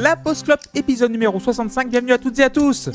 [0.00, 1.88] La Post Club, épisode numéro 65.
[1.88, 2.90] Bienvenue à toutes et à tous.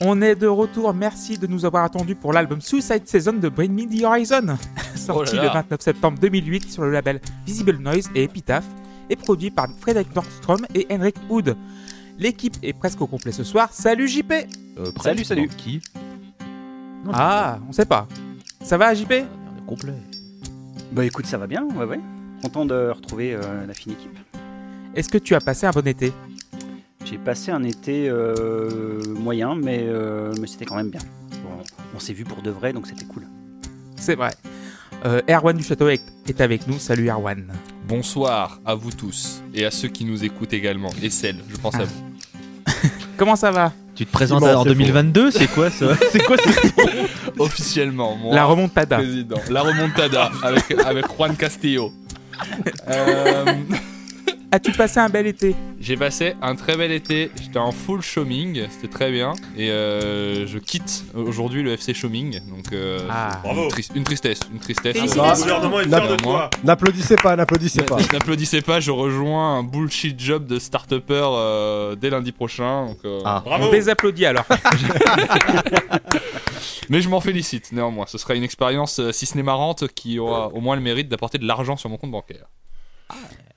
[0.00, 0.94] On est de retour.
[0.94, 4.56] Merci de nous avoir attendus pour l'album Suicide Season de Bring Me the Horizon,
[4.94, 5.52] sorti Oh là le là.
[5.54, 8.64] 29 septembre 2008 sur le label Visible Noise et Epitaph,
[9.10, 11.56] et produit par Frederick Nordstrom et Henrik Hood.
[12.18, 13.68] L'équipe est presque au complet ce soir.
[13.72, 14.32] Salut JP
[14.78, 15.48] Euh, Salut, salut.
[15.56, 15.80] Qui?
[17.12, 18.06] Ah, on sait pas.
[18.62, 19.94] Ça va JP On est complet.
[20.92, 22.00] Bah écoute, ça va bien, ouais, ouais.
[22.42, 24.16] Content de retrouver euh, la fine équipe.
[24.94, 26.12] Est-ce que tu as passé un bon été?
[27.04, 31.00] J'ai passé un été euh, moyen, mais, euh, mais c'était quand même bien.
[31.42, 31.62] Bon,
[31.94, 33.26] on s'est vu pour de vrai, donc c'était cool.
[33.96, 34.30] C'est vrai.
[35.04, 36.02] Euh, Erwan du Château est,
[36.40, 36.78] avec nous.
[36.78, 37.46] Salut Erwan.
[37.86, 40.90] Bonsoir à vous tous et à ceux qui nous écoutent également.
[41.02, 42.04] Et celles, je pense à vous.
[43.16, 43.72] Comment ça va?
[43.94, 45.96] Tu te présentes en c'est 2022 C'est quoi ça?
[46.12, 48.96] C'est quoi ce Officiellement, moi, La remontada.
[48.96, 49.38] président.
[49.50, 51.92] La remontada avec, avec Juan Castillo.
[52.88, 53.62] Euh,
[54.50, 57.30] As-tu passé un bel été J'ai passé un très bel été.
[57.38, 59.34] J'étais en full chôming, c'était très bien.
[59.58, 62.40] Et euh, je quitte aujourd'hui le FC chôming.
[62.48, 63.40] Donc, euh, Ah.
[63.44, 63.64] Bravo.
[63.64, 64.40] une, tris- une tristesse.
[64.50, 64.96] Une tristesse.
[64.96, 66.48] Le gouvernement est Non, fier de moi.
[66.50, 66.60] toi.
[66.64, 67.98] N'applaudissez pas, n'applaudissez pas.
[68.12, 72.86] N'applaudissez pas, je rejoins un bullshit job de start-upper euh, dès lundi prochain.
[72.86, 73.42] Donc, euh, Ah.
[73.44, 73.70] On Bravo.
[73.70, 74.46] désapplaudit alors.
[76.88, 78.06] Mais je m'en félicite néanmoins.
[78.06, 81.36] Ce sera une expérience, si ce n'est marrante, qui aura au moins le mérite d'apporter
[81.36, 82.46] de l'argent sur mon compte bancaire.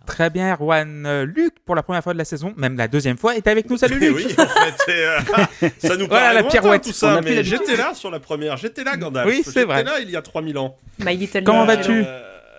[0.05, 1.05] Très bien, Erwan.
[1.05, 3.69] Euh, Luc, pour la première fois de la saison, même la deuxième fois, est avec
[3.69, 3.77] nous.
[3.77, 4.15] Salut Eh Luc.
[4.15, 6.83] oui, en fait, et, euh, ça nous Voilà la pirouette.
[6.83, 9.27] tout On ça, mais j'étais là sur la première, j'étais là Gandalf.
[9.27, 9.77] Oui, c'est vrai.
[9.79, 10.75] J'étais là il y a 3000 ans.
[10.99, 12.03] Bah, My Comment vas-tu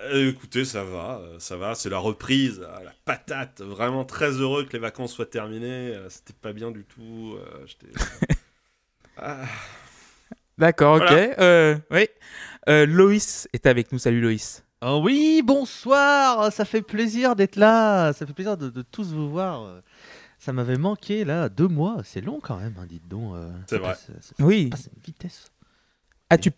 [0.04, 4.72] Euh, écoutez, ça va, ça va, c'est la reprise, la patate, vraiment très heureux que
[4.72, 7.92] les vacances soient terminées, c'était pas bien du tout, euh, j'étais...
[9.16, 9.42] Ah,
[10.58, 11.12] D'accord, ok.
[11.12, 12.08] Euh, oui.
[12.68, 13.98] Euh, Loïs est avec nous.
[13.98, 14.61] Salut Loïs.
[14.84, 19.30] Ah oui, bonsoir Ça fait plaisir d'être là Ça fait plaisir de, de tous vous
[19.30, 19.80] voir.
[20.40, 21.98] Ça m'avait manqué là, deux mois.
[22.04, 23.32] C'est long quand même, hein, dites donc.
[23.36, 23.88] euh, C'est ça vrai.
[23.90, 24.70] passe- ça Oui.
[24.70, 25.46] passe une vitesse.
[26.30, 26.50] As-tu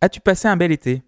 [0.00, 1.02] as-tu passé un bel été?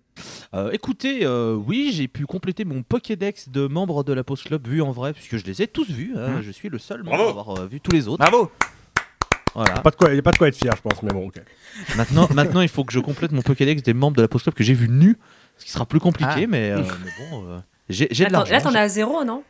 [0.54, 4.68] Euh, écoutez, euh, oui, j'ai pu compléter mon Pokédex de membres de la Post Club
[4.68, 6.12] vus en vrai, puisque je les ai tous vus.
[6.16, 6.36] hein.
[6.36, 6.42] Mhm.
[6.42, 7.26] Je suis le seul membre Bravo.
[7.26, 8.18] à avoir euh, vu tous les autres.
[8.24, 8.52] Bravo.
[9.54, 9.80] Voilà.
[9.80, 11.26] Pas de quoi, il n'y a pas de quoi être fier, je pense, mais bon,
[11.26, 11.42] ok.
[11.96, 14.54] Maintenant, maintenant, il faut que je complète mon Pokédex des membres de la Post Club
[14.54, 15.18] que j'ai vu nus,
[15.62, 16.46] ce qui sera plus compliqué, Ah.
[16.48, 17.58] mais, euh, mais bon, euh,
[17.88, 18.52] j'ai de Attends, l'argent.
[18.52, 19.44] là, t'en as à zéro, non?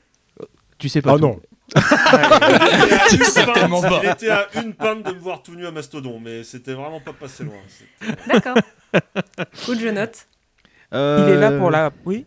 [0.79, 1.25] Tu sais pas Oh tout.
[1.25, 1.41] non,
[1.75, 4.01] il, était à une Certainement pinte, pas.
[4.05, 7.01] il était à une pinte de me voir tout nu à Mastodon, mais c'était vraiment
[7.01, 7.55] pas passé loin.
[8.27, 8.57] D'accord.
[9.65, 10.27] Cool, je note.
[10.93, 11.91] Euh, Il est là pour la.
[12.05, 12.27] Oui.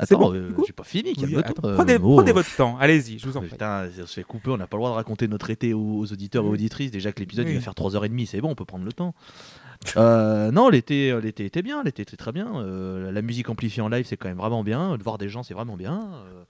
[0.00, 1.14] c'est Attends, bon, euh, j'ai pas fini.
[1.16, 2.16] Oui, attends, euh, prenez, oh.
[2.16, 2.76] prenez votre temps.
[2.78, 3.48] Allez-y, je vous en prie.
[3.48, 6.00] Putain, on se fait couper, on n'a pas le droit de raconter notre été aux,
[6.00, 6.90] aux auditeurs et auditrices.
[6.90, 9.14] Déjà que l'épisode il va faire 3h30, c'est bon, on peut prendre le temps.
[9.96, 12.56] Euh, non, l'été, euh, l'été était bien, l'été était très bien.
[12.56, 14.96] Euh, la musique amplifiée en live, c'est quand même vraiment bien.
[14.96, 16.10] De voir des gens, c'est vraiment bien.
[16.26, 16.44] Euh,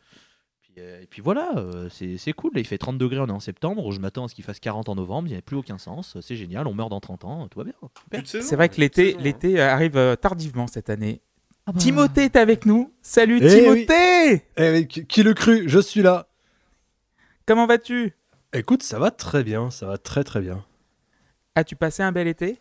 [0.61, 2.53] puis, et puis voilà, euh, c'est, c'est cool.
[2.55, 3.91] Là, il fait 30 degrés, on est en septembre.
[3.93, 5.29] Je m'attends à ce qu'il fasse 40 en novembre.
[5.29, 6.17] Il n'y a plus aucun sens.
[6.21, 7.49] C'est génial, on meurt dans 30 ans.
[7.49, 8.23] Tout va bien.
[8.25, 11.21] C'est vrai que l'été, saison, l'été arrive tardivement cette année.
[11.67, 11.79] Ah bah.
[11.79, 12.93] Timothée est avec nous.
[13.03, 14.45] Salut Eh Timothée.
[14.57, 16.27] Eh oui, qui, qui le cru Je suis là.
[17.47, 18.15] Comment vas-tu?
[18.53, 20.65] Écoute, ça va très bien, ça va très très bien.
[21.55, 22.59] As-tu passé un bel été?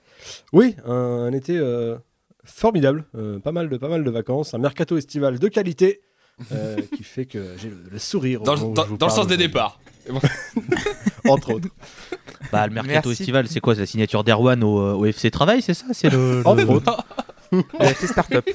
[0.51, 1.95] Oui, un, un été euh,
[2.43, 6.01] formidable, euh, pas, mal de, pas mal de vacances, un mercato estival de qualité
[6.51, 8.41] euh, qui fait que j'ai le, le sourire.
[8.41, 9.79] au Dans, le sens des départs.
[11.27, 11.69] Entre autres.
[12.51, 13.21] Bah, le mercato Merci.
[13.23, 13.75] estival, c'est quoi?
[13.75, 15.85] C'est la signature d'Erwan au, au FC Travail, c'est ça?
[15.93, 16.63] C'est le, Entre
[17.51, 18.49] le- a fait start-up.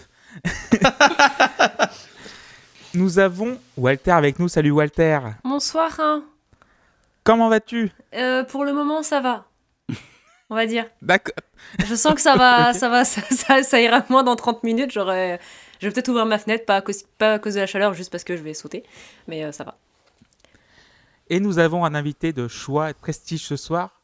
[2.95, 4.49] Nous avons Walter avec nous.
[4.49, 5.19] Salut Walter.
[5.45, 5.91] Bonsoir.
[5.99, 6.25] hein.
[7.25, 7.91] Comment vas-tu?
[8.15, 9.47] Euh, pour le moment, ça va.
[10.51, 10.87] On va dire.
[11.03, 11.35] D'accord.
[11.89, 14.93] Je sens que ça va, ça va, ça, ça, ça ira moins dans 30 minutes.
[14.93, 15.41] J'aurais,
[15.81, 17.95] je vais peut-être ouvrir ma fenêtre, pas à, cause, pas à cause de la chaleur,
[17.95, 18.85] juste parce que je vais sauter.
[19.27, 19.77] Mais euh, ça va.
[21.29, 24.01] Et nous avons un invité de choix et de prestige ce soir.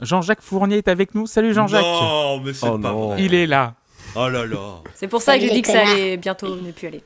[0.00, 1.26] Jean-Jacques Fournier est avec nous.
[1.26, 1.82] Salut Jean-Jacques.
[1.82, 3.08] Non, mais c'est Oh pas non.
[3.10, 3.22] vrai.
[3.22, 3.74] Il est là.
[4.16, 4.80] Oh là là.
[4.94, 7.02] C'est pour ça que j'ai dit que ça allait bientôt ne plus aller.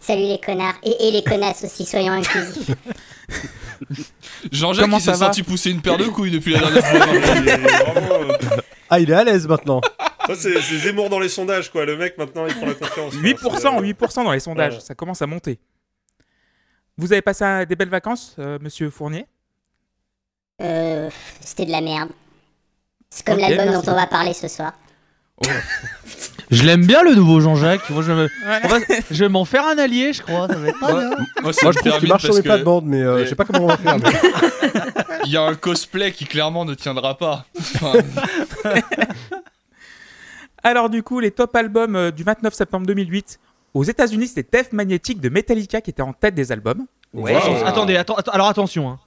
[0.00, 2.70] Salut les connards et, et les connasses aussi, soyons inclusifs.
[4.52, 6.84] Jean-Jacques Comment il s'est ça va senti pousser une paire de couilles depuis la dernière
[6.84, 7.96] fois.
[7.98, 8.38] Euh,
[8.88, 9.80] Ah, il est à l'aise maintenant.
[10.28, 11.84] Ça, c'est c'est Zemmour dans les sondages, quoi.
[11.84, 13.14] Le mec, maintenant, il prend la confiance.
[13.14, 13.22] quoi.
[13.22, 14.74] 8%, C'est, euh, 8% dans les sondages.
[14.74, 14.80] Ouais.
[14.80, 15.58] Ça commence à monter.
[16.96, 19.26] Vous avez passé un- des belles vacances, euh, monsieur Fournier?
[20.62, 21.10] Euh,
[21.40, 22.10] C'était de la merde.
[23.10, 23.86] C'est comme Ok, l'album merci.
[23.86, 24.72] dont on va parler ce soir.
[26.50, 27.88] Je l'aime bien le nouveau Jean-Jacques.
[27.90, 28.30] Moi, je, vais me-
[28.64, 28.78] on va-
[29.10, 30.46] je vais m'en faire un allié, je crois.
[30.48, 31.08] Ça va être pas bien.
[31.10, 33.34] Moi, Moi, je trouve qu'il marche sur mes pas de bande, mais euh, je sais
[33.34, 33.98] pas comment on va faire.
[33.98, 34.10] mais-
[35.24, 37.46] il y a un cosplay qui clairement ne tiendra pas.
[37.58, 37.92] Enfin,
[40.62, 43.38] Alors du coup, les top albums euh, du 29 septembre 2008.
[43.74, 46.86] Aux États-Unis, c'était Death Magnetic de Metallica qui était en tête des albums.
[47.12, 47.34] Ouais.
[47.34, 47.64] Wow.
[47.66, 48.88] Attendez, atten- atten- alors attention.
[48.88, 48.98] hein.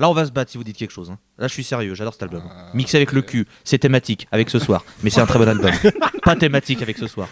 [0.00, 1.10] Là, on va se battre si vous dites quelque chose.
[1.10, 1.18] hein.
[1.38, 2.42] Là, je suis sérieux, j'adore cet album.
[2.50, 4.84] Ah, Mixé avec le cul, c'est thématique avec ce soir.
[5.02, 5.70] Mais c'est un très bon album.
[6.24, 7.28] Pas thématique avec ce soir.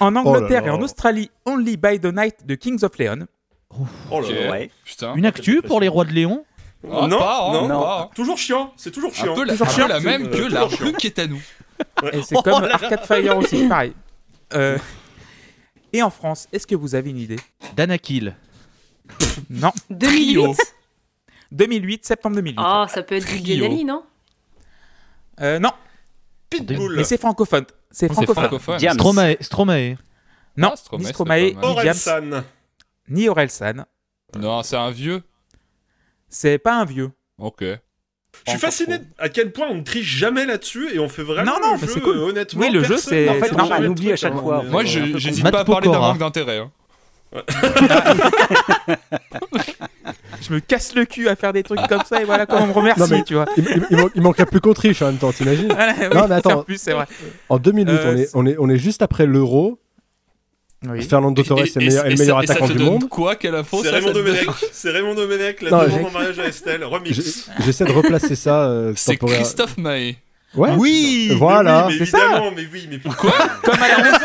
[0.00, 0.82] En Angleterre là et en.
[0.82, 3.26] Australie, Only by the Night de Kings of Leon.
[4.10, 4.30] Oh là Ok.
[4.34, 4.50] là.
[4.50, 4.70] Ouais.
[4.84, 5.14] Putain.
[5.14, 6.44] Une actu pour les rois de Léon
[6.84, 8.10] Ah, non, pas, hein, non, pas, hein.
[8.14, 9.34] toujours chiant, c'est toujours Un chiant.
[9.34, 11.18] peu la, Toujours un peu chiant, la c'est- même que toujours la rue qui est
[11.20, 11.40] à nous.
[12.12, 13.92] Et c'est comme Arcade Fire aussi, pareil.
[14.54, 14.76] Euh,
[15.92, 17.38] Et en France, est-ce que vous avez une idée?
[17.76, 18.34] Danakil.
[19.50, 19.72] Non.
[19.90, 20.56] 2008
[21.52, 22.58] 2008, septembre 2008.
[22.62, 23.64] Ah, ça peut être du Trio.
[23.64, 24.02] Genali, non?
[25.40, 25.70] Euh, non,
[26.50, 26.96] Pitbull.
[26.96, 27.64] mais c'est francophone.
[27.90, 28.44] C'est francophone.
[28.44, 28.78] francophone.
[28.78, 29.36] Stromae.
[29.40, 29.96] Stromae.
[30.56, 32.44] Non, Ah, Stromae, ni Stromae, ni Orelsan.
[33.08, 33.84] ni Orelsan.
[34.38, 35.22] Non, c'est un vieux.
[36.28, 37.10] C'est pas un vieux.
[37.38, 37.64] Ok.
[38.46, 41.52] Je suis fasciné à quel point on ne triche jamais là-dessus et on fait vraiment
[41.52, 42.16] Non, non, le mais jeu, c'est cool.
[42.16, 42.60] euh, honnêtement.
[42.62, 43.84] Oui, le jeu, c'est- En fait, normal.
[43.86, 44.62] on oublie à chaque fois.
[44.62, 46.58] Moi, j'hésite pas à parler d'un manque d'intérêt.
[46.58, 46.70] hein.
[50.52, 52.66] Je me casse le cul à faire des trucs comme ça et voilà comment on
[52.66, 53.46] me remercie, Non, mais- tu vois.
[53.56, 56.14] Il, il- il man- il manquerait plus qu'on triche en même temps, t'imagines Voilà, oui,
[56.14, 56.58] Non, mais attends.
[56.60, 57.06] en plus, c'est vrai.
[57.48, 59.78] En 2008, Euh, on, est, on, est, on est juste après l'Euro.
[60.86, 61.00] Oui.
[61.02, 63.08] Fernando Torres est, le meilleur, meilleur et ça attaquant te du donne monde.
[63.08, 64.48] quoi Quelle info C'est ça, Raymond Domenech.
[64.72, 67.48] C'est Raymond Domenech, la demande j'ai- en mariage à Estelle, remix.
[67.64, 68.64] J'essaie de replacer ça.
[68.64, 70.18] euh, C'est Christophe Mahé.
[70.54, 70.70] Ouais.
[70.76, 71.86] Oui Voilà.
[71.88, 72.24] Mais oui, mais c'est ça.
[72.24, 73.32] évidemment, mais oui, mais pourquoi
[73.64, 74.18] Comme à la maison.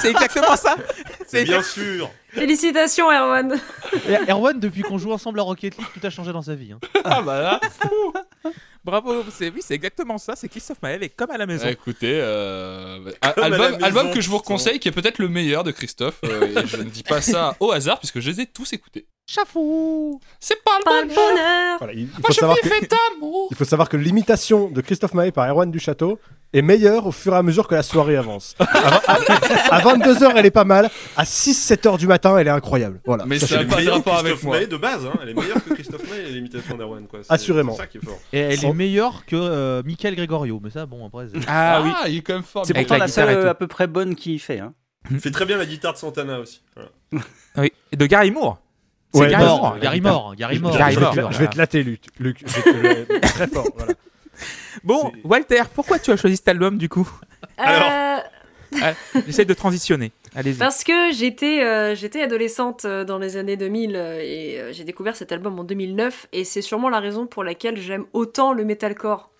[0.00, 0.76] C'est- exactement ça.
[1.26, 2.10] C'est bien sûr.
[2.30, 3.58] Félicitations, Erwan
[4.08, 6.72] Et Erwan, depuis qu'on joue ensemble à Rocket League, tout a changé dans sa vie.
[6.72, 6.78] hein.
[7.04, 7.60] Ah bah là.
[8.84, 10.34] Bravo, c'est oui, c'est exactement ça.
[10.36, 11.64] C'est Christophe Maé avec comme à la maison.
[11.66, 15.64] Ah, écoutez, euh, album, maison, album que je vous conseille, qui est peut-être le meilleur
[15.64, 16.20] de Christophe.
[16.24, 19.06] euh, et je ne dis pas ça au hasard, puisque je les ai tous écoutés.
[19.30, 22.56] Chafou C'est pas le Pas le bon bonheur Voilà, il, il Moi, faut je savoir
[22.58, 22.68] que,
[23.50, 26.18] il faut savoir que l'imitation de Christophe Maé par Erwan du Château
[26.54, 28.54] est meilleure au fur et à mesure que la soirée avance.
[28.58, 30.88] À, 22h, elle est pas mal.
[31.14, 33.02] À 6-7h du matin, elle est incroyable.
[33.04, 33.26] Voilà.
[33.26, 34.58] Mais ça est pas de rapport avec Christophe moi.
[34.60, 35.12] Maé de base, hein.
[35.22, 37.06] elle est meilleure que Christophe Maé et l'imitation d'Erwan.
[37.28, 37.72] Assurément.
[37.72, 38.18] C'est ça qui est fort.
[38.32, 40.58] Et elle est meilleure que euh, Michael Gregorio.
[40.64, 41.26] Mais ça, bon, après.
[41.28, 41.90] c'est- Ah oui.
[42.12, 42.64] il est quand même fort.
[42.64, 43.46] C'est pourtant la seule tout.
[43.46, 44.60] à peu près bonne qu'il fait.
[44.60, 44.72] Hein.
[45.10, 46.62] Il fait très bien la guitare de Santana aussi.
[46.74, 47.24] Voilà.
[47.58, 47.72] Oui.
[47.92, 48.58] Et de Gary Moore.
[49.14, 49.60] C'est Ouais, Gary bah, Moore.
[49.62, 50.76] Mort, Gary Mort, Gary Mort.
[50.78, 51.36] Gary je, vais Moore, te, la- voilà.
[51.36, 52.00] je vais te latter, Luc.
[52.20, 53.66] Luc, je vais te- très fort.
[53.76, 53.94] Voilà.
[54.84, 57.08] Bon, Walter, pourquoi tu as choisi cet album du coup?
[57.56, 57.90] Alors.
[57.90, 58.92] Euh,
[59.26, 60.12] J'essaie de transitionner.
[60.36, 60.58] Allez-y.
[60.58, 64.84] Parce que j'étais euh, j'étais adolescente euh, dans les années 2000 euh, et euh, j'ai
[64.84, 68.66] découvert cet album en 2009 et c'est sûrement la raison pour laquelle j'aime autant le
[68.66, 69.30] metalcore.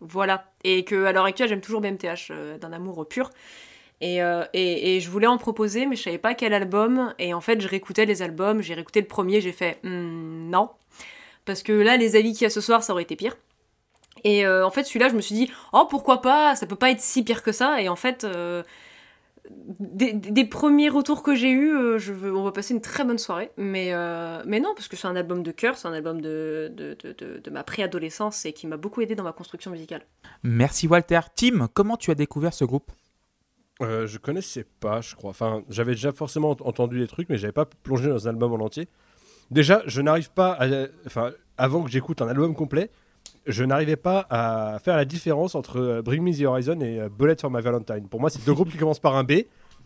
[0.00, 0.44] Voilà.
[0.64, 3.30] Et que à l'heure actuelle, j'aime toujours BMTH euh, d'un amour pur.
[4.00, 7.14] Et, euh, et, et je voulais en proposer, mais je savais pas quel album.
[7.18, 8.60] Et en fait, je réécoutais les albums.
[8.60, 10.70] J'ai réécouté le premier, j'ai fait Hmm, non.
[11.44, 13.36] Parce que là, les avis qu'il y a ce soir, ça aurait été pire.
[14.24, 16.90] Et euh, en fait, celui-là, je me suis dit, oh pourquoi pas, ça peut pas
[16.90, 17.80] être si pire que ça.
[17.82, 18.62] Et en fait, euh,
[19.50, 23.50] des, premiers retours que j'ai eus, on va passer une très bonne soirée.
[23.58, 23.92] Mais,
[24.46, 27.12] mais non, parce que c'est un album de cœur, c'est un album de, de, de,
[27.12, 30.02] de- de ma préadolescence et qui m'a beaucoup aidé dans ma construction musicale.
[30.42, 31.20] Merci Walter.
[31.36, 32.90] Tim, comment tu as découvert ce groupe?
[33.82, 35.30] Euh, je connaissais pas, je crois.
[35.30, 38.52] Enfin, j'avais déjà forcément ent- entendu des trucs, mais j'avais pas plongé dans un album
[38.52, 38.86] en entier.
[39.50, 40.66] Déjà, je n'arrive pas à.
[41.06, 42.90] Enfin, avant que j'écoute un album complet,
[43.46, 47.08] je n'arrivais pas à faire la différence entre euh, Bring Me the Horizon et euh,
[47.08, 48.06] Bullet for My Valentine.
[48.08, 49.32] Pour moi, c'est deux groupes qui commencent par un B.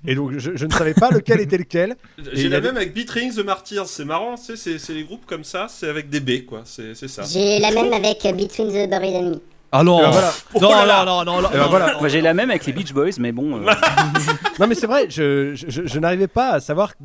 [0.06, 1.96] Et donc, je, je ne savais pas lequel était lequel.
[2.32, 5.42] J'ai la même avec Beat Rings The Martyrs, c'est marrant, c'est c'est les groupes comme
[5.44, 7.24] ça, c'est avec des B, quoi, c'est c'est ça.
[7.24, 9.40] J'ai la même avec Between the Buried and Me.
[9.70, 10.32] Ah non ben voilà.
[10.54, 11.04] Oh Non, là là.
[11.04, 11.50] non, non, non, non.
[11.50, 11.98] Et ben voilà.
[11.98, 13.60] Moi j'ai la même avec les Beach Boys, mais bon.
[13.62, 13.70] euh,
[14.58, 16.96] Non, mais c'est vrai, je, je, je- je n'arrivais pas à savoir.
[16.96, 17.02] que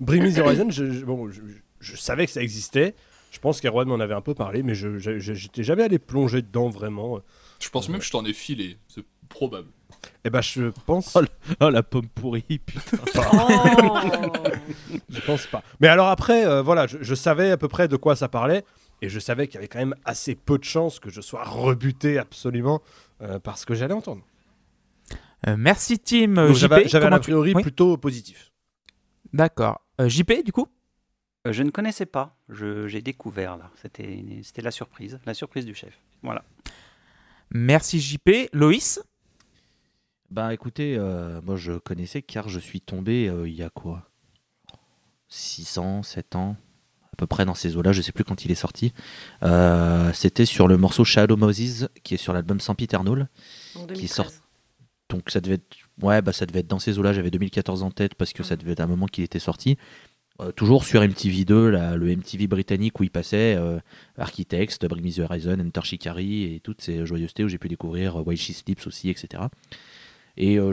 [0.00, 1.40] Bring Me the Horizon, je, je- bon, je,
[1.80, 2.94] je savais que ça existait.
[3.30, 6.68] Je pense qu'Erwan m'en avait un peu parlé, mais je j'étais jamais allé plonger dedans
[6.68, 7.20] vraiment.
[7.60, 8.76] Je pense même que je t'en ai filé.
[8.88, 9.68] C'est probable.
[10.24, 11.16] Et ben, je pense.
[11.16, 11.22] Oh,
[11.60, 12.98] Oh, la pomme pourrie, putain.
[13.16, 13.98] Oh
[15.08, 15.62] Je pense pas.
[15.80, 18.64] Mais alors après, euh, voilà, je, je savais à peu près de quoi ça parlait.
[19.02, 21.42] Et je savais qu'il y avait quand même assez peu de chances que je sois
[21.44, 22.80] rebuté absolument
[23.20, 24.22] euh, par ce que j'allais entendre.
[25.46, 26.36] Euh, Merci Tim.
[26.38, 28.52] Euh, j'avais un a tu- priori Oui, plutôt positif.
[29.32, 29.80] D'accord.
[30.00, 30.68] Euh, JP, du coup?
[31.48, 32.36] Euh, je ne connaissais pas.
[32.48, 33.70] Je- J'ai découvert là.
[33.82, 35.98] C'était c'était la surprise, la surprise du chef.
[36.22, 36.44] Voilà.
[37.50, 38.48] Merci JP.
[38.52, 39.02] Loïs?
[40.30, 44.08] Bah écoutez, euh, moi je connaissais car je suis tombé euh, il y a quoi?
[45.28, 46.56] 6 ans, 7 ans,
[47.22, 48.92] peu près dans ces eaux-là, je sais plus quand il est sorti.
[49.42, 53.28] Euh, C'était sur le morceau Shadow Moses qui est sur l'album Sempiternal.
[53.74, 54.10] Qui 2013.
[54.10, 54.30] sort-
[55.08, 57.12] Donc ça devait être, ouais, bah ça devait être dans ces eaux-là.
[57.12, 59.76] J'avais 2014 en tête parce que ça devait être un moment qu'il était sorti.
[60.40, 63.78] Euh, toujours sur MTV2, là, le MTV britannique où il passait euh,
[64.16, 68.16] Architects, Bring Me the Horizon, Enter Shikari et toutes ces joyeusetés où j'ai pu découvrir
[68.18, 69.42] euh, Why She Sleeps aussi, etc.
[70.38, 70.72] Et euh,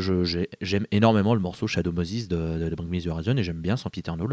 [0.61, 3.59] j'aime énormément le morceau Shadow Moses de, de, de Bring Me the Horizon et j'aime
[3.61, 4.29] bien Sempiternal.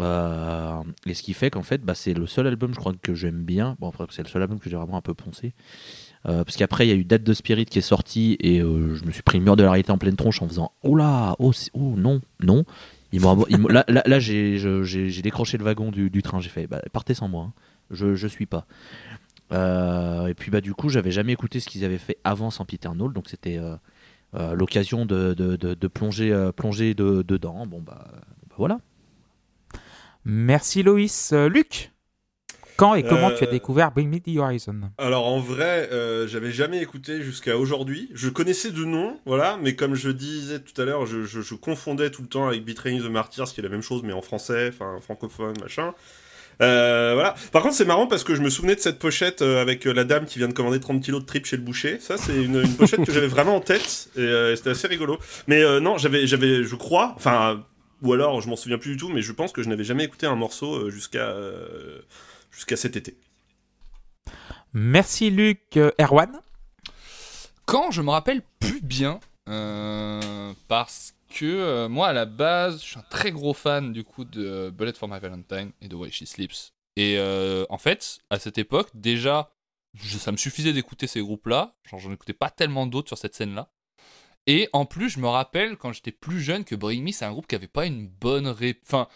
[0.00, 3.14] Euh, et ce qui fait qu'en fait, bah, c'est le seul album, je crois, que
[3.14, 3.76] j'aime bien.
[3.80, 5.52] Bon, c'est le seul album que j'ai vraiment un peu poncé.
[6.26, 8.94] Euh, parce qu'après, il y a eu Dead the Spirit qui est sorti et euh,
[8.94, 10.94] je me suis pris le mur de la réalité en pleine tronche en faisant Oh
[10.96, 12.64] là, oh, oh non, non.
[13.12, 16.40] Là, là, j'ai décroché le wagon du, train.
[16.40, 17.52] J'ai fait bah, Partez sans moi, hein.
[17.90, 18.66] je, je suis pas.
[19.52, 22.88] Et puis, bah, du coup, j'avais jamais écouté ce qu'ils avaient fait avant sans Peter
[22.94, 23.58] Knoll, donc c'était
[24.54, 27.66] l'occasion de, de, de- de plonger, plonger de- dedans.
[27.66, 28.06] Bon, bah,
[28.56, 28.78] voilà.
[30.24, 31.32] Merci Loïs.
[31.32, 31.92] Euh, Luc,
[32.76, 36.26] quand et comment Euh, tu as découvert Bring Me the Horizon Alors en vrai, euh,
[36.26, 38.08] j'avais jamais écouté jusqu'à aujourd'hui.
[38.14, 41.54] Je connaissais de nom, voilà, mais comme je disais tout à l'heure, je, je- je
[41.54, 44.22] confondais tout le temps avec Betraying the Martyrs, qui est la même chose, mais en
[44.22, 45.94] français, enfin francophone, machin.
[46.62, 47.34] Euh, voilà.
[47.52, 49.92] Par contre, c'est marrant parce que je me souvenais de cette pochette euh, avec euh,
[49.94, 51.98] la dame qui vient de commander 30 kilos de tripes chez le boucher.
[52.00, 55.18] Ça, c'est une, une pochette que j'avais vraiment en tête et euh, c'était assez rigolo.
[55.46, 57.64] Mais euh, non, j'avais, j'avais, je crois, enfin,
[58.02, 60.04] ou alors je m'en souviens plus du tout, mais je pense que je n'avais jamais
[60.04, 62.00] écouté un morceau euh, jusqu'à euh,
[62.50, 63.16] jusqu'à cet été.
[64.72, 65.76] Merci Luc.
[65.76, 66.40] Euh, Erwan?
[67.66, 72.86] Quand je me rappelle plus bien, euh, parce que euh, moi à la base, je
[72.86, 76.10] suis un très gros fan du coup de Bullet for My Valentine et de Way
[76.10, 76.72] She Sleeps.
[76.96, 79.52] Et euh, en fait, à cette époque, déjà,
[79.94, 81.74] je- ça me suffisait d'écouter ces groupes-là.
[81.88, 83.70] Genre, j'en écoutais pas tellement d'autres sur cette scène-là.
[84.46, 87.32] Et en plus, je me rappelle quand j'étais plus jeune que Bring Me, c'est un
[87.32, 88.78] groupe qui avait pas une bonne ré...
[88.86, 89.06] Enfin,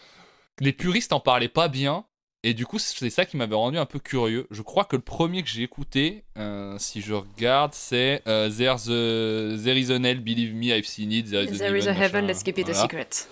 [0.59, 2.05] les puristes en parlaient pas bien.
[2.43, 4.45] Et du coup, c'est ça qui m'avait rendu un peu curieux.
[4.51, 8.87] Je crois que le premier que j'ai écouté, euh, si je regarde, c'est euh, There's
[8.87, 11.27] a- There is an hell, believe me, I've seen it.
[11.31, 12.27] There is, an There is a heaven, machin.
[12.27, 13.27] let's keep it a secret.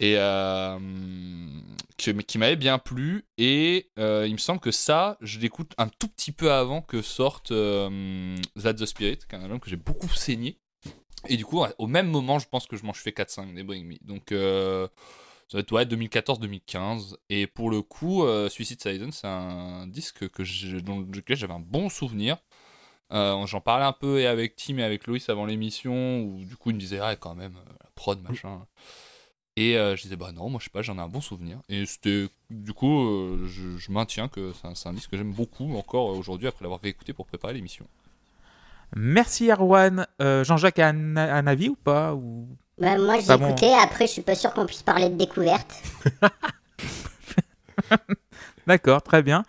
[0.00, 0.78] Et euh,
[1.98, 3.26] que- qui m'avait bien plu.
[3.36, 7.02] Et euh, il me semble que ça, je l'écoute un tout petit peu avant que
[7.02, 10.56] sorte euh, That's the Spirit, qui est un album que j'ai beaucoup saigné.
[11.28, 13.62] Et du coup, au même moment, je pense que je m'en suis fait 4-5 des
[13.62, 13.96] Bring Me.
[14.02, 14.88] Donc, euh,
[15.48, 17.16] ça va être ouais, 2014-2015.
[17.28, 21.52] Et pour le coup, euh, Suicide Silence, c'est un disque que je- dont lequel j'avais
[21.54, 22.38] un bon souvenir.
[23.12, 26.56] Euh, J'en parlais un peu et avec Tim et avec Loïs avant l'émission, où du
[26.56, 28.66] coup, ils me disaient, ah, quand même, la prod, machin.
[29.56, 31.60] Et je disais, bah non, moi je sais pas, j'en ai un bon souvenir.
[31.68, 35.32] Et c'était, du coup, je, je maintiens que c'est un, c'est un disque que j'aime
[35.34, 37.86] beaucoup encore aujourd'hui après l'avoir réécouté pour préparer l'émission.
[38.96, 40.06] Merci Erwan.
[40.20, 42.48] Euh, Jean-Jacques a un, un avis ou pas ou...
[42.78, 43.48] Bah, moi, j'ai Pas bon.
[43.48, 45.70] écouté, après, je suis pas sûr qu'on puisse parler de découverte.
[48.66, 49.42] D'accord, très bien.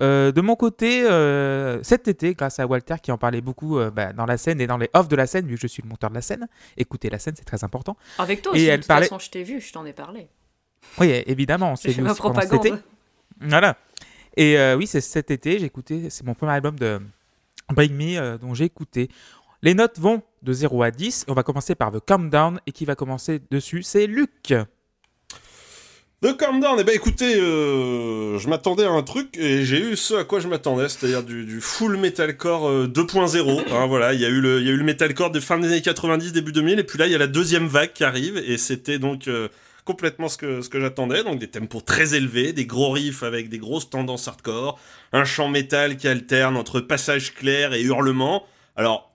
[0.00, 3.90] Euh, de mon côté, euh, cet été, grâce à Walter qui en parlait beaucoup euh,
[3.90, 5.82] bah, dans la scène et dans les offs de la scène, vu que je suis
[5.82, 7.96] le monteur de la scène, écoutez la scène, c'est très important.
[8.18, 9.92] Avec toi Et aussi, de elle toute parlait- façon, je t'ai vu, je t'en ai
[9.92, 10.28] parlé.
[10.98, 12.66] Oui, évidemment, on s'est vu aussi pendant cet propagande.
[12.66, 12.84] été.
[13.42, 13.76] Voilà.
[14.36, 17.00] Et euh, oui, c'est cet été, j'ai écouté, c'est mon premier album de
[17.70, 19.08] Bring Me euh, dont j'ai écouté.
[19.62, 21.26] Les notes vont de 0 à 10.
[21.28, 24.54] On va commencer par The Calm Down et qui va commencer dessus, c'est Luc.
[26.22, 29.96] The Calm Down, eh ben écoutez, euh, je m'attendais à un truc et j'ai eu
[29.96, 33.72] ce à quoi je m'attendais, c'est-à-dire du, full metalcore euh, 2.0.
[33.72, 35.58] hein, voilà, il y a eu le, il y a eu le metalcore de fin
[35.58, 38.04] des années 90, début 2000, et puis là il y a la deuxième vague qui
[38.04, 39.48] arrive et c'était donc euh,
[39.84, 43.48] complètement ce que ce que j'attendais, donc des tempos très élevés, des gros riffs avec
[43.48, 44.78] des grosses tendances hardcore,
[45.12, 48.44] un chant métal qui alterne entre passages clairs et hurlements.
[48.76, 49.12] Alors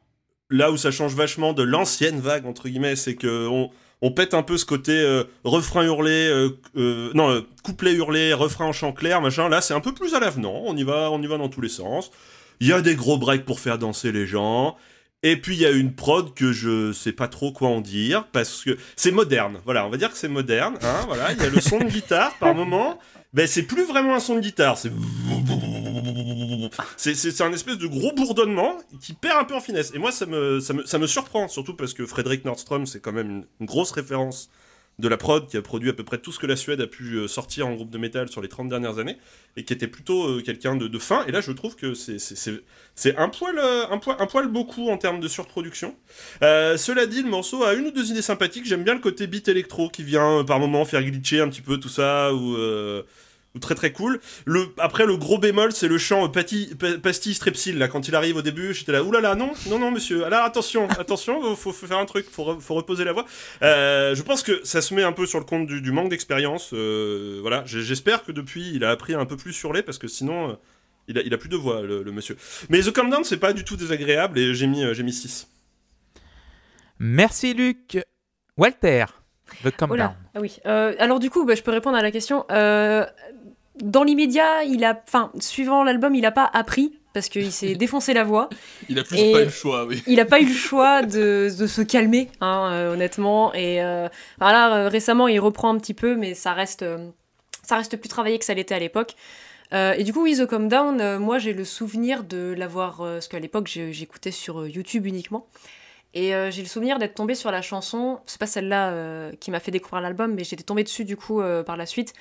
[0.50, 3.71] là où ça change vachement de l'ancienne vague entre guillemets, c'est que on
[4.01, 8.65] on pète un peu ce côté euh, refrain hurlé, euh, euh, non, couplet hurlé, refrain
[8.65, 9.50] en chant clair, machin.
[9.50, 10.62] Là, c'est un peu plus à l'avenant.
[10.65, 12.12] On y va, on y va dans tous les sens.
[12.59, 14.77] Il y a des gros breaks pour faire danser les gens.
[15.24, 18.27] Et puis il y a une prod que je sais pas trop quoi en dire
[18.31, 19.59] parce que c'est moderne.
[19.65, 20.77] Voilà, on va dire que c'est moderne.
[20.83, 23.00] Hein, voilà, il y a le son de guitare par moment.
[23.33, 24.77] Ben c'est plus vraiment un son de guitare.
[24.77, 24.91] C'est
[27.15, 29.91] c'est un espèce de gros bourdonnement qui perd un peu en finesse.
[29.95, 33.00] Et moi ça me ça me ça me surprend surtout parce que Frédéric Nordstrom c'est
[33.00, 34.50] quand même une grosse référence
[34.99, 36.87] de la prod qui a produit à peu près tout ce que la Suède a
[36.87, 39.17] pu euh, sortir en groupe de métal sur les 30 dernières années
[39.55, 41.23] et qui était plutôt euh, quelqu'un de, fin.
[41.27, 42.17] Et là, je trouve que c'est-
[42.49, 43.59] euh, un, poil,
[44.19, 45.95] un beaucoup en termes de surproduction.
[46.41, 48.65] Cela dit, le morceau a une ou deux idées sympathiques.
[48.65, 51.77] J'aime bien le côté beat électro qui vient par moment faire glitcher un petit peu
[51.77, 52.57] tout ça ou
[53.59, 54.19] très très cool.
[54.45, 57.77] Le, après, le gros bémol, c'est le chant euh, pati, pa- pastille strepsil.
[57.77, 60.25] Là, quand il arrive au début, j'étais là, oulala, non, non, non, monsieur.
[60.25, 63.25] Alors attention, attention, faut, faut faire un truc, faut, re- faut reposer la voix.
[63.61, 66.09] Euh, je pense que ça se met un peu sur le compte du, du manque
[66.09, 66.71] d'expérience.
[66.73, 70.07] euh, voilà, j'espère que depuis, il a appris un peu plus sur les, parce que
[70.07, 70.53] sinon, euh,
[71.07, 72.37] il, a, il a plus de voix, le, le monsieur.
[72.69, 75.13] Mais The Calm Down, c'est pas du tout désagréable, et j'ai mis, euh, j'ai mis
[75.13, 75.47] 6.
[76.99, 77.99] Merci Luc.
[78.57, 79.05] Walter,
[79.63, 80.13] The Calm Down.
[80.33, 80.57] ah oui.
[80.65, 82.45] Euh, alors du coup, bah, je peux répondre à la question.
[82.51, 83.05] Euh,
[83.84, 88.13] dans l'immédiat, il a, enfin, suivant l'album, il a pas appris parce qu'il s'est défoncé
[88.13, 88.50] la voix.
[88.89, 90.03] Il a plus Et- pas eu le choix, oui.
[90.07, 93.53] Il a pas eu le choix de, de se calmer, hein, euh, honnêtement.
[93.53, 94.07] Et euh,
[94.39, 97.10] voilà, euh, récemment, il reprend un petit peu, mais ça reste, euh,
[97.63, 99.15] ça reste plus travaillé que ça l'était à l'époque.
[99.74, 103.01] Euh, et du coup, oui, The Calm Down, euh, moi j'ai le souvenir de l'avoir.
[103.01, 105.46] euh, parce qu'à l'époque, j'écoutais sur euh, YouTube uniquement.
[106.13, 108.19] Et euh, j'ai le souvenir d'être tombée sur la chanson.
[108.25, 111.41] C'est pas celle-là euh, qui m'a fait découvrir l'album, mais j'étais tombée dessus du coup
[111.41, 112.13] euh, par la suite.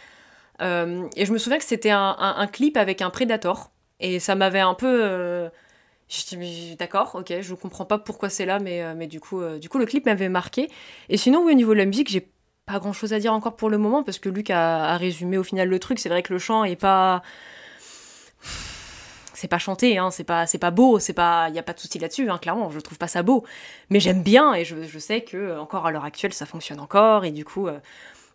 [0.60, 3.70] Euh, et je me souviens que c'était un, clip avec un Predator.
[4.00, 5.00] Et ça m'avait un peu.
[5.02, 5.48] Euh,
[6.78, 9.78] d'accord, ok, je comprends pas pourquoi c'est là, mais, euh, mais du, coup, du coup,
[9.78, 10.68] le clip m'avait marqué.
[11.08, 12.28] Et sinon, au niveau de la musique, j'ai
[12.66, 15.42] pas grand chose à dire encore pour le moment, parce que Luc a, résumé au
[15.42, 15.98] final le truc.
[15.98, 17.22] C'est vrai que le chant est pas.
[19.34, 21.98] C'est pas chanté, hein, c'est pas, pas beau, c'est pas, y a pas de souci
[21.98, 23.44] là-dessus, hein, clairement, je trouve pas ça beau,
[23.90, 27.32] mais j'aime bien et je, sais que encore à l'heure actuelle ça fonctionne encore et
[27.32, 27.68] du coup,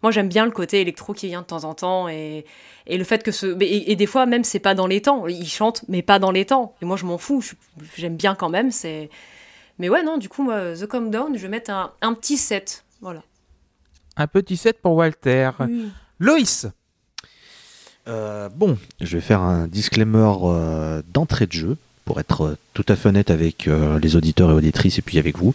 [0.03, 2.45] moi j'aime bien le côté électro qui vient de temps en temps et,
[2.87, 5.27] et le fait que ce, et, et des fois même c'est pas dans les temps,
[5.27, 7.43] ils chantent mais pas dans les temps et moi je m'en fous,
[7.97, 9.09] j'aime bien quand même, c'est,
[9.79, 12.37] mais ouais non, du coup moi The Calm Down, je vais mettre un, un petit
[12.37, 13.23] set, voilà.
[14.17, 15.51] Un petit set pour Walter.
[15.59, 15.89] Oui.
[16.19, 16.67] Loïs
[18.07, 22.85] Euh, bon, je vais faire un disclaimer euh, d'entrée de jeu pour être euh, tout
[22.89, 25.53] à fait honnête avec euh, les auditeurs et auditrices et puis avec vous.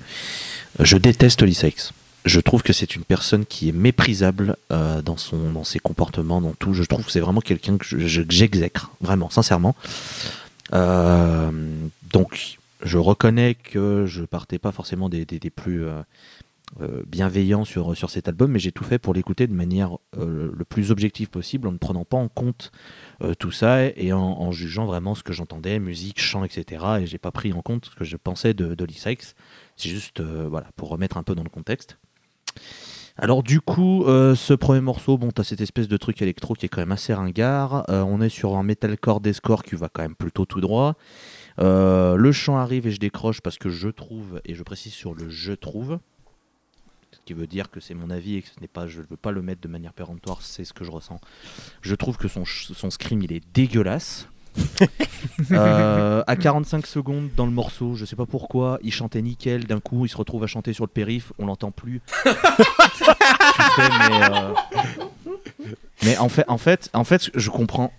[0.79, 1.93] Je déteste Lisa X.
[2.27, 6.41] Je trouve que c'est une personne qui est méprisable euh, dans, son, dans ses comportements,
[6.41, 6.75] dans tout.
[6.75, 9.77] Je trouve que c'est vraiment quelqu'un que je- je- que j'exècre, vraiment, sincèrement.
[10.73, 11.51] Euh,
[12.13, 16.03] donc, je reconnais que je partais pas forcément des, plus euh,
[17.07, 20.91] bienveillants sur, sur cet album, mais j'ai tout fait pour l'écouter de manière le plus
[20.91, 22.73] objective possible, en ne prenant pas en compte
[23.39, 26.85] tout ça et en, jugeant vraiment ce que j'entendais, musique, chant, etc.
[27.03, 29.37] Et j'ai pas pris en compte ce que je pensais de, de Lee Sykes.
[29.77, 31.99] C'est juste voilà, pour remettre un peu dans le contexte.
[33.19, 36.67] Alors du coup, euh, ce premier morceau, bon, t'as cette espèce de truc électro qui
[36.67, 37.89] est quand même assez ringard.
[37.89, 40.97] Euh, on est sur un metalcore Deathcore qui va quand même plutôt tout droit.
[41.59, 45.15] Euh, le chant arrive et je décroche parce que je trouve, et je précise sur
[45.15, 45.99] le je trouve,
[47.11, 49.07] ce qui veut dire que c'est mon avis et que ce n'est pas, je ne
[49.09, 51.19] veux pas le mettre de manière péremptoire, c'est ce que je ressens.
[51.81, 54.29] Je trouve que son, son scream il est dégueulasse.
[55.53, 59.81] Euh, à 45 secondes dans le morceau, je sais pas pourquoi, il chantait nickel, d'un
[59.81, 62.01] coup il se retrouve à chanter sur le périph, on l'entend plus.
[62.25, 64.53] Tu fais, mais, euh,
[66.05, 67.93] mais en fait, en fait, en fait, je comprends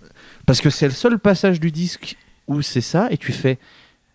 [0.46, 2.18] parce que c'est le seul passage du disque
[2.48, 3.60] où c'est ça et tu fais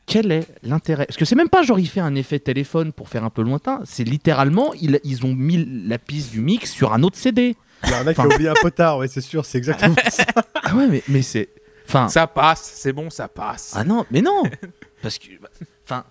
[0.07, 1.07] quel est l'intérêt?
[1.07, 3.42] Parce que c'est même pas genre il fait un effet téléphone pour faire un peu
[3.42, 7.57] lointain, c'est littéralement ils, ils ont mis la piste du mix sur un autre CD.
[7.85, 9.96] Il y a un mec qui a oublié un potard, ouais, c'est sûr, c'est exactement
[10.11, 10.24] ça.
[10.62, 11.48] Ah ouais, mais, mais c'est.
[11.92, 12.09] Enfin.
[12.09, 13.72] Ça passe, c'est bon, ça passe.
[13.76, 14.42] Ah non, mais non
[15.02, 15.28] Parce que.
[15.40, 15.48] bah,
[15.85, 16.05] Enfin.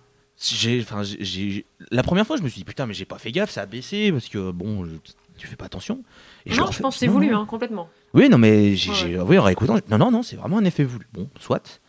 [0.44, 3.30] J'ai, enfin, j'ai- la première fois, je me suis dit putain, mais j'ai pas fait
[3.30, 4.96] gaffe, ça a baissé parce que bon, je-
[5.38, 6.02] tu fais pas attention.
[6.46, 7.40] Et non, refais- je pense que c'est voulu, non.
[7.42, 7.88] hein, complètement.
[8.12, 10.64] Oui, non, mais j'ai, Ouais, j'ai- oui, en réécoutant, non, non, non, c'est vraiment un
[10.64, 11.06] effet voulu.
[11.12, 11.80] Bon, soit.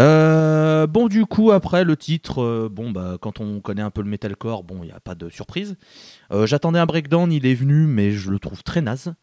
[0.00, 4.02] Euh, bon, du coup, après le titre, euh, bon, bah, quand on connaît un peu
[4.02, 5.76] le metalcore, bon, il n'y a pas de surprise.
[6.32, 9.14] Euh, j'attendais un breakdown, il est venu, mais je le trouve très naze.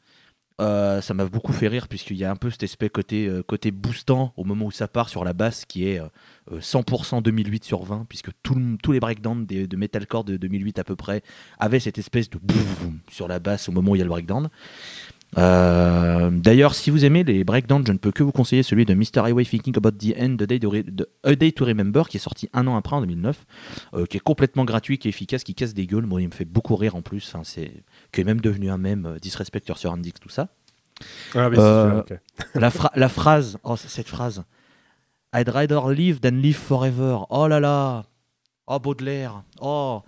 [0.61, 3.41] Euh, ça m'a beaucoup fait rire puisqu'il y a un peu cet aspect côté, euh,
[3.41, 6.05] côté boostant au moment où ça part sur la basse qui est euh,
[6.51, 10.83] euh, 100% 2008 sur 20 puisque tous les breakdowns des- de metalcore de 2008 à
[10.83, 11.23] peu près
[11.57, 14.09] avaient cette espèce de boum sur la basse au moment où il y a le
[14.11, 14.49] breakdown.
[15.35, 19.21] D'ailleurs, si vous aimez les breakdowns, je ne peux que vous conseiller celui de Mr.
[19.25, 22.19] Highway Thinking About the End, The Day to, de- A Day to Remember, qui est
[22.19, 23.45] sorti un an après en 2009,
[23.95, 26.05] euh, qui est complètement gratuit, qui est efficace, qui casse des gueules.
[26.05, 27.33] Moi, il me fait beaucoup rire en plus.
[27.43, 27.71] C'est
[28.13, 30.47] qui est même devenu un mème, euh, Disrespect Your Surroundings, tout ça.
[31.35, 32.01] Ah, mais Euh.
[32.55, 34.43] La, fra- la phrase, oh, cette phrase,
[35.35, 37.17] I'd rather live than live forever.
[37.29, 38.03] Oh là là,
[38.67, 40.03] oh Baudelaire, oh,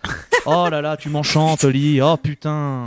[0.45, 1.99] oh là là, tu m'enchantes, Oli.
[2.01, 2.85] Oh putain,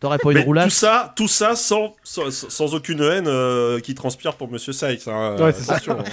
[0.00, 3.80] t'aurais pas une Mais tout roulade ça, tout ça sans, sans, sans aucune haine euh,
[3.80, 5.08] qui transpire pour Monsieur Sykes.
[5.08, 5.76] hein, Ouais, c'est ça.
[5.76, 6.04] attention.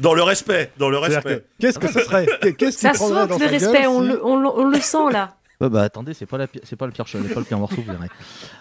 [0.00, 1.44] dans le respect, dans le respect.
[1.60, 2.26] que, Qu'est-ce que ce serait?
[2.72, 2.92] Ça
[3.26, 5.36] dans le respect, gueule on, si- le, on, le- on le sent là.
[5.60, 7.92] Ouais, bah attendez, c'est pas la c'est pas le pire pas le pire morceau, vous
[7.92, 8.08] verrez.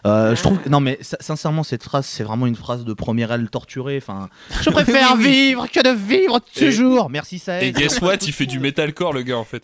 [0.06, 3.50] Euh, je trouve non mais sincèrement cette phrase c'est vraiment une phrase de première aile
[3.50, 3.98] torturée.
[3.98, 4.30] Enfin,
[4.62, 7.10] je préfère vivre que de vivre toujours.
[7.10, 7.62] Merci ça.
[7.62, 9.64] Et guess what, il fait du metalcore le gars en fait.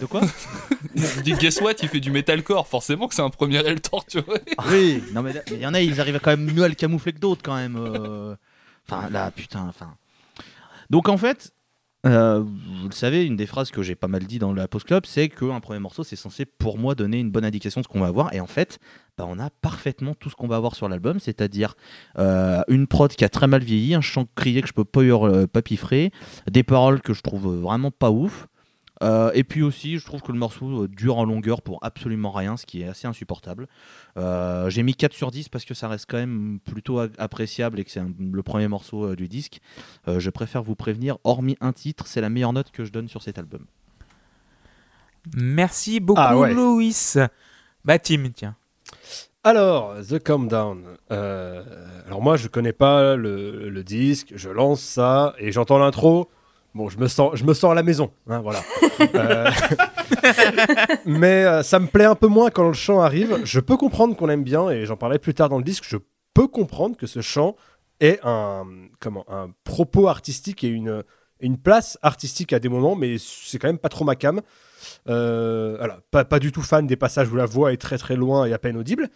[0.00, 0.20] De quoi?
[0.94, 2.68] Il dit guess what, il fait du metalcore.
[2.68, 4.40] Forcément que c'est un premier aile torturé.
[4.70, 7.12] Oui, non mais il y en a, ils arrivent quand même mieux à le camoufler
[7.12, 7.76] que d'autres quand même.
[7.76, 8.36] euh.
[8.88, 9.94] Enfin là, putain, enfin.
[10.90, 11.52] Donc en fait,
[12.06, 14.86] euh, vous le savez, une des phrases que j'ai pas mal dit dans la Post
[14.86, 17.88] Club, c'est qu'un premier morceau, c'est censé pour moi donner une bonne indication de ce
[17.88, 18.32] qu'on va avoir.
[18.32, 18.78] Et en fait,
[19.18, 21.74] bah, on a parfaitement tout ce qu'on va avoir sur l'album, c'est-à-dire
[22.18, 25.02] euh, une prod qui a très mal vieilli, un chant crié que je peux pas,
[25.02, 26.10] hurler- pas piffrer,
[26.50, 28.46] des paroles que je trouve vraiment pas ouf.
[29.02, 32.30] Euh, et puis aussi, je trouve que le morceau euh, dure en longueur pour absolument
[32.30, 33.66] rien, ce qui est assez insupportable.
[34.18, 37.84] Euh, J'ai mis 4 sur 10 parce que ça reste quand même plutôt appréciable et
[37.84, 39.60] que c'est le premier morceau euh, du disque.
[40.06, 43.08] Euh, je préfère vous prévenir, hormis un titre, c'est la meilleure note que je donne
[43.08, 43.64] sur cet album.
[45.34, 46.52] Merci beaucoup, Ah ouais.
[46.54, 47.18] Loïs.
[47.84, 48.56] Bah, Tim, tiens.
[49.44, 50.84] Alors, The Calm Down.
[51.10, 51.62] Euh,
[52.06, 54.32] alors moi, je connais pas le, le disque.
[54.36, 56.30] Je lance ça et j'entends l'intro.
[56.74, 58.60] Bon, je me sens, je me sens à la maison, hein, voilà.
[59.14, 59.50] Euh,
[61.06, 63.40] mais euh, ça me plaît un peu moins quand le chant arrive.
[63.44, 65.84] Je peux comprendre qu'on aime bien et j'en parlais plus tard dans le disque.
[65.88, 65.96] Je
[66.34, 67.56] peux comprendre que ce chant
[68.00, 68.64] ait un,
[69.00, 71.02] comment, un propos artistique et une,
[71.40, 74.40] une place artistique à des moments, mais c'est quand même pas trop ma cam.
[75.08, 78.16] Euh, voilà, pas, pas du tout fan des passages où la voix est très très
[78.16, 79.08] loin et à peine audible.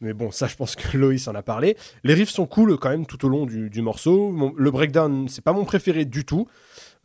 [0.00, 1.76] Mais bon, ça, je pense que Loïs en a parlé.
[2.04, 4.30] Les riffs sont cool quand même tout au long du, du morceau.
[4.30, 6.46] Mon- le breakdown, c'est pas mon préféré du tout.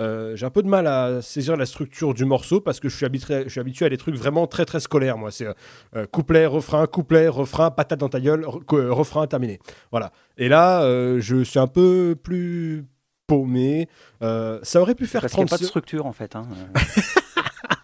[0.01, 2.95] Euh, J'ai un peu de mal à saisir la structure du morceau parce que je
[2.95, 5.17] suis, habitué, je suis habitué à des trucs vraiment très très scolaires.
[5.17, 5.47] Moi, c'est
[5.95, 9.59] euh, couplet, refrain, couplet, refrain, patate dans ta gueule, euh, refrain terminé.
[9.91, 10.11] Voilà.
[10.37, 12.85] Et là, euh, je suis un peu plus
[13.27, 13.87] paumé.
[14.21, 16.35] Euh, ça aurait pu faire Parce qu'il n'y a 30 pas de structure en fait.
[16.35, 16.47] hein.
[16.75, 16.79] Euh,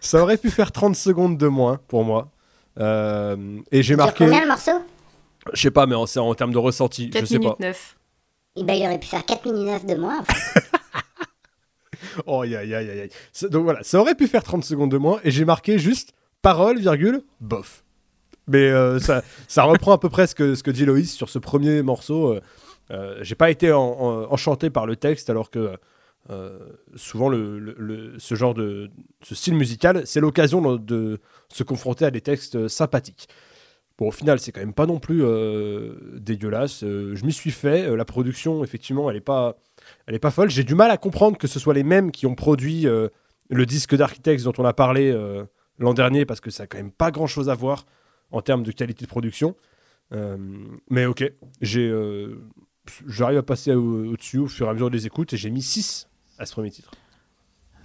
[0.00, 2.30] ça aurait pu faire 30 secondes de moins pour moi.
[2.78, 4.72] Euh, et j'ai marqué, combien le morceau?
[5.52, 7.40] Je sais pas, mais en, termes de ressenti, je 4 sais pas.
[7.40, 7.96] minutes 9.
[8.56, 10.20] Eh ben, il aurait pu faire 4 minutes 9 de moins.
[10.20, 10.60] enfin.
[12.26, 13.08] Oh, aïe, aïe, aïe,
[13.50, 16.78] Donc voilà, ça aurait pu faire 30 secondes de moins et j'ai marqué juste parole,
[16.78, 17.84] virgule, bof.
[18.48, 21.28] Mais euh, ça, ça reprend à peu près ce que, ce que dit Loïs sur
[21.28, 22.32] ce premier morceau.
[22.34, 22.40] Euh,
[22.90, 25.76] euh, j'ai pas été en- en- enchanté par le texte alors que
[26.30, 26.58] euh,
[26.96, 28.90] souvent le, le- ce genre de
[29.22, 33.28] ce style musical, c'est l'occasion de se confronter à des textes sympathiques.
[34.00, 36.82] Au final, c'est quand même pas non plus euh, dégueulasse.
[36.84, 37.86] Euh, je m'y suis fait.
[37.86, 39.58] Euh, la production, effectivement, elle est pas,
[40.06, 40.48] elle est pas folle.
[40.50, 43.94] J'ai du mal à comprendre que ce soit les mêmes qui ont produit le disque
[43.94, 45.12] d'Architects dont on a parlé
[45.78, 47.84] l'an dernier parce que ça a quand même pas grand chose à voir
[48.30, 49.54] en termes de qualité de production.
[50.88, 51.30] Mais ok,
[53.06, 55.62] j'arrive à passer au- au-dessus au fur et à mesure des écoutes et j'ai mis
[55.62, 56.08] 6
[56.38, 56.90] à ce premier titre.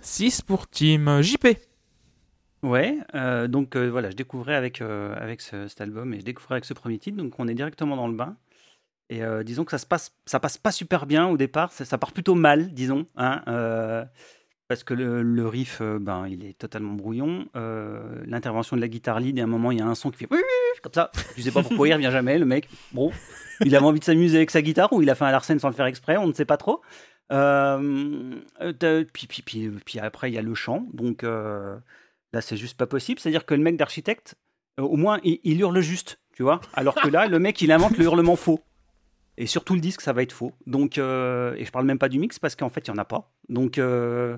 [0.02, 1.48] 6 pour Team JP.
[2.64, 6.26] Ouais, euh, donc euh, voilà, je découvrais avec, euh, avec ce- cet album et je
[6.26, 8.38] découvrais avec ce premier titre, donc on est directement dans le bain.
[9.12, 12.12] Et disons que ça se passe, ça passe pas super bien au départ, ça, part
[12.12, 13.44] plutôt mal, disons, hein,
[14.68, 17.46] parce que le, riff, ben, il est totalement brouillon.
[18.26, 20.28] L'intervention de la guitare lead, à un moment, il y a un son qui fait
[20.82, 21.12] comme ça.
[21.38, 22.68] Je sais pas pourquoi il revient jamais, le mec.
[22.94, 23.12] Bon,
[23.64, 25.70] il avait envie de s'amuser avec sa guitare ou il a fait un Larsen sans
[25.70, 26.82] le faire exprès, on ne sait pas trop.
[29.14, 29.44] Puis,
[29.86, 31.24] puis après, il y a le chant, donc.
[32.36, 33.18] Là, c'est juste pas possible.
[33.18, 34.36] C'est-à-dire que le mec d'architecte,
[34.78, 36.60] euh, au moins, il, hurle juste, tu vois.
[36.74, 38.60] Alors que là, le mec, il invente le hurlement faux.
[39.38, 40.52] Et surtout le disque, ça va être faux.
[40.68, 42.98] Donc, euh, et je parle même pas du mix parce qu'en fait, il y en
[42.98, 43.32] a pas.
[43.48, 44.38] Donc, euh,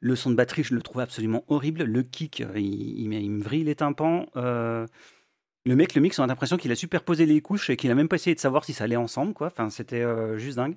[0.00, 1.84] le son de batterie, je le trouve absolument horrible.
[1.84, 4.26] Le kick, il, me- il me vrille les tympans.
[4.34, 4.86] Le
[5.64, 8.08] mec, le mix, on a l'impression qu'il a superposé les couches et qu'il a même
[8.08, 9.46] pas essayé de savoir si ça allait ensemble, quoi.
[9.46, 10.04] Enfin, c'était
[10.36, 10.76] juste dingue.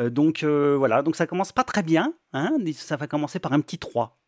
[0.00, 2.12] Donc voilà, donc ça commence pas très bien.
[2.34, 4.18] Hein ça va commencer par un petit 3.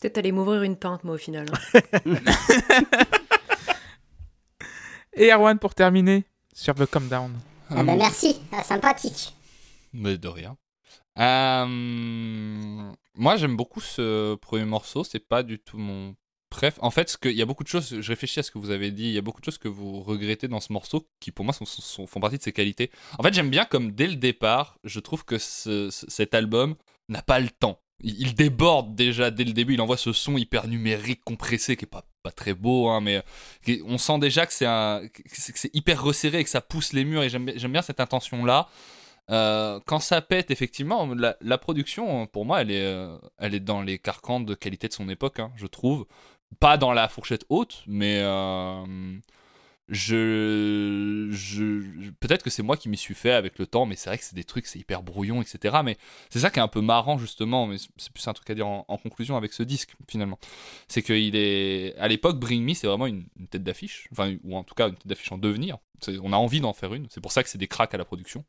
[0.00, 1.46] Peut-être aller m'ouvrir une pinte, moi, au final.
[1.74, 1.80] hein.
[5.14, 7.32] Et Erwan pour terminer sur The Calm Down.
[7.68, 9.34] Ah bah, merci, ah, sympathique.
[9.92, 10.56] Mais de rien.
[11.18, 11.66] Euh,
[13.14, 15.04] moi, j'aime beaucoup ce premier morceau.
[15.04, 16.14] C'est pas du tout mon
[16.48, 16.78] préf.
[16.80, 18.00] En fait, il y a beaucoup de choses.
[18.00, 19.04] Je réfléchis à ce que vous avez dit.
[19.04, 21.52] Il y a beaucoup de choses que vous regrettez dans ce morceau qui, pour moi,
[21.54, 22.90] sont, sont- font partie de ses qualités.
[23.18, 26.76] En fait, j'aime bien comme dès le départ, je trouve que ce- ce- cet album
[27.08, 27.80] n'a pas le temps.
[28.02, 29.74] Il, déborde déjà dès le début.
[29.74, 33.22] Il envoie ce son hyper numérique, compressé, qui est pas très beau, hein, mais
[33.86, 37.22] on sent déjà que c'est hyper resserré et que ça pousse les murs.
[37.22, 38.68] Et j'aime bien- cette intention là.
[39.30, 43.80] Euh, quand ça pète, effectivement, la, production, pour moi, elle est, euh, elle est dans
[43.80, 46.06] les carcans de qualité de son époque, hein, je trouve.
[46.58, 48.84] Pas dans la fourchette haute, mais euh,
[49.90, 54.08] je, je, peut-être que c'est moi qui m'y suis fait avec le temps, mais c'est
[54.08, 55.78] vrai que c'est des trucs, c'est hyper brouillon, etc.
[55.84, 55.96] Mais
[56.28, 58.68] c'est ça qui est un peu marrant, justement, mais c'est plus un truc à dire
[58.68, 60.38] en, conclusion avec ce disque, finalement.
[60.86, 61.96] C'est qu'il est.
[61.98, 64.94] À l'époque, Bring Me, c'est vraiment une, tête d'affiche, enfin, ou en tout cas une
[64.94, 65.78] tête d'affiche en devenir.
[66.22, 68.04] On a envie d'en faire une, c'est pour ça que c'est des cracks à la
[68.04, 68.44] production.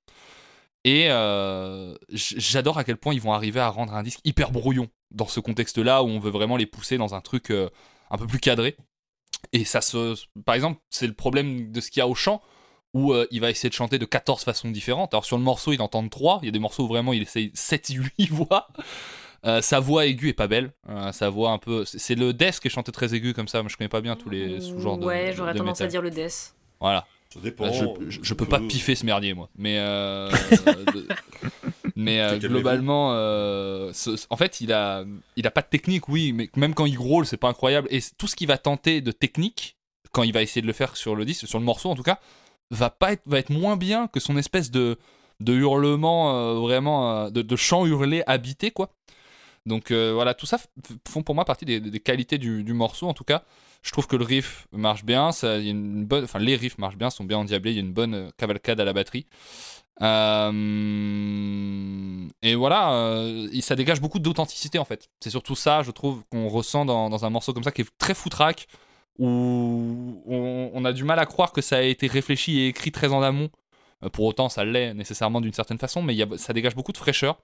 [0.84, 4.90] Et euh, j'adore à quel point ils vont arriver à rendre un disque hyper brouillon
[5.12, 7.70] dans ce contexte-là où on veut vraiment les pousser dans un truc euh,
[8.10, 8.76] un peu plus cadré.
[9.54, 10.16] Et ça se.
[10.46, 12.42] Par exemple, c'est le problème de ce qu'il y a au chant
[12.94, 15.14] où euh, il va essayer de chanter de 14 façons différentes.
[15.14, 16.40] Alors sur le morceau, il entend 3.
[16.42, 18.68] Il y a des morceaux où vraiment il essaye 7, 8 voix.
[19.46, 20.72] Euh, sa voix aiguë est pas belle.
[20.90, 21.86] Euh, sa voix un peu.
[21.86, 23.62] C'est le death qui est chanté très aigu comme ça.
[23.62, 25.06] Moi je connais pas bien tous les sous-genres de.
[25.06, 26.54] Ouais, j'aurais tendance à dire le death.
[26.80, 27.06] Voilà.
[27.34, 27.66] Ça dépend.
[27.66, 27.72] Bah,
[28.08, 29.50] je, peux pas piffer ce merdier, moi.
[29.58, 30.30] Mais, euh,
[31.96, 36.34] mais euh, globalement, euh, ce- en fait, il a, il a pas de technique, oui,
[36.34, 37.88] mais même quand il grôle, c'est pas incroyable.
[37.92, 39.78] Et tout ce qu'il va tenter de technique,
[40.12, 42.04] quand il va essayer de le faire sur le disque, sur le morceau en tout
[42.04, 42.20] cas,
[42.70, 44.98] va pas être, va être moins bien que son espèce de,
[45.40, 48.92] de hurlement euh, vraiment, euh, de, de chant hurlé habité, quoi.
[49.66, 50.58] Donc euh, voilà, tout ça
[51.08, 53.08] font pour moi partie des, qualités du, morceau.
[53.08, 53.44] En tout cas,
[53.84, 55.32] je trouve que le riff marche bien.
[55.32, 57.72] Ça, une bonne, enfin les riffs marchent bien, sont bien endiablés.
[57.72, 59.26] Il y a une bonne euh, cavalcade à la batterie.
[60.02, 60.52] Euh,
[62.42, 63.24] et voilà,
[63.62, 65.10] ça dégage beaucoup d'authenticité en fait.
[65.20, 68.16] C'est surtout ça, je trouve, qu'on ressent dans, un morceau comme ça qui est très
[68.16, 68.68] foutraque,
[69.20, 73.14] où on, a du mal à croire que ça a été réfléchi et écrit très
[73.14, 73.52] en amont.
[74.14, 77.38] Pour autant, ça l'est nécessairement d'une certaine façon, mais ça dégage beaucoup de fraîcheur.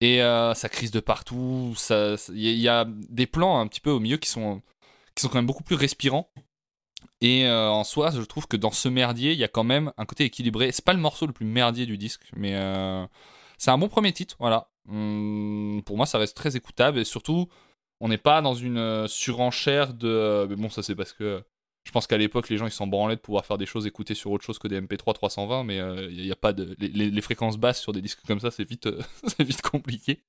[0.00, 1.74] Et euh, ça crise de partout.
[2.30, 4.62] Il y, a- des plans un petit peu au milieu qui sont,
[5.14, 6.30] qui sont quand même beaucoup plus respirants.
[7.20, 9.92] Et euh, en soi, je trouve que dans ce merdier, il y a quand même
[9.96, 10.72] un côté équilibré.
[10.72, 13.06] C'est pas le morceau le plus merdier du disque, mais euh,
[13.58, 14.36] c'est un bon premier titre.
[14.38, 14.68] Voilà.
[14.88, 17.48] Hum, pour moi, ça reste très écoutable et surtout,
[18.00, 20.46] on n'est pas dans une surenchère de.
[20.50, 21.42] mais bon, ça c'est parce que
[21.84, 24.14] je pense qu'à l'époque, les gens ils s'en branlaient de pouvoir faire des choses écoutées
[24.14, 26.74] sur autre chose que des MP3 320, mais euh, il n'y a, pas de.
[26.78, 29.62] Les, les- les fréquences basses sur des disques comme ça, c'est vite, euh, c'est vite
[29.62, 30.22] compliqué.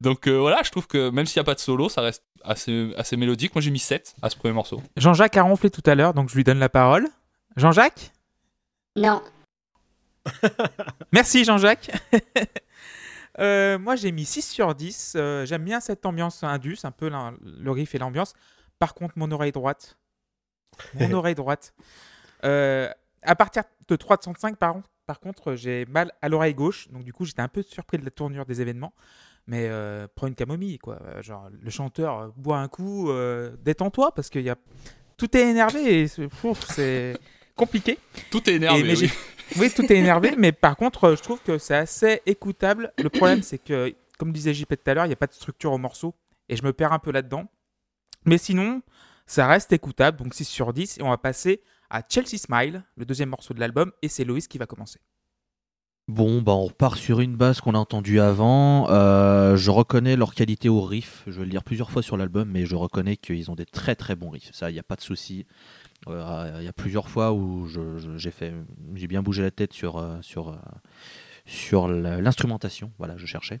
[0.00, 2.24] Donc euh, voilà, je trouve que même s'il n'y a pas de solo, ça reste
[2.42, 3.54] assez, assez mélodique.
[3.54, 4.82] Moi j'ai mis 7 à ce premier morceau.
[4.96, 7.08] Jean-Jacques a ronflé tout à l'heure, donc je lui donne la parole.
[7.56, 8.10] Jean-Jacques?
[8.96, 9.22] Non.
[11.12, 11.90] Merci Jean-Jacques.
[13.38, 15.14] Euh, moi j'ai mis 6 sur 10.
[15.16, 18.34] Euh, J'aime bien cette ambiance indus, un peu le riff et l'ambiance.
[18.78, 19.96] Par contre, mon oreille droite.
[20.94, 21.74] Mon oreille droite.
[22.44, 22.88] Euh,
[23.22, 26.88] à partir de 305, par, par contre, j'ai mal à l'oreille gauche.
[26.90, 28.92] Donc du coup, j'étais un peu surpris de la tournure des événements.
[29.48, 30.98] Mais euh, prends une camomille, quoi.
[31.02, 34.56] Euh, Genre, le chanteur boit un coup, euh, détends-toi, parce que y a...
[35.16, 36.28] tout est énervé et c'est
[37.56, 37.98] compliqué.
[38.30, 38.80] Tout est énervé.
[38.80, 39.10] Et- mais oui.
[39.58, 42.92] oui, tout est énervé, mais par contre, je trouve que c'est assez écoutable.
[42.98, 45.32] Le problème, c'est que, comme disait JP tout à l'heure, il n'y a pas de
[45.34, 46.14] structure au morceau,
[46.48, 47.46] et je me perds un peu là-dedans.
[48.24, 48.80] Mais sinon,
[49.32, 53.06] ça reste écoutable, donc 6 sur 10, et on va passer à Chelsea Smile, le
[53.06, 55.00] deuxième morceau de l'album, et c'est Loïs qui va commencer.
[56.06, 58.90] Bon, bah on repart sur une base qu'on a entendue avant.
[58.90, 61.22] Euh, je reconnais leur qualité au riff.
[61.26, 63.94] Je vais le dire plusieurs fois sur l'album, mais je reconnais qu'ils ont des très
[63.94, 64.50] très bons riffs.
[64.52, 65.46] Ça, il n'y a pas de souci.
[66.08, 70.20] Euh, Il y a plusieurs fois où j'ai bien bougé la tête sur euh,
[72.20, 72.92] l'instrumentation.
[72.98, 73.60] Voilà, je cherchais.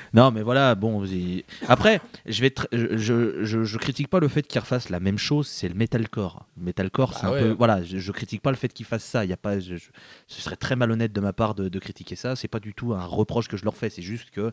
[0.13, 1.05] Non, mais voilà, bon.
[1.67, 5.47] Après, je vais, je, je, critique pas le fait qu'ils refassent la même chose.
[5.47, 6.45] C'est le metalcore.
[6.57, 7.41] Le metalcore, c'est Bah un ouais.
[7.41, 7.49] peu.
[7.57, 9.23] Voilà, je, je critique pas le fait qu'ils fassent ça.
[9.23, 9.59] Il y a pas.
[9.61, 9.77] ce
[10.27, 12.35] serait très malhonnête de ma part de, de critiquer ça.
[12.35, 13.89] C'est pas du tout un reproche que je leur fais.
[13.89, 14.51] C'est juste que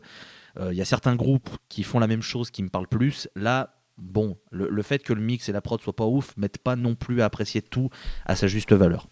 [0.59, 3.27] euh, il y a certains groupes qui font la même chose qui me parlent plus.
[3.35, 3.75] Là.
[4.01, 6.77] Bon, le, le fait que le mix et la prod soient pas ouf m'aident pas
[6.77, 7.89] non plus à apprécier tout
[8.25, 9.07] à sa juste valeur.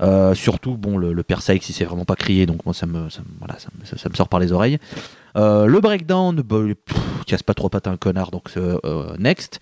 [0.00, 3.10] Euh, surtout, bon, le, le Perseid, si c'est vraiment pas crié, donc moi ça me,
[3.10, 4.78] ça, me- voilà, ça, me- ça- ça me sort par les oreilles.
[5.36, 6.60] Euh, le breakdown, bah,
[7.26, 9.60] casse pas trop patin un connard, donc euh, euh, next.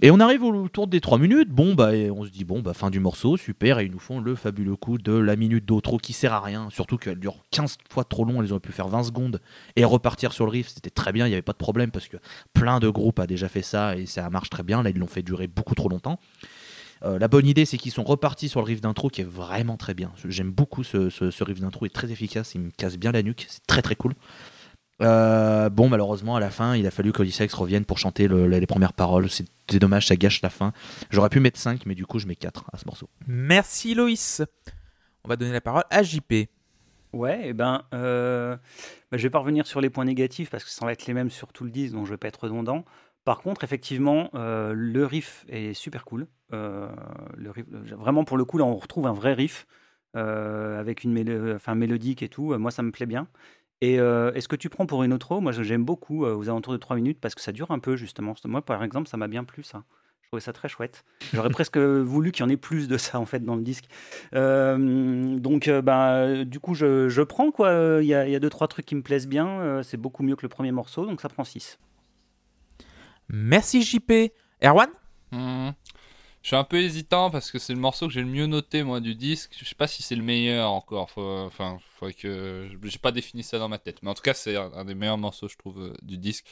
[0.00, 2.88] Et on arrive autour des 3 minutes, bon bah on se dit bon bah fin
[2.88, 6.12] du morceau, super, et ils nous font le fabuleux coup de la minute d'outro qui
[6.12, 9.02] sert à rien, surtout qu'elle dure 15 fois trop long, elles auraient pu faire 20
[9.02, 9.40] secondes
[9.74, 12.06] et repartir sur le riff, c'était très bien, il n'y avait pas de problème parce
[12.06, 12.16] que
[12.52, 15.08] plein de groupes a déjà fait ça et ça marche très bien, là ils l'ont
[15.08, 16.20] fait durer beaucoup trop longtemps.
[17.04, 19.76] Euh, la bonne idée, c'est qu'ils sont repartis sur le riff d'intro qui est vraiment
[19.76, 20.12] très bien.
[20.26, 23.22] J'aime beaucoup ce, ce, ce riff d'intro, est très efficace, il me casse bien la
[23.22, 24.14] nuque, c'est très très cool.
[25.00, 28.66] Euh, bon, malheureusement, à la fin, il a fallu qu'Olisex revienne pour chanter le- les
[28.66, 29.28] premières paroles.
[29.30, 30.72] C'est dommage, ça gâche la fin.
[31.10, 33.08] J'aurais pu mettre 5, mais du coup, je mets 4 à ce morceau.
[33.26, 34.42] Merci Loïs.
[35.24, 36.48] On va donner la parole à JP.
[37.12, 38.56] Ouais, et ben, euh,
[39.10, 41.14] bah, je vais pas revenir sur les points négatifs parce que ça va être les
[41.14, 42.84] mêmes sur tout le disque, donc je vais pas être redondant.
[43.24, 46.26] Par contre, effectivement, euh, le riff est super cool.
[46.52, 46.88] Euh,
[47.36, 49.66] le riff, vraiment, pour le coup, là, on retrouve un vrai riff
[50.16, 52.54] euh, avec une mélo- enfin, mélodique et tout.
[52.58, 53.26] Moi, ça me plaît bien.
[53.80, 56.72] Et euh, est-ce que tu prends pour une outro Moi, j'aime beaucoup euh, aux alentours
[56.72, 58.34] de 3 minutes parce que ça dure un peu, justement.
[58.44, 59.84] Moi, par exemple, ça m'a bien plu, ça.
[60.28, 61.06] Je trouvais ça très chouette.
[61.32, 63.86] J'aurais presque voulu qu'il y en ait plus de ça, en fait, dans le disque.
[64.34, 68.00] Euh, donc, euh, bah, du coup, je, je prends, quoi.
[68.02, 69.48] Il y a, il y a deux, trois trucs qui me plaisent bien.
[69.60, 71.78] Euh, c'est beaucoup mieux que le premier morceau, donc ça prend 6.
[73.30, 74.12] Merci JP.
[74.62, 74.90] Erwan?
[75.32, 75.70] Hmm.
[76.48, 78.82] Je suis un peu hésitant parce que c'est le morceau que j'ai le mieux noté
[78.82, 79.54] moi du disque.
[79.60, 81.10] Je sais pas si c'est le meilleur encore.
[81.10, 83.98] Faut- Enfin, faudrait que j'ai pas défini ça dans ma tête.
[84.02, 86.46] Mais en tout cas, c'est un, des meilleurs morceaux, je trouve, euh, du disque.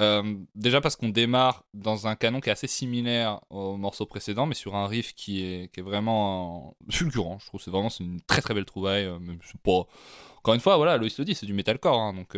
[0.00, 4.44] Euh, déjà parce qu'on démarre dans un canon qui est assez similaire au morceau précédent,
[4.46, 7.38] mais sur un riff qui est, vraiment fulgurant.
[7.38, 9.04] Je trouve c'est vraiment une très très belle trouvaille.
[9.04, 9.20] euh,
[10.38, 12.36] encore une fois, voilà, Loïs le dit, c'est du metalcore, hein, donc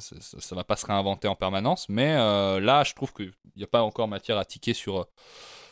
[0.00, 1.88] ça, ça- va pas se réinventer en permanence.
[1.88, 5.08] Mais là, je trouve qu'il n'y a pas encore matière à tiquer sur,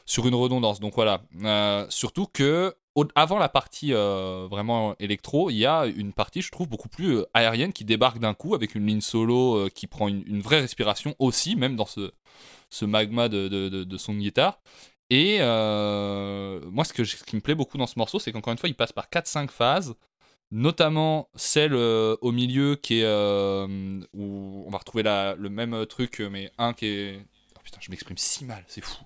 [0.07, 0.81] sur une redondance.
[0.81, 1.23] Donc voilà.
[1.45, 2.75] Euh, surtout que
[3.15, 7.19] avant la partie euh, vraiment électro, il y a une partie, je trouve, beaucoup plus
[7.19, 11.15] euh, aérienne qui débarque d'un coup avec une ligne solo qui prend une, vraie respiration
[11.19, 12.13] aussi, même dans ce,
[12.69, 14.61] ce magma de, de, son guitare.
[15.09, 18.59] Et moi, ce, que, ce qui me plaît beaucoup dans ce morceau, c'est qu'encore une
[18.59, 19.95] fois, il passe par 4-5 phases,
[20.51, 23.07] notamment celle au milieu qui est
[24.15, 27.27] où on va retrouver la- le même truc, mais un qui est.
[27.71, 28.99] Putain, je m'exprime si mal, c'est fou.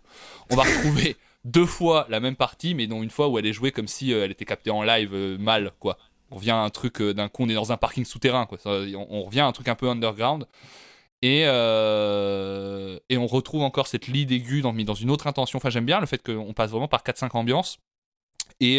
[0.51, 3.53] On va retrouver deux fois la même partie, mais dont une fois où elle est
[3.53, 5.99] jouée comme si euh, elle était captée en live euh, mal, quoi.
[6.31, 8.57] On revient à un truc euh, d'un coup, on est dans un parking souterrain, quoi.
[8.59, 10.47] Ça, on, on revient à un truc un peu underground.
[11.23, 15.57] Et, euh, et on retrouve encore cette lead aiguë dans, mais dans une autre intention.
[15.59, 17.79] Enfin, j'aime bien le fait qu'on passe vraiment par 4-5 ambiances.
[18.61, 18.79] Et,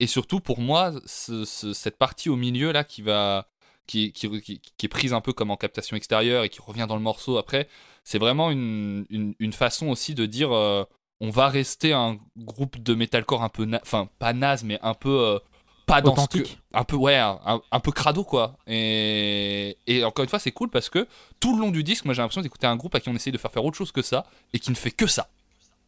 [0.00, 3.48] et surtout, pour moi, ce- ce- cette partie au milieu là qui va.
[3.86, 6.86] Qui, qui, qui- qui est prise un peu comme en captation extérieure et qui revient
[6.88, 7.68] dans le morceau après,
[8.04, 10.84] c'est vraiment une, une, une façon aussi de dire euh,
[11.20, 15.10] on va rester un groupe de metalcore un peu, enfin pas naze, mais un peu
[15.20, 15.38] euh,
[15.86, 18.56] pas dans ce que- un peu ouais, un, un peu crado quoi.
[18.66, 21.06] Et, et encore une fois, c'est cool parce que
[21.40, 23.32] tout le long du disque, moi j'ai l'impression d'écouter un groupe à qui on essaye
[23.32, 25.28] de faire faire autre chose que ça et qui ne fait que ça.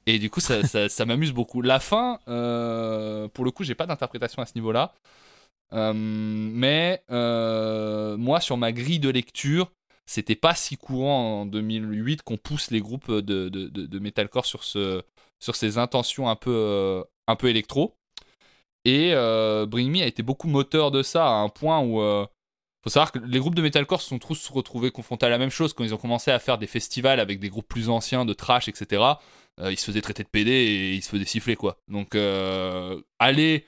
[0.06, 1.62] Et du coup, ça, ça, ça m'amuse beaucoup.
[1.62, 4.94] La fin, euh, pour le coup, j'ai pas d'interprétation à ce niveau-là.
[5.72, 9.72] Euh, mais euh, moi, sur ma grille de lecture,
[10.06, 14.64] c'était pas si courant en 2008 qu'on pousse les groupes de, de, de, metalcore sur,
[14.64, 15.02] ce,
[15.40, 17.96] sur ces intentions un peu, euh, un peu électro.
[18.84, 22.00] Et euh, Bring Me a été beaucoup moteur de ça à un point où.
[22.00, 22.26] euh,
[22.84, 25.50] faut savoir que les groupes de metalcore se sont tous retrouvés confrontés à la même
[25.50, 28.32] chose quand ils ont commencé à faire des festivals avec des groupes plus anciens de
[28.32, 29.02] trash, etc.
[29.60, 31.78] euh, ils se faisaient traiter de PD et ils se faisaient siffler quoi.
[31.88, 32.14] Donc
[33.18, 33.66] aller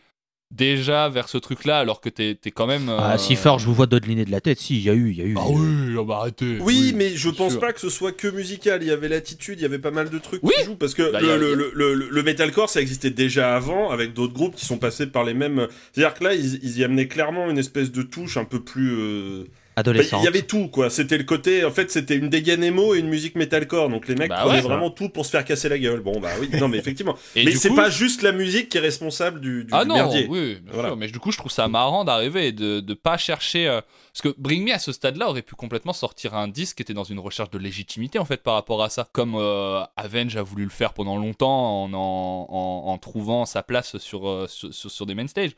[0.51, 2.89] déjà vers ce truc-là alors que t'es es quand même.
[2.89, 4.59] Ah, euh, si fort, je vous vois dodeliner de la tête.
[4.59, 5.35] Si, il y a eu, il y a eu.
[5.39, 6.59] Ah oui, ah bah arrêtez.
[6.61, 7.61] Oui, mais je pense sûr.
[7.61, 8.83] pas que ce soit que musical.
[8.83, 10.53] Il y avait l'attitude, il y avait pas mal de trucs Oui.
[10.59, 12.71] qui jouent parce que Bah, le, y a- le, y a- le, le- le metalcore
[12.71, 15.69] ça existait déjà avant avec d'autres groupes qui sont passés par les mêmes.
[15.93, 18.93] C'est-à-dire que là ils, ils y amenaient clairement une espèce de touche un peu plus.
[18.99, 19.45] euh,
[19.79, 20.21] Adolescente.
[20.23, 20.91] Il y avait tout quoi.
[20.91, 21.64] C'était le côté.
[21.64, 23.88] En fait, c'était une dégaine emo et une musique metalcore.
[23.88, 24.61] Donc les mecs Bah prenaient ouais.
[24.62, 26.01] vraiment tout pour se faire casser la gueule.
[26.01, 26.49] Bon bah oui.
[26.61, 27.17] Non mais effectivement.
[27.37, 29.88] Et mais c'est coup- pas juste la musique qui est responsable du, du, Ah du
[29.88, 30.27] non, merdier.
[30.29, 30.88] oui, Voilà.
[30.91, 33.69] sûr, mais du coup, je trouve ça marrant d'arriver et de ne pas chercher.
[33.69, 33.81] euh,
[34.12, 36.95] Parce que Bring Me à ce stade-là aurait pu complètement sortir un disque qui était
[36.95, 40.43] dans une recherche de légitimité en fait par rapport à ça, comme euh, Avenge a
[40.43, 44.75] voulu le faire pendant longtemps en, en, en- en trouvant sa place sur, euh, sur,
[44.75, 45.53] sur- sur des main stage.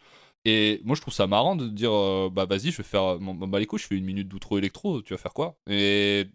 [0.44, 3.18] Et moi, je trouve ça marrant de dire euh, bah vas-y, je vais faire.
[3.18, 5.56] Bah les couilles, je fais une minute d'outro électro, tu vas faire quoi?
[5.68, 6.26] Et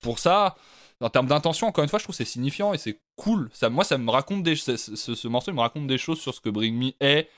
[0.00, 0.56] pour ça.
[1.02, 3.48] En termes d'intention, encore une fois, je trouve c'est signifiant et c'est cool.
[3.54, 6.34] Ça, moi, ça me raconte des, ce, ce- ce morceau, me raconte des choses sur
[6.34, 7.28] ce que Bring Me est,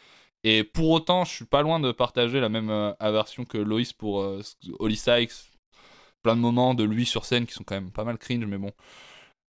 [0.45, 3.93] et pour autant, je suis pas loin de partager la même euh, aversion que Loïs
[3.93, 4.17] pour
[4.81, 5.33] Holly Sykes.
[6.23, 8.59] Plein de moments de lui sur scène qui sont quand même pas mal cringe, mais
[8.59, 8.71] bon.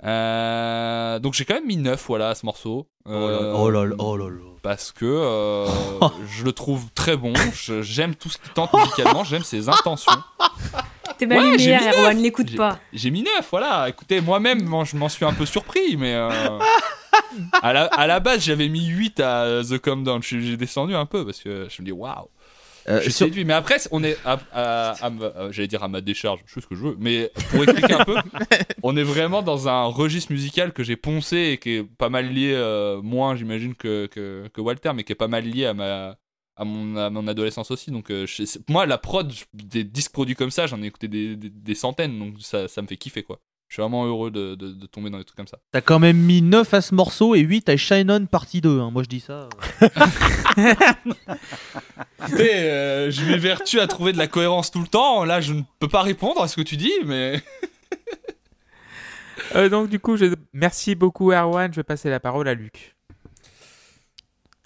[0.05, 2.87] Euh, donc j'ai quand même mis 9 voilà, à ce morceau.
[3.05, 4.41] Oh là Euh, là, oh là là, oh là là.
[4.61, 5.67] Parce que euh,
[6.29, 7.33] je le trouve très bon.
[7.81, 10.11] J'aime tout ce qu'il tente musicalement, j'aime ses intentions.
[11.17, 12.79] T'es ma Ouais, lumière, Erwan, l'écoute pas.
[12.91, 13.87] J'ai mis 9, voilà.
[13.89, 16.13] Écoutez, moi-même, moi, je m'en suis un peu surpris, mais.
[16.15, 16.29] euh,
[17.61, 20.23] à, la, à la base, j'avais mis 8 à The Calm Down.
[20.23, 22.27] J'ai descendu un peu parce que je me dis, waouh.
[22.89, 23.45] Euh, Je suis sur- séduit.
[23.45, 24.17] Mais après, on est.
[24.25, 26.81] À, à- à ma- euh, J'allais dire à ma décharge, je fais ce que je
[26.81, 26.95] veux.
[26.99, 28.15] Mais pour expliquer un peu,
[28.83, 32.29] on est vraiment dans un registre musical que j'ai poncé et qui est pas mal
[32.33, 35.73] lié, euh, moins, j'imagine, que, que, que Walter, mais qui est pas mal lié à
[35.73, 36.15] ma.
[36.55, 40.35] À mon, à mon adolescence aussi, donc euh, je- moi la prod des disques produits
[40.35, 43.23] comme ça, j'en ai écouté des, des- des centaines, donc ça, ça me fait kiffer
[43.23, 43.39] quoi.
[43.69, 45.57] Je suis vraiment heureux de, de- de tomber dans des trucs comme ça.
[45.71, 48.79] T'as quand même mis 9 à ce morceau et 8 à Shine On partie 2.
[48.81, 48.91] hein.
[48.91, 49.49] Moi je dis ça.
[52.27, 55.23] Écoutez, euh, je m'évertue à trouver de la cohérence tout le temps.
[55.25, 57.41] Là, je ne peux pas répondre à ce que tu dis, mais.
[59.55, 60.33] Euh, donc du coup, je...
[60.53, 61.71] merci beaucoup Erwan.
[61.71, 62.95] Je vais passer la parole à Luc.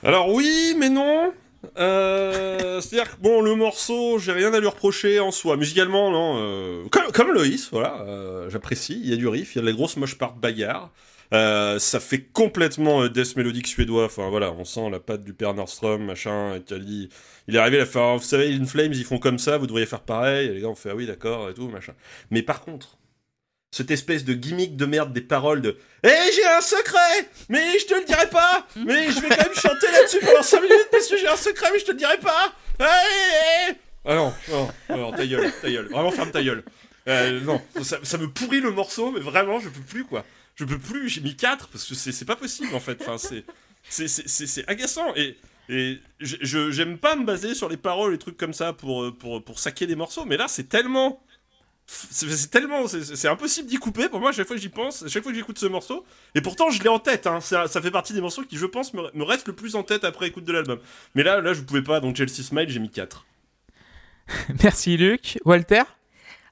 [0.04, 1.34] Alors oui, mais non.
[1.78, 5.58] Euh, C'est-à-dire que bon, le morceau, j'ai rien à lui reprocher en soi.
[5.58, 6.36] Musicalement, non.
[6.38, 8.02] euh, comme, comme Loïs, voilà.
[8.02, 9.00] euh, J'apprécie.
[9.04, 10.92] Il y a du riff, il y a de la grosse moche part bagarre.
[11.34, 14.06] Euh, ça fait complètement euh, death mélodique suédois.
[14.06, 16.54] Enfin voilà, on sent la patte du père Nordstrom, machin.
[16.54, 17.10] A dit,
[17.48, 18.18] il est arrivé à faire.
[18.18, 19.58] Vous savez, In Flames, ils font comme ça.
[19.58, 20.48] Vous devriez faire pareil.
[20.48, 21.94] Et les gars ont fait ah oui, d'accord et tout, machin.
[22.32, 22.98] Mais par contre,
[23.72, 27.86] cette espèce de gimmick de merde des paroles de Eh, j'ai un secret Mais je
[27.86, 31.08] te le dirai pas Mais je vais quand même chanter là-dessus pendant 5 minutes parce
[31.08, 35.12] que j'ai un secret, mais je te le dirai pas Allez Ah non, non, non,
[35.12, 35.68] ta gueule, ta.
[35.68, 36.64] Vraiment, ferme ta gueule.
[37.08, 40.26] Euh, non, ça me pourrit le morceau, mais vraiment, je peux plus, quoi.
[40.58, 43.02] Je peux plus, j'ai mis 4 parce que c'est pas possible, en fait.
[43.08, 45.14] Enfin, c'est- agaçant.
[45.16, 45.38] Et,
[45.70, 49.60] et j'aime pas me baser sur les paroles et trucs comme ça pour, pour, pour
[49.60, 51.22] saquer des morceaux, mais là, c'est tellement
[51.86, 52.86] C'est tellement.
[52.88, 55.58] c'est- impossible d'y couper pour moi, chaque fois que j'y pense, chaque fois que j'écoute
[55.60, 56.06] ce morceau.
[56.36, 57.28] Et pourtant, je l'ai en tête.
[57.28, 57.40] Hein.
[57.40, 59.84] Ça, ça fait partie des morceaux qui, je pense, me, me restent le plus en
[59.84, 60.80] tête après écoute de l'album.
[61.16, 63.26] Mais là, là, je pouvais pas, donc Chelsea Smile, j'ai mis 4.
[64.64, 65.38] Merci Luc.
[65.46, 65.84] Walter?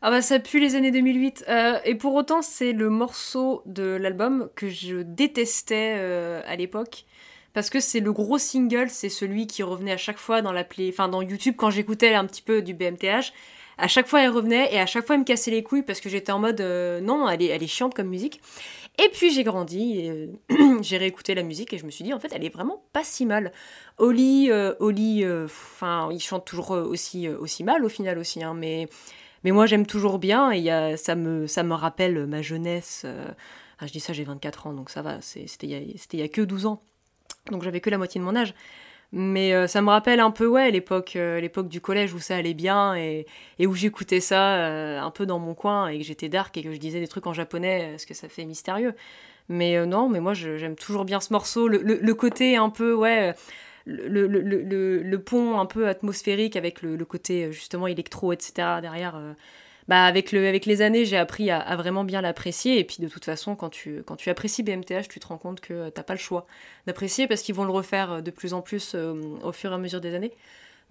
[0.01, 1.45] Ah bah ça pue les années 2008.
[1.47, 7.05] Euh, et pour autant, c'est le morceau de l'album que je détestais euh, à l'époque.
[7.53, 10.65] Parce que c'est le gros single, c'est celui qui revenait à chaque fois dans la
[10.65, 10.89] play...
[10.89, 13.31] enfin dans YouTube quand j'écoutais un petit peu du BMTH.
[13.77, 16.01] À chaque fois, elle revenait et à chaque fois, elle me cassait les couilles parce
[16.01, 18.41] que j'étais en mode euh, non, elle est, elle est chiante comme musique.
[19.03, 20.11] Et puis j'ai grandi,
[20.81, 23.03] j'ai réécouté la musique et je me suis dit en fait, elle est vraiment pas
[23.03, 23.53] si mal.
[23.97, 28.87] Oli, Oli, enfin, il chante toujours aussi, aussi mal au final aussi, hein, mais
[29.45, 33.05] mais moi, j'aime toujours bien et ça, me, ça me rappelle ma jeunesse.
[33.79, 35.21] ah, je dis ça, j'ai 24 ans, donc ça va.
[35.21, 36.81] C'était il y a- que 12 ans.
[37.51, 38.53] Donc j'avais que la moitié de mon âge.
[39.13, 42.37] Mais euh, ça me rappelle un peu, ouais, l'époque euh, l'époque du collège où ça
[42.37, 43.25] allait bien et,
[43.65, 44.67] où j'écoutais ça
[45.03, 47.27] un peu dans mon coin et que j'étais dark et que je disais des trucs
[47.27, 48.93] en japonais, parce que ça fait mystérieux.
[49.49, 51.67] Mais non, mais moi, j'aime toujours bien ce morceau.
[51.67, 53.35] Le, le- le côté un peu, ouais...
[53.85, 58.81] le, pont un peu atmosphérique avec le, côté euh, justement électro, etc.
[58.81, 59.15] derrière.
[59.15, 59.33] euh,
[59.87, 62.79] bah avec, le, avec les années, j'ai appris à, vraiment bien l'apprécier.
[62.79, 65.61] Et puis de toute façon, quand tu, quand tu apprécies BMTH, tu te rends compte
[65.61, 66.47] que euh, t'as pas le choix
[66.87, 70.01] d'apprécier parce qu'ils vont le refaire de plus en plus au fur et à mesure
[70.01, 70.31] des années.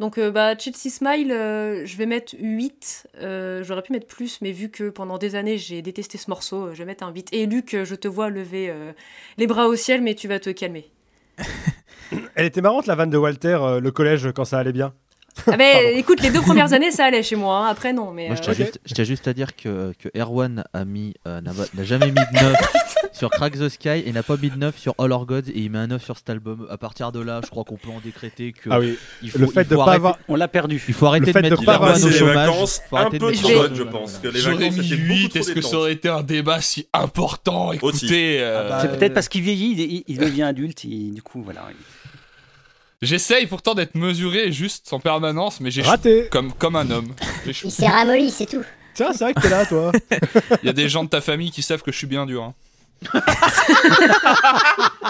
[0.01, 3.09] Donc euh, bah, Chelsea Smile, euh, je vais mettre 8.
[3.21, 6.73] Euh, J'aurais pu mettre plus, mais vu que pendant des années j'ai détesté ce morceau,
[6.73, 7.29] je vais mettre un 8.
[7.33, 8.73] Et Luc, je te vois lever
[9.39, 10.91] les bras au ciel, mais tu vas te calmer.
[12.35, 14.93] Elle était marrante la vanne de Walter, euh, le collège, quand ça allait bien.
[15.39, 15.65] Ah Pardon.
[15.95, 17.59] écoute, les deux premières années, ça allait chez moi.
[17.59, 17.67] hein.
[17.69, 18.13] Après, non.
[18.13, 18.59] Mais, Moi, je euh, tiens, ok.
[18.59, 22.07] juste, je tiens juste à dire que, que Erwan a mis, euh, n'a n'a jamais
[22.07, 22.57] mis de 9
[23.15, 25.61] sur Crack the Sky et n'a pas mis de 9 sur All Our Gods et
[25.61, 26.67] il met un 9 sur cet album.
[26.69, 29.39] À partir de là, je crois qu'on peut en décréter que Ah oui, il faut,
[29.39, 30.19] le fait il de faut pas arrêter, avoir.
[30.29, 30.83] On l'a perdu.
[30.87, 32.35] il faut arrêter le fait de de mettre pas Erwan avoir au les chômage.
[32.49, 34.19] vacances Faut un de peu trop bonnes, je pense.
[34.19, 36.23] Que les J'aurais vacances, mis c'était beaucoup 8, trop est-ce que ça aurait été un
[36.23, 37.73] débat si important?
[37.73, 41.43] Écoutez, euh, Ah bah, C'est peut-être parce qu'il vieillit, il, devient adulte, et du coup,
[41.43, 41.69] voilà.
[43.01, 47.15] j'essaye pourtant d'être mesuré juste en permanence, mais j'ai Raté comme, comme un homme.
[47.47, 48.65] Il s'est ramolli, c'est tout.
[48.95, 49.93] Tiens, c'est vrai que t'es là, toi.
[50.63, 52.43] Il y a des gens de ta famille qui savent que je suis bien dur.
[52.45, 52.55] hein.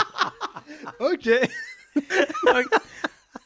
[1.00, 1.28] ok.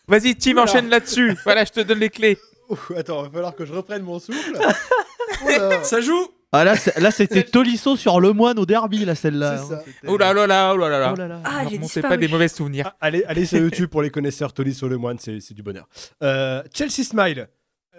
[0.07, 0.62] Vas-y, Tim, Oula.
[0.62, 1.36] enchaîne là-dessus.
[1.44, 2.38] Voilà, je te donne les clés.
[2.70, 4.59] Ouh, attends, va falloir que je reprenne mon souffle.
[5.44, 5.82] Oula.
[5.84, 9.59] Ça joue Ah là, c'est- là c'était Tolisso sur Le Moine au derby, là, celle-là.
[9.59, 11.11] C'est hein, Oh là là là, oh là là là.
[11.14, 11.40] Oh là là.
[11.44, 12.09] Ah, disparu.
[12.09, 12.90] pas des mauvais souvenirs.
[12.94, 15.86] Ah, allez, allez sur YouTube pour les connaisseurs, Tolisso le moine, c'est c'est du bonheur.
[16.22, 17.49] Euh, Chelsea Smile,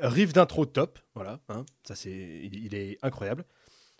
[0.02, 3.45] riff d'intro top, voilà, hein, ça c'est, il, il est incroyable.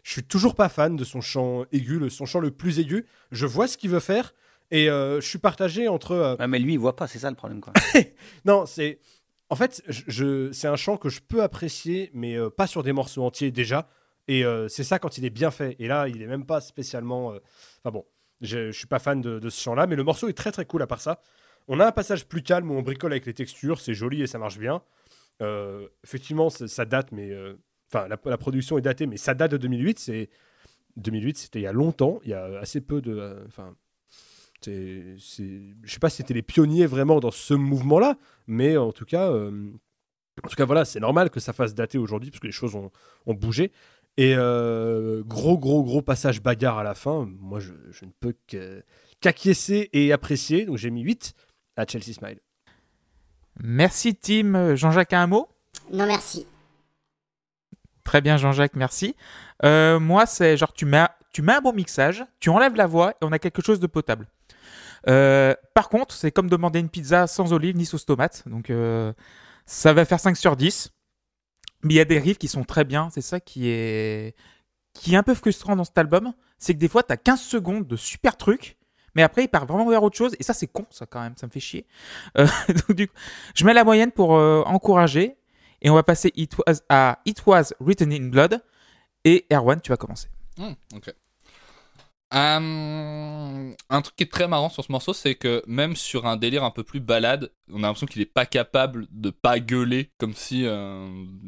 [0.04, 3.06] Je suis toujours pas fan de son chant aigu, le, son chant le plus aigu.
[3.32, 4.34] Je vois ce qu'il veut faire
[4.72, 6.12] et euh, je suis partagé entre.
[6.12, 7.62] euh, Ouais, mais lui, il voit pas, c'est ça le problème.
[7.62, 7.74] Quoi.
[8.46, 9.00] non, c'est.
[9.50, 12.84] En fait, je, je- c'est un chant que je peux apprécier, mais euh, pas sur
[12.84, 13.90] des morceaux entiers déjà.
[14.28, 15.76] Et c'est ça quand il est bien fait.
[15.80, 17.30] Et là, il est même pas spécialement.
[17.80, 18.06] Enfin bon,
[18.42, 20.66] je, je suis pas fan de, de ce chant-là, mais le morceau est très très
[20.66, 21.20] cool à part ça.
[21.68, 24.28] On a un passage plus calme où on bricole avec les textures, c'est joli et
[24.28, 24.84] ça marche bien.
[26.04, 27.32] Effectivement, ça date, mais.
[27.92, 30.00] Enfin, la, la production est datée, mais ça date de 2008.
[30.00, 30.30] C'est
[30.98, 32.20] 2008, c'était il y a longtemps.
[32.24, 33.16] Il y a assez peu de.
[33.18, 33.76] euh, Enfin.
[34.62, 38.18] c'est, je sais pas si c'était les pionniers vraiment dans ce mouvement-là,
[38.48, 39.72] mais en tout cas, euh,
[40.44, 42.76] en tout cas voilà, c'est normal que ça fasse dater aujourd'hui parce que les choses
[42.76, 42.92] ont,
[43.26, 43.72] ont bougé.
[44.18, 47.30] Et euh, gros, gros, gros passage bagarre à la fin.
[47.40, 48.84] Moi, je, je ne peux que-
[49.22, 50.66] qu'acquiescer et apprécier.
[50.66, 51.34] Donc, j'ai mis 8
[51.78, 52.40] à Chelsea Smile.
[53.64, 54.76] Merci, Tim.
[54.76, 55.48] Jean-Jacques a un mot?
[55.94, 56.46] Non, merci.
[58.10, 59.16] Très bien, Jean-Jacques, merci.
[59.64, 63.12] Euh, moi, c'est genre, tu mets, tu mets un bon mixage, tu enlèves la voix
[63.12, 64.28] et on a quelque chose de potable.
[65.08, 68.42] Euh, par contre, c'est comme demander une pizza sans olive ni sauce tomate.
[68.48, 69.14] Donc, euh,
[69.68, 70.90] ça va faire 5 sur 10.
[71.84, 73.12] Mais il y a des riffs qui sont très bien.
[73.12, 74.36] C'est ça qui est,
[74.96, 76.34] qui est un peu frustrant dans cet album.
[76.58, 78.80] C'est que des fois, tu as 15 secondes de super trucs.
[79.14, 80.36] Mais après, il part vraiment vers autre chose.
[80.40, 81.36] Et ça, c'est con, ça, quand même.
[81.38, 81.86] Ça me fait chier.
[82.40, 83.14] Euh, donc, du coup,
[83.54, 85.36] je mets la moyenne pour euh, encourager.
[85.82, 86.34] Et on va passer
[86.90, 88.62] à It Was Written in Blood.
[89.26, 90.28] Et Erwan, tu vas commencer.
[90.58, 91.14] Hmm, ok.
[92.32, 96.38] Euh, un truc qui est très marrant sur ce morceau, c'est que même sur un
[96.38, 100.12] délire un peu plus balade, on a l'impression qu'il est pas capable de pas gueuler,
[100.20, 101.08] comme si euh,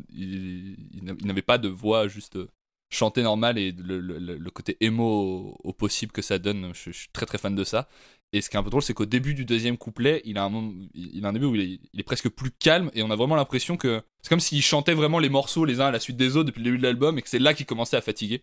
[0.10, 2.50] il, il n'a- il n'avait pas de voix juste euh,
[2.90, 6.72] chanter normal et le, côté émo au, possible que ça donne.
[6.74, 7.88] Je suis très très fan de ça.
[8.34, 10.44] Et ce qui est un peu drôle, c'est qu'au début du deuxième couplet, il a
[10.44, 13.16] un, moment, il a un début où il est, presque plus calme et on a
[13.16, 16.16] vraiment l'impression que c'est comme s'il chantait vraiment les morceaux les uns à la suite
[16.16, 18.42] des autres depuis le début de l'album et que c'est là qu'il commençait à fatiguer.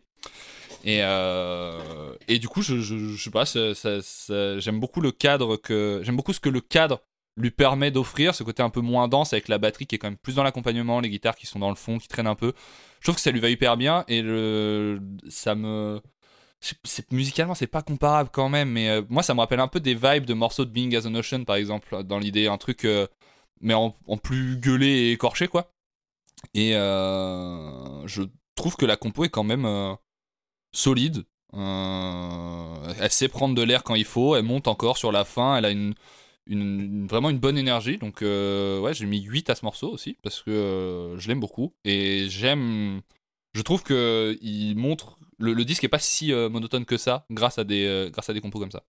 [0.85, 6.03] Et, euh, et du coup, je, je, sais pas, ça, j'aime beaucoup le cadre que
[6.05, 7.01] j'aime beaucoup ce que le cadre
[7.39, 10.09] lui permet d'offrir, ce côté un peu moins dense avec la batterie qui est quand
[10.09, 12.53] même plus dans l'accompagnement, les guitares qui sont dans le fond, qui traînent un peu.
[13.01, 16.01] Je trouve que ça lui va hyper bien et le, ça me
[17.13, 19.95] musicalement c'est pas comparable quand même mais euh, moi ça me rappelle un peu des
[19.95, 23.07] vibes de morceaux de Being as an Ocean par exemple dans l'idée un truc euh,
[23.61, 23.91] mais en,
[24.23, 25.73] plus gueulé et écorché quoi.
[26.55, 28.23] Et euh, je
[28.55, 29.97] trouve que la compo est quand même
[30.73, 31.25] solide.
[31.53, 35.65] Elle sait prendre de l'air quand il faut elle monte encore sur la fin elle
[35.65, 35.95] a une,
[37.09, 37.99] vraiment une bonne énergie.
[37.99, 41.75] Donc ouais j'ai mis 8 à ce morceau aussi parce que je l'aime beaucoup.
[41.85, 43.01] Et j'aime
[43.55, 47.59] je trouve que il montre le, disque est pas si euh, monotone que ça grâce
[47.59, 48.83] à des euh, grâce à des compos comme ça.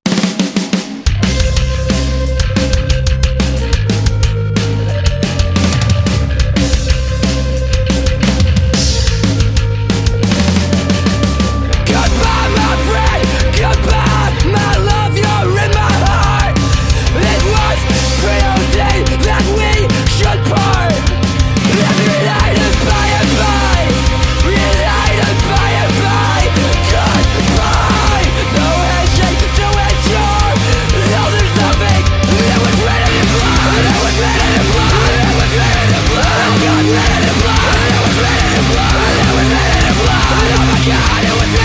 [40.90, 41.59] God, it was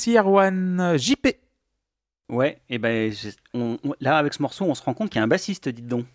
[0.00, 0.96] Merci Erwan.
[0.96, 1.26] JP.
[2.32, 3.12] Ouais, et ben
[4.00, 6.06] là avec ce morceau, on se rend compte qu'il y a un bassiste, dites donc.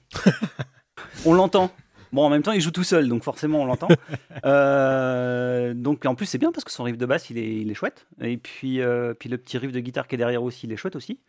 [1.28, 1.70] on l'entend.
[2.12, 3.90] Bon, en même temps, il joue tout seul, donc forcément, on l'entend.
[4.46, 7.72] Euh, donc, en plus, c'est bien parce que son riff de basse, il est, il
[7.72, 8.06] est chouette.
[8.22, 10.78] Et puis, euh, puis le petit riff de guitare qui est derrière aussi, il est
[10.78, 11.20] chouette aussi.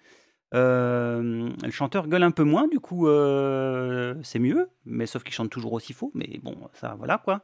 [0.55, 4.69] Euh, le chanteur gueule un peu moins, du coup, euh, c'est mieux.
[4.85, 6.13] Mais sauf qu'il chante toujours aussi faux.
[6.15, 7.43] Mais bon, ça, voilà quoi.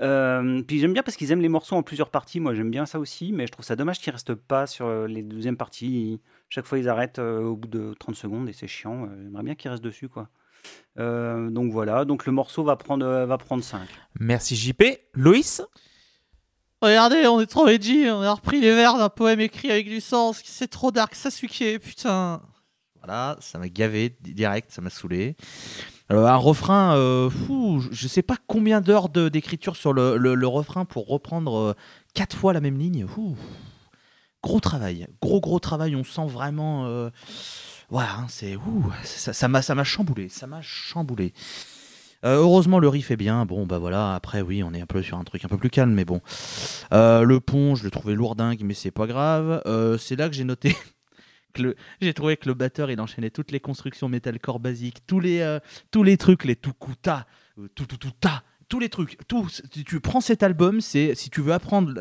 [0.00, 2.40] Euh, puis j'aime bien parce qu'ils aiment les morceaux en plusieurs parties.
[2.40, 3.32] Moi, j'aime bien ça aussi.
[3.32, 6.20] Mais je trouve ça dommage qu'ils restent pas sur les deuxièmes parties.
[6.48, 9.08] Chaque fois, ils arrêtent au bout de 30 secondes et c'est chiant.
[9.22, 10.28] J'aimerais bien qu'ils restent dessus, quoi.
[10.96, 13.88] Donc voilà, donc le morceau va prendre, va prendre 5.
[14.18, 14.82] Merci JP.
[15.14, 15.62] Loïs?
[16.82, 20.00] Regardez, on est trop edgy, on a repris les vers d'un poème écrit avec du
[20.00, 22.42] sens, c'est trop dark, ça suquait, putain.
[22.98, 25.36] Voilà, ça m'a gavé di- direct, ça m'a saoulé.
[26.08, 31.56] Un refrain, euh, fou, je sais pas combien d'heures d'écriture sur le, refrain pour reprendre
[31.56, 31.74] euh,
[32.14, 33.06] quatre fois la même ligne.
[34.42, 36.86] Gros travail, gros gros travail, on sent vraiment.
[36.86, 37.10] euh,
[37.88, 38.56] voilà, hein, c'est
[39.04, 41.32] ça m'a ça m'a chamboulé, ça m'a chamboulé.
[42.24, 43.44] Euh, heureusement, le riff est bien.
[43.44, 45.70] Bon, bah voilà, après, oui, on est un peu sur un truc un peu plus
[45.70, 46.20] calme, mais bon.
[46.92, 49.62] Euh, le pont, je le trouvais lourdingue, mais c'est pas grave.
[49.66, 50.74] Euh, c'est là que j'ai noté
[51.52, 51.76] que le...
[52.00, 55.58] j'ai trouvé que le batteur, il enchaînait toutes les constructions metalcore basiques, tous les,
[55.90, 57.26] tous les trucs, les tukuta,
[57.74, 59.18] tout, tout, tout, ta, tous les trucs.
[59.28, 61.94] Tout, tu, prends cet album, c'est si tu veux apprendre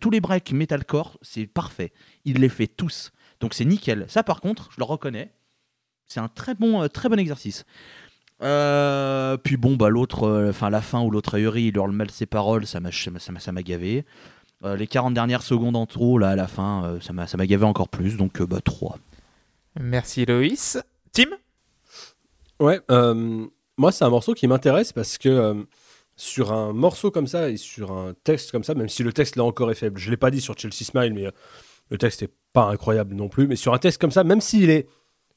[0.00, 1.92] tous les breaks metalcore, c'est parfait.
[2.24, 3.10] Il les fait tous.
[3.40, 4.06] Donc c'est nickel.
[4.08, 5.32] Ça, par contre, je le reconnais.
[6.06, 7.64] C'est un très bon, très bon exercice.
[8.42, 12.10] Euh, puis bon, bah l'autre, euh, enfin la fin où l'autre ahurie, il hurle mal
[12.10, 14.04] ses paroles, ça m'a, ça m'a, gavé.
[14.64, 17.36] Euh, les 40 dernières secondes en trop, là, à la fin, euh, ça m'a, ça
[17.36, 18.98] m'a gavé encore plus, donc euh, bah 3.
[19.80, 20.78] Merci Loïs.
[21.12, 21.28] Tim?
[22.60, 25.54] Ouais, euh, moi c'est un morceau qui m'intéresse parce que euh,
[26.16, 29.36] sur un morceau comme ça et sur un texte comme ça, même si le texte
[29.36, 31.30] là encore est faible, je l'ai pas dit sur Chelsea Smile, mais euh,
[31.90, 34.70] le texte est pas incroyable non plus, mais sur un texte comme ça, même s'il
[34.70, 34.88] est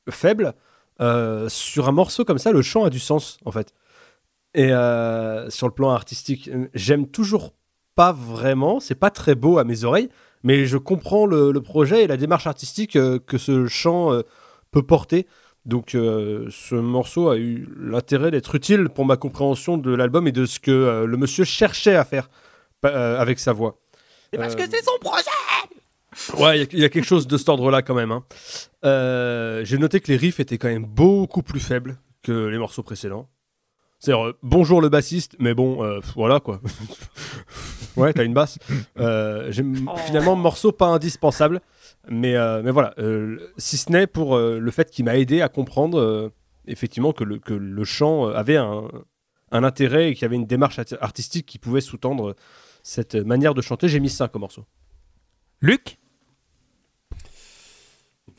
[0.10, 0.54] faible,
[1.02, 3.74] euh, sur un morceau comme ça, le chant a du sens en fait.
[4.54, 7.54] Et euh, sur le plan artistique, j'aime toujours
[7.96, 10.10] pas vraiment, c'est pas très beau à mes oreilles,
[10.44, 14.12] mais je comprends le, le projet et la démarche artistique euh, que ce chant
[14.72, 15.28] peut porter.
[15.66, 20.46] Donc ce morceau a eu l'intérêt d'être utile pour ma compréhension de l'album et de
[20.46, 22.30] ce que le monsieur cherchait à faire
[22.82, 23.78] avec sa voix.
[24.36, 25.30] parce que c'est son projet
[26.38, 28.12] Ouais, il y a- il y, a quelque chose de cet ordre-là quand même.
[28.12, 28.24] hein.
[28.86, 32.84] Euh, J'ai noté que les riffs étaient quand même beaucoup plus faibles que les morceaux
[32.84, 33.30] précédents.
[34.00, 36.62] C'est-à-dire, euh, bonjour le bassiste, mais bon, euh, voilà quoi.
[37.98, 38.58] ouais, t'as une basse.
[39.00, 39.52] Euh,
[39.88, 39.96] Oh.
[40.06, 41.60] finalement morceau pas indispensable,
[42.08, 42.94] mais, euh, mais voilà.
[43.00, 46.30] euh, si ce n'est pour euh, le fait qu'il m'a aidé à comprendre euh,
[46.68, 48.88] effectivement que le, que le chant avait un,
[49.52, 52.36] un intérêt et qu'il y avait une démarche art- artistique qui pouvait sous-tendre
[52.84, 54.66] cette manière de chanter, j'ai mis 5 au morceau.
[55.62, 55.99] Luc?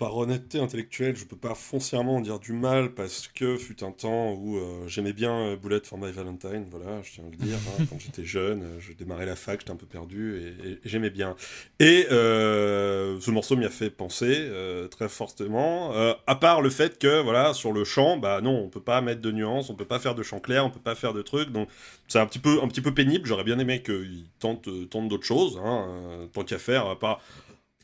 [0.00, 4.32] Par honnêteté intellectuelle, je peux pas foncièrement dire du mal parce que fut un temps
[4.32, 7.58] où euh, j'aimais bien euh, Bullet for My Valentine, voilà, je tiens à le dire.
[7.68, 11.10] hein, quand j'étais jeune, euh, je démarrais la fac, j'étais un peu perdu et, j'aimais
[11.10, 11.36] bien.
[11.80, 14.50] Et ce morceau m'y a fait penser
[14.90, 15.92] très fortement.
[16.26, 19.20] à part le fait que, voilà, sur le chant, bah non, on peut pas mettre
[19.20, 21.50] de nuances, on peut pas faire de chant clair, on peut pas faire de trucs,
[21.50, 21.68] donc
[22.08, 23.26] c'est un petit peu, un petit peu pénible.
[23.26, 27.20] J'aurais bien aimé qu'ils tentent, d'autres choses, hein, tant qu'à faire, à part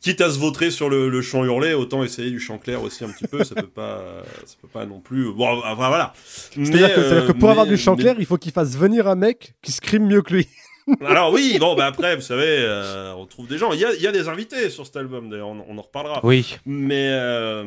[0.06, 3.02] quitte à se vautrer sur le, le chant hurlé, autant essayer du chant clair aussi
[3.02, 3.42] un petit peu.
[3.42, 5.32] ça peut pas, euh, ça peut pas non plus.
[5.32, 6.12] Bon, enfin, voilà.
[6.24, 9.16] C'est-à-dire que, pour mais- avoir du chant mais- clair, il faut qu'il fasse venir un
[9.16, 10.48] mec qui scrime mieux que lui.
[11.04, 13.72] Alors oui, bon, bah après, vous savez, euh, on trouve des gens.
[13.72, 15.82] Il y a, il y a des invités sur cet album, d'ailleurs, on, on en
[15.82, 16.20] reparlera.
[16.22, 16.56] Oui.
[16.64, 17.64] Mais, euh,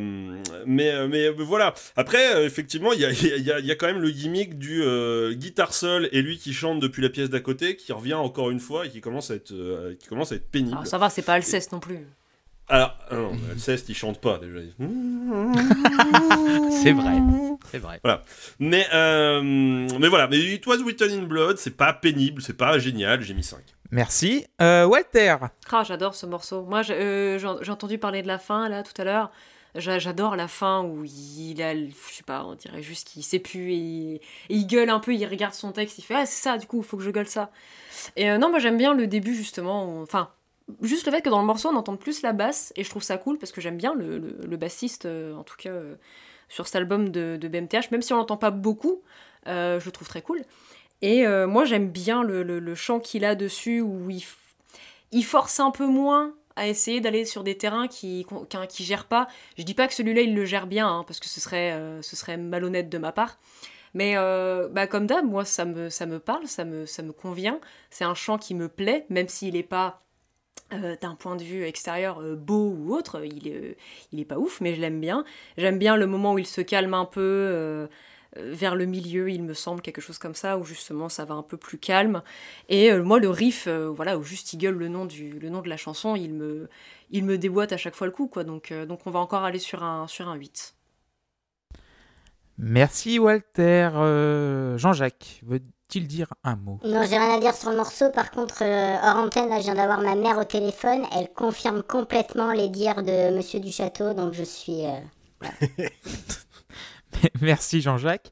[0.66, 1.74] mais, euh, mais, euh, voilà.
[1.98, 4.10] Après, euh, effectivement, il y a, il y, a, il y a quand même le
[4.12, 7.92] gimmick du euh, guitare seul et lui qui chante depuis la pièce d'à côté, qui
[7.92, 10.78] revient encore une fois et qui commence à être, euh, qui commence à être pénible.
[10.82, 12.00] Ah, ça va, c'est pas Alceste non plus.
[12.70, 14.60] Alors, non, Alceste, il chante pas déjà.
[16.72, 17.18] C'est vrai,
[17.72, 18.00] c'est vrai.
[18.04, 18.22] Voilà.
[18.60, 20.28] Mais, euh, mais voilà.
[20.28, 23.60] Mais It Was Written in Blood, c'est pas pénible, c'est pas génial, j'ai mis 5.
[23.92, 24.46] Merci.
[24.62, 25.36] Euh, Walter
[25.72, 26.64] Ah, j'adore ce morceau.
[26.64, 29.32] Moi, j'ai euh, entendu parler de la fin, là, tout à l'heure.
[29.76, 33.40] J'a- J'adore la fin où il a, je sais pas, on dirait juste qu'il sait
[33.40, 36.26] plus et il, et il gueule un peu, il regarde son texte, il fait Ah,
[36.26, 37.52] c'est ça, du coup, il faut que je gueule ça.
[38.16, 40.02] Et euh, non, moi j'aime bien le début, justement.
[40.02, 40.30] Enfin,
[40.82, 43.04] juste le fait que dans le morceau on entende plus la basse, et je trouve
[43.04, 45.96] ça cool parce que j'aime bien le, le- bassiste, euh, en tout cas euh,
[46.48, 49.02] sur cet album de, de BMTH, même si on l'entend pas beaucoup,
[49.48, 50.42] euh, je le trouve très cool.
[51.02, 54.24] Et moi j'aime bien le, le- chant qu'il a dessus où il,
[55.12, 59.06] il force un peu moins à essayer d'aller sur des terrains qui qu'un- qui gèrent
[59.08, 59.28] pas.
[59.58, 62.16] Je dis pas que celui-là il le gère bien hein, parce que ce serait ce
[62.16, 63.38] serait malhonnête de ma part.
[63.94, 64.16] Mais
[64.72, 67.60] bah, comme d'hab, moi ça me ça me parle, ça me ça me convient.
[67.90, 70.02] C'est un chant qui me plaît, même s'il est pas
[70.74, 73.78] euh, d'un point de vue extérieur euh, beau ou autre, il est,
[74.12, 75.26] il est pas ouf, mais je l'aime bien.
[75.58, 77.88] J'aime bien le moment où il se calme un peu, euh,
[78.38, 81.36] euh, vers le milieu, il me semble, quelque chose comme ça, où justement ça va
[81.36, 82.22] un peu plus calme.
[82.68, 85.50] Et euh, moi, le riff, euh, voilà, où juste il gueule le nom, du, le
[85.50, 86.70] nom de la chanson, il me,
[87.12, 88.44] il me déboîte à chaque fois le coup, quoi.
[88.44, 90.76] Donc, euh, donc on va encore aller sur un, sur un 8.
[92.58, 93.90] Merci Walter.
[93.96, 95.42] Euh, Jean-Jacques,
[95.90, 96.80] veut-il dire un mot?
[96.84, 98.10] Non, j'ai rien à dire sur le morceau.
[98.12, 101.04] Par contre, euh, hors antenne, là, je viens d'avoir ma mère au téléphone.
[101.16, 104.86] Elle confirme complètement les dires de Monsieur du Château, donc je suis.
[104.86, 105.00] euh,
[107.42, 108.32] Merci Jean-Jacques.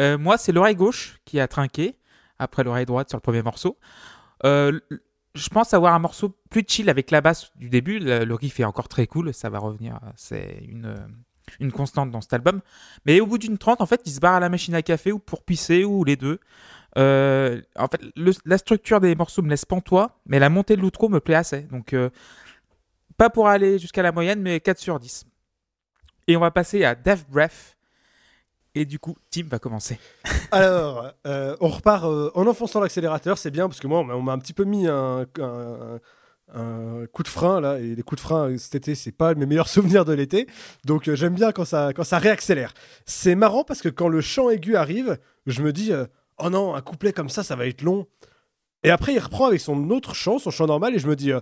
[0.00, 1.96] Euh, moi, c'est l'oreille gauche qui a trinqué
[2.38, 3.78] après l'oreille droite sur le premier morceau.
[4.44, 4.78] Euh,
[5.34, 7.98] je pense avoir un morceau plus chill avec la basse du début.
[8.00, 10.00] Le, le riff est encore très cool, ça va revenir.
[10.16, 10.96] C'est une,
[11.60, 12.60] une constante dans cet album.
[13.06, 15.12] Mais au bout d'une trente, en fait, il se barre à la machine à café
[15.12, 16.40] ou pour pisser ou les deux.
[16.96, 18.00] Euh, en fait,
[18.44, 21.62] la structure des morceaux me laisse pantois, mais la montée de l'outro me plaît assez.
[21.62, 22.10] Donc, euh,
[23.16, 25.26] pas pour aller jusqu'à la moyenne, mais 4 sur 10.
[26.26, 27.76] Et on va passer à Death Breath.
[28.74, 29.98] Et du coup, Tim va commencer.
[30.52, 34.38] Alors, euh, on repart en enfonçant l'accélérateur, c'est bien parce que moi, on m'a- un
[34.38, 35.98] petit peu mis un, un-
[37.12, 39.68] coup de frein là, et les coups de frein cet été, c'est pas mes meilleurs
[39.68, 40.46] souvenirs de l'été,
[40.84, 42.72] donc j'aime bien quand ça, quand ça réaccélère.
[43.04, 45.92] C'est marrant parce que quand le chant aigu arrive, je me dis,
[46.38, 48.06] oh non, un couplet comme ça, ça va être long.
[48.84, 51.32] Et après, il reprend avec son autre chant, son chant normal, et je me dis,
[51.32, 51.40] euh,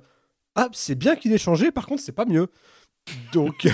[0.55, 2.49] ah, c'est bien qu'il ait changé, par contre, c'est pas mieux.
[3.32, 3.66] Donc,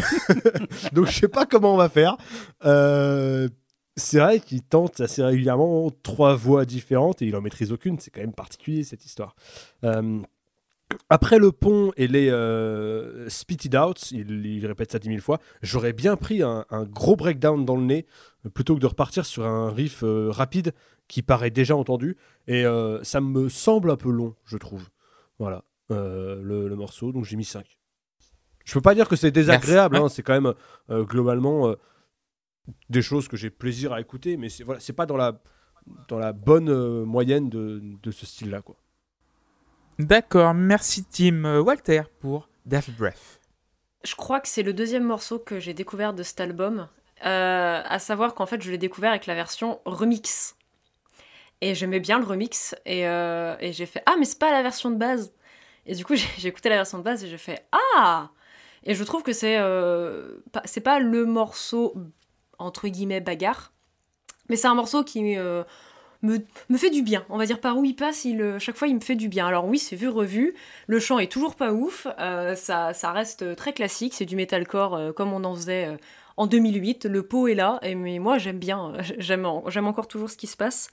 [0.92, 2.16] donc je sais pas comment on va faire.
[2.64, 3.48] Euh,
[3.96, 7.98] c'est vrai qu'il tente assez régulièrement trois voix différentes et il en maîtrise aucune.
[7.98, 9.34] C'est quand même particulier cette histoire.
[9.84, 10.20] Euh,
[11.08, 15.40] après le pont et les euh, spit it out, il, répète ça dix mille fois,
[15.62, 18.06] j'aurais bien pris un, gros breakdown dans le nez
[18.52, 20.74] plutôt que de repartir sur un riff rapide
[21.12, 22.16] qui paraît déjà entendu.
[22.46, 24.88] Et euh, ça me semble un peu long, je trouve.
[25.38, 27.78] Voilà, euh, le, le morceau, donc j'ai mis 5.
[28.64, 30.54] Je peux pas dire que c'est désagréable, hein, c'est quand même
[30.88, 31.74] euh, globalement euh,
[32.88, 35.38] des choses que j'ai plaisir à écouter, mais c'est voilà, pas dans la,
[36.08, 38.62] dans la bonne euh, moyenne de, de ce style-là.
[38.62, 38.76] quoi.
[39.98, 41.60] D'accord, merci Tim.
[41.60, 43.38] Walter pour Death Breath.
[44.02, 46.88] Je crois que c'est le deuxième morceau que j'ai découvert de cet album.
[47.26, 50.56] Euh, à savoir qu'en fait, je l'ai découvert avec la version remix.
[51.62, 52.74] Et j'aimais bien le remix.
[52.84, 55.32] Et, euh, et j'ai fait Ah, mais c'est pas la version de base.
[55.86, 57.64] Et du coup, j'ai écouté la version de base et j'ai fait
[57.96, 58.30] Ah
[58.84, 60.38] Et je trouve que c'est euh,
[60.84, 61.94] pas, le morceau
[62.58, 63.72] entre guillemets bagarre.
[64.48, 65.62] Mais c'est un morceau qui euh,
[66.22, 66.38] me,
[66.68, 67.24] me fait du bien.
[67.28, 68.26] On va dire par où il passe,
[68.58, 69.46] chaque fois il me fait du bien.
[69.46, 70.56] Alors oui, c'est vu revu.
[70.88, 72.08] Le chant est toujours pas ouf.
[72.56, 74.14] ça, ça reste très classique.
[74.14, 75.96] C'est du metalcore comme on en faisait
[76.36, 77.04] en 2008.
[77.04, 77.78] Le pot est là.
[77.82, 78.94] Et, mais moi j'aime bien.
[79.18, 80.88] J'aime, en- j'aime encore toujours ce qui se passe.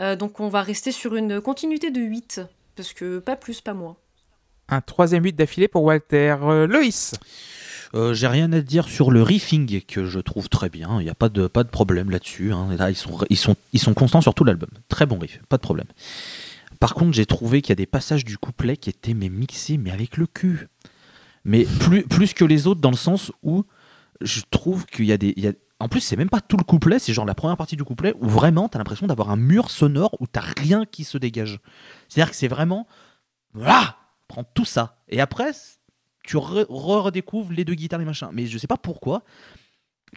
[0.00, 2.40] Euh, donc on va rester sur une continuité de 8.
[2.76, 3.96] Parce que pas plus, pas moins.
[4.68, 6.36] Un troisième 8 d'affilée pour Walter.
[6.42, 7.14] Euh, Loïs.
[7.94, 11.00] Euh, J'ai rien à dire sur le riffing que je trouve très bien.
[11.00, 12.52] Il n'y a pas de, pas de problème là-dessus.
[12.52, 12.68] hein.
[12.78, 14.70] Là, ils sont, ils, sont, ils sont constants sur tout l'album.
[14.88, 15.88] Très bon riff, pas de problème.
[16.78, 19.76] Par contre, j'ai trouvé qu'il y a des passages du couplet qui étaient mais mixés,
[19.76, 20.68] mais avec le cul.
[21.44, 23.64] Mais plus, plus que les autres, dans le sens où
[24.20, 25.34] je trouve qu'il y a des.
[25.36, 27.56] il y a- En plus, c'est même pas tout le couplet, c'est genre la première
[27.56, 31.04] partie du couplet où vraiment t'as l'impression d'avoir un mur sonore où t'as rien qui
[31.04, 31.58] se dégage.
[32.08, 32.86] C'est-à-dire que c'est vraiment.
[33.54, 33.96] Voilà
[34.28, 34.98] Prends tout ça.
[35.08, 35.50] Et après,
[36.22, 38.28] tu re- re- redécouvres les deux guitares, les machins.
[38.32, 39.22] Mais je sais pas pourquoi.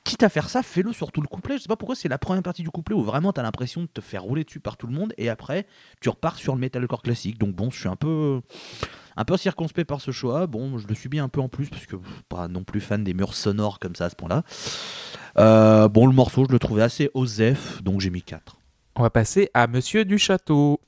[0.04, 1.58] Quitte à faire ça, fais-le sur tout le couplet.
[1.58, 3.88] Je sais pas pourquoi c'est la première partie du couplet où vraiment t'as l'impression de
[3.88, 5.68] te faire rouler dessus par tout le monde et après
[6.02, 7.38] tu repars sur le metalcore classique.
[7.38, 8.41] Donc bon, je suis un peu
[9.16, 10.48] un peu circonspect par ce choix.
[10.48, 11.96] Bon, je le subis un peu en plus parce que
[12.30, 14.44] pas non plus fan des murs sonores comme ça à ce point-là.
[15.38, 18.58] Euh, bon, le morceau, je le trouvais assez osef, donc j'ai mis 4.
[18.96, 20.80] On va passer à Monsieur du Château.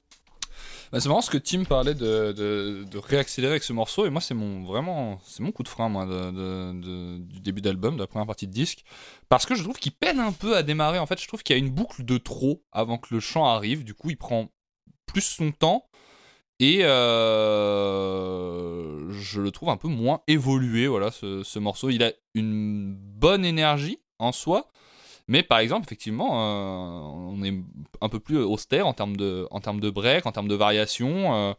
[0.92, 4.22] Bah, c'est marrant parce que Tim parlait de, de, réaccélérer avec ce morceau et moi
[4.22, 8.08] c'est mon vraiment c'est mon coup de frein moi de- du début d'album de la
[8.08, 8.84] première partie de disque
[9.28, 11.00] parce que je trouve qu'il peine un peu à démarrer.
[11.00, 13.46] En fait je trouve qu'il y a une boucle de trop avant que le chant
[13.46, 13.84] arrive.
[13.84, 14.50] Du coup il prend
[15.06, 15.88] plus son temps
[16.60, 21.90] et euh, je le trouve un peu moins évolué voilà ce, ce morceau.
[21.90, 24.72] Il a une bonne énergie en soi
[25.28, 27.00] mais par exemple, effectivement, euh,
[27.38, 27.54] on est
[28.02, 31.34] un peu plus austère en termes de, en termes de break, en termes de variation.
[31.36, 31.54] euh,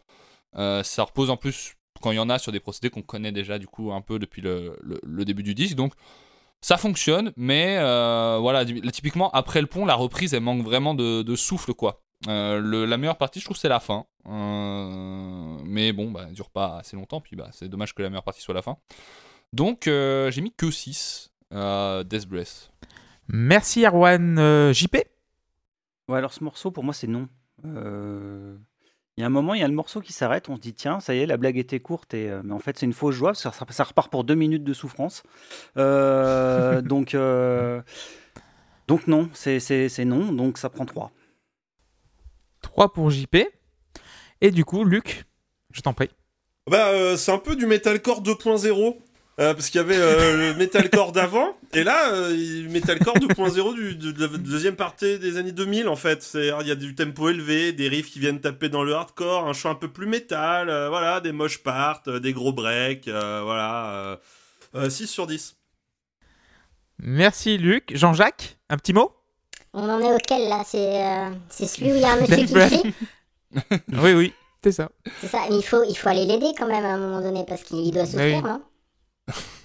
[0.57, 3.33] euh, ça repose en plus, quand il y en a, sur des procédés qu'on connaît
[3.33, 5.77] déjà du coup un peu depuis le, le- début du disque.
[5.77, 5.93] Donc
[6.61, 11.23] ça fonctionne, mais voilà, là, typiquement après le pont, la reprise elle manque vraiment de,
[11.23, 12.03] de souffle quoi.
[12.27, 14.07] La meilleure partie, je trouve, c'est la fin.
[15.65, 18.23] Mais bon, bah, elle dure pas assez longtemps, puis bah, c'est dommage que la meilleure
[18.25, 18.79] partie soit la fin.
[19.53, 22.71] Donc j'ai mis que 6 euh, Death Breath.
[23.29, 24.39] Merci Erwan.
[24.39, 24.97] Euh, JP.
[26.09, 27.29] Ouais, alors ce morceau, pour moi, c'est non.
[27.65, 28.57] Euh,
[29.17, 30.75] Il y a un moment, il y a le morceau qui s'arrête, on se dit,
[30.75, 32.93] tiens, ça y est, la blague était courte, et, euh, mais en fait, c'est une
[32.93, 35.23] fausse joie, parce que ça, ça repart pour deux minutes de souffrance.
[35.77, 37.83] Euh, donc, euh,
[38.89, 41.11] Donc non, c'est- non, donc ça prend 3.
[42.63, 43.37] 3 pour JP.
[44.43, 45.25] Et du coup, Luc,
[45.73, 46.11] je t'en prie.
[46.71, 48.99] Bah, euh, c'est un peu du metalcore 2.0.
[49.39, 53.95] euh, parce qu'il y avait euh, le metalcore d'avant, et là, euh, metalcore 2.0 du,
[53.97, 56.29] de, de la deuxième partie des années 2000 en fait.
[56.35, 59.53] Il y a du tempo élevé, des riffs qui viennent taper dans le hardcore, un
[59.53, 63.43] chant un peu plus métal, euh, voilà, des moches parts, euh, des gros breaks, euh,
[63.45, 63.91] voilà.
[63.95, 64.17] euh,
[64.75, 65.57] euh, 6 sur 10.
[66.99, 67.93] Merci Luc.
[67.95, 69.13] Jean-Jacques, un petit mot?
[69.75, 70.63] On en est auquel là?
[70.67, 72.95] C'est euh, c'est celui où il y a un monsieur qui crie
[73.93, 74.33] Oui, oui,
[74.65, 74.89] c'est ça.
[75.21, 77.45] C'est ça, mais il faut, il faut aller l'aider quand même à un moment donné
[77.47, 78.43] parce qu'il doit souffrir, Oui.
[78.43, 78.63] non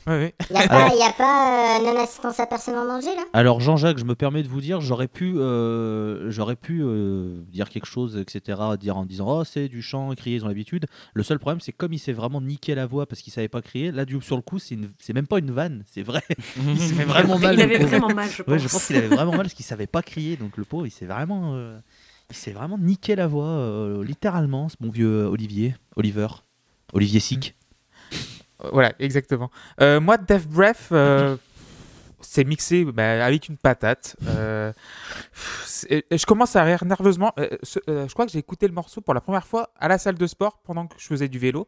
[0.07, 0.34] Oui, oui.
[0.49, 3.22] Il n'y a pas, y a pas euh, non-assistance à personne en danger là?
[3.34, 7.70] Alors Jean-Jacques, je me permets de vous dire, j'aurais pu, euh, j'aurais pu euh, dire
[7.70, 8.59] quelque chose, etc.
[8.80, 10.88] Dire en disant oh c'est du chant, crier ils ont l'habitude.
[11.14, 13.62] Le seul problème c'est comme il s'est vraiment niqué la voix parce qu'il savait pas
[13.62, 13.91] crier.
[13.91, 16.24] Là du sur le coup c'est, une- c'est même pas une vanne, c'est vrai.
[16.57, 17.53] il s'est fait vraiment mal.
[17.53, 17.89] Il le avait pauvre.
[17.89, 18.51] vraiment mal, je pense.
[18.51, 20.36] Ouais, je pense qu'il avait vraiment mal parce qu'il savait pas crier.
[20.38, 21.78] Donc le pauvre il s'est vraiment, euh,
[22.32, 26.28] il s'est vraiment niqué la voix, euh, littéralement, ce bon vieux Olivier, Oliver,
[26.93, 27.55] Olivier Sick.
[28.72, 29.49] Voilà, exactement.
[29.82, 31.38] Euh, moi, Death Breath, euh,
[32.22, 34.16] c'est mixé bah, avec une patate.
[34.28, 34.72] Euh,
[35.89, 37.34] je commence à rire nerveusement.
[37.39, 39.88] Euh, ce- euh, je crois que j'ai écouté le morceau pour la première fois à
[39.88, 41.68] la salle de sport pendant que je faisais du vélo.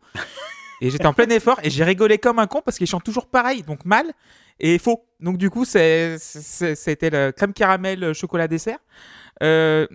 [0.82, 3.28] Et j'étais en plein effort et j'ai rigolé comme un con parce qu'ils chantent toujours
[3.28, 4.12] pareil, donc mal
[4.60, 5.06] et faux.
[5.20, 8.80] Donc du coup, c'était le crème caramel euh, chocolat dessert.
[9.42, 9.88] Euh,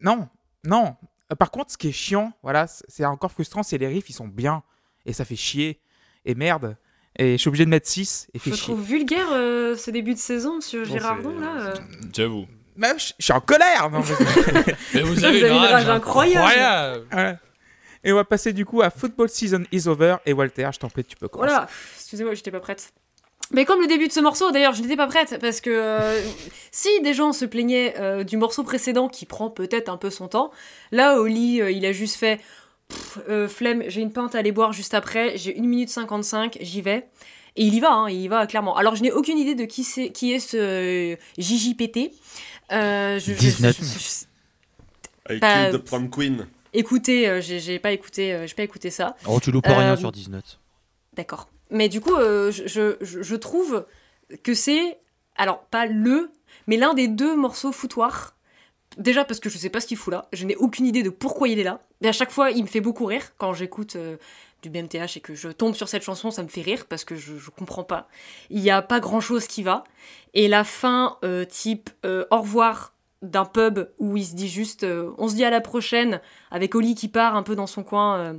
[0.00, 0.28] non,
[0.64, 0.96] non.
[1.32, 4.08] Euh, Par contre, ce qui est chiant, voilà, c'est c'est encore frustrant, c'est les riffs,
[4.10, 4.62] ils sont bien
[5.06, 5.80] et ça fait chier
[6.24, 6.76] et merde.
[7.16, 8.64] Et je suis obligé de mettre 6 et fait Je chier.
[8.64, 11.54] trouve vulgaire euh, ce début de saison, monsieur Girardon, là.
[11.60, 11.74] euh.
[12.12, 12.46] J'avoue.
[12.76, 13.88] Même, je, je suis en colère.
[13.90, 16.46] non, mais- Mais vous Vous avez une une rage rage incroyable.
[16.46, 17.06] incroyable.
[17.12, 17.38] Voilà.
[18.02, 20.16] Et on va passer du coup à Football Season is Over.
[20.26, 21.50] Et Walter, je t'en prie, tu peux commencer.
[21.52, 22.92] Voilà, Pff, excusez-moi, j'étais pas prête.
[23.52, 26.20] Mais comme le début de ce morceau, d'ailleurs, je n'étais pas prête parce que euh,
[26.72, 30.28] si des gens se plaignaient euh, du morceau précédent qui prend peut-être un peu son
[30.28, 30.50] temps,
[30.92, 32.40] là, Oli, euh, il a juste fait
[32.94, 36.58] Pff, euh, flemme, j'ai une pinte à aller boire juste après, j'ai 1 minute 55,
[36.60, 37.06] j'y vais.
[37.56, 38.76] Et il y va, hein, il y va clairement.
[38.76, 42.10] Alors, je n'ai aucune idée de qui, c'est, qui est ce euh, JJPT.
[42.72, 43.76] Euh, je, je- 19.
[43.78, 46.46] je- je- I Bah, killed the prom queen.
[46.72, 49.14] écoutez, euh, j'ai, j'ai pas écouté, euh, j'ai pas écouté ça.
[49.26, 50.42] Oh tu loupes rien Euh, sur 19.
[51.14, 51.48] D'accord.
[51.70, 53.86] Mais du coup, euh, je, je- je- je trouve
[54.42, 54.98] que c'est,
[55.36, 56.30] alors pas le,
[56.66, 58.34] mais l'un des deux morceaux foutoirs.
[58.98, 61.10] Déjà parce que je sais pas ce qu'il fout là, je n'ai aucune idée de
[61.10, 61.80] pourquoi il est là.
[62.02, 64.16] Et à chaque fois, il me fait beaucoup rire quand j'écoute euh,
[64.62, 67.16] du BMTH et que je tombe sur cette chanson, ça me fait rire parce que
[67.16, 68.08] je, je comprends pas.
[68.50, 69.84] Il y a pas grand chose qui va.
[70.32, 74.84] Et la fin, euh, type euh, au revoir d'un pub où il se dit juste
[75.16, 76.20] on se dit à la prochaine
[76.50, 78.36] avec Oli qui part un peu dans son coin.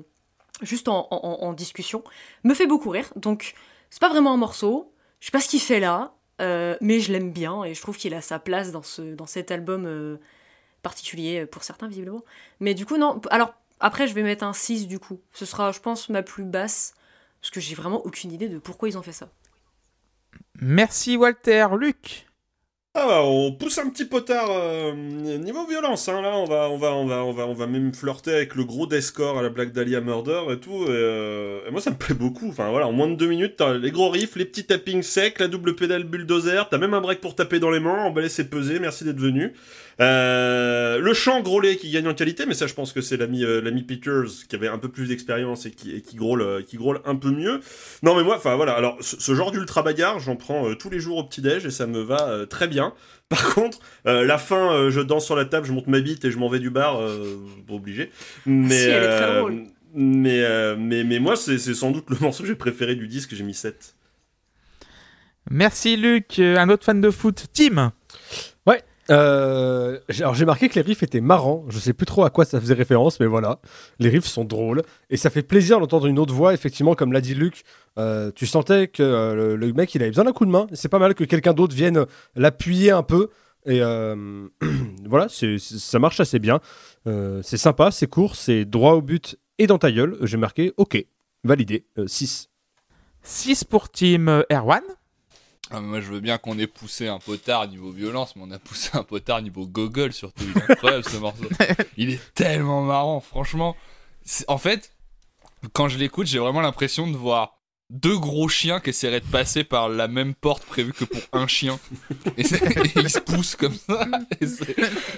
[0.62, 2.04] juste en, discussion,
[2.44, 3.12] me fait beaucoup rire.
[3.16, 3.56] Donc,
[3.90, 4.94] c'est pas vraiment un morceau.
[5.20, 8.14] Je sais pas ce qu'il fait là, mais je l'aime bien et je trouve qu'il
[8.14, 10.20] a sa place dans, ce, dans cet album
[10.86, 12.24] particulier euh, pour certains, visiblement.
[12.60, 13.20] Mais du coup, non.
[13.32, 15.20] Alors, après, je vais mettre un 6 du coup.
[15.34, 16.94] Ce sera, je pense, ma plus basse
[17.42, 19.30] parce que j'ai vraiment aucune idée de pourquoi ils ont fait ça.
[20.62, 21.68] Merci Walter.
[21.78, 22.28] Luc?
[22.98, 24.94] Ah bah, on pousse un petit potard euh,
[25.38, 27.94] niveau violence hein, là on va on va on va on va on va même
[27.94, 31.82] flirter avec le gros deathcore à la Black Dahlia Murder et tout euh, et moi
[31.82, 32.48] ça me plaît beaucoup.
[32.48, 35.40] Enfin voilà en moins de deux minutes t'as les gros riffs les petits tappings secs
[35.40, 38.50] la double pédale bulldozer t'as même un break pour taper dans les mains emballer c'est
[38.50, 39.52] pesé merci d'être venu.
[40.02, 43.44] Euh, le chant grôlé qui gagne en qualité mais ça je pense que c'est l'ami
[43.44, 47.16] euh, l'ami Peters qui avait un peu plus d'expérience et qui et qui grôle un
[47.16, 47.60] peu mieux.
[48.04, 51.00] Non mais moi enfin voilà alors ce, ce genre d'ultra bagarre j'en prends tous les
[51.02, 52.85] jours au petit déj et ça me va très bien
[53.30, 56.26] par contre, euh, la fin, euh, je danse sur la table, je monte ma bite
[56.26, 58.12] et je m'en vais du bar, euh, pas obligé.
[58.46, 59.64] Mais, Si, elle est très euh, drôle.
[59.94, 63.08] mais, euh, mais, mais moi, c'est c'est sans doute le morceau que j'ai préféré du
[63.08, 63.96] disque, j'ai mis 7.
[65.50, 66.40] Merci Luc.
[66.40, 67.94] Un autre fan de foot, Tim.
[69.12, 71.66] Euh, alors j'ai marqué que les riffs étaient marrants.
[71.70, 73.60] Je sais plus trop à quoi ça faisait référence, mais voilà.
[74.00, 76.54] Les riffs sont drôles et ça fait plaisir d'entendre une autre voix.
[76.54, 77.64] Effectivement, comme l'a dit Luc,
[77.98, 80.68] euh, tu sentais que euh, le, mec il avait besoin d'un coup de main.
[80.74, 83.30] C'est pas mal que quelqu'un d'autre vienne l'appuyer un peu.
[83.68, 83.80] Et
[85.06, 86.60] voilà, ça marche assez bien.
[87.06, 90.18] C'est sympa, c'est court, c'est droit au but et dans ta gueule.
[90.22, 91.04] J'ai marqué OK,
[91.44, 92.50] validé, 6.
[93.26, 94.84] 6 pour euh, Erwan.
[95.72, 98.60] Ah, moi, je veux bien qu'on ait poussé un potard niveau violence, mais on a
[98.60, 100.44] poussé un potard niveau gogol surtout.
[100.44, 101.50] Il est incroyable ce morceau.
[101.98, 103.76] Il est tellement marrant, franchement.
[104.48, 104.94] En fait,
[105.74, 107.55] quand je l'écoute, j'ai vraiment l'impression de voir
[107.92, 111.48] deux gros chiens qui essaieraient de passer par la même porte prévue que pour un
[111.48, 111.80] chien.
[112.38, 112.42] Et,
[112.96, 114.08] ils se poussent comme ça.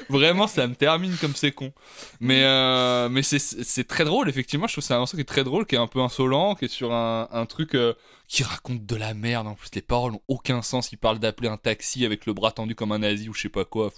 [0.09, 1.71] Vraiment, ça me termine comme c'est con.
[2.19, 4.67] Mais, euh, mais c'est- très drôle, effectivement.
[4.67, 6.55] Je trouve que c'est un morceau qui est très drôle, qui est un peu insolent,
[6.55, 7.93] qui est sur un, un truc euh,
[8.27, 9.47] qui raconte de la merde.
[9.47, 10.91] En plus, les paroles n'ont aucun sens.
[10.91, 13.49] Il parle d'appeler un taxi avec le bras tendu comme un nazi ou je sais
[13.49, 13.93] pas quoi.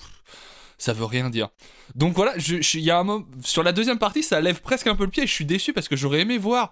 [0.77, 1.49] Ça veut rien dire.
[1.95, 5.09] Donc voilà, y a un sur la deuxième partie, ça lève presque un peu le
[5.09, 6.71] pied je suis déçu parce que j'aurais aimé voir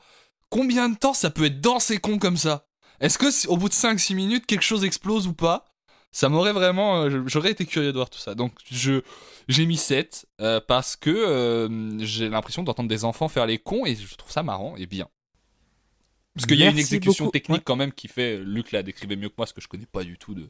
[0.50, 2.66] combien de temps ça peut être dense et con comme ça?
[3.00, 5.66] Est-ce que au bout de 5-6 minutes, quelque chose explose ou pas?
[6.12, 7.04] Ça m'aurait vraiment.
[7.04, 8.34] euh, J'aurais été curieux de voir tout ça.
[8.36, 9.02] Donc je
[9.48, 13.86] j'ai mis 7 euh, parce que euh, j'ai l'impression d'entendre des enfants faire les cons
[13.86, 15.08] et je trouve ça marrant et bien.
[16.34, 17.32] Parce qu'il y a une exécution beaucoup.
[17.32, 17.64] technique Ouais.
[17.66, 18.38] quand même qui fait.
[18.38, 20.50] Luc l'a décrivait mieux que moi, parce que je connais pas du tout de.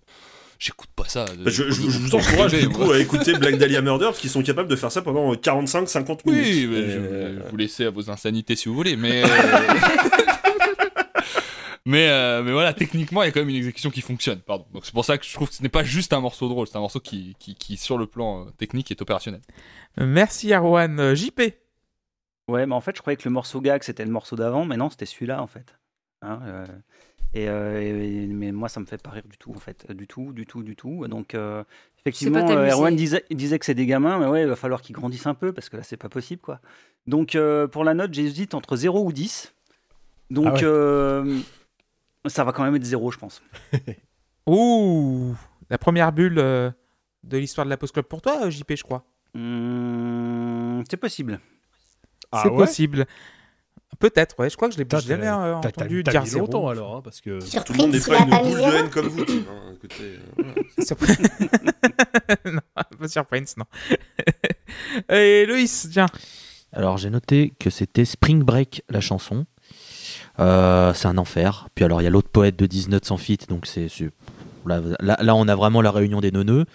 [0.60, 1.26] J'écoute pas ça.
[1.26, 4.20] de- Bah, je, je- je vous encourage du coup à écouter Black Dahlia Murder parce
[4.20, 6.46] qu'ils sont capables de faire ça pendant 45-50 minutes.
[6.46, 9.24] Oui, mais Et, je euh, vais vous laisser à vos insanités si vous voulez, mais.
[9.24, 9.28] euh,
[11.86, 14.66] mais, euh, mais voilà, techniquement, il y a quand même une exécution qui fonctionne, pardon.
[14.74, 16.68] Donc c'est pour ça que je trouve que ce n'est pas juste un morceau drôle,
[16.68, 19.42] c'est un morceau qui, qui, qui, sur le plan euh, technique, est opérationnel.
[19.98, 21.00] Merci Arwan.
[21.00, 21.40] Euh, JP.
[22.50, 24.78] Ouais, mais en fait, je croyais que le morceau gag c'était le morceau d'avant, mais
[24.78, 25.76] non, c'était celui-là en fait.
[26.24, 26.66] Hein, euh,
[27.34, 30.08] et, euh, et- mais moi, ça me fait pas rire du tout en fait, du
[30.08, 31.08] tout, du tout, du tout.
[31.08, 31.64] Donc, euh,
[32.00, 33.22] effectivement, euh, Erwan disait,
[33.60, 35.78] que c'est des gamins, mais ouais, il va falloir qu'ils grandissent un peu parce que
[35.78, 36.60] là, c'est pas possible quoi.
[37.06, 39.54] Donc, euh, pour la note, j'hésite entre 0 ou 10.
[40.30, 40.64] Donc, Ah ouais.
[40.64, 41.40] euh,
[42.26, 43.42] ça va quand même être 0, je pense.
[44.48, 45.36] Ouh,
[45.70, 49.06] la première bulle de l'histoire de la Post Club pour toi, JP, je crois.
[49.36, 51.40] Hum, c'est possible.
[52.32, 52.56] Ah C'est ouais?
[52.58, 53.06] possible.
[54.00, 54.50] Peut-être, ouais.
[54.50, 56.46] Je crois que je l'ai jamais t'as- euh, entendu dire mis zéro.
[56.46, 57.40] longtemps alors, hein, parce que.
[57.40, 59.22] Sur Tout le monde n'est pas une boule de haine comme vous.
[59.22, 59.74] Hein.
[59.76, 60.44] Écoutez, euh,
[62.52, 62.62] non,
[63.00, 63.66] pas sur Prince, non.
[65.16, 66.06] Et Loïs, tiens.
[66.74, 69.46] Alors j'ai noté que c'était Spring Break la chanson.
[70.40, 71.68] Euh, c'est un enfer.
[71.74, 74.12] Puis alors il y a l'autre poète de 19 sans fit, donc c'est c'est-
[74.66, 76.66] là, là, là, on a vraiment la réunion des neuneux.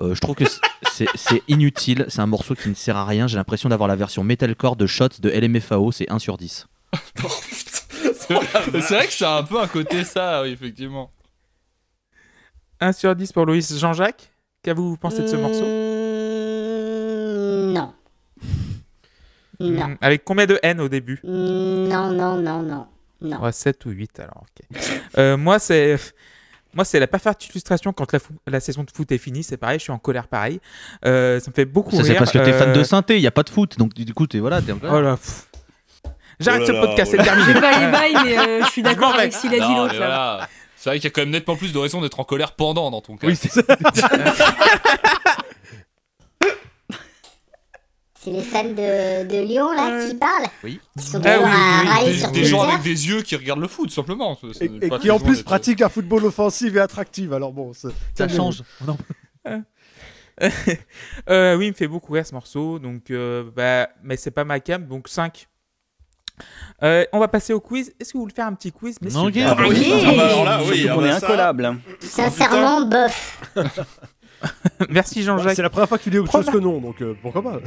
[0.00, 0.44] Euh, je trouve que
[0.90, 3.26] c'est- inutile, c'est un morceau qui ne sert à rien.
[3.26, 6.66] J'ai l'impression d'avoir la version metalcore de Shots de LMFAO, c'est 1 sur 10.
[8.14, 11.10] c'est vrai que c'est un peu un côté ça, oui, effectivement.
[12.80, 13.78] 1 sur 10 pour Loïs.
[13.78, 14.30] Jean-Jacques,
[14.62, 17.94] qu'avez-vous pensé de ce morceau Mmh, Non.
[19.60, 19.88] Non.
[19.88, 22.86] Hmm, Avec combien de N au début Non, non, non, non.
[23.20, 23.40] Non.
[23.40, 24.78] Ouais, 7 ou 8 alors, ok.
[25.18, 25.96] Euh, moi, c'est.
[26.74, 29.42] Moi, c'est la parfaite illustration quand la, fou- la saison de foot est finie.
[29.42, 30.60] C'est pareil, je suis en colère pareil.
[31.04, 32.06] Euh, ça me fait beaucoup Ça rire.
[32.06, 33.92] c'est parce que t'es fan Euh, de synthé, il n'y a pas de foot, donc
[33.94, 35.18] du coup t'es voilà, en Oh là.
[36.40, 37.52] J'arrête Oh ce podcast, oh c'est terminé.
[37.52, 39.94] vais pas les bails, mais euh, je suis d'accord avec ce qu'il a dit l'autre
[39.96, 40.48] voilà.
[40.76, 42.90] C'est vrai qu'il y a quand même nettement plus de raisons d'être en colère pendant
[42.90, 43.28] dans ton cas.
[43.28, 43.62] Oui, c'est ça.
[48.22, 50.80] C'est les fans de, de Lyon là qui parlent Oui.
[50.96, 53.22] Qui sont Ah toujours oui, à oui, râler Des, sur des gens avec des yeux
[53.22, 54.38] qui regardent le foot, simplement.
[54.60, 57.32] Et, qui en plus d'être- pratique un football offensif et attractif.
[57.32, 58.62] Alors bon, Ça change.
[58.86, 58.96] Non.
[61.28, 62.78] Euh, oui, il me fait beaucoup rire ce morceau.
[62.78, 65.46] Donc, euh, bah, mais c'est pas ma cam, donc 5.
[66.82, 67.92] Euh, on va passer au quiz.
[68.00, 69.34] Est-ce que vous voulez faire un petit quiz messieurs Ok.
[69.44, 70.04] Ah bah oui, Allez.
[70.06, 71.76] ah bah alors là, oui, Surtout ah qu'on bah est incollable.
[72.00, 73.42] Sincèrement, bof.
[74.88, 75.56] Merci Bah, Jean-Jacques.
[75.56, 77.60] c'est la première fois que tu dis autre chose que non, donc euh, pourquoi pas?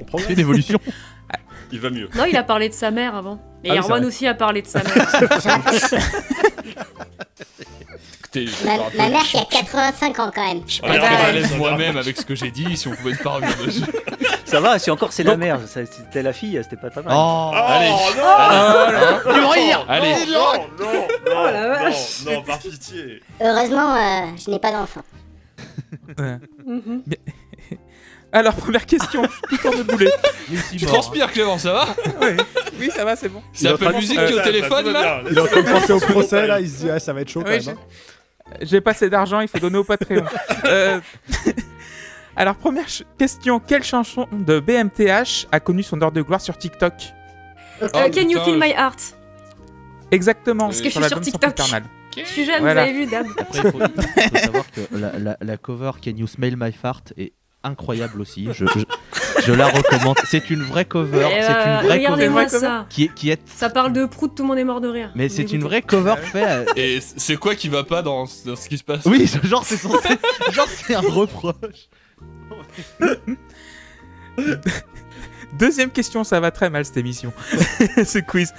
[0.00, 0.78] On prend C'est une évolution.
[1.70, 2.08] Il va mieux.
[2.16, 3.38] Non, il a parlé de sa mère avant.
[3.62, 4.08] Et Ah oui, c'est Erwan vrai.
[4.08, 5.06] aussi a parlé de sa mère.
[8.20, 10.62] Écoutez, je Ma, ma mère qui a 85 ans quand même.
[10.66, 12.92] Je suis Ah, pas très à l'aise moi-même avec ce que j'ai dit, si on
[12.92, 13.82] pouvait pas revenir dessus.
[14.46, 17.12] Ça va, si encore c'est la mère, ça- c'était la fille, c'était pas, pas mal.
[17.14, 17.50] Oh.
[17.54, 17.90] Allez.
[17.92, 19.40] Oh non Allez.
[19.42, 19.78] non, rire.
[19.86, 20.14] non, Allez.
[20.26, 22.24] Non, non, non, Oh la non, vache.
[22.24, 23.22] non, par pitié.
[23.42, 25.02] Heureusement, euh, je n'ai pas d'enfant.
[26.64, 27.02] Mhm.
[28.32, 29.22] Alors, première question.
[29.50, 30.10] Je suis tout de boulet.
[30.70, 31.86] Tu transpires, Clément, ça va.
[32.78, 33.42] Oui, ça va, c'est bon.
[33.52, 35.22] C'est Apple Music qui est au Euh, téléphone là.
[35.30, 37.22] Il est en train de penser au procès là, il se dit ah, ça va
[37.22, 37.60] être chaud quand même.
[37.68, 38.54] hein.
[38.62, 40.24] J'ai pas assez d'argent, il faut donner au Patreon.
[40.66, 41.00] Euh,
[42.36, 42.86] Alors, première
[43.18, 43.58] question.
[43.60, 46.92] Quelle chanson de BMTH a connu son heure de gloire sur TikTok?
[47.82, 49.16] Euh, Oh, can you feel my heart?
[50.12, 50.66] Exactement.
[50.66, 51.56] Parce que je suis sur TikTok.
[52.16, 52.84] Je suis jeune, Voilà.
[52.84, 55.92] vous avez vu, Dab Après, il faut, il faut savoir que la, la- la cover
[56.04, 57.32] Can You Smell My Fart est
[57.64, 58.48] incroyable aussi.
[58.52, 60.16] Je, je- je la recommande.
[60.26, 61.28] C'est une vraie cover.
[61.30, 62.58] Eh C'est bah, une vraie cover Regardez-moi cover.
[62.60, 62.86] ça.
[62.88, 63.40] qui est, qui est.
[63.48, 65.10] Ça parle de prout, tout le monde est mort de rire.
[65.14, 66.44] Mais c'est une vraie cover faite.
[66.44, 69.64] à- Et c'est quoi qui va pas dans, dans ce qui se passe Oui, genre
[69.64, 70.08] c'est censé.
[70.52, 71.88] Genre c'est un reproche.
[75.58, 77.32] Deuxième question, ça va très mal cette émission.
[78.04, 78.52] Ce quiz.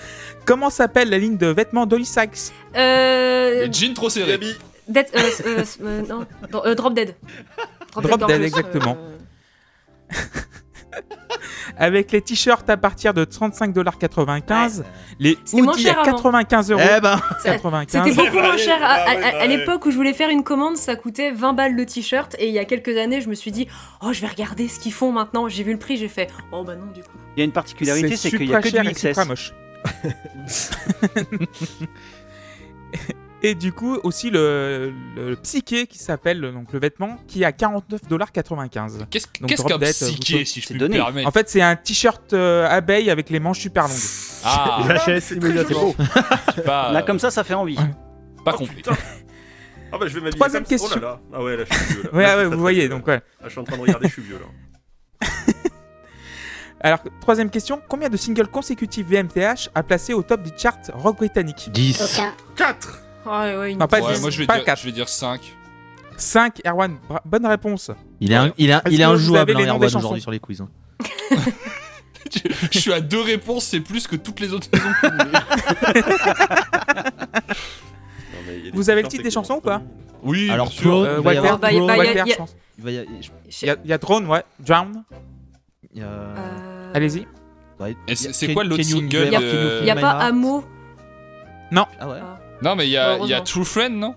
[0.46, 3.66] Comment s'appelle la ligne de vêtements Dolly Sykes Euh.
[3.68, 4.40] Les jeans trop serrés.
[4.88, 5.06] Dead.
[5.16, 6.26] euh, euh, euh, non.
[6.50, 7.16] Dro- euh, Drop Dead.
[7.94, 8.98] Drop Dead, Gorgeous, exactement.
[9.00, 10.16] euh,
[11.78, 14.84] avec les t-shirts à partir de 35,95$,
[15.20, 16.04] les C'était moins hoodies à avant.
[16.04, 16.82] 95 euros.
[16.98, 18.04] Eh ben, Ça- 95.
[18.04, 18.78] C'était beaucoup moins Ouais, cher.
[18.84, 19.48] À, ah ouais, à- à ouais.
[19.48, 22.36] l'époque où je voulais faire une commande, ça coûtait 20 balles le t-shirt.
[22.40, 23.68] Et il y a quelques années, je me suis dit,
[24.02, 25.48] oh, je vais regarder ce qu'ils font maintenant.
[25.48, 27.10] J'ai vu le prix, j'ai fait, oh bah non, du coup.
[27.36, 29.26] Il y a une particularité, c'est qu'il y a que cher du XS.
[29.28, 29.54] moche.
[33.42, 37.52] Et du coup, aussi le, le psyché qui s'appelle donc le vêtement qui est à
[37.52, 39.06] 49,95$.
[39.10, 42.34] Qu'est-ce qu'est-ce qu'un euh, psyché, si je puis me permettre En fait, c'est un t-shirt
[42.34, 43.98] euh, abeille avec les manches super longues.
[44.44, 45.96] Ah, J'achète immédiatement.
[46.66, 47.78] Pas, euh, Là, comme ça, ça fait envie.
[48.44, 48.84] Pas oh, compris.
[49.92, 50.30] Ah bah je vais.
[50.32, 50.70] Troisième comme...
[50.70, 50.98] question.
[50.98, 51.22] Oh là là.
[51.34, 52.04] Ah ouais, là je suis vieux.
[52.04, 52.10] Là.
[52.14, 53.22] ouais, là, ouais, vous voyez donc ouais.
[53.44, 55.28] Je suis en train de regarder, je suis vieux là.
[56.82, 61.18] Alors, troisième question, combien de singles consécutifs VMTH a placé au top du chart rock
[61.18, 61.70] britannique?
[61.74, 62.22] 10.
[62.56, 63.80] 4 ah ouais, ouais, une...
[63.80, 64.80] Non, pas Ouais, 10, moi je vais, dire, 4.
[64.80, 65.42] je vais dire 5.
[66.18, 67.92] 5, Erwan, bonne réponse.
[68.20, 68.52] Il est, un-
[69.14, 70.62] injouable, Erwan, aujourd'hui, sur les quiz.
[70.62, 70.70] hein.
[72.32, 72.40] je,
[72.72, 74.90] je suis à deux réponses, c'est plus que toutes les autres saisons.
[78.74, 79.82] Vous avez le titre des chansons ou pas
[80.24, 80.96] Oui, Alors, bien sûr.
[80.98, 82.56] Euh, y Walter, bah, bah, Walter, y a- je pense.
[82.84, 84.44] il y a- Drone, ouais.
[84.60, 85.04] Drown,
[85.98, 87.28] euh, allez-y.
[88.16, 90.22] c'est- quoi l'autre single il n'y a pas Maynard.
[90.22, 90.64] Hameau.
[92.00, 92.20] Ah ouais.
[92.22, 92.39] Ah.
[92.62, 93.44] Non, mais il y a, il y a Heureusement.
[93.44, 94.16] True Friend, non?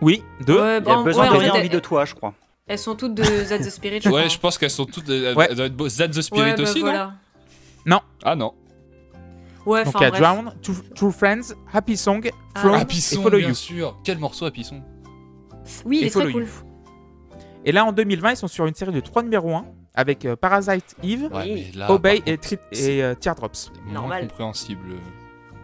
[0.00, 0.60] Oui, deux.
[0.60, 2.34] Ouais, Il y a besoin ouais, de envie de toi, je crois.
[2.68, 4.28] Elles sont toutes de Zad the Spirit, je Ouais, crois.
[4.28, 5.08] je pense qu'elles sont toutes.
[5.08, 5.46] Elles Ouais.
[5.48, 5.88] elles doivent être beaux.
[5.88, 7.12] Zad the Spirit Ouais, bah, aussi, voilà.
[7.86, 8.52] non Ah non.
[9.64, 10.20] Ouais, Donc il y a bref.
[10.22, 12.60] Drown, True, True Friends, Happy Song, Ah.
[12.60, 13.54] From Happy et Song, Follow bien You.
[13.54, 13.98] sûr.
[14.04, 14.82] Quel morceau Happy Song?
[15.84, 16.42] Oui, il Et est très Follow cool.
[16.42, 16.48] You.
[17.64, 19.64] Et là, en 2020, ils sont sur une série de 3 numéros 1
[19.94, 21.90] avec euh, Parasite Eve, Ouais, là.
[21.90, 22.38] Obey et,
[22.72, 23.72] et euh, Teardrops.
[23.92, 24.28] Normal.
[24.28, 24.82] compréhensible.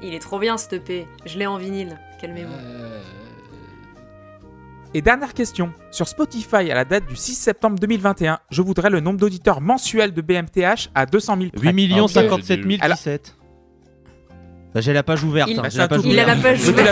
[0.03, 1.07] Il est trop bien, ce EP.
[1.27, 1.99] Je l'ai en vinyle.
[2.21, 2.53] Calmez-vous.
[2.53, 3.01] Euh,
[4.95, 5.73] Et dernière question.
[5.91, 10.13] Sur Spotify, à la date du 6 septembre 2021, je voudrais le nombre d'auditeurs mensuels
[10.13, 11.69] de BMTH à 200 000 près.
[11.69, 12.11] 8 millions Ok.
[12.11, 13.37] 57 Alors- 017.
[14.75, 15.51] Bah, j'ai la page ouverte.
[15.51, 16.35] Il- hein, Bah, la page Il a la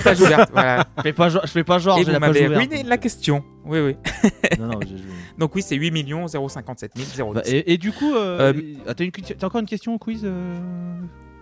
[0.03, 0.51] page la ouverte.
[0.53, 0.85] voilà.
[0.99, 2.55] Je fais pas, je fais pas genre, Et j'ai vous la page ouverte.
[2.57, 3.43] ruiné la question.
[3.65, 3.97] Oui, oui.
[4.59, 5.05] Non, non, j'ai- j'ai-
[5.39, 7.19] Donc oui, c'est 8 millions 057 010.
[7.33, 9.99] Bah, et, et du coup, euh, Euh, ah, t'as, une- t'as encore une question au
[9.99, 10.55] quiz euh?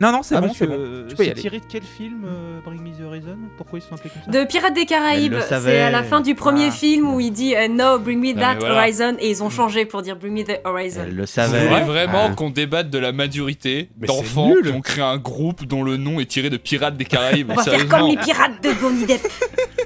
[0.00, 0.74] Non, non, c'est Ah, bon, c'est bon.
[0.78, 1.40] euh, Tu peux y c'est aller.
[1.40, 4.40] tiré de quel film euh, Bring Me the Horizon Pourquoi ils sont appelés comme ça?
[4.40, 6.70] De Pirates des Caraïbes, c'est à la fin du premier Ah.
[6.70, 8.76] film où il dit euh, No, bring me Non, that voilà.
[8.82, 11.00] horizon et ils ont changé pour dire bring me the horizon.
[11.04, 11.66] Elle le Vous savait.
[11.66, 12.34] voulez vraiment Ah.
[12.34, 16.26] qu'on débatte de la maturité d'enfants qui ont créé un groupe dont le nom est
[16.26, 19.20] tiré de Pirates des Caraïbes On va faire comme les pirates de Johnny Depp.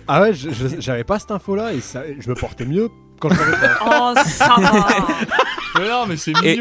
[0.08, 2.88] Ah ouais, j'avais pas cette info là et ça, je me portais mieux
[3.20, 3.78] quand je l'avais pas.
[3.86, 4.86] Oh, ça va.
[5.78, 6.60] Mais non, mais c'est Et-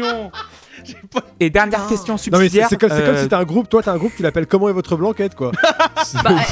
[1.40, 2.68] Et dernière question Non mais c'est subsidiaire.
[2.68, 4.46] c'est comme, c'est comme euh, si t'as un groupe, toi t'as un groupe, tu l'appelles
[4.46, 5.52] comment est votre blanquette quoi.
[6.24, 6.34] Bah,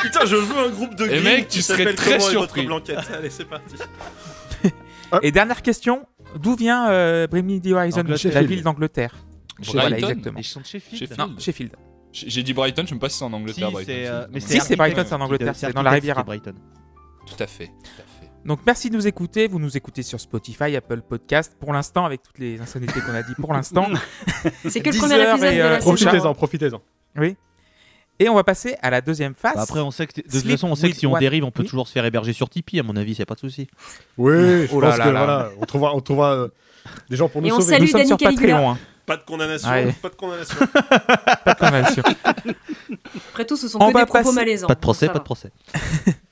[0.00, 2.54] Putain, je veux un groupe de Et gays mec, tu serais très comment est votre
[2.54, 2.66] surpris.
[2.66, 3.76] blanquette Allez, c'est parti.
[5.22, 6.06] Et dernière question.
[6.38, 8.34] D'où vient euh, the Horizon Angleterre.
[8.34, 9.14] La ville d'Angleterre?
[9.58, 10.38] Brighton Voilà, exactement.
[10.38, 11.00] Ils sont de Sheffield.
[11.00, 11.18] Sheffield.
[11.18, 11.72] Non, Sheffield.
[12.12, 13.68] J'ai dit Brighton, je sais même pas si c'est en Angleterre.
[13.68, 13.92] Si, Brighton.
[13.92, 16.22] c'est, euh, mais Si, c'est architecte Brighton, c'est en Angleterre, c'est dans la Riviera.
[16.22, 16.54] Brighton.
[17.26, 17.66] Tout à fait.
[17.66, 18.17] Tout à fait.
[18.44, 19.46] Donc merci de nous écouter.
[19.46, 21.54] Vous nous écoutez sur Spotify, Apple Podcast.
[21.60, 23.86] Pour l'instant, avec toutes les insanités qu'on a dit pour l'instant.
[24.68, 25.78] c'est que le 10 premier épisode et, de euh, la.
[25.78, 26.80] Profitez-en, profitez-en.
[27.16, 27.36] oui.
[28.20, 29.54] Et on va passer à la deuxième phase.
[29.54, 31.44] Bah, après, on sait que de toute façon, on sait que si on one- dérive,
[31.44, 31.68] on peut Oui.
[31.68, 32.80] toujours se faire héberger sur Tipeee.
[32.80, 33.68] À mon avis, c'est pas de souci.
[34.16, 35.24] Oui, je Oh là pense là que là.
[35.24, 36.48] voilà, on trouvera, on trouvera euh,
[37.10, 37.74] des gens pour nous Et on sauver.
[37.74, 38.18] salue nous sommes Danny sur.
[38.18, 38.70] Patreon.
[38.72, 38.78] hein.
[39.06, 39.92] Pas de condamnation, Ouais.
[40.02, 40.56] pas de condamnation.
[41.44, 42.02] Pas de convention.
[43.30, 44.66] Après tout, ce sont On que des propos passer- malaisants.
[44.66, 45.50] Pas de procès, pas de procès.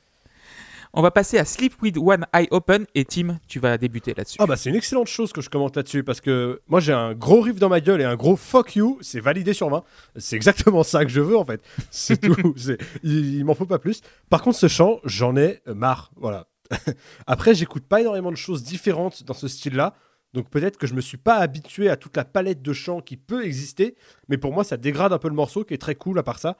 [0.92, 2.86] on va passer à Sleep with One Eye Open.
[2.94, 4.36] Et Tim, tu vas débuter là-dessus.
[4.40, 7.14] Ah bah c'est une excellente chose que je commente là-dessus parce que moi j'ai un
[7.14, 9.84] gros riff dans ma gueule et un gros fuck you, c'est validé sur 20.
[10.16, 11.62] C'est exactement ça que je veux en fait.
[11.90, 12.36] C'est tout.
[13.02, 14.00] Il il m'en faut pas plus.
[14.30, 16.10] Par contre ce chant, j'en ai marre.
[16.16, 16.46] Voilà.
[17.26, 19.94] Après j'écoute pas énormément de choses différentes dans ce style-là.
[20.34, 23.16] Donc peut-être que je me suis pas habitué à toute la palette de chants qui
[23.16, 23.96] peut exister.
[24.28, 26.38] Mais pour moi ça dégrade un peu le morceau qui est très cool à part
[26.38, 26.56] ça.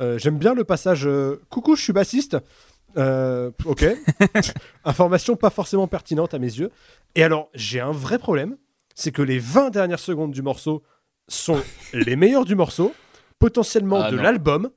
[0.00, 2.36] Euh, J'aime bien le passage euh, Coucou je suis bassiste.
[2.96, 3.84] Euh, ok.
[4.84, 6.70] Information pas forcément pertinente à mes yeux.
[7.14, 8.56] Et alors, j'ai un vrai problème,
[8.94, 10.82] c'est que les 20 dernières secondes du morceau
[11.28, 11.60] sont
[11.92, 12.94] les meilleures du morceau,
[13.38, 14.70] potentiellement Ah de l'album.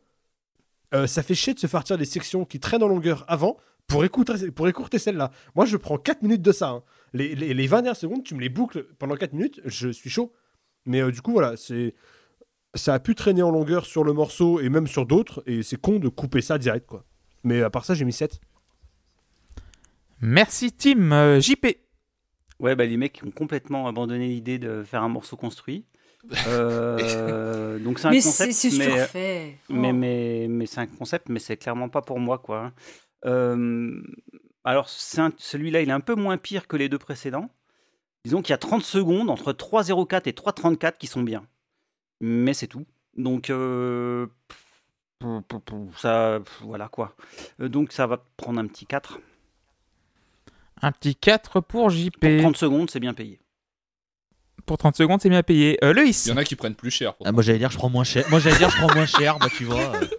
[0.94, 3.58] Euh, ça fait chier de se faire tirer des sections qui traînent en longueur avant
[3.88, 5.32] pour écouter, pour écourter celle-là.
[5.56, 6.70] Moi, je prends 4 minutes de ça.
[6.70, 6.84] hein.
[7.14, 10.10] Les, les, les 20 dernières secondes, tu me les boucles pendant 4 minutes, je suis
[10.10, 10.34] chaud.
[10.86, 11.94] Mais euh, du coup, voilà, c'est.
[12.76, 15.80] Ça a pu traîner en longueur sur le morceau et même sur d'autres, et c'est
[15.80, 17.06] con de couper ça direct, quoi.
[17.44, 18.40] Mais à part ça, j'ai mis 7.
[20.22, 21.12] Merci Tim.
[21.12, 21.66] Euh, JP.
[22.60, 25.86] Ouais, bah, les mecs ont complètement abandonné l'idée de faire un morceau construit.
[26.48, 29.94] Euh, donc c'est un Mais c'est concept, c'est mais, mais, Oh.
[29.94, 32.74] mais, mais c'est un concept, mais c'est clairement pas pour moi, quoi.
[33.26, 34.02] Euh,
[34.66, 37.50] alors c'est un- celui-là, il est un peu moins pire que les deux précédents.
[38.26, 41.46] Disons qu'il y a 30 secondes entre 3.04 et 3.34 qui sont bien.
[42.20, 42.86] Mais c'est tout.
[43.16, 44.28] Donc, euh,
[45.98, 47.16] ça, voilà quoi.
[47.62, 49.20] Euh, Donc, ça va prendre un petit 4.
[50.82, 52.20] Un petit 4 pour JP.
[52.20, 53.40] Pour 30 secondes, c'est bien payé.
[54.66, 55.78] Pour 30 secondes, c'est bien payé.
[55.84, 57.14] Euh, Loïs Il y en a qui prennent plus cher.
[57.16, 58.26] pour Ah, moi j'allais dire je prends moins cher.
[58.30, 59.80] Moi j'allais dire je prends moins cher, bah tu vois.
[59.96, 60.06] euh,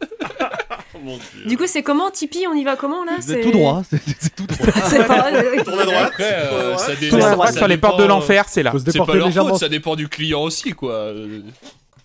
[1.07, 1.17] Oh.
[1.47, 3.19] Du coup, c'est comment Tipeee On y va comment là?
[3.21, 4.67] C'est tout droit, c'est tout droit.
[4.89, 5.31] C'est pas-
[5.63, 6.07] Tourne à droite.
[6.09, 6.81] Après, euh, tourne à droite.
[6.81, 8.73] ça dé- Tourne à ça- droite ça sur les portes de l'enfer, c'est là.
[8.85, 11.13] C'est pas leur faute, ça dépend du client aussi, quoi.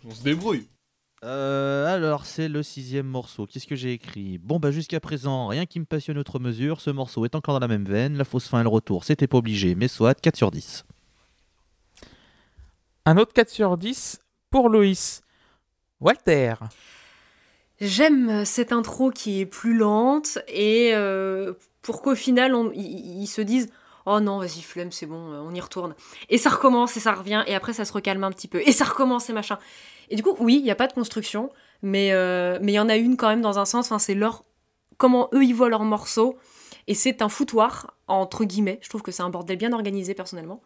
[0.07, 0.67] On se débrouille.
[1.23, 3.45] Euh, alors, c'est le sixième morceau.
[3.45, 4.37] Qu'est-ce que j'ai écrit?
[4.39, 6.81] Bon, bah jusqu'à présent, rien qui me passionne outre mesure.
[6.81, 8.17] Ce morceau est encore dans la même veine.
[8.17, 10.83] La fausse fin et le retour, c'était pas obligé, mais soit 4 sur 10.
[13.05, 14.19] Un autre 4 sur 10
[14.49, 15.21] pour Loïs.
[16.01, 16.55] Walter.
[17.79, 23.41] J'aime cette intro qui est plus lente et euh, pour qu'au final on- ils se
[23.41, 23.69] disent
[24.05, 25.95] oh non vas-y flemme c'est bon on y retourne
[26.29, 28.71] et ça recommence et ça revient et après ça se recalme un petit peu et
[28.71, 29.57] ça recommence et machin
[30.09, 31.49] et du coup oui il n'y a pas de construction
[31.81, 34.15] mais euh, mais il y en a une quand même dans un sens enfin, c'est
[34.15, 34.43] leur
[34.97, 36.37] comment eux ils voient leur morceau
[36.87, 40.61] et c'est un foutoir entre guillemets je trouve que c'est un bordel bien organisé personnellement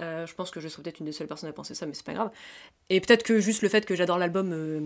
[0.00, 1.94] Euh, je pense que je serais peut-être une des seules personnes à penser ça mais
[1.94, 2.30] c'est pas grave
[2.90, 4.80] et peut-être que juste le fait que j'adore l'album euh,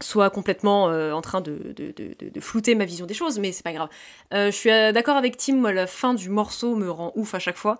[0.00, 3.62] soit complètement en train de, de, de- de- flouter ma vision des choses, mais c'est
[3.62, 3.90] pas grave.
[4.32, 7.58] Je suis d'accord avec Tim, moi, la fin du morceau me rend ouf à chaque
[7.58, 7.78] fois.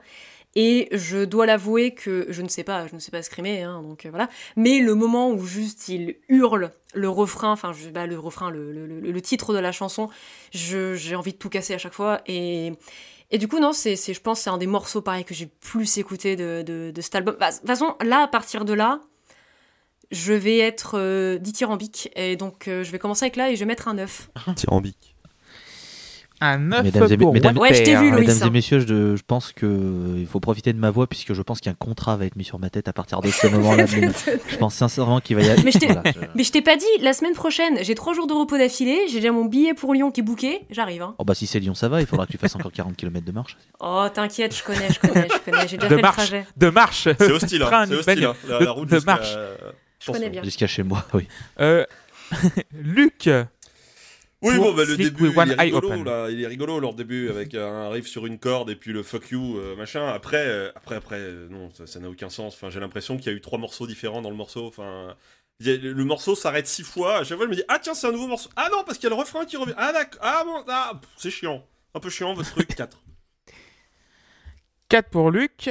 [0.56, 3.82] Et je dois l'avouer que je ne sais pas, je ne sais pas scrimer, hein,
[3.82, 4.28] donc euh, voilà.
[4.56, 9.55] Mais le moment où juste il hurle le refrain, enfin bah, le refrain, le, titre
[9.55, 10.09] de la chanson,
[10.51, 12.20] j'ai envie de tout casser à chaque fois.
[12.27, 12.72] Et,
[13.31, 15.98] et du coup, non, c'est, je pense c'est un des morceaux pareil que j'ai plus
[15.98, 17.36] écouté de, de, cet album.
[17.39, 19.01] Bah, de toute façon, là, à partir de là,
[20.10, 22.10] je vais être euh, dithyrambique.
[22.16, 24.31] Et donc, euh, je vais commencer avec là et je vais mettre un 9.
[24.56, 25.10] Tyrambique.
[26.42, 28.26] Un 9 Mesdames et- pour mesdames- Ouais, je vu, Loïs.
[28.28, 31.42] Mesdames et messieurs, je, je pense que il faut profiter de ma voix puisque je
[31.42, 33.84] pense qu'un contrat va être mis sur ma tête à partir de ce moment-là.
[34.48, 35.64] Je pense sincèrement qu'il va y avoir.
[35.64, 36.02] Mais je t'ai- Voilà,
[36.36, 39.44] je- pas dit, la semaine prochaine, j'ai 3 jours de repos d'affilée, j'ai déjà mon
[39.44, 41.02] billet pour Lyon qui est booké, j'arrive.
[41.02, 41.14] Hein.
[41.18, 42.00] Oh bah si c'est Lyon, ça va.
[42.00, 43.56] Il faudra que tu fasses encore 40 km de marche.
[43.80, 46.16] Oh, t'inquiète, je connais, je connais, je connais, j'ai déjà De fait marche.
[46.16, 46.46] le trajet.
[46.56, 47.08] De marche.
[47.18, 47.84] C'est hostile, hein.
[47.86, 48.34] C'est hostile, hein.
[48.48, 49.36] La, De- la route de marche.
[50.00, 50.42] Je connais bien.
[50.42, 51.26] Jusqu'à chez moi, oui.
[51.60, 51.84] Euh,
[52.72, 53.28] Luc.
[54.42, 56.30] Oui, bon, bah, le début, il est rigolo, là.
[56.30, 59.02] Il est rigolo, leur début, avec euh, un riff sur une corde et puis le
[59.02, 60.06] fuck you, euh, machin.
[60.08, 62.54] Après, euh, après, après, euh, non, ça n'a aucun sens.
[62.54, 64.66] Enfin, j'ai l'impression qu'il y a eu trois morceaux différents dans le morceau.
[64.66, 65.16] Enfin, a-
[65.62, 67.18] le, le morceau s'arrête six fois.
[67.18, 68.48] À chaque fois, je me dis, ah tiens, c'est un nouveau morceau.
[68.56, 69.74] Ah non, parce qu'il y a le refrain qui revient.
[69.76, 70.20] Ah d'accord.
[70.22, 71.62] Ah bon, ah, c'est chiant.
[71.94, 72.74] Un peu chiant, votre truc.
[72.74, 72.96] 4.
[74.88, 75.70] 4 pour Luc.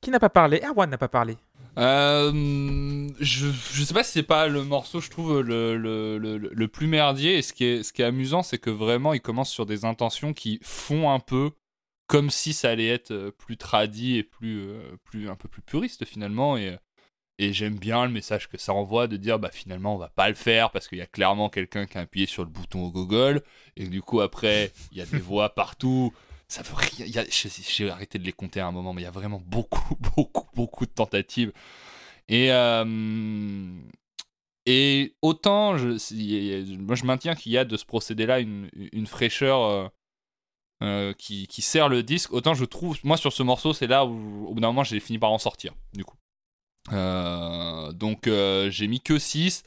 [0.00, 0.60] Qui n'a pas parlé?
[0.64, 1.36] Erwan n'a pas parlé.
[1.78, 3.50] Euh, je,
[3.84, 7.38] sais pas si c'est pas le morceau, je trouve, le, le, le, le plus merdier.
[7.38, 9.84] Et ce qui est, ce qui est amusant, c'est que vraiment, il commence sur des
[9.84, 11.50] intentions qui font un peu
[12.06, 15.62] comme si ça allait être euh, plus tradi et plus, euh, plus, un peu plus
[15.62, 16.56] puriste finalement.
[16.56, 16.76] Et,
[17.38, 20.28] et j'aime bien le message que ça envoie de dire, bah finalement, on va pas
[20.28, 22.90] le faire parce qu'il y a clairement quelqu'un qui a appuyé sur le bouton au
[22.90, 23.42] Google.
[23.76, 26.12] Et du coup, après, il y a des voix partout.
[26.54, 27.24] Ça veut rien.
[27.66, 30.46] J'ai arrêté de les compter à un moment, mais il y a vraiment beaucoup, beaucoup,
[30.54, 31.52] beaucoup de tentatives.
[32.28, 33.76] Et, euh,
[34.64, 39.88] et autant, je, maintiens qu'il y a de ce procédé-là une, une fraîcheur euh,
[40.84, 44.04] euh, qui, qui sert le disque, autant je trouve, moi sur ce morceau, c'est là
[44.04, 46.16] où au bout d'un moment j'ai fini par en sortir, du coup.
[46.92, 49.64] Donc j'ai mis que 6,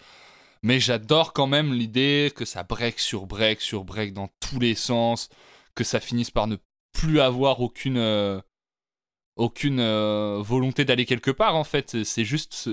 [0.63, 4.73] mais j'adore quand même l'idée que ça break sur break sur break dans tous les
[4.73, 5.27] sens,
[5.75, 6.55] que ça finisse par ne
[7.01, 7.97] plus avoir aucune.
[7.97, 8.39] euh,
[9.39, 12.71] aucune euh, volonté d'aller quelque part en fait C'est- juste ce,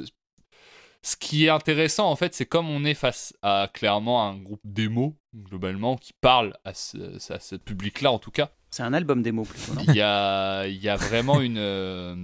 [1.02, 4.62] ce qui est intéressant en fait c'est comme on est face à clairement un groupe
[4.64, 6.96] démo globalement qui parle à ce,
[7.30, 9.82] à ce public là en tout cas C'est un album démo plutôt, non?
[9.88, 12.14] Il y a, il y a vraiment une euh,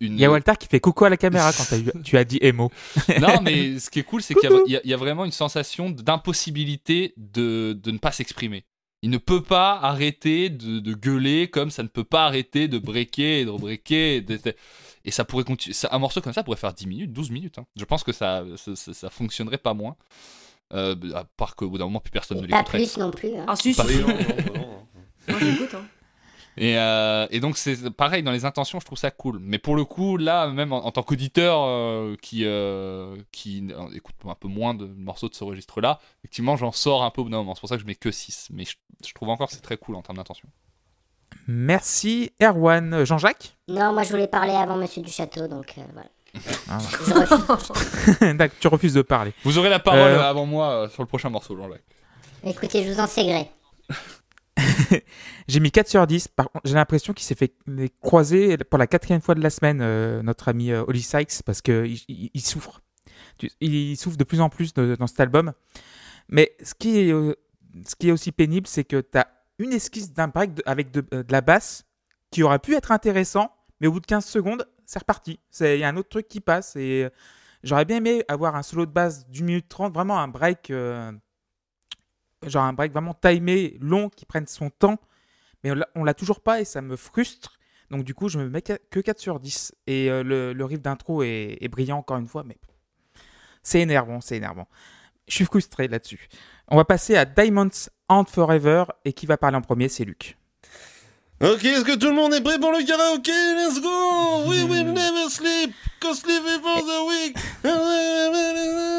[0.00, 2.24] une Il y a Walter qui fait coucou à la caméra quand eu- tu as
[2.24, 2.70] dit emo.
[3.20, 7.12] non, mais ce qui est cool, c'est qu'il y y a vraiment une sensation d'impossibilité
[7.18, 8.64] de, de ne pas s'exprimer.
[9.02, 12.78] Il ne peut pas arrêter de, de gueuler comme ça ne peut pas arrêter de
[12.78, 14.16] breaker et de rebreaker.
[14.16, 14.40] Et, de-
[15.04, 15.72] et ça pourrait continuer.
[15.74, 17.58] ça- Un morceau comme ça pourrait faire 10 minutes, 12 minutes.
[17.58, 17.66] hein.
[17.76, 19.96] Je pense que ça, ça, ça- ça fonctionnerait pas moins.
[20.74, 22.78] Euh, à part qu'au bout d'un moment, plus personne ne Pas l'écouterait.
[22.78, 23.34] plus non plus.
[23.36, 23.44] hein.
[23.48, 23.94] Ah, si, si, Pas- si.
[23.94, 24.86] Oui, non, non, non, non.
[25.28, 25.86] Moi, j'écoute, hein.
[26.60, 29.38] Et, euh, et donc c'est pareil dans les intentions, je trouve ça cool.
[29.40, 33.84] Mais pour le coup, là, même en, en tant qu'auditeur euh, qui euh, qui euh,
[33.94, 37.24] écoute un peu moins de morceaux de ce registre-là, effectivement, j'en sors un peu au
[37.24, 37.54] bout d'un moment.
[37.54, 38.74] C'est pour ça que je mets que 6 Mais je,
[39.06, 40.48] je trouve encore que c'est très cool en termes d'intention.
[41.46, 43.04] Merci Erwan.
[43.04, 43.56] Jean-Jacques?
[43.68, 46.08] Non, moi je voulais parler avant Monsieur du Château, donc euh, voilà.
[46.68, 48.18] Ah, Je refuse.
[48.36, 49.32] D'accord, tu refuses de parler.
[49.44, 51.84] Vous aurez la parole Euh, avant moi euh, sur le prochain morceau, Jean-Jacques.
[52.44, 53.48] Écoutez, je vous en sais gré.
[55.48, 56.28] J'ai mis 4 sur 10.
[56.28, 57.54] Par contre, j'ai l'impression qu'il s'est fait
[58.00, 61.62] croiser pour la quatrième fois de la semaine, euh, notre ami euh, Holly Sykes, parce
[61.62, 62.80] qu'il il, souffre.
[63.60, 65.52] Il souffre de plus en plus dans cet album.
[66.28, 67.34] Mais ce qui est, euh,
[68.12, 69.28] aussi pénible, c'est que tu as
[69.58, 71.84] une esquisse d'un break avec de, euh, de la basse
[72.30, 75.40] qui aurait pu être intéressant, mais au bout de 15 secondes, c'est reparti.
[75.60, 77.08] Il y a un autre truc qui passe et
[77.62, 80.70] j'aurais bien aimé avoir un solo de basse d'une minute trente, vraiment un break,
[82.46, 84.98] genre un break vraiment timé, long, qui prenne son temps,
[85.64, 87.58] mais on l'a- toujours pas et ça me frustre.
[87.90, 89.74] Donc du coup, je me mets que que 4 sur 10.
[89.86, 92.58] Et euh, le, le riff d'intro est, est brillant encore une fois, mais
[93.62, 94.68] c'est énervant, c'est énervant.
[95.28, 96.28] Je suis frustré là-dessus.
[96.68, 97.68] On va passer à Diamonds
[98.08, 100.36] Hand Forever et qui va parler en premier, c'est Luc.
[101.40, 103.30] Ok, est-ce que tout le monde est prêt pour le karaoké?
[103.30, 107.36] Let's go We will never sleep, cause living for the week.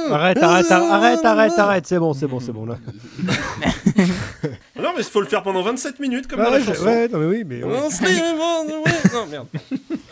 [0.09, 2.77] Arrête, arrête, arrête, arrête, arrête, c'est bon, c'est bon, c'est bon là.
[4.81, 6.85] Non, mais il faut le faire pendant 27 minutes comme Ah dans la chanson.
[6.85, 7.59] ouais, non mais oui, mais.
[9.13, 9.47] Non, merde.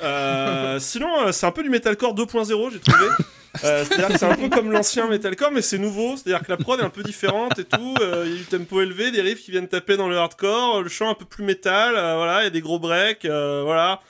[0.03, 3.05] Euh, sinon, euh, c'est un peu du metalcore 2.0, j'ai trouvé.
[3.63, 6.15] Euh, c'est un peu comme l'ancien metalcore, mais c'est nouveau.
[6.17, 7.95] C'est-à-dire que la prod est un peu différente et tout.
[8.01, 10.81] Euh, Il y a du tempo élevé, des riffs qui viennent taper dans le hardcore,
[10.83, 11.95] le chant un peu plus métal.
[11.95, 13.25] euh, voilà, il y a des gros breaks.
[13.25, 14.01] voilà.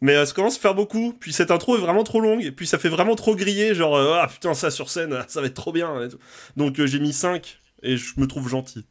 [0.00, 1.14] Mais ça commence à faire beaucoup.
[1.18, 2.42] Puis cette intro est vraiment trop longue.
[2.44, 3.74] Et puis ça fait vraiment trop griller.
[3.74, 6.08] Genre, ah putain, ça sur scène, ça va être trop bien.
[6.56, 8.84] Donc j'ai mis 5 et je me trouve gentil.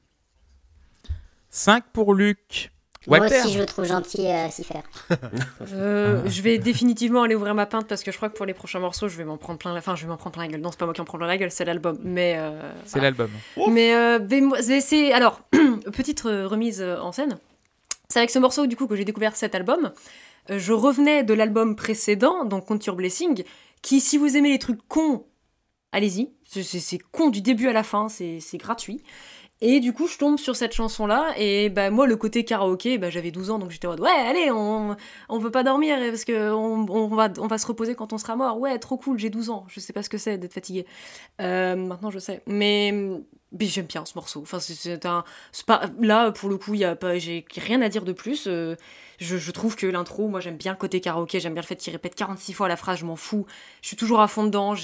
[1.50, 2.72] 5 pour Luc.
[3.08, 4.84] Moi aussi, je le trouve gentil à s'y faire.
[5.74, 8.54] Euh, je vais définitivement aller ouvrir ma pinte parce que je crois que pour les
[8.54, 9.80] prochains morceaux, je vais m'en prendre plein la.
[9.80, 10.62] Enfin, je vais m'en prendre plein la gueule.
[10.62, 11.98] Non, c'est pas moi qui en prends plein la gueule, c'est l'album.
[12.04, 12.36] Mais.
[12.38, 13.08] euh, C'est voilà.
[13.10, 13.30] l'album.
[13.72, 14.20] Mais euh,
[14.62, 15.42] c'est- c'est alors
[15.94, 17.38] petite euh, remise euh, en scène.
[18.10, 19.92] C'est avec ce morceau du coup que j'ai découvert cet album.
[20.50, 23.44] Euh, je revenais de l'album précédent, donc Count Your Blessing,
[23.82, 25.26] qui si vous aimez les trucs cons,
[25.92, 26.30] allez-y.
[26.46, 29.02] C'est- con du début à la fin, c'est gratuit.
[29.66, 33.10] Et du coup, je tombe sur cette chanson-là, et bah, moi, le côté karaoké, bah,
[33.10, 34.98] j'avais 12 ans, donc j'étais en mode, ouais, allez, on,
[35.30, 38.36] on veut pas dormir, parce que on, va, on va se reposer quand on sera
[38.36, 38.60] mort.
[38.60, 40.86] Ouais, trop cool, j'ai 12 ans, je sais pas ce que c'est d'être fatigué.
[41.40, 42.42] Euh, maintenant, je sais.
[42.46, 42.94] Mais,
[43.58, 44.44] j'aime bien ce morceau.
[44.60, 45.24] C'est- un,
[45.66, 48.48] pas, là, pour le coup, y a j'ai rien à dire de plus.
[48.48, 48.76] Euh,
[49.24, 51.92] je, trouve que l'intro, moi, j'aime bien le côté karaoké, j'aime bien le fait qu'il
[51.92, 53.46] répète 46 fois la phrase, je m'en fous.
[53.82, 54.76] Je suis toujours à fond dedans.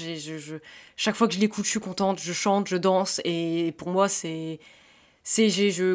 [0.96, 4.08] chaque fois que je l'écoute, je suis contente, je chante, je danse, et pour moi,
[4.08, 4.58] c'est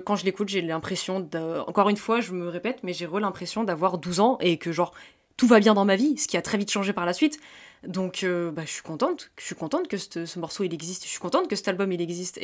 [0.06, 1.28] quand je l'écoute j'ai l'impression
[1.68, 4.72] encore une fois je me répète mais j'ai re l'impression d'avoir 12 ans et que
[4.72, 4.94] genre
[5.36, 7.40] tout va bien dans ma vie ce qui a très vite changé par la suite
[7.86, 11.04] donc euh, bah, je suis contente je suis contente que ce, ce morceau il existe
[11.04, 12.38] je suis contente que cet album il existe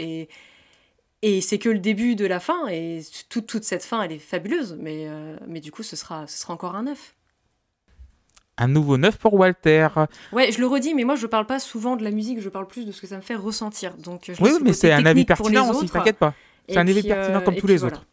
[1.22, 4.20] et c'est que le début de la fin et toute toute cette fin elle est
[4.20, 7.16] fabuleuse mais euh, mais du coup ce sera ce sera encore un neuf
[8.58, 9.88] Un nouveau 9 pour Walter.
[10.32, 12.68] ouais je le redis mais moi je parle pas souvent de la musique je parle
[12.68, 15.26] plus de ce que ça me fait ressentir donc je Oui, mais c'est un avis
[15.26, 16.34] pertinent aussi, t'inquiète pas.
[16.68, 17.98] C'est un avis puis, pertinent euh, comme tous les voilà.
[17.98, 18.06] autres.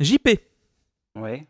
[0.00, 0.28] JP.
[1.16, 1.46] Ouais.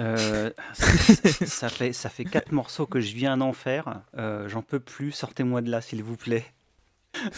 [0.00, 4.02] Euh, ça, ça fait ça fait quatre morceaux que je viens d'en faire.
[4.16, 5.12] Euh, J'en peux plus.
[5.12, 6.44] Sortez-moi de là, s'il vous plaît.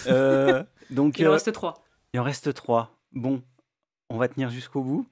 [0.06, 2.96] Euh, donc il en euh, reste trois il en reste trois.
[3.12, 3.42] Bon,
[4.08, 5.06] on va tenir jusqu'au bout.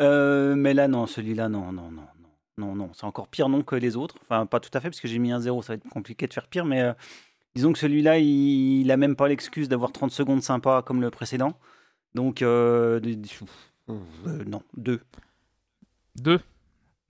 [0.00, 2.28] Euh, mais là, non, celui-là, non, non, non, non,
[2.58, 2.90] non, non.
[2.94, 4.16] C'est encore pire non que les autres.
[4.22, 5.62] Enfin, pas tout à fait parce que j'ai mis un zéro.
[5.62, 6.92] Ça va être compliqué de faire pire, mais euh,
[7.54, 11.10] disons que celui-là, il, il a même pas l'excuse d'avoir 30 secondes sympa comme le
[11.10, 11.54] précédent.
[12.14, 13.00] Donc, euh,
[13.88, 15.00] euh, non, deux.
[16.16, 16.40] 2.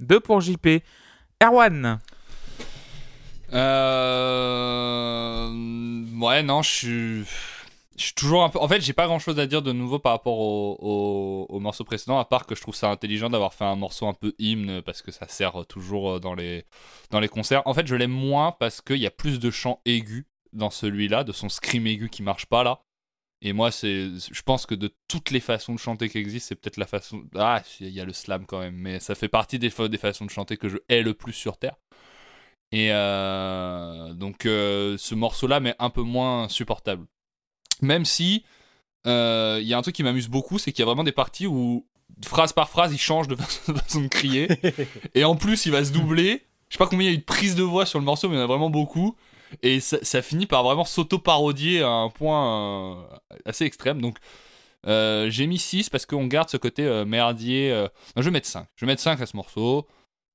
[0.01, 0.83] 2 pour JP.
[1.43, 1.99] Erwan.
[3.53, 4.31] Euh...
[6.21, 7.25] Ouais, non, je suis...
[8.35, 11.85] En fait, j'ai pas grand-chose à dire de nouveau par rapport au, au, au morceau
[11.85, 14.82] précédent, à part que je trouve ça intelligent d'avoir fait un morceau un peu hymne,
[14.82, 16.64] parce que ça sert toujours dans les,
[17.10, 17.62] dans les concerts.
[17.66, 21.24] En fait, je l'aime moins parce qu'il y a plus de chants aigus dans celui-là,
[21.24, 22.82] de son scream aigu qui marche pas là.
[23.43, 26.56] Et moi, c'est, je pense que de toutes les façons de chanter qui existent, c'est
[26.56, 27.24] peut-être la façon.
[27.36, 30.27] Ah, il y a le slam quand même, mais ça fait partie des, des façons
[30.27, 31.77] de chanter que je hais le plus sur Terre.
[32.72, 37.06] Et euh, donc, euh, ce morceau-là m'est un peu moins supportable.
[37.82, 38.44] Même si,
[39.07, 41.12] euh, il y a un truc qui m'amuse beaucoup, c'est qu'il y a vraiment des
[41.12, 41.86] parties où,
[42.24, 43.36] phrase par phrase, il change de
[43.74, 44.48] façon, de crier.
[45.15, 46.44] Et en plus, il va se doubler.
[46.69, 48.28] Je sais pas combien il y a eu de prises de voix sur le morceau,
[48.28, 49.16] mais il y en a vraiment beaucoup.
[49.62, 53.02] Et ça, ça finit par vraiment s'auto-parodier à un point euh,
[53.44, 54.01] assez extrême.
[54.01, 54.19] Donc,
[54.86, 57.70] euh, j'ai mis 6 parce qu'on garde ce côté euh, merdier.
[57.73, 58.66] euh, Non, je vais mettre 5.
[58.77, 59.89] Je vais mettre 5 à ce morceau.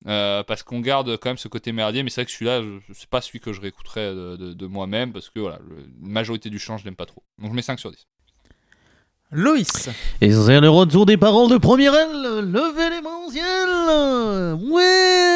[0.08, 2.62] Euh, parce qu'on garde quand même ce côté merdier, mais c'est vrai que celui-là,
[2.94, 5.84] sais pas celui que je réécouterai de, de- de moi-même, parce que voilà, le- la
[6.10, 7.24] majorité du chant, je l'aime pas trop.
[7.40, 8.06] Donc je mets 5 sur 10.
[9.32, 9.90] Loïs.
[10.22, 12.22] Et c'est le retour des paroles de première aile.
[12.52, 13.68] Levez les mains au ciel.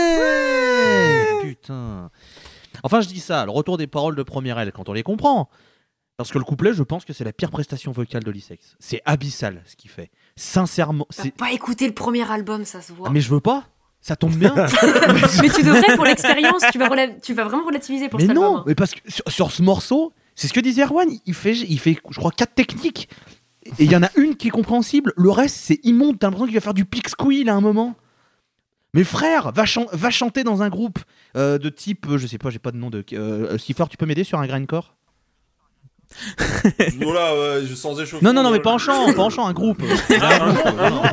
[0.09, 1.41] Ouais.
[1.41, 2.09] Putain.
[2.83, 5.49] Enfin, je dis ça, le retour des paroles de première aile, quand on les comprend.
[6.17, 8.75] Parce que le couplet, je pense que c'est la pire prestation vocale de l'Isex.
[8.79, 10.11] C'est abyssal ce qu'il fait.
[10.35, 11.31] Sincèrement, T'as c'est.
[11.35, 13.07] pas écouté le premier album, ça se voit.
[13.07, 13.65] Ah, mais je veux pas.
[14.01, 14.53] Ça tombe bien.
[15.41, 16.79] mais tu devrais pour l'expérience, tu,
[17.21, 18.63] tu vas vraiment relativiser pour mais cet non, album.
[18.67, 21.09] mais parce que sur, sur ce morceau, c'est ce que disait Erwan.
[21.25, 23.09] Il fait, il fait, je crois, quatre techniques.
[23.77, 25.13] Et il y en a une qui est compréhensible.
[25.17, 26.17] Le reste, c'est immonde.
[26.17, 27.95] T'as l'impression qu'il va faire du pick squeal à un moment.
[28.93, 30.97] Mais frère, va, chan- va chanter dans un groupe
[31.35, 33.03] euh, de type, je sais pas, j'ai pas de nom de.
[33.13, 34.95] Euh, tu peux m'aider sur un grindcore?
[37.01, 38.23] Voilà, ouais, je sans échauffer.
[38.25, 39.81] Non, non, non, mais pas en chant, pas en chant, un groupe.
[40.09, 41.01] Un nom, un nom.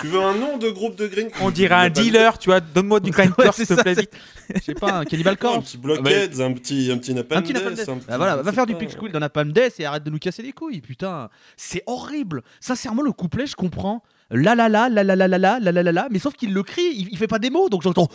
[0.00, 2.60] Tu veux un nom de groupe de green On dirait un dealer, tu vois.
[2.60, 3.94] Donne-moi du Ouais, s'il c'est te ça, plaît.
[3.94, 4.12] c'est- vite.
[4.56, 5.70] Je sais pas, un Cannibal Un Corpse.
[5.72, 8.36] petit blockheads, un petit, un petit Napalm Un petit Napalm Death, un petit- Bah voilà,
[8.36, 11.28] va faire du squeal dans Napalm Death et arrête de nous casser les couilles, putain.
[11.56, 12.42] C'est horrible.
[12.60, 14.02] Sincèrement, le couplet, je comprends.
[14.32, 16.54] La la la la la la la la la la la la, mais sauf qu'il
[16.54, 18.08] le crie, il, il fait pas des mots, donc j'entends.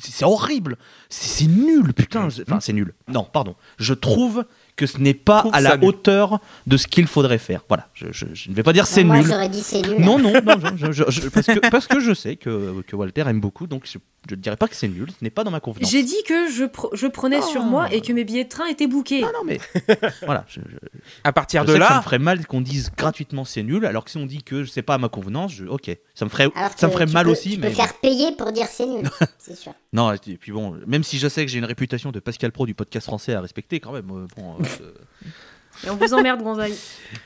[0.00, 0.76] C'est horrible.
[1.08, 2.28] C'est nul, putain.
[2.28, 2.94] Enfin, c'est nul.
[3.08, 3.56] Non, pardon.
[3.78, 4.44] Je trouve
[4.76, 5.88] que ce n'est pas à la nul.
[5.88, 7.62] hauteur de ce qu'il faudrait faire.
[7.68, 7.88] Voilà.
[7.94, 9.26] Je, je- je ne vais pas dire c'est Moi, nul.
[9.26, 10.00] j'aurais dit c'est nul.
[10.00, 13.22] Non, non, non, je- je- je- parce, que, parce que je sais que, que Walter
[13.28, 13.98] aime beaucoup, donc je
[14.30, 15.88] ne dirais pas que c'est nul, ce n'est pas dans ma convenance.
[15.90, 17.70] J'ai dit que je, pr- je prenais sur Non.
[17.70, 19.20] moi et que mes billets de train étaient bookés.
[19.20, 19.60] Non, non, mais
[20.24, 22.60] voilà, je, je- À partir je de sais que ça me là, ferait mal qu'on
[22.60, 25.52] dise gratuitement c'est nul, alors que si on dit que c'est pas à ma convenance,
[25.52, 27.74] je- ok, ça me ferait, Alors ça me ferait mal peux- aussi, Tu mais peux
[27.74, 29.72] faire payer pour dire c'est nul, c'est sûr.
[29.94, 30.12] Non.
[30.12, 32.74] Et puis bon, même si je sais que j'ai une réputation de Pascal Pro du
[32.74, 34.10] podcast français à respecter, quand même.
[34.10, 34.92] euh, bon, euh,
[35.84, 36.72] Et on vous emmerde, Gonzague.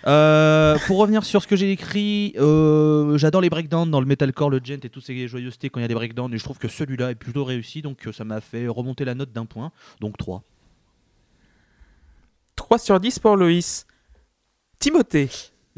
[0.07, 4.51] Euh, pour revenir sur ce que j'ai écrit, euh, j'adore les breakdowns dans le metalcore,
[4.51, 6.59] le gent et toutes ces joyeusetés quand il y a des breakdowns, et je trouve
[6.59, 9.71] que celui-là est plutôt réussi, donc euh, ça m'a fait remonter la note d'un point,
[10.01, 10.43] donc 3.
[12.57, 13.87] 3 sur 10 pour Loïs.
[14.79, 15.29] Timothée.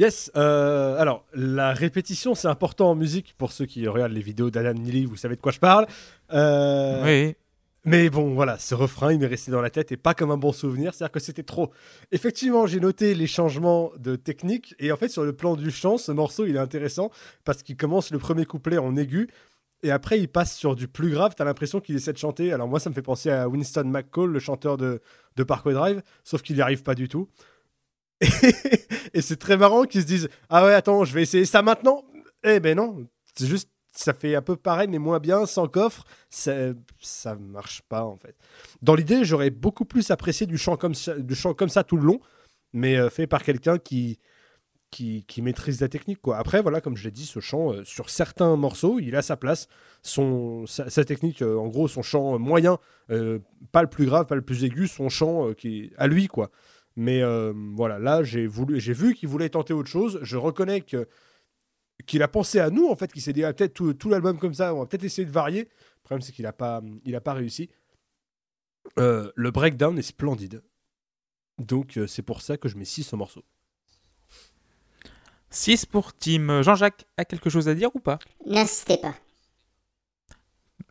[0.00, 4.50] Yes, euh, alors la répétition c'est important en musique pour ceux qui regardent les vidéos
[4.50, 5.86] d'Adam Neely, vous savez de quoi je parle.
[6.32, 7.36] Euh, Oui.
[7.84, 10.38] Mais bon, voilà, ce refrain, il m'est resté dans la tête et pas comme un
[10.38, 11.70] bon souvenir, c'est-à-dire que c'était trop.
[12.12, 15.98] Effectivement, j'ai noté les changements de technique et en fait, sur le plan du chant,
[15.98, 17.10] ce morceau, il est intéressant
[17.44, 19.28] parce qu'il commence le premier couplet en aigu
[19.82, 21.34] et après, il passe sur du plus grave.
[21.36, 22.54] T'as l'impression qu'il essaie de chanter.
[22.54, 25.02] Alors, moi, ça me fait penser à Winston McCall, le chanteur de,
[25.36, 27.28] de Parkway Drive, sauf qu'il n'y arrive pas du tout.
[29.14, 32.04] et c'est très marrant qu'ils se disent Ah ouais, attends, je vais essayer ça maintenant.
[32.44, 36.04] Eh ben non, c'est juste, ça fait un peu pareil, mais moins bien, sans coffre.
[36.28, 38.36] Ça, ça marche pas en fait.
[38.82, 41.96] Dans l'idée, j'aurais beaucoup plus apprécié du chant comme ça, du chant comme ça tout
[41.96, 42.20] le long,
[42.72, 44.18] mais euh, fait par quelqu'un qui,
[44.90, 46.20] qui, qui maîtrise la technique.
[46.20, 46.36] Quoi.
[46.36, 49.36] Après, voilà, comme je l'ai dit, ce chant, euh, sur certains morceaux, il a sa
[49.36, 49.66] place.
[50.02, 52.78] Son, sa, technique, euh, en gros, son chant moyen,
[53.72, 56.50] pas le plus grave, pas le plus aigu, son chant qui à lui, quoi.
[56.96, 60.18] Mais euh, voilà, là, j'ai voulu, j'ai vu qu'il voulait tenter autre chose.
[60.22, 61.08] Je reconnais que
[62.06, 64.38] qu'il a pensé à nous, en fait, qu'il s'est dit ah, peut-être tout, tout l'album
[64.38, 65.60] comme ça, on va peut-être essayer de varier.
[65.60, 67.70] Le problème, c'est qu'il n'a pas, il a pas réussi.
[68.98, 70.62] Euh, le breakdown est splendide.
[71.58, 73.44] Donc, euh, c'est pour ça que je mets 6 au morceau.
[75.50, 76.62] 6 pour Tim.
[76.62, 78.18] Jean-Jacques a quelque chose à dire ou pas?
[78.46, 79.14] N'insistez pas.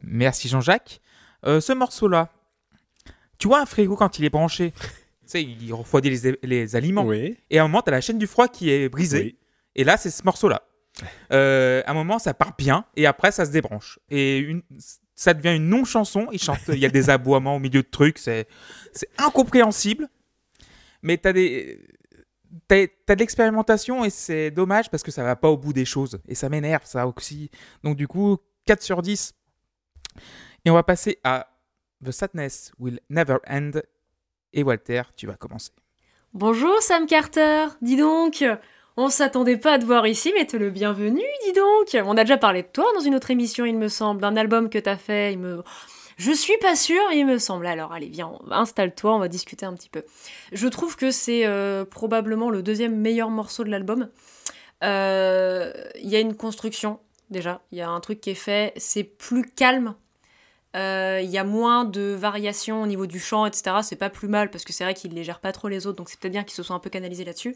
[0.02, 1.02] Merci Jean-Jacques.
[1.46, 2.30] Euh, ce morceau-là,
[3.38, 4.74] tu vois un frigo quand il est branché,
[5.32, 7.06] sais, il refroidit les, les aliments.
[7.06, 7.38] Oui.
[7.50, 9.20] Et à un moment, tu as la chaîne du froid qui est brisée.
[9.24, 9.38] Oui.
[9.76, 10.64] Et là, c'est ce morceau-là.
[11.32, 14.00] Euh, à un moment, ça part bien et après, ça se débranche.
[14.10, 14.64] Et une-
[15.16, 16.28] ça devient une non-chanson.
[16.34, 18.18] Il chante, il y a des aboiements au milieu de trucs.
[18.18, 18.48] C'est
[19.18, 20.10] incompréhensible.
[21.02, 21.80] Mais as des.
[22.68, 25.86] T'as t'as de l'expérimentation et c'est dommage parce que ça va pas au bout des
[25.86, 26.20] choses.
[26.28, 27.50] Et ça m'énerve, ça aussi.
[27.84, 29.34] Donc, du coup, 4 sur 10.
[30.66, 31.48] Et on va passer à
[32.04, 33.72] The Sadness Will Never End.
[34.54, 35.72] Et Walter, tu vas commencer.
[36.34, 38.44] Bonjour Sam Carter, dis donc,
[38.98, 41.98] on s'attendait pas à te voir ici, mais t'es le bienvenu, dis donc.
[42.06, 44.70] On a déjà parlé de toi dans une autre émission, il me semble, d'un album
[44.70, 45.64] que t'as fait, il me...
[46.18, 47.66] Je suis pas sûre, il me semble.
[47.66, 50.04] Alors allez, viens, installe-toi, on va discuter un petit peu.
[50.52, 54.10] Je trouve que c'est euh, probablement le deuxième meilleur morceau de l'album.
[54.84, 55.72] Euh,
[56.02, 57.00] Il y a une construction,
[57.30, 59.96] déjà, il y a un truc qui est fait, c'est plus calme
[60.76, 63.84] euh, Il y a moins de variations au niveau du chant, etc.
[63.84, 65.98] C'est pas plus mal parce que c'est vrai qu'ils les gèrent pas trop les autres,
[65.98, 67.56] donc c'est peut-être bien qu'ils se sont un peu canalisés là-dessus.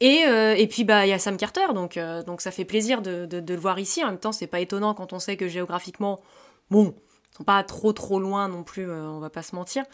[0.00, 2.64] Et, euh, et puis bah il y a Sam Carter, donc, euh, donc ça fait
[2.66, 4.04] plaisir de, de- le voir ici.
[4.04, 6.20] En même temps, c'est pas étonnant quand on sait que géographiquement,
[6.70, 6.94] bon,
[7.32, 9.84] ils sont pas trop trop loin non plus, on va pas se mentir.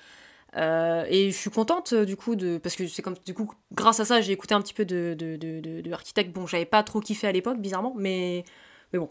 [0.56, 4.05] Et je suis contente du coup de parce que c'est comme du coup grâce à
[4.05, 6.32] ça j'ai écouté un petit peu de de, de, de- de Architect.
[6.32, 8.44] Bon, j'avais pas trop kiffé à l'époque bizarrement, mais
[8.93, 9.10] mais bon.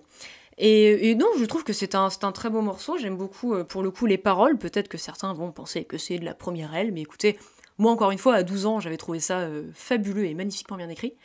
[0.63, 2.97] Et, et non, je trouve que c'est un, un très beau morceau.
[2.97, 4.57] J'aime beaucoup, euh, pour le coup, les paroles.
[4.59, 7.39] Peut-être que certains vont penser que c'est de la première aile, mais écoutez,
[7.79, 10.89] moi, encore une fois, à 12 ans, j'avais trouvé ça euh, fabuleux et magnifiquement bien
[10.89, 11.15] écrit.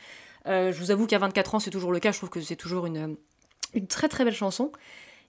[0.46, 2.12] Euh, je vous avoue qu'à 24 ans, c'est toujours le cas.
[2.12, 3.16] Je trouve que c'est toujours une,
[3.74, 4.72] une très très belle chanson.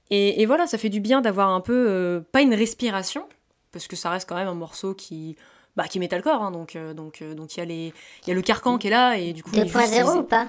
[0.10, 3.28] Et, et voilà, ça fait du bien d'avoir un peu, pas une respiration,
[3.74, 5.36] parce que ça reste quand même un morceau qui,
[5.76, 6.42] bah, qui est metalcore.
[6.44, 7.94] hein, donc euh, donc donc il y, a les-
[8.24, 9.50] il y a le carcan qui est là, et du coup.
[9.54, 10.48] il est juste- 2.0 ou pas?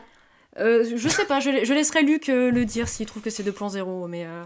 [0.58, 4.08] Euh, je sais pas, je, laisserai Luc euh, le dire s'il trouve que c'est 2.0,
[4.08, 4.24] mais...
[4.26, 4.44] euh,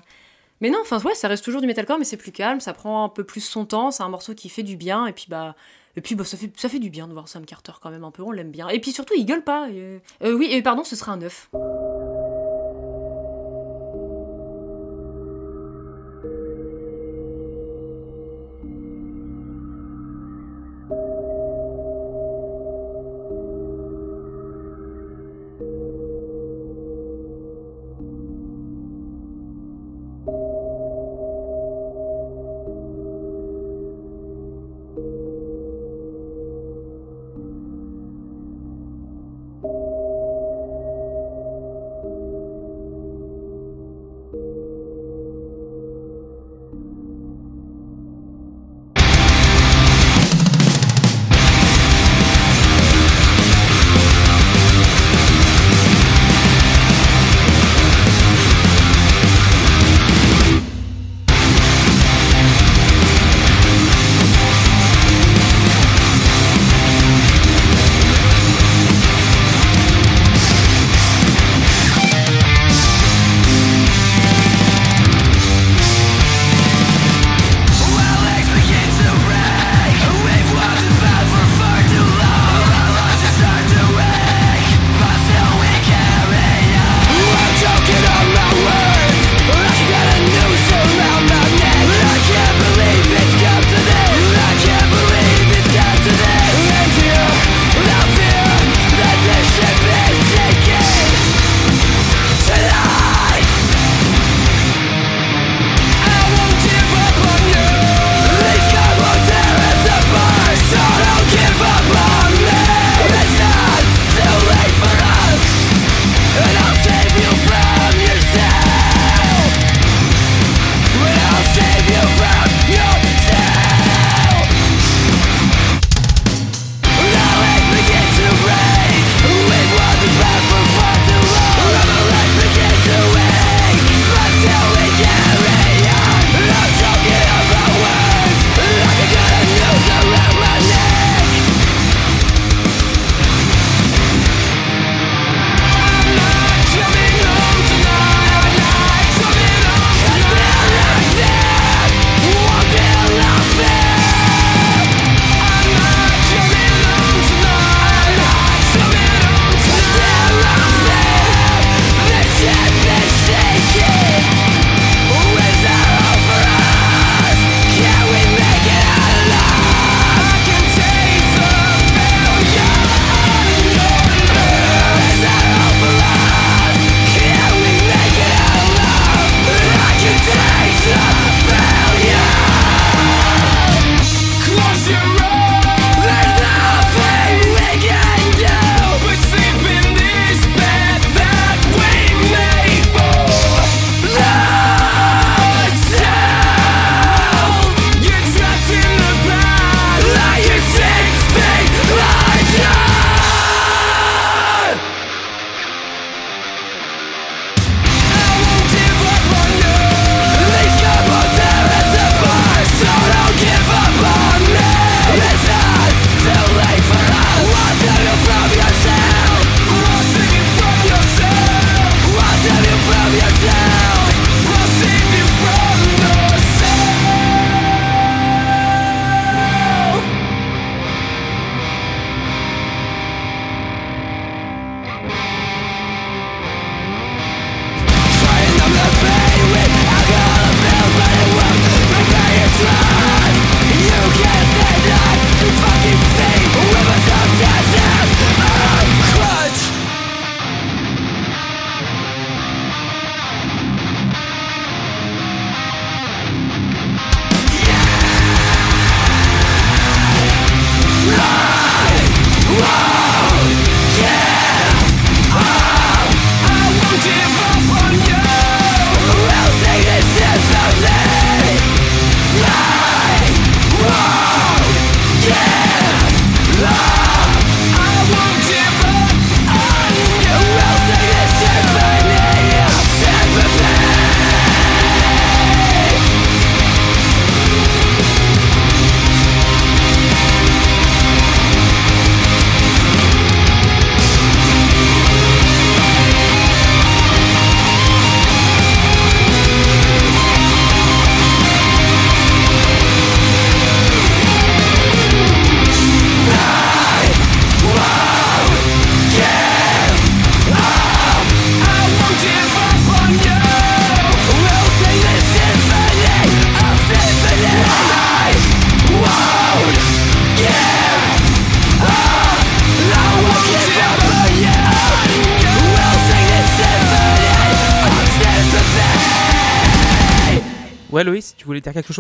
[0.61, 3.05] Mais non, enfin ouais, ça reste toujours du metalcore, mais c'est plus calme, ça prend
[3.05, 5.55] un peu plus son temps, c'est un morceau qui fait du bien, et puis bah...
[5.95, 8.05] Et puis bah, ça, fait, ça fait du bien de voir Sam Carter quand même
[8.05, 8.69] un peu, on l'aime bien.
[8.71, 9.69] Et puis surtout, il gueule pas.
[9.71, 11.51] et- Euh, oui, et pardon, ce sera un 9.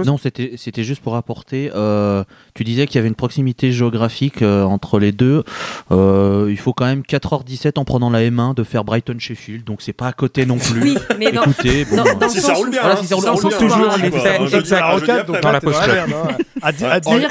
[0.06, 1.70] Non, c'était c'était juste pour apporter.
[1.74, 2.24] euh,
[2.62, 5.42] tu disais qu'il y avait une proximité géographique euh, entre les deux.
[5.90, 9.92] Euh, il faut quand même 4h17 en prenant la M1 de faire Brighton-Sheffield, donc c'est
[9.92, 10.80] pas à côté non plus.
[10.82, 13.08] Oui, mais dans, Écoutez, bon, dans- dans le Si ça roule bien, Voilà, hein, si
[13.08, 14.18] ça roule toujours hein, un quoi.
[14.18, 15.26] effet exact.
[15.26, 16.36] donc dans la dans hein.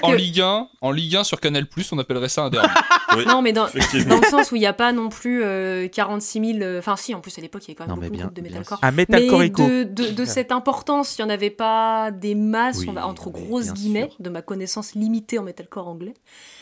[0.04, 2.68] En, en Ligue 1, en Ligue 1 sur Canal+, on appellerait ça un derby.
[3.18, 5.90] Oui, Non, mais dans, dans le sens où il n'y a pas non plus euh,
[5.90, 6.60] 46 000.
[6.62, 8.42] euh, Enfin, si, en plus, à l'époque, il y avait quand même beaucoup bien- de
[8.42, 8.80] metalcore.
[8.94, 12.94] Mais de, de, de cette importance, il n'y en avait pas des masses, Oui, on
[12.94, 14.16] va- entre grosses guillemets, sûr.
[14.22, 16.14] de ma connaissance limitée en metalcore anglais.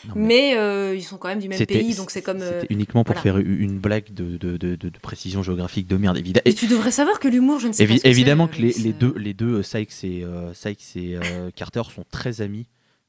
[0.06, 2.40] non, mais Mais euh, ils sont quand même du même pays, donc c'est comme.
[2.42, 3.22] euh, uniquement pour voilà.
[3.22, 6.42] faire une blague de, de, de, de- de précision géographique de merde, évidemment.
[6.44, 8.08] Et tu devrais savoir que l'humour, je ne sais Évi- pas.
[8.08, 11.50] évidemment que les, les euh, deux, les deux euh, Sykes et, euh, Sykes et euh,
[11.56, 12.66] Carter sont très amis,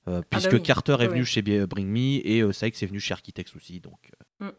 [0.07, 0.63] euh, puisque oui.
[0.63, 3.79] Carter est Oui, venu chez Bring Me et euh, Sykes est venu chez Architects aussi.
[3.79, 3.99] Donc,
[4.41, 4.51] euh,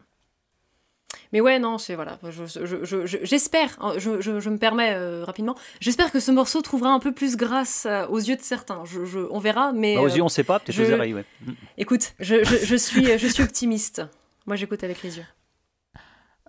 [1.33, 2.19] Mais ouais, non, c'est voilà.
[2.23, 6.21] je- je- je- je- J'espère, hein, je, je- je me permets euh, rapidement, j'espère que
[6.21, 8.85] ce morceau trouvera un peu plus grâce euh, aux yeux de certains.
[8.85, 9.95] Je, je- on verra, mais.
[9.97, 11.25] Bah, aux euh, yeux, on sait pas, peut-être je- aux oreilles, ouais.
[11.47, 11.53] Mm.
[11.79, 14.03] Écoute, je, je- je suis, je suis optimiste.
[14.47, 15.27] Moi, j'écoute avec les yeux.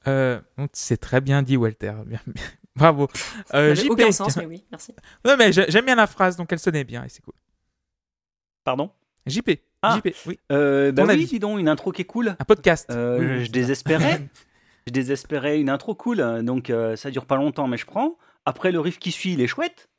[0.08, 0.40] Euh,
[0.74, 1.94] c'est très bien dit, Walter.
[2.76, 3.08] Bravo.
[3.14, 3.92] Ça Euh, n'avait JP.
[3.92, 4.94] aucun sens, mais oui, merci.
[5.26, 7.36] Non, mais j'ai- j'aime bien la phrase, donc elle sonnait bien et c'est cool.
[8.64, 8.90] Pardon?
[9.28, 9.52] JP.
[9.82, 9.98] Ah.
[10.04, 10.40] JP, oui.
[10.52, 11.26] euh, Bah Ton oui, avis?
[11.28, 12.36] dis donc, une intro qui est cool.
[12.40, 12.90] Un podcast.
[12.90, 13.52] Euh, Oui, je ça.
[13.52, 14.28] désespérais.
[14.88, 18.18] je désespérais une intro cool, hein, donc euh, ça dure pas longtemps, mais je prends.
[18.46, 19.90] Après, le riff qui suit, il est chouette.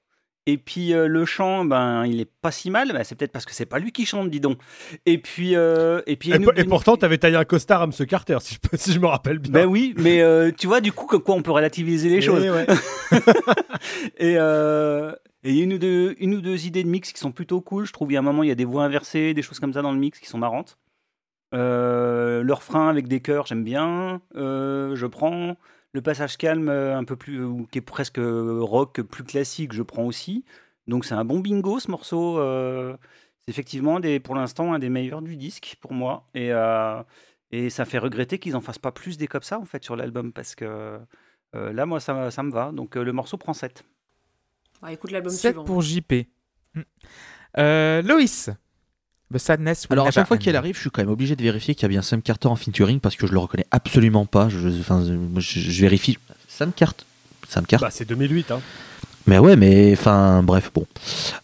[0.46, 2.92] Et puis euh, le chant, ben, il est pas si mal.
[2.92, 4.58] Ben, c'est peut-être parce que c'est pas lui qui chante, dis donc.
[5.06, 6.32] Et puis, euh, et puis.
[6.32, 7.92] Et, une- et une- pourtant, t'avais taillé un costard à M.
[8.06, 9.52] Carter, si je, peux- si je me rappelle bien.
[9.52, 12.20] Ben oui, mais euh, tu vois, du coup, comme quoi on peut relativiser les Eh
[12.20, 12.42] choses.
[12.46, 12.66] ouais.
[14.18, 15.12] Et euh,
[15.44, 17.32] et il y a une ou, deux, une ou deux idées de mix qui sont
[17.32, 17.86] plutôt cool.
[17.86, 19.60] Je trouve il y a un moment, il y a des voix inversées, des choses
[19.60, 20.78] comme ça dans le mix qui sont marrantes.
[21.54, 24.20] Euh, le refrain avec des chœurs, j'aime bien.
[24.36, 25.56] Euh, je prends.
[25.92, 30.04] Le passage calme, euh, un peu plus, qui est presque rock, plus classique, je prends
[30.04, 30.44] aussi.
[30.88, 32.38] Donc c'est un bon bingo ce morceau.
[32.38, 32.96] euh,
[33.40, 36.26] c'est effectivement des, pour l'instant un des meilleurs du disque pour moi.
[36.34, 37.00] Et, euh,
[37.50, 39.94] et ça fait regretter qu'ils en fassent pas plus des comme ça en fait sur
[39.96, 40.98] l'album parce que
[41.54, 42.72] euh, là moi ça, ça me va.
[42.72, 43.84] Donc euh, le morceau prend 7.
[44.82, 45.64] Ah, écoute l'album 7 suivant.
[45.64, 46.12] pour JP.
[46.74, 46.82] Hmm.
[47.58, 48.50] Euh, Loïs.
[49.32, 51.42] The Sadness Will Alors à chaque fois qu'elle arrive, je suis quand même obligé de
[51.42, 54.26] vérifier qu'il y a bien Sam Carter en featuring parce que je le reconnais absolument
[54.26, 54.48] pas.
[54.48, 55.02] Je, enfin,
[55.38, 56.18] je, vérifie.
[56.48, 57.04] Sam Carter.
[57.48, 57.84] Sam Carter.
[57.86, 58.50] Bah, c'est 2008.
[58.50, 58.60] Hein.
[59.26, 60.86] Mais ouais, mais enfin, bref, bon.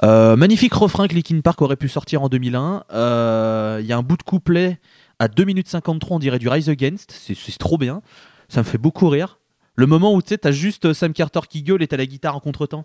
[0.02, 2.84] Euh, magnifique refrain que Linkin Park aurait pu sortir en 2001.
[2.92, 4.78] Euh, Il y a un bout de couplet
[5.18, 7.10] à 2 minutes 53, on dirait du Rise Against.
[7.12, 8.02] C'est- C'est trop bien.
[8.48, 9.38] Ça me fait beaucoup rire.
[9.76, 12.36] Le moment où tu sais, t'as juste Sam Carter qui gueule et t'as la guitare
[12.36, 12.84] en contretemps.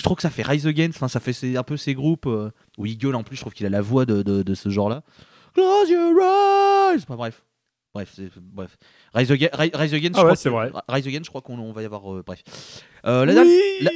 [0.00, 0.96] Je trouve que ça fait Rise Against.
[0.96, 3.36] Enfin, ça fait un peu ces groupes euh, où il gueule en plus.
[3.36, 5.02] Je trouve qu'il a la voix de, de- de ce genre-là.
[5.52, 7.02] Close your eyes.
[7.02, 7.44] Enfin, bref.
[7.92, 8.78] Bref, bref.
[9.14, 10.82] Rise Against, Rise Against, Ah je ouais, crois que- vrai.
[10.88, 12.14] Rise Against, je crois qu'on on va y avoir.
[12.14, 12.42] euh, bref.
[13.04, 13.90] Euh, la, dernière- la-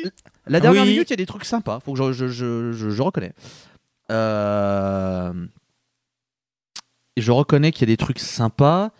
[0.46, 0.90] la dernière Oui.
[0.90, 1.80] minute, il y a des trucs sympas.
[1.80, 3.32] Faut que je, je, je, je- je reconnais.
[4.10, 5.32] Euh,
[7.16, 8.90] je reconnais qu'il y a des trucs sympas.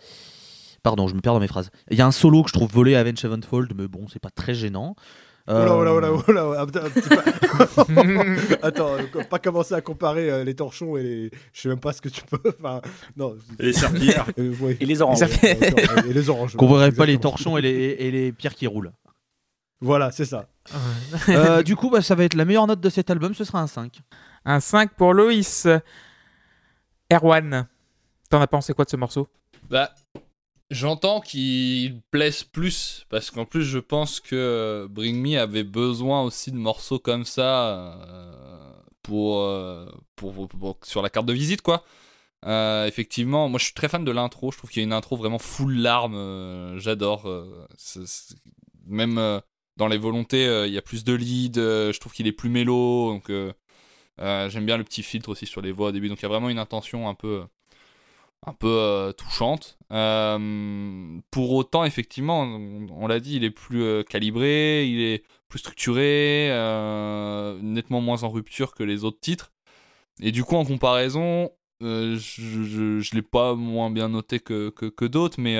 [0.81, 1.71] Pardon, je me perds dans mes phrases.
[1.91, 4.19] Il y a un solo que je trouve volé à Avenged Sevenfold, mais bon, c'est
[4.19, 4.95] pas très gênant.
[5.47, 9.81] Euh, Oula, oula, oula, oula, oula, un un petit peu- Attends, euh, pas commencer à
[9.81, 11.31] comparer euh, les torchons et les.
[11.53, 12.39] Je sais même pas ce que tu peux.
[12.59, 12.81] Enfin,
[13.15, 13.35] non.
[13.59, 14.25] Et les serpillères.
[14.39, 14.75] Euh, ouais.
[14.79, 15.19] Et les oranges.
[15.19, 16.55] Ça fait- D'accord, Et les oranges.
[16.55, 17.69] Qu'on verrait pas les torchons et les,
[17.99, 18.91] et les pierres qui roulent.
[19.81, 20.47] Voilà, c'est ça.
[21.29, 23.59] Euh, du coup, bah, ça va être la meilleure note de cet album, ce sera
[23.61, 23.99] un 5.
[24.45, 25.67] Un 5 pour Loïs.
[27.11, 27.67] Erwan.
[28.29, 29.27] T'en as pensé quoi de ce morceau?
[29.69, 29.91] Bah,
[30.71, 36.23] j'entends qu'il plaise plus parce qu'en plus, je pense que euh, Bring Me avait besoin
[36.23, 37.67] aussi de morceaux comme ça
[38.09, 38.73] euh,
[39.03, 41.83] pour, euh, pour, pour- sur la carte de visite, quoi.
[42.87, 44.51] Effectivement, moi je suis très fan de l'intro.
[44.51, 46.77] Je trouve qu'il y a une intro vraiment full larmes.
[46.77, 47.27] J'adore.
[48.85, 49.41] même
[49.77, 51.55] dans les volontés, il y a plus de lead.
[51.55, 53.13] je trouve qu'il est plus mélo.
[53.13, 53.31] Donc
[54.19, 56.07] j'aime bien le petit filtre aussi sur les voix au début.
[56.07, 57.43] Donc il y a vraiment une intention un peu
[58.45, 59.77] un peu euh, touchante.
[59.91, 65.59] Euh, pour autant, effectivement, on, l'a dit, il est plus euh, calibré, il est plus
[65.59, 66.49] structuré,
[67.61, 69.51] nettement moins en rupture que les autres titres.
[70.21, 71.51] Et du coup, en comparaison,
[71.81, 75.57] je, je l'ai pas moins bien noté que, que, d'autres, mais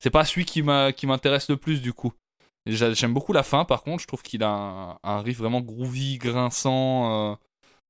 [0.00, 2.12] c'est pas celui qui m'intéresse le plus du coup.
[2.66, 7.38] J'aime beaucoup la fin, par contre, je trouve qu'il a un, riff vraiment groovy, grinçant.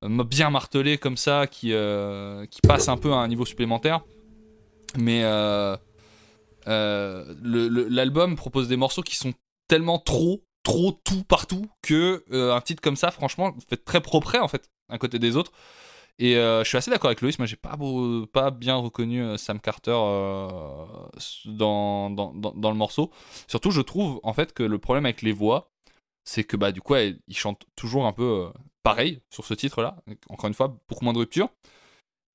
[0.01, 4.01] Bien martelé comme ça qui, euh, qui passe un peu à un niveau supplémentaire.
[4.97, 5.75] Mais euh,
[6.67, 7.33] euh,
[7.89, 9.33] l'album propose des morceaux qui sont
[9.67, 14.47] tellement trop, trop tout partout que un titre comme ça, franchement, fait très propre en
[14.47, 15.51] fait, un côté des autres.
[16.17, 17.77] Et je suis assez d'accord avec Loïs, moi j'ai pas,
[18.31, 19.91] pas bien reconnu Sam Carter
[21.45, 23.11] dans, dans, dans, le morceau.
[23.47, 25.71] Surtout, je trouve en fait que le problème avec les voix,
[26.23, 28.49] c'est que bah du coup, il chante toujours un peu
[28.85, 29.97] pareil sur ce titre-là.
[30.29, 31.49] Encore une fois, beaucoup moins de rupture.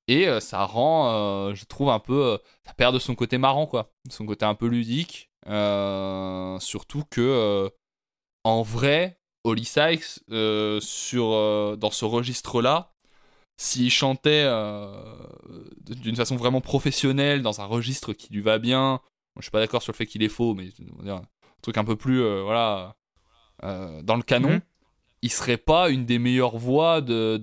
[0.09, 2.25] Et euh, ça rend, euh, je trouve, un peu.
[2.25, 3.93] euh, ça perd de son côté marrant, quoi.
[4.11, 5.31] Son côté un peu ludique.
[5.47, 7.71] Surtout que,
[8.45, 10.21] en vrai, Holly Sykes,
[10.83, 12.93] sur, dans ce registre-là,
[13.57, 14.45] s'il chantait
[15.87, 19.01] d'une façon vraiment professionnelle, dans un registre qui lui va bien,
[19.37, 20.71] je suis pas d'accord sur le fait qu'il est faux, mais
[21.09, 21.23] un
[21.63, 22.97] truc un peu plus, voilà,
[23.63, 24.61] dans le canon, Mhm.
[25.23, 27.41] Il serait pas une des meilleures voix de,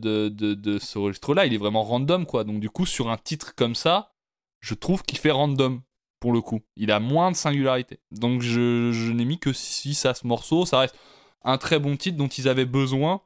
[0.82, 1.46] ce registre-là.
[1.46, 2.44] Il est vraiment random, quoi.
[2.44, 4.14] Donc, du coup, sur un titre comme ça,
[4.62, 5.82] je trouve qu'il fait random,
[6.20, 6.62] pour le coup.
[6.76, 8.00] Il a moins de singularité.
[8.12, 10.66] Donc, je, n'ai mis que 6 à ce morceau.
[10.66, 10.96] Ça reste
[11.44, 13.22] un très bon titre dont ils avaient besoin.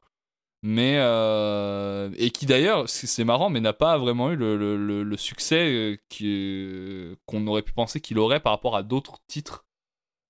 [0.64, 5.96] Mais euh, et qui d'ailleurs, c'est marrant, mais n'a pas vraiment eu le, succès euh,
[6.08, 9.66] qui- qu'on aurait pu penser qu'il aurait par rapport à d'autres titres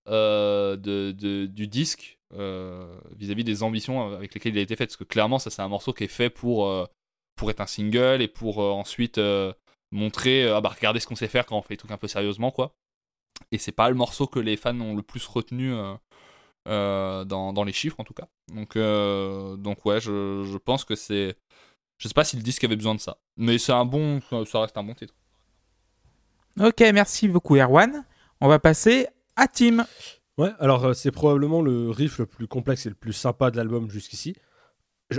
[0.08, 2.86] euh, du disque euh,
[3.16, 4.86] vis-à-vis des ambitions avec lesquelles il a été fait.
[4.86, 6.86] Parce que clairement, ça c'est un morceau qui est fait pour, euh,
[7.36, 9.20] pour être un single et pour euh, ensuite
[9.90, 12.09] montrer, ah bah regardez ce qu'on sait faire quand on fait des trucs un peu
[12.09, 12.74] sérieusement quoi.
[13.50, 15.74] Et c'est pas le morceau que les fans ont le plus retenu
[16.66, 18.28] dans, les chiffres en tout cas.
[18.48, 18.78] Donc,
[19.59, 21.36] donc ouais, je, pense que c'est.
[21.98, 23.18] Je sais pas si le disque avait besoin de ça.
[23.36, 24.20] Mais c'est un bon.
[24.46, 25.14] Ça reste un bon titre.
[26.59, 28.04] Ok, merci beaucoup Erwan.
[28.40, 29.86] On va passer à Tim.
[30.38, 33.56] Ouais, alors euh, c'est probablement le riff le plus complexe et le plus sympa de
[33.56, 34.34] l'album jusqu'ici.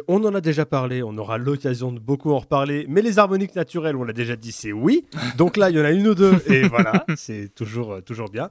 [0.08, 3.56] On en a déjà parlé, on aura l'occasion de beaucoup en reparler, mais les harmoniques
[3.56, 5.06] naturelles, on l'a déjà dit, c'est oui.
[5.38, 8.30] Donc là, il y en a une ou deux, et voilà, c'est toujours, euh, toujours
[8.30, 8.50] bien.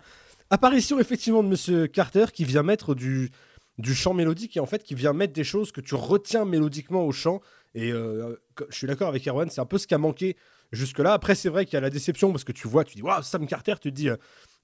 [0.50, 3.30] Apparition effectivement de Monsieur Carter qui vient mettre du,
[3.78, 7.04] du chant mélodique et en fait qui vient mettre des choses que tu retiens mélodiquement
[7.04, 7.40] au chant.
[7.74, 8.36] Et euh,
[8.68, 10.36] je suis d'accord avec Erwan, c'est un peu ce qui a manqué
[10.72, 11.14] jusque-là.
[11.14, 13.22] Après, c'est vrai qu'il y a la déception parce que tu vois, tu dis, waouh,
[13.22, 14.16] Sam Carter, tu te dis, euh,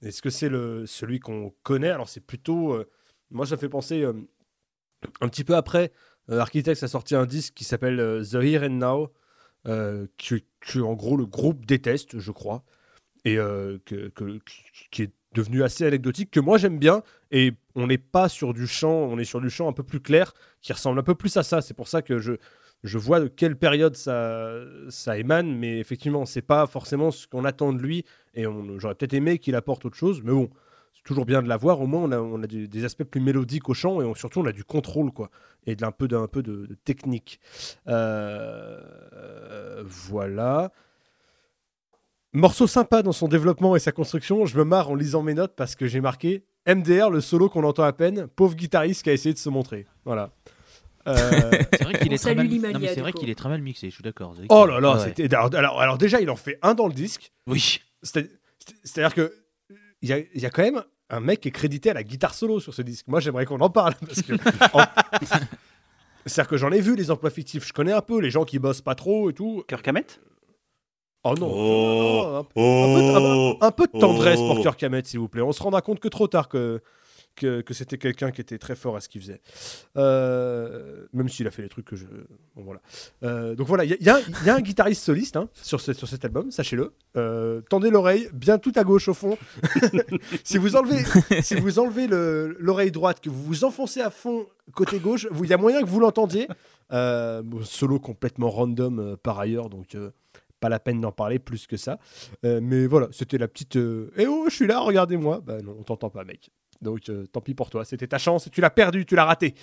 [0.02, 0.50] est-ce que c'est
[0.86, 1.90] celui qu'on connaît?
[1.90, 2.72] Alors c'est plutôt...
[2.72, 2.88] euh,
[3.30, 4.14] moi, ça fait penser euh,
[5.20, 5.92] un petit peu après,
[6.30, 9.12] euh, Architects a sorti un disque qui s'appelle The Here and Now,
[9.64, 12.64] que, en gros le groupe déteste, je crois,
[13.24, 13.36] et
[13.86, 18.66] qui est devenu assez anecdotique, que moi j'aime bien, et on n'est pas sur du
[18.66, 21.36] chant, on est sur du chant un peu plus clair, qui ressemble un peu plus
[21.36, 21.60] à ça.
[21.60, 22.32] C'est pour ça que je,
[22.84, 27.72] je vois de quelle période ça, émane, mais effectivement, c'est pas forcément ce qu'on attend
[27.72, 28.44] de lui, et
[28.78, 30.48] j'aurais peut-être aimé qu'il apporte autre chose, mais bon,
[30.94, 31.80] c'est toujours bien de l'avoir.
[31.80, 34.64] Au moins, on a, des aspects plus mélodiques au chant, et surtout, on a du
[34.64, 35.30] contrôle, quoi,
[35.66, 37.40] et de, un peu, d'un peu de, de technique.
[37.88, 38.80] Euh,
[39.84, 40.72] voilà.
[42.34, 44.44] Morceau sympa dans son développement et sa construction.
[44.44, 47.64] Je me marre en lisant mes notes parce que j'ai marqué MDR, le solo qu'on
[47.64, 49.86] entend à peine, pauvre guitariste qui a essayé de se montrer.
[50.04, 50.30] Voilà.
[51.08, 52.46] Euh, C'est vrai qu'il est, très mal...
[52.46, 54.34] Limalia, non, mais c'est vrai qu'il est très mal mixé, je suis d'accord.
[54.48, 55.34] Oh là là, Ouais, c'était.
[55.34, 57.32] Alors, alors, alors déjà, il en fait un dans le disque.
[57.46, 57.80] Oui.
[58.02, 58.30] C'est- c'est-
[58.84, 59.32] C'est-à-dire que
[60.02, 62.02] il y a, il y a quand même un mec qui est crédité à la
[62.02, 63.06] guitare solo sur ce disque.
[63.08, 64.34] Moi, j'aimerais qu'on en parle parce que.
[64.74, 64.84] en-
[66.26, 67.66] C'est-à-dire que j'en ai vu les emplois fictifs.
[67.66, 69.64] Je connais un peu les gens qui bossent pas trop et tout.
[69.66, 70.20] Kirk Hammett?
[71.24, 71.50] Oh non.
[71.50, 74.48] Oh, non, non, un- oh, un peu de tendresse oh.
[74.54, 75.42] pour Kirk Hammett, s'il vous plaît.
[75.42, 76.80] On se rendra compte que trop tard que,
[77.38, 79.40] que, c'était quelqu'un qui était très fort à ce qu'il faisait.
[79.96, 82.06] Euh, même s'il a fait des trucs que je.
[82.56, 82.80] Voilà.
[83.22, 86.92] Euh, donc voilà, il y, a- un- guitariste soliste hein, sur, sur cet album, sachez-le.
[87.16, 89.38] Euh, tendez l'oreille, bien tout à gauche au fond.
[90.44, 91.04] si vous enlevez,
[91.42, 95.48] si vous enlevez le- l'oreille droite, que vous vous enfoncez à fond côté gauche, il
[95.48, 96.48] y a moyen que vous l'entendiez.
[96.92, 99.96] Euh, solo complètement random par ailleurs, donc.
[100.60, 101.98] pas la peine d'en parler plus que ça.
[102.42, 103.76] Mais voilà, c'était la petite.
[103.76, 105.40] Eh oh, je suis là, regardez-moi.
[105.44, 106.50] Bah non, on t'entend pas, mec.
[106.82, 107.84] Donc euh, tant pis pour toi.
[107.84, 109.54] C'était ta chance tu l'as perdu, tu l'as raté.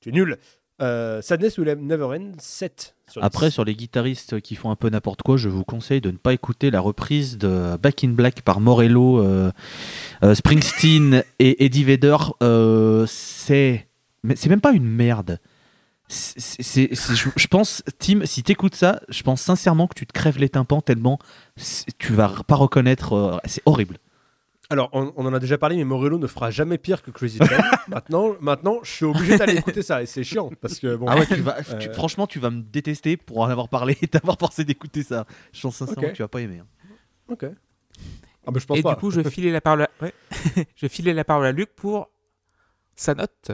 [0.00, 0.38] Tu es nul.
[0.80, 2.96] Euh, Sadness Will Never End, 7.
[3.08, 3.52] Sur Après, 10.
[3.52, 6.32] sur les guitaristes qui font un peu n'importe quoi, je vous conseille de ne pas
[6.32, 9.52] écouter la reprise de Back in Black par Morello, euh,
[10.34, 12.16] Springsteen et Eddie Vedder.
[13.06, 13.86] C'est,
[14.34, 15.38] c'est même pas une merde.
[16.08, 20.82] Je, pense, Tim, si t'écoutes ça, je pense sincèrement que tu te crèves les tympans
[20.82, 21.18] tellement
[21.98, 23.40] tu vas pas reconnaître.
[23.44, 23.98] c'est horrible.
[24.72, 27.38] Alors, on, on en a déjà parlé, mais Morello ne fera jamais pire que Crazy
[27.38, 27.48] Town.
[27.88, 31.04] maintenant, maintenant, je suis obligé d'aller écouter ça et c'est chiant parce que bon.
[31.08, 33.98] Ah ouais, tu vas, tu- Euh, franchement, tu vas me détester pour en avoir parlé
[34.00, 35.26] et t'avoir forcé d'écouter ça.
[35.52, 36.60] Je pense sincèrement que tu vas pas aimer.
[36.60, 36.66] hein.
[37.28, 37.44] Ok.
[38.46, 38.90] Ah bah je pense Et pas.
[38.94, 40.14] du coup, je filais la parole à, ouais.
[40.74, 42.08] je filais la parole à Luc pour
[42.96, 43.50] sa note.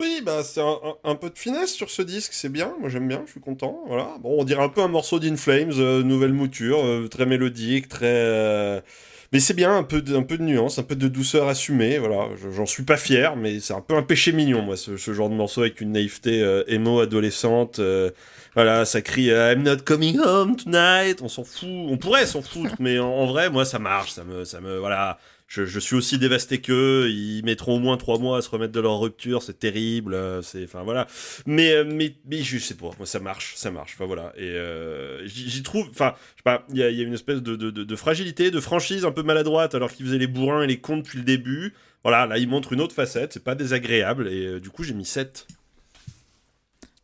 [0.00, 2.88] Oui, bah c'est un, un- un peu de finesse sur ce disque, c'est bien, moi
[2.90, 4.16] j'aime bien, je suis content, voilà.
[4.20, 7.88] Bon, on dirait un peu un morceau d'In Flames, euh, nouvelle mouture, euh, très mélodique,
[7.88, 8.82] très...
[9.26, 12.28] euh, Mais c'est bien, un peu, de, nuance, un peu de douceur assumée, voilà.
[12.36, 15.28] Je- J'en suis pas fier, mais c'est un peu un péché mignon, moi, ce, genre
[15.30, 17.78] de morceau avec une naïveté euh, émo adolescente.
[17.78, 18.10] euh,
[18.54, 22.40] voilà, ça crie euh, I'm not coming home tonight, on s'en fout, on pourrait s'en
[22.42, 24.44] foutre, mais en, en vrai, moi ça marche, ça me...
[24.44, 25.18] Ça me voilà.
[25.46, 27.08] Je, je suis aussi dévasté qu'eux.
[27.10, 29.42] Ils mettront au moins trois mois à se remettre de leur rupture.
[29.42, 30.14] C'est terrible.
[30.14, 31.06] euh, C'est, enfin voilà.
[31.46, 32.90] Mais, euh, mais, mais je sais pas.
[32.98, 33.94] Moi, ça marche, ça marche.
[33.94, 34.32] Enfin voilà.
[34.36, 35.88] Et euh, j'y trouve.
[35.90, 36.64] Enfin, je sais pas.
[36.70, 39.04] Il y a, il y a une espèce de, de, de, de fragilité, de franchise
[39.04, 41.74] un peu maladroite, alors qu'ils faisaient les bourrins et les cons depuis le début.
[42.02, 43.32] Voilà, là, ils montrent une autre facette.
[43.32, 44.28] C'est pas désagréable.
[44.28, 45.46] Et euh, du coup, j'ai mis 7.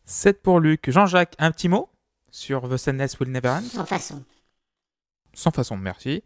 [0.05, 0.91] 7 pour Luc.
[0.91, 1.89] Jean-Jacques, un petit mot
[2.31, 3.63] sur The Sadness Will Never End?
[3.63, 4.25] Sans façon.
[5.35, 6.23] Sans façon, merci.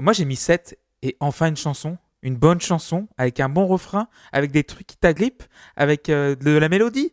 [0.00, 1.98] Moi, j'ai mis 7 et enfin une chanson.
[2.22, 5.44] Une bonne chanson avec un bon refrain, avec des trucs qui t'agrippent,
[5.76, 7.12] avec euh, de la mélodie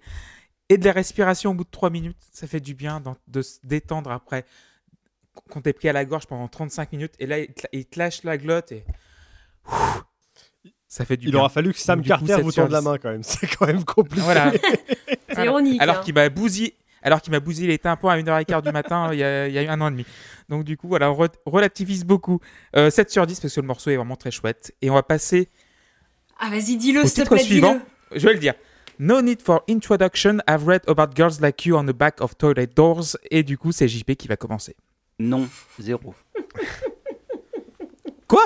[0.69, 2.17] et de la respiration au bout de 3 minutes.
[2.31, 4.45] Ça fait du bien de se détendre après
[5.51, 7.99] qu'on t'ait pris à la gorge pendant 35 minutes et là, il te, il te
[7.99, 8.83] lâche la glotte et.
[9.69, 9.75] Ouh,
[10.87, 11.39] Ça fait du Il bien.
[11.41, 12.85] aura fallu que Sam coup, Carter 7 vous tende la 10.
[12.85, 13.23] main quand même.
[13.23, 14.21] C'est quand même compliqué.
[14.21, 14.53] Voilà.
[15.29, 15.81] C'est ironique.
[15.81, 16.01] Alors hein.
[16.03, 16.75] qu'il m'a bousillé,
[17.05, 19.57] alors qu'il m'a bousillé les tympans à 1h15 du matin il y, a, il y
[19.57, 20.05] a eu un an et demi.
[20.49, 22.39] Donc du coup, voilà, on re- relativise beaucoup.
[22.75, 24.73] Euh, 7 sur 10 parce que le morceau est vraiment très chouette.
[24.81, 25.47] Et on va passer
[26.39, 27.75] Ah, vas-y, dis-le, s'il te titre plaît, suivant.
[27.75, 28.19] dis-le.
[28.19, 28.53] Je vais le dire.
[28.99, 30.37] No need for introduction.
[30.49, 33.17] I've read about girls like you on the back of toilet doors.
[33.31, 34.75] Et du coup, c'est JP qui va commencer.
[35.19, 35.47] Non,
[35.79, 36.13] zéro.
[38.27, 38.43] Quoi?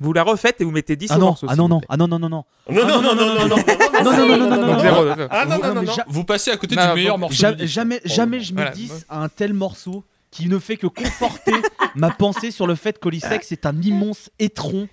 [0.00, 2.18] Vous la refaites et vous mettez 10 Ah non, ah non, non, ah non, non,
[2.20, 2.44] non, non.
[2.70, 4.80] Non, non, non, non, non, non, non, non, non, non, non, non, non, Donc non.
[4.80, 5.04] zéro.
[5.30, 5.92] Ah non, non, non, mais non.
[5.94, 7.36] ja- Vous passez à côté Non, du meilleur morceau.
[7.60, 8.70] Jamais, jamais, je me Voilà.
[8.70, 11.52] dis à un tel morceau qui ne fait que conforter
[11.96, 14.88] ma pensée sur le fait qu'Olisex est un immense étron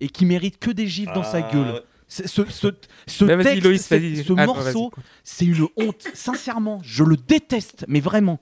[0.00, 1.82] et qui mérite que des gifles dans sa Ah, gueule.
[2.08, 2.42] Ce, ce,
[3.08, 4.24] ce Bah, texte, Loïs, vas-y.
[4.24, 4.92] ce Ah, morceau,
[5.24, 6.06] c'est une honte.
[6.14, 8.38] Sincèrement, je le déteste, mais vraiment.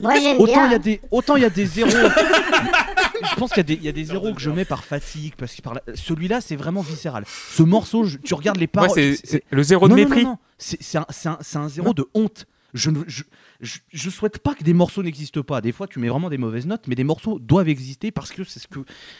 [0.00, 1.90] Moi, j'aime Autant il y a des, autant il y a des zéros.
[1.90, 4.84] je pense qu'il y a des, il y a des zéros que je mets par
[4.84, 7.24] fatigue parce que par la- celui-là c'est vraiment viscéral.
[7.26, 8.90] Ce morceau, je- tu regardes les paroles.
[8.94, 10.24] c'est c'est- c'est le zéro de non, non, mépris.
[10.24, 10.38] non, non.
[10.58, 12.46] C'est c'est un, c'est un- c'est un zéro de honte.
[12.72, 13.24] Je ne je,
[13.60, 15.60] je, je souhaite pas que des morceaux n'existent pas.
[15.60, 18.44] Des fois, tu mets vraiment des mauvaises notes, mais des morceaux doivent exister parce que
[18.44, 18.78] c'est ce que.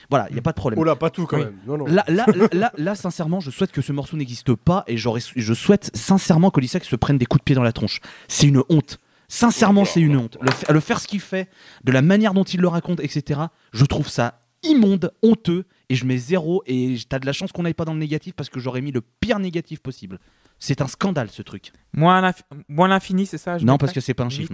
[0.09, 0.79] Voilà, il n'y a pas de problème.
[0.79, 1.45] Oh là, pas tout quand Oui.
[1.47, 1.57] même.
[1.67, 1.87] Non, non.
[1.87, 5.21] Là, là, là, là, là, sincèrement, je souhaite que ce morceau n'existe pas et j'aurais-
[5.35, 7.99] je souhaite sincèrement que Lissac se prenne des coups de pied dans la tronche.
[8.29, 9.01] C'est une honte.
[9.33, 10.37] Sincèrement, c'est une honte.
[10.41, 11.49] Le, fa- le faire ce qu'il fait,
[11.85, 13.41] de la manière dont il le raconte, etc.,
[13.73, 17.63] je trouve ça immonde, honteux, et je mets zéro, et t'as de la chance qu'on
[17.63, 20.19] n'aille pas dans le négatif parce que j'aurais mis le pire négatif possible.
[20.59, 21.73] C'est un scandale ce truc.
[21.95, 24.53] Moins l'inf- moins l'infini, c'est ça je non, parce que c'est pas un chiffre.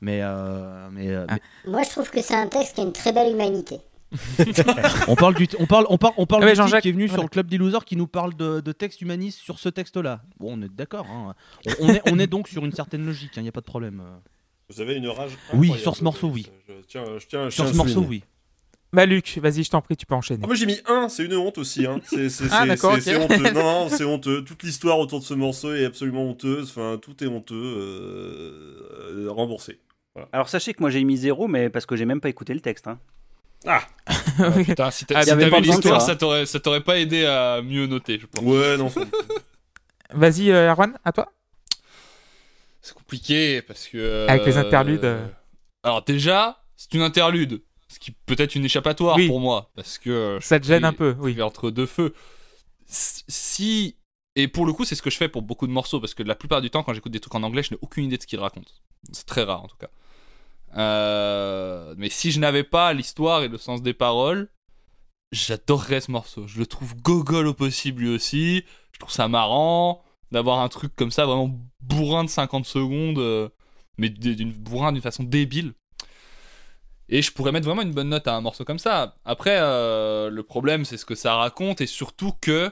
[0.00, 1.36] Mais, euh, mais, euh, Ah.
[1.66, 3.80] Moi, je trouve que c'est un texte qui a une très belle humanité.
[5.08, 6.88] On parle du, on parle, on parle, on parle Ah ouais, du type Jean-Jacques, qui
[6.88, 7.18] est venu voilà.
[7.18, 10.22] sur le club des losers qui nous parle de, de texte humaniste sur ce texte-là.
[10.38, 11.06] Bon, on est d'accord.
[11.10, 11.34] hein.
[11.80, 13.32] On, on est, on est donc sur une certaine logique.
[13.36, 14.02] Il n'y a pas de problème.
[14.68, 15.32] Vous avez une rage.
[15.54, 16.46] Oui, sur ce morceau, oui.
[16.68, 18.22] Je, je tiens, je tiens, je Sur tiens ce morceau, oui.
[18.94, 20.40] Bah Luc, vas-y, je t'en prie, tu peux enchaîner.
[20.44, 21.86] Ah, moi j'ai mis 1, c'est une honte aussi.
[21.86, 21.98] Hein.
[22.04, 23.26] C'est, Ah, c'est- d'accord, c'est- ok.
[23.30, 23.50] c'est honteux.
[23.54, 24.44] Non, non, c'est honteux.
[24.44, 26.68] Toute l'histoire autour de ce morceau est absolument honteuse.
[26.68, 27.54] Enfin, tout est honteux.
[27.54, 29.80] euh, euh, remboursé.
[30.32, 32.60] Alors sachez que moi j'ai mis zéro, mais parce que j'ai même pas écouté le
[32.60, 32.86] texte.
[32.86, 32.98] hein.
[33.66, 33.82] Ah
[34.38, 36.98] Ouais, putain, si t'a- Ah, si t'avais de l'histoire, ça, ça t'aurait ça t'aurait pas
[36.98, 38.44] aidé à mieux noter, je pense.
[38.44, 38.90] Ouais, non.
[40.14, 41.32] Vas-y, euh, Erwan, à toi.
[42.80, 44.26] C'est compliqué parce que.
[44.28, 45.26] Avec les euh, interludes, euh.
[45.84, 47.62] Alors, déjà, c'est une interlude.
[47.88, 49.28] Ce qui peut être une échappatoire Oui.
[49.28, 49.70] pour moi.
[49.76, 50.10] Parce que.
[50.10, 51.40] euh, Ça te gêne un peu, oui.
[51.42, 52.14] Entre deux feux.
[52.86, 53.96] Si.
[54.34, 56.00] Et pour le coup, c'est ce que je fais pour beaucoup de morceaux.
[56.00, 58.04] Parce que la plupart du temps, quand j'écoute des trucs en anglais, je n'ai aucune
[58.04, 58.70] idée de ce qu'ils racontent.
[59.12, 59.88] C'est très rare en tout cas.
[60.76, 64.48] Euh, Mais si je n'avais pas l'histoire et le sens des paroles,
[65.32, 66.46] j'adorerais ce morceau.
[66.46, 68.64] Je le trouve gogol au possible lui aussi.
[68.92, 73.48] Je trouve ça marrant d'avoir un truc comme ça, vraiment bourrin de 50 secondes, euh,
[73.98, 75.74] mais d'une bourrin d'une façon débile.
[77.08, 79.16] Et je pourrais mettre vraiment une bonne note à un morceau comme ça.
[79.26, 82.70] Après, euh, le problème, c'est ce que ça raconte et surtout que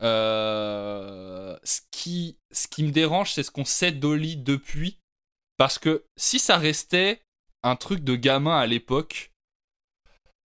[0.00, 5.00] ce, qui, ce qui me dérange, c'est ce qu'on sait d'Oli depuis.
[5.56, 7.23] Parce que si ça restait
[7.64, 9.32] un truc de gamin à l'époque,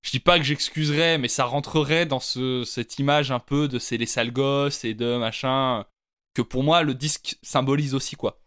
[0.03, 3.80] je dis pas que j'excuserais, mais ça rentrerait dans ce, cette image un peu de
[3.80, 5.85] c'est les sales gosses et de machin,
[6.34, 8.39] que pour moi le disque symbolise aussi quoi.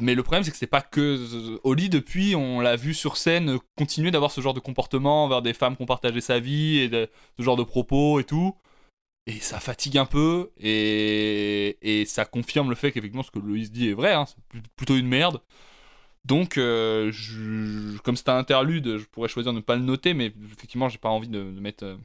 [0.00, 3.58] Mais le problème c'est que c'est pas que Oli depuis on l'a vu sur scène
[3.76, 6.90] continuer d'avoir ce genre de comportement envers des femmes qui ont partagé sa vie et
[6.90, 8.56] ce genre de propos et tout.
[9.26, 13.70] Et ça fatigue un peu et, et ça confirme le fait qu'effectivement ce que Loïs
[13.70, 15.40] dit est vrai, hein, c'est pl- plutôt une merde.
[16.24, 20.14] Donc, euh, je- comme c'est un interlude, je pourrais choisir de ne pas le noter,
[20.14, 21.96] mais effectivement, j'ai pas envie de, de mettre euh,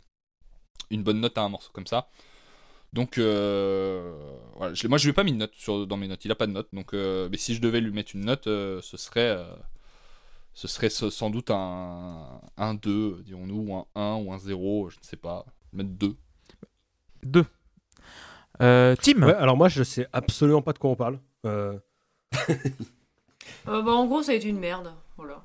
[0.90, 2.10] une bonne note à un morceau comme ça.
[2.94, 4.14] Donc, euh,
[4.56, 6.26] voilà, je moi, je lui ai pas mis de note sur, dans mes notes.
[6.26, 6.70] Il a pas de note.
[6.74, 9.46] Donc, euh, mais si je devais lui mettre une note, euh, ce serait, euh,
[10.54, 14.98] ce serait sans doute un, un 2, dirons-nous, ou un 1 ou un 0, je
[14.98, 15.46] ne sais pas.
[15.74, 16.16] Mettre 2.
[17.24, 17.46] 2.
[18.62, 21.20] Euh, Tim Ouais, alors moi, je sais absolument pas de quoi on parle.
[23.68, 24.94] Euh, bah, en gros, ça a été une merde.
[25.18, 25.44] Voilà.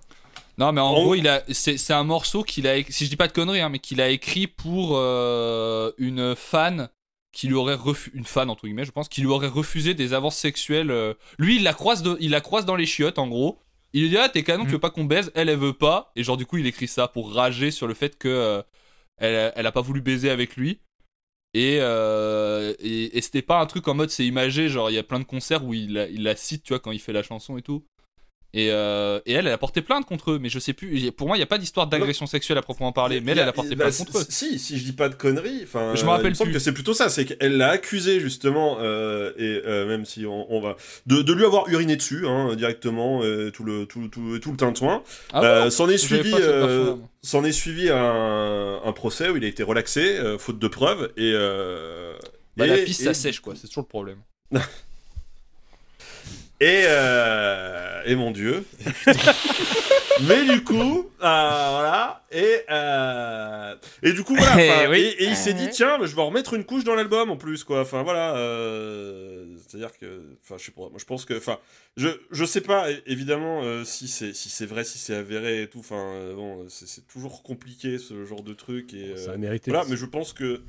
[0.58, 3.04] Non, mais en En- gros, il a, c'est, c'est un morceau qu'il a, écrit- si
[3.06, 6.88] je dis pas de conneries, hein, mais qu'il a écrit pour euh, une fan
[7.32, 10.12] qui lui aurait refusé, une fan entre guillemets, je pense, qui lui aurait refusé des
[10.12, 10.90] avances sexuelles.
[10.90, 11.14] euh.
[11.38, 13.58] Lui, il la croise, de- il la croise dans les chiottes, en gros.
[13.94, 14.72] Il lui dit ah t'es canon, tu Mm.
[14.72, 15.32] veux pas qu'on baise?
[15.34, 16.12] Elle, elle veut pas.
[16.16, 18.62] Et genre du coup, il écrit ça pour rager sur le fait que euh,
[19.16, 20.80] elle, elle a pas voulu baiser avec lui.
[21.54, 24.98] Et, euh, et, et c'était pas un truc en mode c'est imagé, genre il y
[24.98, 27.12] a plein de concerts où il, la- il la cite, tu vois, quand il fait
[27.12, 27.84] la chanson et tout.
[28.54, 31.10] Et, euh, et elle, elle a porté plainte contre eux, mais je sais plus.
[31.12, 33.48] Pour moi, il n'y a pas d'histoire d'agression sexuelle à proprement parler, mais elle, elle
[33.48, 34.24] a porté Bah, plainte contre eux.
[34.28, 36.58] Si, si je dis pas de conneries, enfin, Je me rappelle il me semble plus.
[36.58, 40.52] que c'est plutôt ça, c'est qu'elle l'a accusé justement, euh, et euh, même si on,
[40.52, 40.76] on va,
[41.06, 44.56] de, de lui avoir uriné dessus hein, directement, euh, tout le tout, tout, tout le
[44.58, 45.02] tintouin.
[45.32, 49.44] Ah Euh, ouais s'en est suivi, euh, s'en est suivi un, un procès où il
[49.44, 52.12] a été relaxé, euh, faute de preuves, et, euh,
[52.58, 54.18] Bah, et- la piste, ça sèche, quoi, c'est toujours le problème.
[56.62, 58.64] Et, euh, et mon dieu.
[60.28, 62.24] Mais du coup, euh, voilà.
[62.30, 64.88] Et, euh, et du coup, voilà.
[64.90, 64.98] Oui.
[65.18, 65.70] Et, et il s'est dit, Ouais.
[65.70, 67.80] tiens, mais je vais en remettre une couche dans l'album en plus, quoi.
[67.80, 68.36] Enfin, voilà.
[68.36, 70.22] euh, C'est-à-dire que.
[70.44, 70.82] Enfin, je sais pas.
[70.82, 71.34] Moi, je pense que.
[71.36, 71.58] Enfin,
[71.96, 75.66] je, je sais pas, évidemment, euh, si c'est si c'est vrai, si c'est avéré et
[75.68, 75.80] tout.
[75.80, 78.92] Enfin, euh, bon, c'est toujours compliqué, ce genre de truc.
[78.94, 79.70] Et, Ça a mérité.
[79.70, 80.60] voilà, mais je pense que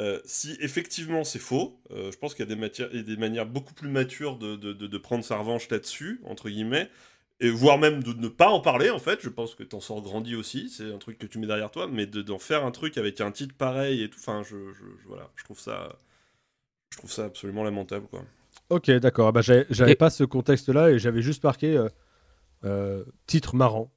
[0.00, 3.16] euh, si effectivement c'est faux, euh, je pense qu'il y a des, matières, et des
[3.16, 6.88] manières beaucoup plus matures de, de, de- de prendre sa revanche là-dessus, entre guillemets,
[7.40, 9.20] et voire même de ne pas en parler en fait.
[9.22, 11.88] Je pense que t'en sors grandi aussi, c'est un truc que tu mets derrière toi,
[11.88, 14.84] mais de- d'en faire un truc avec un titre pareil et tout, enfin, je, je-
[15.02, 15.96] je- voilà, je trouve ça,
[16.92, 18.24] je trouve ça absolument lamentable quoi.
[18.70, 19.32] Ok, d'accord.
[19.32, 21.88] Bah, j'avais j'avais Et- pas ce contexte-là et j'avais juste marqué euh,
[22.64, 23.92] euh, titre marrant.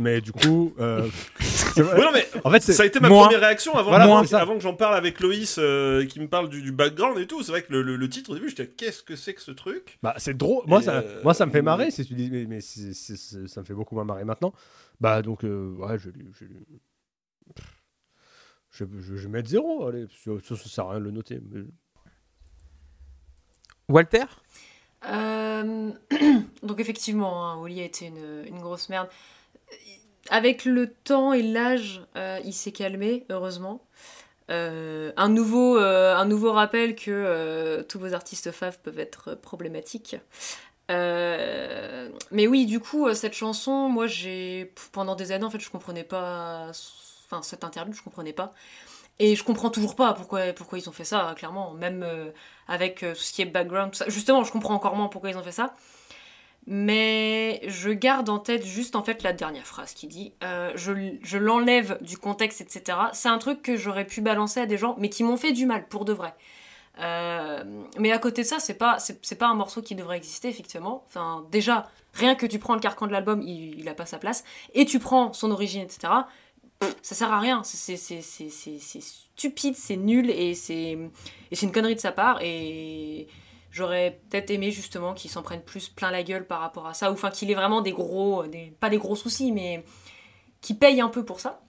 [0.00, 1.06] Mais du coup, euh,
[1.40, 1.98] c'est vrai.
[1.98, 4.30] Ouais, non, mais en fait, ça a été ma première réaction avant, Voilà, avant, c'est
[4.30, 4.40] ça.
[4.40, 7.42] avant que j'en parle avec Loïs, euh, qui me parle du, du background et tout.
[7.42, 9.50] C'est vrai que le, le- le titre au début, j'étais qu'est-ce que c'est que ce
[9.50, 9.98] truc?
[10.02, 10.64] Bah, c'est drôle.
[10.66, 11.90] Moi, Et, ça, euh, moi, ça me fait marrer.
[11.90, 14.54] Si tu dis, mais, ça me fait beaucoup moins marrer maintenant.
[15.00, 16.46] Bah, donc, euh, ouais, je, lui- je,
[18.70, 19.86] je, je, je vais mettre zéro.
[19.86, 21.40] Allez, ça, ça, ça sert à rien de le noter.
[21.50, 21.64] mais-
[23.88, 24.24] Walter?
[25.06, 25.90] Euh,
[26.62, 29.08] Donc effectivement, hein, Oli a été une, une grosse merde.
[30.30, 33.82] Avec le temps et l'âge, euh, il s'est calmé, heureusement.
[34.50, 40.16] Euh, un, nouveau, euh, un nouveau rappel que tous vos artistes faves peuvent être problématiques.
[40.88, 46.04] Mais oui, du coup, cette chanson, moi, j'ai pendant des années, en fait, je comprenais
[46.04, 46.70] pas.
[47.26, 48.54] Enfin, cette interlude, je comprenais pas.
[49.18, 51.72] Et je comprends toujours pas pourquoi, pourquoi ils ont fait ça, clairement.
[51.74, 52.06] Même
[52.68, 54.08] avec tout ce qui est background, tout ça.
[54.08, 55.74] Justement, je comprends encore moins pourquoi ils ont fait ça.
[56.66, 60.92] Mais je garde en tête juste en fait la dernière phrase qui dit euh, je,
[61.22, 62.98] je l'enlève du contexte, etc.
[63.12, 65.66] C'est un truc que j'aurais pu balancer à des gens, mais qui m'ont fait du
[65.66, 66.34] mal pour de vrai.
[67.00, 67.64] Euh,
[67.98, 71.04] mais à côté de ça, c'est pas, c'est, pas un morceau qui devrait exister, effectivement.
[71.06, 74.18] Enfin, déjà, rien que tu prends le carcan de l'album, il, il a pas sa
[74.18, 74.44] place.
[74.74, 76.12] Et tu prends son origine, etc.
[77.02, 77.62] Ça sert à rien.
[77.64, 80.98] C'est, stupide, c'est nul et c'est,
[81.50, 82.38] et c'est une connerie de sa part.
[82.42, 83.28] Et
[83.70, 87.10] j'aurais peut-être aimé justement qu'il s'en prenne plus plein la gueule par rapport à ça.
[87.10, 89.84] Ou enfin, qu'il ait vraiment des gros, des, pas des gros soucis, mais
[90.60, 91.60] qu'il paye un peu pour ça.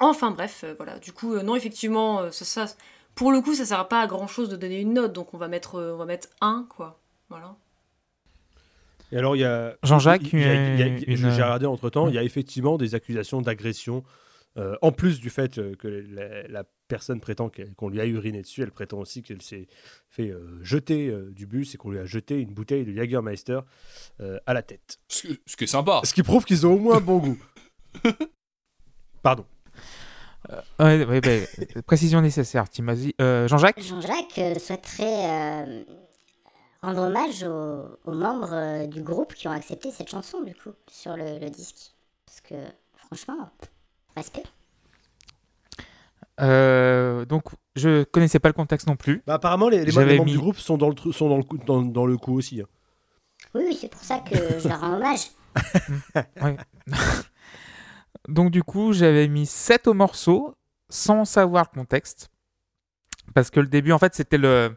[0.00, 0.98] Enfin bref, euh, voilà.
[0.98, 2.74] Du coup, euh, non, effectivement, euh, ça, ça-
[3.14, 5.38] pour le coup, ça sert pas à grand chose de donner une note, donc on
[5.38, 6.98] va mettre, euh, on va mettre 1, quoi.
[7.28, 7.54] Voilà.
[9.10, 9.76] Et alors, il y a.
[9.82, 10.78] Jean-Jacques, une-
[11.16, 14.02] J'ai regardé entre temps, il y a effectivement des accusations d'agression.
[14.58, 18.42] Euh, en plus du fait euh, que la, la personne prétend qu'on lui a uriné
[18.42, 19.66] dessus, elle prétend aussi qu'elle s'est
[20.10, 23.60] fait euh, jeter euh, du bus et qu'on lui a jeté une bouteille de Jägermeister
[24.20, 24.98] euh, à la tête.
[25.08, 25.26] Ce,
[25.56, 26.02] qui est sympa.
[26.04, 27.38] Ce qui prouve qu'ils ont au moins bon goût.
[29.22, 29.46] Pardon.
[30.78, 31.48] Ouais, ouais, ouais,
[31.86, 32.64] précision nécessaire.
[33.20, 35.84] Euh, Jean-Jacques Jean-Jacques euh, souhaiterait euh,
[36.82, 40.72] rendre hommage aux, aux membres euh, du groupe qui ont accepté cette chanson, du coup,
[40.90, 41.92] sur le, le disque.
[42.26, 42.54] Parce que,
[42.96, 43.50] franchement,
[44.16, 44.42] respect.
[46.40, 47.44] Euh, donc,
[47.76, 49.22] je connaissais pas le contexte non plus.
[49.26, 51.42] Bah, apparemment, les, les membres mis- du groupe sont dans le, tru- sont dans le,
[51.44, 52.60] coup, dans, dans le coup aussi.
[52.60, 52.66] hein.
[53.54, 55.20] Oui, c'est pour ça que je leur rends hommage.
[58.28, 60.54] Donc, du coup, j'avais mis 7 au morceau
[60.88, 62.30] sans savoir le contexte.
[63.34, 64.76] Parce que le début, en fait, c'était le.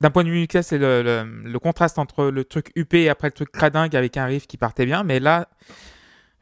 [0.00, 3.08] D'un point de vue musical, c'est le, le- le contraste entre le truc UP et
[3.10, 5.02] après le truc cradingue avec un riff qui partait bien.
[5.04, 5.48] Mais là,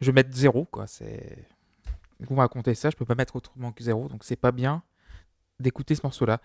[0.00, 0.86] je vais mettre 0, quoi.
[0.86, 1.44] C'est.
[2.30, 2.90] Va compter ça.
[2.90, 4.08] Je peux pas mettre autrement que 0.
[4.08, 4.82] Donc, c'est pas bien
[5.60, 6.40] d'écouter ce morceau-là.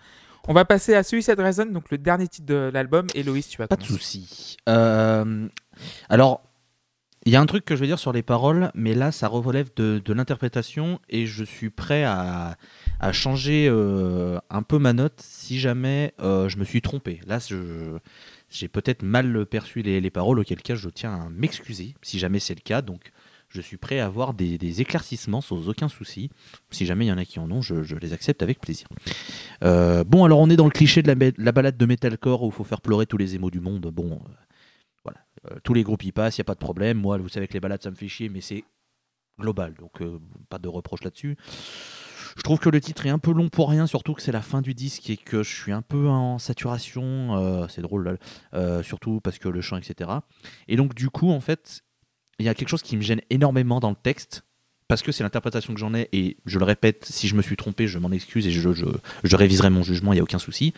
[0.47, 3.07] On va passer à Suicide Reason, donc le dernier titre de l'album.
[3.15, 4.57] Et Loïs, tu vas Pas de souci.
[4.67, 5.47] Euh,
[6.09, 6.43] alors,
[7.25, 9.27] il y a un truc que je veux dire sur les paroles, mais là, ça
[9.30, 12.57] relève de, de l'interprétation et je suis prêt à,
[12.99, 17.21] à changer euh, un peu ma note si jamais euh, je me suis trompé.
[17.25, 17.97] Là, je-
[18.49, 22.39] j'ai peut-être mal perçu les, les paroles, auquel cas je tiens à m'excuser si jamais
[22.39, 22.81] c'est le cas.
[22.81, 23.11] Donc,
[23.53, 26.30] je suis prêt à avoir des, éclaircissements sans aucun souci.
[26.71, 28.88] Si jamais il y en a qui en ont, je, les accepte avec plaisir.
[29.63, 32.41] Euh, bon, alors on est dans le cliché de la, ba- la balade de metalcore
[32.43, 33.81] où il faut faire pleurer tous les émaux du monde.
[33.93, 34.30] Bon, euh,
[35.03, 35.19] voilà.
[35.51, 36.97] Euh, tous les groupes y passent, il n'y a pas de problème.
[36.97, 38.63] Moi, vous savez que les balades, ça me fait chier, mais c'est
[39.39, 40.01] global, donc
[40.49, 41.38] pas de reproche là-dessus.
[42.35, 44.41] Je trouve que le titre est un peu long pour rien, surtout que c'est la
[44.41, 47.67] fin du disque et que je suis un peu en saturation.
[47.67, 48.17] c'est drôle,
[48.81, 50.09] surtout parce que le chant, etc.
[50.67, 51.84] Et donc, du coup, en fait,
[52.39, 54.43] il y a quelque chose qui me gêne énormément dans le texte.
[54.88, 57.55] Parce que c'est l'interprétation que j'en ai, et je le répète, si je me suis
[57.55, 60.73] trompé, je m'en excuse et je, je, réviserai mon jugement, il n'y a aucun souci.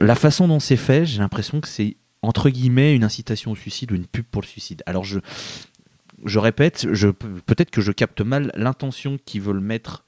[0.00, 3.92] La façon dont c'est fait, j'ai l'impression que c'est entre guillemets une incitation au suicide
[3.92, 4.82] ou une pub pour le suicide.
[4.86, 5.20] Alors je,
[6.24, 10.04] je répète, je, peut-être que je capte mal l'intention qu'ils veulent mettre.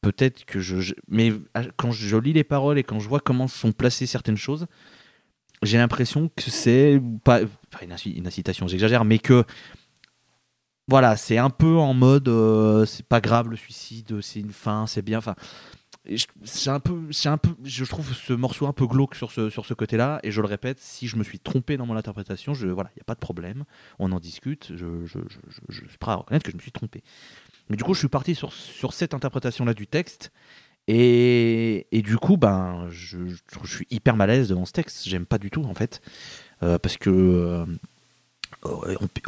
[0.00, 1.32] Peut-être que je, Mais
[1.76, 4.66] quand je lis les paroles et quand je vois comment sont placées certaines choses,
[5.62, 7.40] j'ai l'impression que c'est pas
[7.82, 9.44] une incitation, j'exagère, mais que
[10.90, 14.88] voilà, c'est un peu en mode euh, c'est pas grave le suicide, c'est une fin,
[14.88, 15.18] c'est bien.
[15.18, 15.36] Enfin,
[16.42, 19.50] c'est un peu, c'est un peu, je trouve ce morceau un peu glauque sur ce,
[19.50, 20.18] sur ce côté-là.
[20.24, 22.98] Et je le répète, si je me suis trompé dans mon interprétation, je, voilà, il
[22.98, 23.64] n'y a pas de problème,
[24.00, 24.72] on en discute.
[24.74, 25.06] Je,
[25.70, 27.04] suis prêt à reconnaître que je me suis trompé.
[27.68, 30.32] Mais du coup, je suis parti sur, sur cette interprétation-là du texte.
[30.88, 33.18] Et, et du coup, ben, je,
[33.64, 35.08] suis hyper mal à l'aise devant ce texte.
[35.08, 36.00] J'aime pas du tout, en fait.
[36.64, 37.64] Euh, parce que euh,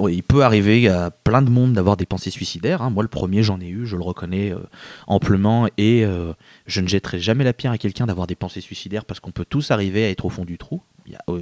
[0.08, 2.82] il peut arriver à plein de monde d'avoir des pensées suicidaires.
[2.82, 2.90] hein.
[2.90, 4.58] Moi, le premier, j'en ai eu, je le reconnais euh,
[5.06, 5.68] amplement.
[5.78, 6.32] Et euh,
[6.66, 9.46] je ne jetterai jamais la pierre à quelqu'un d'avoir des pensées suicidaires parce qu'on peut
[9.48, 10.82] tous arriver à être au fond du trou.
[11.28, 11.40] Euh,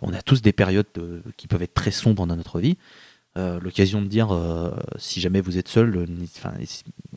[0.00, 2.76] on a tous des périodes euh, qui peuvent être très sombres dans notre vie.
[3.36, 6.06] Euh, L'occasion de dire, euh, si jamais vous êtes seul, euh,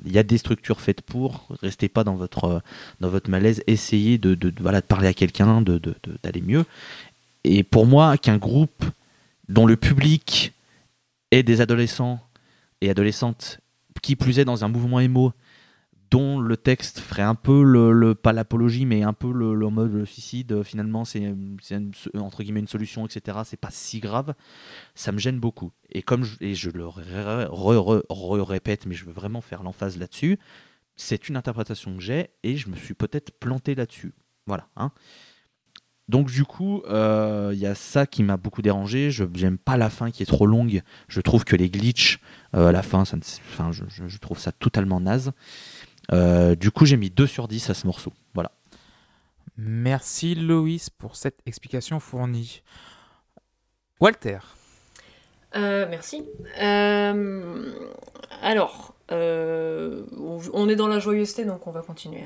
[0.05, 1.47] il y a des structures faites pour.
[1.61, 2.59] Restez pas dans votre, euh,
[2.99, 3.64] dans votre malaise.
[3.68, 6.65] Essayez de, voilà, de parler à quelqu'un, d'aller mieux.
[7.43, 8.84] Et pour moi, qu'un groupe
[9.49, 10.53] dont le public
[11.32, 12.19] est des adolescents
[12.82, 13.60] et adolescentes,
[14.02, 15.34] qui plus est dans un mouvement émo,
[16.10, 20.06] dont le texte ferait un peu le, pas l'apologie, mais un peu le, mode le
[20.06, 21.34] suicide, euh, finalement, c'est
[22.15, 23.40] entre guillemets une solution, etc.
[23.44, 24.34] C'est pas si grave,
[24.95, 25.72] ça me gêne beaucoup.
[25.90, 26.88] Et comme je, et je le
[28.41, 30.40] répète, mais je veux vraiment faire l'emphase là-dessus,
[30.95, 34.14] c'est une interprétation que j'ai et je me suis peut-être planté là-dessus.
[34.45, 34.68] Voilà.
[34.78, 34.91] Hein.
[36.09, 39.11] Donc du coup, euh, il y a ça qui m'a beaucoup dérangé.
[39.11, 40.81] Je j'aime pas la fin qui est trop longue.
[41.09, 42.19] Je trouve que les glitches
[42.55, 43.21] euh, à la fin, ça ne-
[43.51, 45.31] enfin, je, trouve ça totalement naze.
[46.13, 48.13] Euh, du coup, j'ai mis 2 sur 10 à ce morceau.
[48.34, 48.51] Voilà.
[49.57, 52.61] Merci Loïs pour cette explication fournie.
[53.99, 54.39] Walter.
[55.55, 56.23] Euh, merci.
[56.61, 57.73] Euh,
[58.41, 62.23] alors, euh, on- on est dans la joyeuseté, donc on va continuer.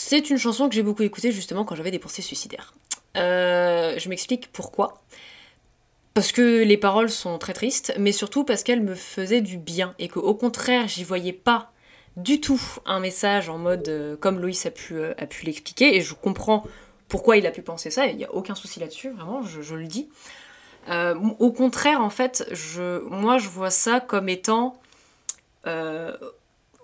[0.00, 2.72] C'est une chanson que j'ai beaucoup écoutée justement quand j'avais des pensées suicidaires.
[3.16, 5.02] Euh, je m'explique pourquoi.
[6.14, 9.96] Parce que les paroles sont très tristes, mais surtout parce qu'elles me faisaient du bien
[9.98, 11.72] et qu'au contraire, j'y voyais pas
[12.16, 15.96] du tout un message en mode euh, comme Loïs a pu, euh, a pu l'expliquer,
[15.96, 16.64] et je comprends
[17.08, 19.86] pourquoi il a pu penser ça, il n'y a aucun souci là-dessus, vraiment, je, le
[19.88, 20.08] dis.
[20.86, 22.48] Au contraire, en fait,
[23.10, 24.80] moi je vois ça comme étant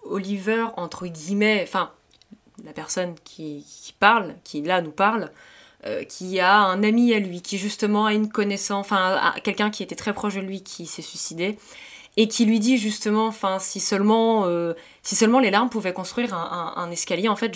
[0.03, 1.93] Oliver, entre guillemets, enfin,
[2.63, 3.65] la personne qui,
[3.99, 5.31] parle, qui là nous parle,
[5.87, 9.83] euh, qui a un ami à lui, qui justement a une connaissance, enfin, quelqu'un qui
[9.83, 11.59] était très proche de lui qui s'est suicidé,
[12.17, 16.33] et qui lui dit justement, enfin, si seulement, euh, si seulement les larmes pouvaient construire
[16.33, 17.53] un, escalier, en fait,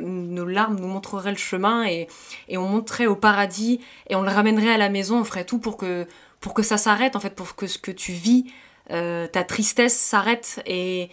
[0.00, 2.06] nos larmes nous montreraient le chemin et,
[2.48, 5.58] et on monterait au paradis et on le ramènerait à la maison, on ferait tout
[5.58, 6.06] pour que,
[6.38, 8.46] pour que ça s'arrête, en fait, pour que ce que tu vis,
[8.92, 11.10] euh, ta tristesse s'arrête et,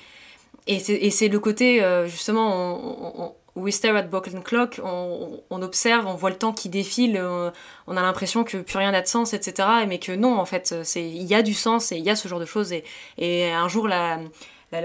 [0.68, 6.08] et c'est le côté, euh, justement, on, on- we stare at broken clock, on, observe,
[6.08, 9.34] on voit le temps qui défile, on a l'impression que plus rien n'a de sens,
[9.34, 9.68] etc.
[9.88, 12.28] Mais que non, en fait, il y a du sens et il y a ce
[12.28, 12.74] genre de choses.
[13.18, 14.20] Et, un jour, la,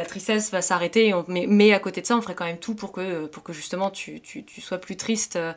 [0.06, 1.14] tristesse va s'arrêter.
[1.28, 3.90] Mais, à côté de ça, on ferait quand même tout pour que, pour que justement
[3.90, 4.20] tu,
[4.60, 5.36] sois plus triste.
[5.36, 5.54] euh,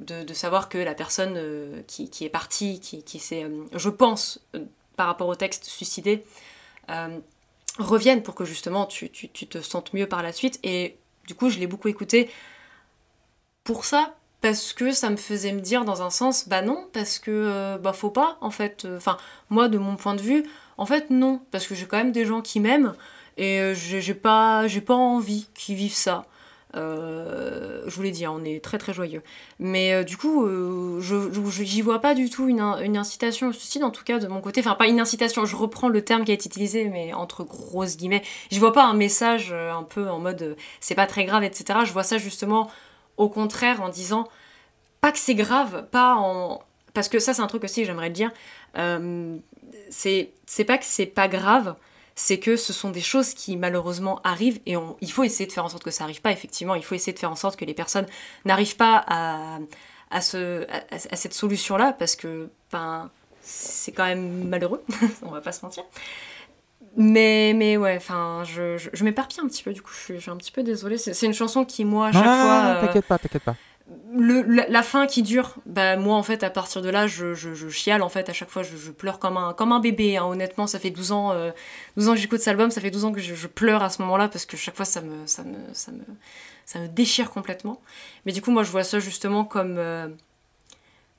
[0.00, 4.40] De, savoir que la personne euh, qui, est partie, qui, s'est, euh, je pense,
[4.96, 6.24] par rapport au texte, suicidé,
[6.90, 7.18] euh,
[7.78, 10.58] revienne pour que justement tu, te sentes mieux par la suite.
[10.62, 10.96] Et
[11.26, 12.30] du coup, je l'ai beaucoup écouté
[13.64, 17.18] pour ça, parce que ça me faisait me dire dans un sens, bah non, parce
[17.18, 18.86] que euh, bah faut pas en fait.
[18.96, 19.16] Enfin,
[19.50, 20.44] moi de mon point de vue,
[20.78, 22.94] en fait non, parce que j'ai quand même des gens qui m'aiment
[23.36, 26.26] et euh, j'ai pas, j'ai pas envie qu'ils vivent ça.
[26.76, 29.22] Euh, je vous l'ai dit, hein, on est très très joyeux.
[29.58, 31.30] Mais euh, du coup, euh, je
[31.64, 34.26] j'y vois pas du tout une, in- une incitation au suicide, en tout cas de
[34.28, 34.60] mon côté.
[34.60, 37.96] Enfin, pas une incitation, je reprends le terme qui a été utilisé, mais entre grosses
[37.96, 38.22] guillemets.
[38.50, 41.80] Je vois pas un message un peu en mode c'est pas très grave, etc.
[41.84, 42.70] Je vois ça justement
[43.16, 44.28] au contraire en disant
[45.00, 46.62] pas que c'est grave, pas en.
[46.94, 48.30] Parce que ça, c'est un truc aussi, j'aimerais le dire.
[49.90, 51.76] C'est pas que c'est pas grave,
[52.16, 55.52] c'est que ce sont des choses qui malheureusement arrivent et on, il faut essayer de
[55.52, 56.32] faire en sorte que ça arrive pas.
[56.32, 58.06] Effectivement, il faut essayer de faire en sorte que les personnes
[58.46, 59.58] n'arrivent pas à,
[60.10, 63.10] à, ce, à, à cette solution-là parce que ben,
[63.42, 64.82] c'est quand même malheureux,
[65.22, 65.84] on va pas se mentir.
[66.96, 70.14] Mais, mais ouais, enfin, je, je, je m'éparpille un petit peu, du coup, je suis,
[70.14, 70.96] je suis un petit peu désolée.
[70.96, 72.62] C'est une chanson qui, moi, à chaque non, fois.
[72.62, 73.56] non, euh, t'inquiète pas, t'inquiète pas.
[74.16, 77.34] La, la fin qui dure, bah moi en fait à partir de là je,
[77.68, 80.24] chiale en fait à chaque fois je, pleure comme un, comme un bébé hein.
[80.24, 81.52] honnêtement ça fait 12 ans, euh,
[81.96, 84.02] 12 ans que j'écoute cet album ça fait 12 ans que je, pleure à ce
[84.02, 86.02] moment là parce que chaque fois ça me, ça, me, ça, me,
[86.64, 87.80] ça me déchire complètement.
[88.24, 90.08] Mais du coup moi je vois ça justement comme, euh,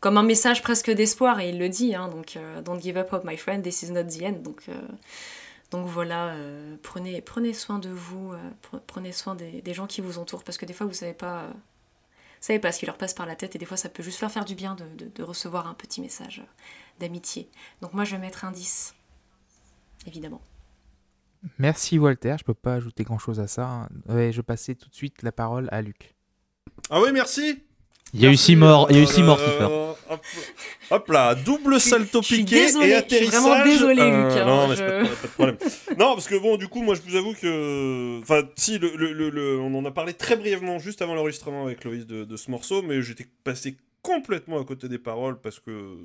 [0.02, 3.16] comme un message presque d'espoir et il le dit hein, donc euh, don't give up
[3.24, 4.42] my friend this is not the end.
[4.44, 4.74] Donc, euh,
[5.72, 10.02] donc voilà euh, prenez, prenez soin de vous pre- prenez soin des, des gens qui
[10.02, 11.46] vous entourent parce que des fois vous savez pas
[12.40, 14.04] vous savez pas ce qui leur passe par la tête et des fois ça peut
[14.04, 16.44] juste leur faire du bien de, de- de recevoir un petit message
[17.00, 17.50] d'amitié.
[17.82, 18.96] Donc moi je vais mettre un 10,
[20.06, 20.42] évidemment.
[21.60, 23.68] Merci Walter, je peux pas ajouter grand chose à ça.
[23.68, 23.90] hein.
[24.10, 26.16] Ouais, je passais tout de suite la parole à Luc.
[26.90, 27.64] Ah oui, merci.
[28.14, 29.46] Il y a eu Merci, six morts, il y a eu euh, six morts, euh,
[29.46, 30.14] Kiefer.
[30.14, 30.22] hop,
[30.92, 32.98] hop là, double salto je suis piqué désolée, et je suis
[33.28, 33.42] atterrissage.
[33.42, 35.58] vraiment désolée, Euh, Luc, hein, non, mais je- pas, de- pas de problème.
[36.00, 39.12] non, parce que bon, du coup, moi, je vous avoue que, enfin, si, le, le-
[39.14, 42.38] le- le- on en a parlé très brièvement juste avant l'enregistrement avec Loïs de, de
[42.38, 45.98] ce morceau, mais j'étais passé complètement à côté des paroles parce que,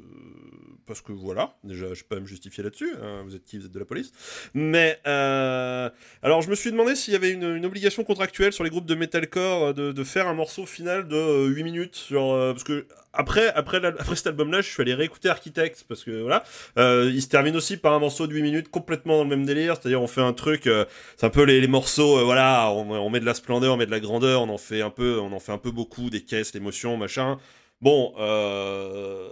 [0.86, 2.94] parce que voilà, déjà, je peux pas me justifier là-dessus.
[3.00, 3.58] hein, vous êtes qui?
[3.58, 4.12] Vous êtes de la police.
[4.54, 5.88] Mais euh,
[6.22, 8.94] alors, je me suis demandé s'il y avait une, obligation contractuelle sur les groupes de
[8.94, 11.94] metalcore euh, de, faire un morceau final de euh, 8 minutes.
[11.96, 16.02] Sur, euh, parce que après, après, après cet album-là, je suis allé réécouter Architect parce
[16.02, 16.44] que voilà,
[16.76, 19.76] il se termine aussi par un morceau de 8 minutes complètement dans le même délire.
[19.76, 20.68] C'est-à-dire, on fait un truc,
[21.16, 23.84] c'est un peu les, les morceaux, voilà, on, on met de la splendeur, on met
[23.84, 26.22] de la grandeur, on en fait un peu, on en fait un peu beaucoup, des
[26.22, 27.38] caisses, l'émotion, machin.
[27.82, 29.28] Bon, euh,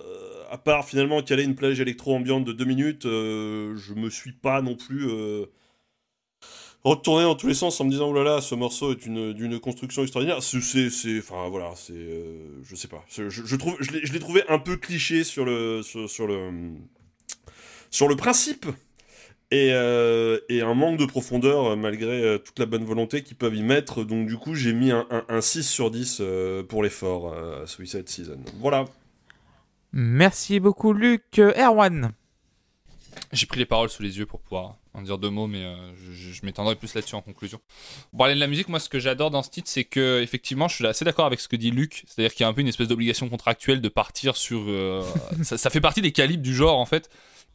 [0.51, 4.61] à part finalement caler une plage électro-ambiante de 2 minutes, euh, je me suis pas
[4.61, 5.47] non plus euh,
[6.83, 9.33] retourné dans tous les sens en me disant oh là là, ce morceau est une,
[9.33, 10.43] d'une construction extraordinaire.
[10.43, 11.95] C'est, enfin voilà, c'est,
[12.65, 13.05] je sais pas.
[13.09, 18.67] Je, trouve, je l'ai, trouvé un peu cliché sur le, sur le principe.
[19.53, 23.37] Et, euh, et un manque de profondeur euh, malgré euh, toute la bonne volonté qu'ils
[23.37, 24.05] peuvent y mettre.
[24.05, 27.65] Donc du coup j'ai mis un, un, un 6 sur 10 euh, pour l'effort euh,
[27.65, 28.39] à Suicide Season.
[28.61, 28.85] Voilà.
[29.93, 31.39] Merci beaucoup Luc.
[31.39, 32.13] Erwan.
[33.33, 35.75] J'ai pris les paroles sous les yeux pour pouvoir en dire deux mots, mais euh,
[35.97, 37.61] je, je- je m'étendrai plus là-dessus en conclusion.
[38.11, 40.67] Pour parler de la musique, moi, ce que j'adore dans ce titre, c'est que, effectivement,
[40.69, 42.05] je suis assez d'accord avec ce que dit Luc.
[42.07, 44.63] C'est-à-dire qu'il y a un peu une espèce d'obligation contractuelle de partir sur.
[44.67, 45.03] euh,
[45.45, 47.09] ça, ça fait partie des calibres du genre, en fait.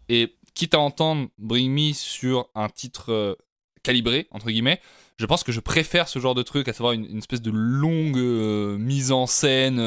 [0.07, 3.35] Et quitte à entendre Bring Me sur un titre euh,
[3.83, 4.81] calibré, entre guillemets,
[5.17, 8.17] je pense que je préfère ce genre de truc, à savoir une, espèce de longue
[8.17, 9.79] euh, mise en scène.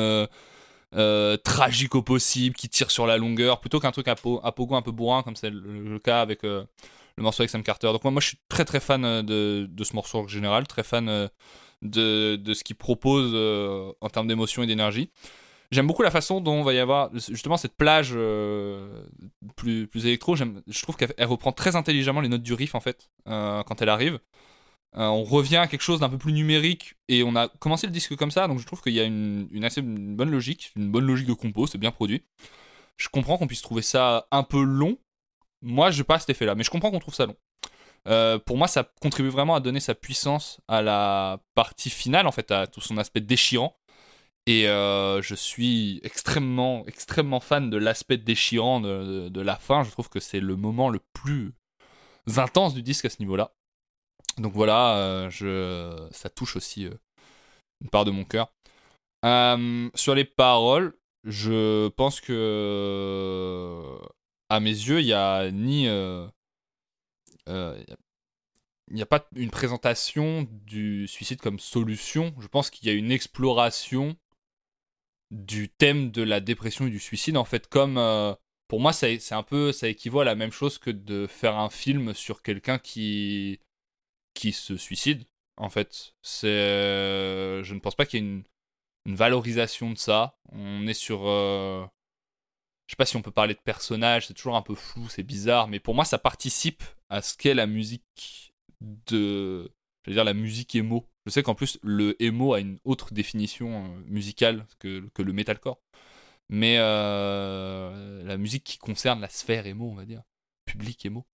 [0.94, 4.52] euh, tragique au possible, qui tire sur la longueur, plutôt qu'un truc à, po- à
[4.52, 6.66] pogo un peu bourrin, comme c'est le, cas avec le
[7.18, 7.88] morceau avec Sam Carter.
[7.88, 11.28] Donc moi, je suis très très fan de, ce morceau en général, très fan
[11.82, 13.34] de, ce qu'il propose
[14.00, 15.10] en termes d'émotion et d'énergie.
[15.70, 19.02] J'aime beaucoup la façon dont va y avoir justement cette plage euh,
[19.54, 20.34] plus, plus électro.
[20.34, 23.82] Je trouve qu'elle elle reprend très intelligemment les notes du riff en fait euh, quand
[23.82, 24.18] elle arrive.
[24.96, 27.92] Euh, on revient à quelque chose d'un peu plus numérique et on a commencé le
[27.92, 31.04] disque comme ça, donc je trouve qu'il y a une, assez bonne logique, une bonne
[31.04, 32.22] logique de compo, c'est bien produit.
[32.96, 34.96] Je comprends qu'on puisse trouver ça un peu long.
[35.60, 37.36] Moi, je pas cet effet-là, mais je comprends qu'on trouve ça long.
[38.46, 42.50] Pour moi, ça contribue vraiment à donner sa puissance à la partie finale, en fait,
[42.50, 43.77] à tout son aspect déchirant.
[44.48, 49.82] Et euh, je suis extrêmement, extrêmement fan de l'aspect déchirant de, la fin.
[49.82, 51.52] Je trouve que c'est le moment le plus
[52.38, 53.54] intense du disque à ce niveau-là.
[54.38, 56.94] Donc voilà, euh, ça touche aussi euh,
[57.82, 58.50] une part de mon cœur.
[59.94, 63.98] Sur les paroles, je pense que
[64.48, 65.84] à mes yeux, il y a ni
[68.90, 72.34] il n'y a pas une présentation du suicide comme solution.
[72.40, 74.16] Je pense qu'il y a une exploration
[75.30, 77.36] du thème de la dépression et du suicide.
[77.36, 78.34] En fait, comme euh,
[78.68, 81.70] pour moi, c'est un peu, ça équivaut à la même chose que de faire un
[81.70, 83.60] film sur quelqu'un qui
[84.34, 85.24] qui se suicide.
[85.56, 88.44] En fait, c'est, euh, je ne pense pas qu'il y ait une,
[89.06, 90.38] valorisation de ça.
[90.52, 91.84] On est sur, euh,
[92.86, 94.26] je sais pas si on peut parler de personnage.
[94.26, 97.54] C'est toujours un peu flou, c'est bizarre, mais pour moi, ça participe à ce qu'est
[97.54, 99.72] la musique de,
[100.06, 101.08] je dire la musique emo.
[101.28, 105.34] Je sais qu'en plus le emo a une autre définition euh, musicale que, que le
[105.34, 105.78] metalcore.
[106.48, 110.22] Mais euh, la musique qui concerne la sphère emo, on va dire,
[110.64, 111.26] public emo,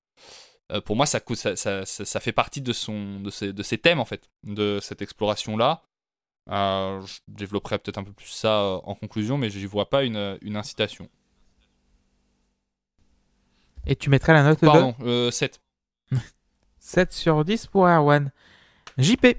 [0.72, 3.52] euh, pour moi ça, co- ça, ça, ça- ça fait partie de, son, de, ses,
[3.52, 5.84] de ses thèmes en fait, de cette exploration-là.
[6.50, 10.02] Euh, je développerai peut-être un peu plus ça en conclusion, mais je n'y vois pas
[10.02, 11.08] une, une incitation.
[13.86, 15.60] Et tu mettrais la note de Pardon, euh, 7.
[16.80, 18.32] 7 sur 10 pour Erwan.
[18.98, 19.36] JP.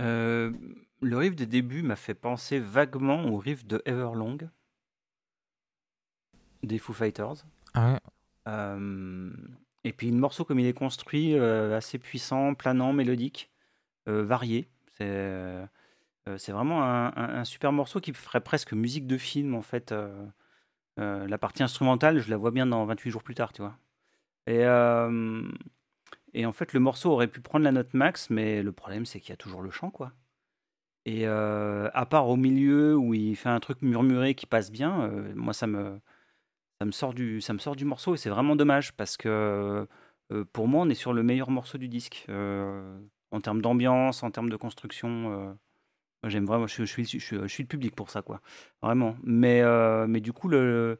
[0.00, 0.52] Euh,
[1.00, 4.38] le riff de début m'a fait penser vaguement au riff de Everlong
[6.62, 7.44] des Foo Fighters.
[7.74, 8.00] Ah.
[8.48, 9.30] Euh,
[9.84, 13.50] et puis le morceau comme il est construit, euh, assez puissant, planant, mélodique,
[14.06, 14.68] varié.
[14.98, 15.66] C'est
[16.38, 19.94] c'est vraiment un, un- un super morceau qui ferait presque musique de film en fait.
[20.96, 23.76] La partie instrumentale, je la vois bien dans 28 jours plus tard, tu vois.
[24.46, 24.64] Et,
[26.34, 29.20] et en fait, le morceau aurait pu prendre la note max, mais le problème c'est
[29.20, 30.12] qu'il y a toujours le chant, quoi.
[31.06, 35.02] Et euh, à part au milieu où il fait un truc murmuré qui passe bien,
[35.02, 36.00] euh, moi ça me,
[36.80, 39.86] ça me sort du, ça me sort du morceau et c'est vraiment dommage parce que
[40.32, 44.30] euh, pour moi on est sur le meilleur morceau du disque en termes d'ambiance, en
[44.30, 45.56] termes de construction.
[46.24, 48.40] j'aime vraiment, je, je suis, je, suis, le public pour ça quoi,
[48.82, 49.16] vraiment.
[49.24, 49.62] Mais
[50.08, 50.98] mais du coup le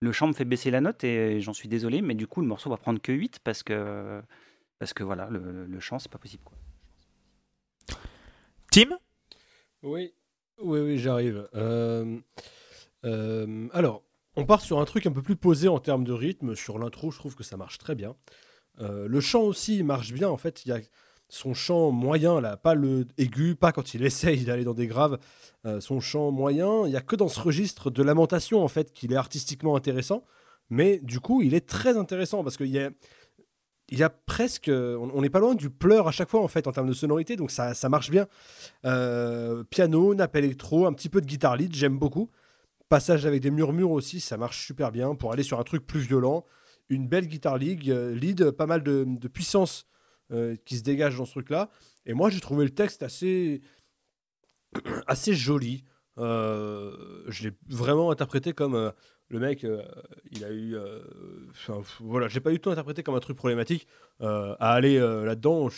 [0.00, 2.46] le chant me fait baisser la note et j'en suis désolé, mais du coup le
[2.48, 4.22] morceau va prendre que 8 parce que
[4.84, 6.58] parce que voilà le, le chant c'est pas possible quoi.
[8.70, 8.98] Tim?
[9.82, 10.12] Oui,
[10.60, 11.48] oui, oui, j'arrive.
[11.54, 12.18] Euh,
[13.06, 14.02] euh, alors,
[14.36, 16.54] on part sur un truc un peu plus posé en termes de rythme.
[16.54, 18.14] Sur l'intro, je trouve que ça marche très bien.
[18.80, 20.28] Euh, le chant aussi il marche bien.
[20.28, 20.80] En fait, il y a
[21.30, 25.18] son chant moyen, là, pas le aigu, pas quand il essaye d'aller dans des graves.
[25.64, 28.92] Euh, son chant moyen, il y a que dans ce registre de lamentation, en fait,
[28.92, 30.24] qu'il est artistiquement intéressant.
[30.68, 32.90] Mais du coup, il est très intéressant parce qu'il y a,
[33.90, 36.66] il y a presque, on n'est pas loin du pleur à chaque fois en fait
[36.66, 38.26] en termes de sonorité, donc ça, ça marche bien.
[38.86, 42.30] Euh, piano, nappe électro, un petit peu de guitare lead, j'aime beaucoup.
[42.88, 46.00] Passage avec des murmures aussi, ça marche super bien pour aller sur un truc plus
[46.00, 46.44] violent.
[46.88, 49.86] Une belle guitare lead, euh, lead pas mal de, puissance
[50.32, 51.70] euh, qui se dégage dans ce truc-là.
[52.06, 53.62] Et moi, j'ai trouvé le texte assez,
[55.06, 55.84] assez joli.
[56.16, 58.92] Je l'ai vraiment interprété comme
[59.34, 59.82] le mec, euh,
[60.30, 60.76] il a eu.
[60.76, 61.00] euh,
[61.50, 63.88] enfin, voilà, j'ai pas du tout interprété comme un truc problématique.
[64.20, 65.68] Euh, à aller euh, là-dedans,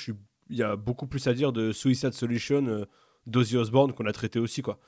[0.51, 2.87] il y a beaucoup plus à dire de Suicide Solution
[3.27, 4.79] d'Ozzy Osbourne qu'on a traité aussi, quoi.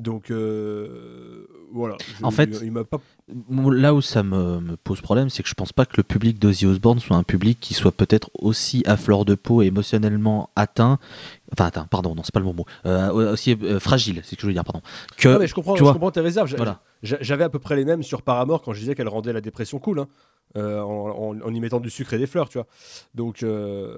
[0.00, 1.96] Donc euh, voilà.
[2.18, 2.98] Je- En fait, il, il m'a pas.
[3.50, 6.38] Là où ça me, me pose problème, c'est que je pense pas que le public
[6.38, 10.50] d'Ozzy Osbourne soit un public qui soit peut-être aussi à fleur de peau et émotionnellement
[10.56, 10.98] atteint.
[11.52, 12.64] Enfin, atteint, pardon, non, c'est pas le bon mot.
[12.86, 14.80] Euh, aussi euh, fragile, c'est ce que je veux dire, pardon.
[15.16, 16.54] Que, Ah, mais je comprends, tu je vois, comprends tes réserves.
[16.56, 16.80] Voilà.
[17.02, 19.78] J'avais à peu près les mêmes sur Paramore quand je disais qu'elle rendait la dépression
[19.78, 20.08] cool, hein,
[20.56, 22.66] euh, en, en- en y mettant du sucre et des fleurs, tu vois.
[23.14, 23.96] Donc euh,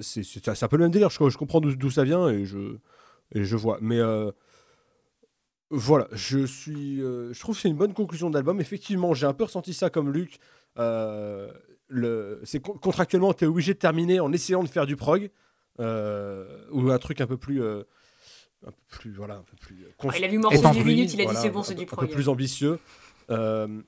[0.00, 1.10] c'est un peu le même délire.
[1.10, 2.76] Je, je comprends d'où d'où ça vient et je,
[3.34, 3.78] et je vois.
[3.80, 4.30] Mais euh,
[5.76, 8.60] voilà, je suis, euh, je trouve que c'est une bonne conclusion d'album.
[8.60, 10.38] Effectivement, j'ai un peu ressenti ça comme Luc.
[10.78, 11.52] Euh,
[11.88, 15.30] le, c'est con- contractuellement, tu es obligé de terminer en essayant de faire du prog
[15.80, 17.62] euh, ou un truc un peu plus.
[17.62, 17.82] euh,
[18.66, 20.84] un peu plus, voilà, un peu plus cons- Ah, il a vu morceau de construit,
[20.84, 22.08] 10 minutes, il a dit voilà, c'est bon, un c'est du Un prog.
[22.08, 22.78] peu plus ambitieux.
[23.30, 23.82] Euh,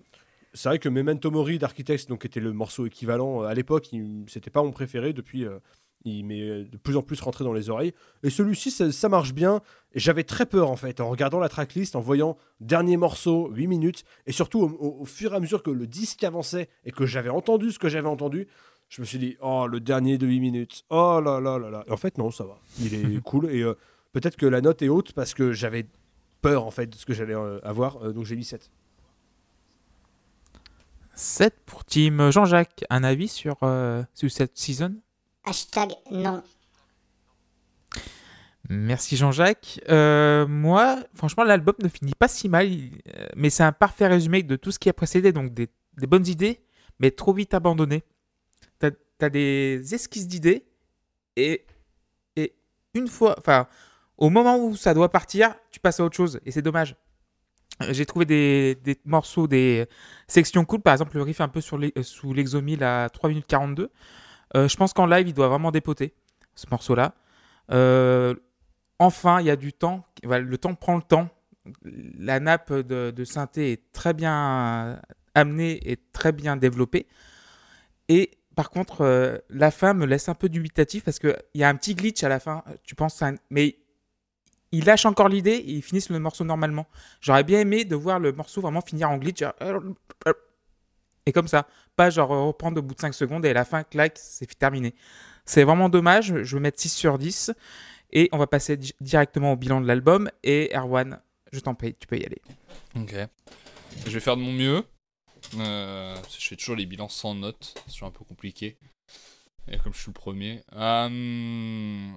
[0.53, 4.51] c'est vrai que Memento Mori d'Architects, donc était le morceau équivalent à l'époque, il- c'était
[4.51, 5.13] pas mon préféré.
[5.15, 5.59] Depuis, euh,
[6.07, 7.93] il m'est de plus en plus rentré dans les oreilles.
[8.23, 9.61] Et celui-ci, ça, ça marche bien.
[9.93, 13.67] Et j'avais très peur en fait en regardant la tracklist, en voyant dernier morceau, 8
[13.67, 16.91] minutes, et surtout au, au- au fur et à mesure que le disque avançait et
[16.93, 18.47] que j'avais entendu ce que j'avais entendu.
[18.89, 20.85] Je me suis dit, oh, le dernier de 8 minutes.
[20.91, 21.85] Oh là là là là.
[21.89, 22.59] Et en fait, non, ça va.
[22.81, 23.51] Il est cool.
[23.51, 23.75] Et euh,
[24.13, 25.87] peut-être que la note est haute parce que j'avais
[26.41, 27.97] peur en fait de ce que j'allais euh, avoir.
[28.05, 28.71] Euh, donc j'ai mis 7.
[31.15, 32.31] 7 pour Tim.
[32.31, 34.95] Jean-Jacques, un avis sur, euh, sur cette season?
[35.47, 36.43] Hashtag non.
[38.69, 39.81] Merci Jean-Jacques.
[39.89, 44.43] Euh, moi, franchement, l'album ne finit pas si mal, euh, mais c'est un parfait résumé
[44.43, 45.69] de tout ce qui a précédé, donc des,
[45.99, 46.61] bonnes idées,
[46.99, 48.03] mais trop vite abandonnées.
[48.81, 48.91] T'as
[49.21, 50.67] as des esquisses d'idées,
[51.37, 51.65] et,
[52.95, 53.69] une fois, enfin,
[54.19, 56.97] au moment où ça doit partir, tu passes à autre chose, et c'est dommage.
[57.83, 59.87] Euh, J'ai trouvé des, morceaux, des
[60.27, 63.91] sections cool, par exemple le riff un peu sur sous l'exomile à 3 minutes 42.
[64.57, 66.15] Euh, je pense qu'en live, il doit vraiment dépoter,
[66.55, 67.15] ce morceau-là.
[67.71, 68.35] Euh,
[68.99, 70.05] enfin, il y a du temps.
[70.23, 71.29] Le temps prend le temps.
[71.85, 75.01] La nappe de, synthé est très bien
[75.35, 77.07] amenée et très bien développée.
[78.09, 81.69] Et par contre, euh, la fin me laisse un peu dubitatif parce qu'il y a
[81.69, 82.65] un petit glitch à la fin.
[82.85, 83.77] Tu penses, à mais
[84.73, 86.87] il lâche encore l'idée et ils finissent le morceau normalement.
[87.21, 89.43] J'aurais bien aimé de voir le morceau vraiment finir en glitch.
[91.27, 91.67] Et comme ça,
[91.97, 94.95] pas genre reprendre au bout de 5 secondes et à la fin, clac, c'est terminé.
[95.45, 96.43] C'est vraiment dommage.
[96.43, 97.53] Je vais mettre 6 sur 10.
[98.13, 100.31] Et on va passer di- directement au bilan de l'album.
[100.45, 101.21] Et Erwan,
[101.53, 102.41] je t'en prie, tu peux y aller.
[102.95, 103.15] Ok.
[104.07, 104.85] Je vais faire de mon mieux.
[105.59, 107.75] Euh, je fais toujours les bilans sans notes.
[107.87, 108.79] C'est toujours un peu compliqué.
[109.69, 110.63] Et comme je suis le premier.
[110.75, 112.09] Euh,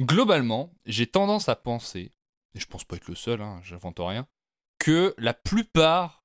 [0.00, 2.12] Globalement, j'ai tendance à penser,
[2.54, 4.28] et je pense pas être le seul, hein, j'invente rien,
[4.78, 6.17] que la plupart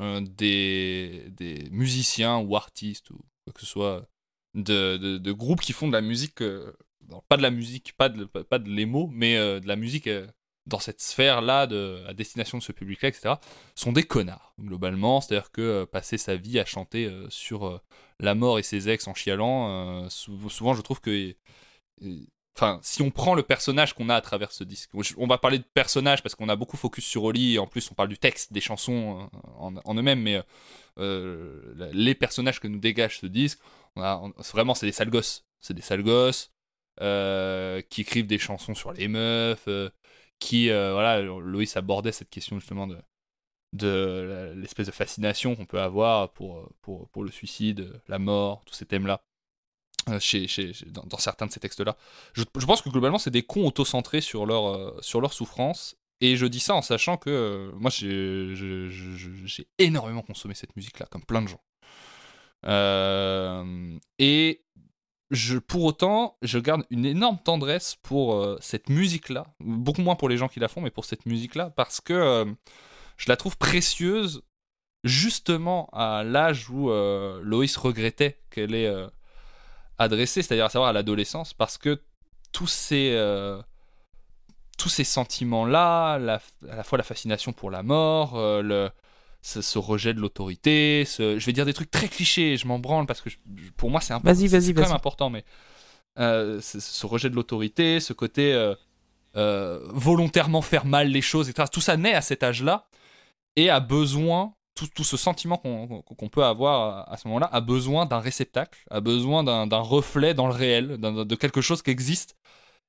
[0.00, 4.08] euh, des, des musiciens ou artistes ou quoi que ce soit
[4.54, 6.72] de, de, groupes qui font de la musique, euh,
[7.28, 10.06] pas de la musique, pas de, pas de les mots, mais euh, de la musique
[10.06, 10.26] euh,
[10.66, 13.34] dans cette sphère-là, de, à destination de ce public-là, etc.,
[13.74, 15.20] sont des connards, globalement.
[15.20, 17.82] C'est-à-dire que passer sa vie à chanter sur
[18.18, 21.34] la mort et ses ex en chialant, sou- souvent je trouve que.
[22.56, 25.58] Enfin, si on prend le personnage qu'on a à travers ce disque, on va parler
[25.58, 28.18] de personnage parce qu'on a beaucoup focus sur Oli et en plus on parle du
[28.18, 30.40] texte, des chansons euh, en, eux-mêmes, mais
[30.98, 33.58] euh, les personnages que nous dégage ce disque,
[33.96, 36.52] vraiment c'est des sales gosses, c'est des sales gosses
[37.00, 39.68] euh, qui écrivent des chansons sur les meufs,
[40.38, 42.98] qui voilà, Loïs abordait cette question justement de
[43.72, 48.74] de l'espèce de fascination qu'on peut avoir pour, pour, pour le suicide, la mort, tous
[48.74, 49.24] ces thèmes-là,
[50.20, 51.96] chez, chez, chez- dans, certains de ces textes-là.
[52.32, 55.96] Je, pense que globalement, c'est des cons auto-centrés sur leur, euh, sur leur souffrance.
[56.20, 61.24] Et je dis ça en sachant que euh, moi, j'ai énormément consommé cette musique-là, comme
[61.24, 61.60] plein de gens.
[62.66, 64.64] Euh, et
[65.30, 70.28] je, pour autant, je garde une énorme tendresse pour euh, cette musique-là, beaucoup moins pour
[70.28, 72.44] les gens qui la font, mais pour cette musique-là, parce que euh,
[73.16, 74.42] je la trouve précieuse
[75.02, 79.08] justement à l'âge où euh, Loïs regrettait qu'elle ait euh,
[79.98, 82.00] adressé, c'est-à-dire à savoir à l'adolescence, parce que
[82.52, 83.60] tous ces, euh,
[84.78, 86.40] tous ces sentiments-là, la-
[86.70, 88.90] à la fois la fascination pour la mort, euh, le,
[89.42, 92.78] ce, ce rejet de l'autorité, ce- je vais dire des trucs très clichés, je m'en
[92.78, 93.36] branle parce que je-
[93.76, 95.44] pour moi c'est important, Vas-y, c'est- quand même important, mais
[96.18, 98.52] euh, ce, rejet de l'autorité, ce côté
[99.92, 101.68] volontairement faire mal les choses, etc.
[101.72, 102.86] Tout ça naît à cet âge-là
[103.56, 108.18] et a besoin, tout, ce sentiment qu'on peut avoir à, ce moment-là, a besoin d'un
[108.18, 112.36] réceptacle, a besoin d'un reflet dans le réel, de quelque chose qui existe.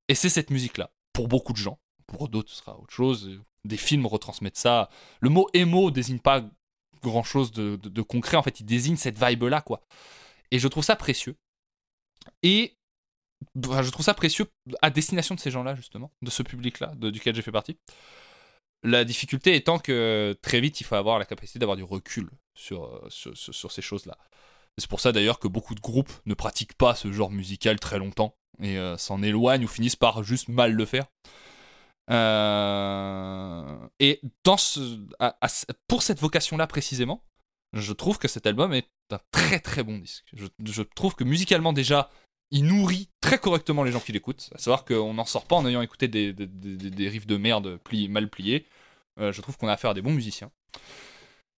[0.07, 1.79] Et c'est cette musique-là, pour beaucoup de gens.
[2.07, 3.39] Pour d'autres, ce sera autre chose.
[3.63, 4.89] Des films retransmettent ça.
[5.19, 6.43] Le mot émo désigne pas
[7.01, 8.37] grand-chose de, de- concret.
[8.37, 9.81] En fait, il désigne cette vibe-là, quoi.
[10.51, 11.35] Et je trouve ça précieux.
[12.43, 12.75] Et
[13.55, 14.45] je trouve ça précieux
[14.81, 17.77] à destination de ces gens-là, justement, de ce public-là, duquel j'ai fait partie.
[18.83, 22.85] La difficulté étant que très vite, il faut avoir la capacité d'avoir du recul sur,
[22.85, 24.17] euh, sur, sur- ces choses-là.
[24.77, 27.97] C'est pour ça d'ailleurs que beaucoup de groupes ne pratiquent pas ce genre musical très
[27.97, 31.05] longtemps et euh, s'en éloignent ou finissent par juste mal le faire.
[32.11, 34.21] Euh, et
[35.87, 37.23] pour cette vocation-là précisément,
[37.73, 40.25] je trouve que cet album est un très très bon disque.
[40.33, 42.09] Je trouve que musicalement déjà,
[42.51, 44.49] il nourrit très correctement les gens qui l'écoutent.
[44.53, 46.33] À savoir qu'on n'en sort pas en ayant écouté des,
[47.09, 48.65] riffs de merde pli- mal pliés.
[49.19, 50.51] Euh, je trouve qu'on a affaire à des bons musiciens.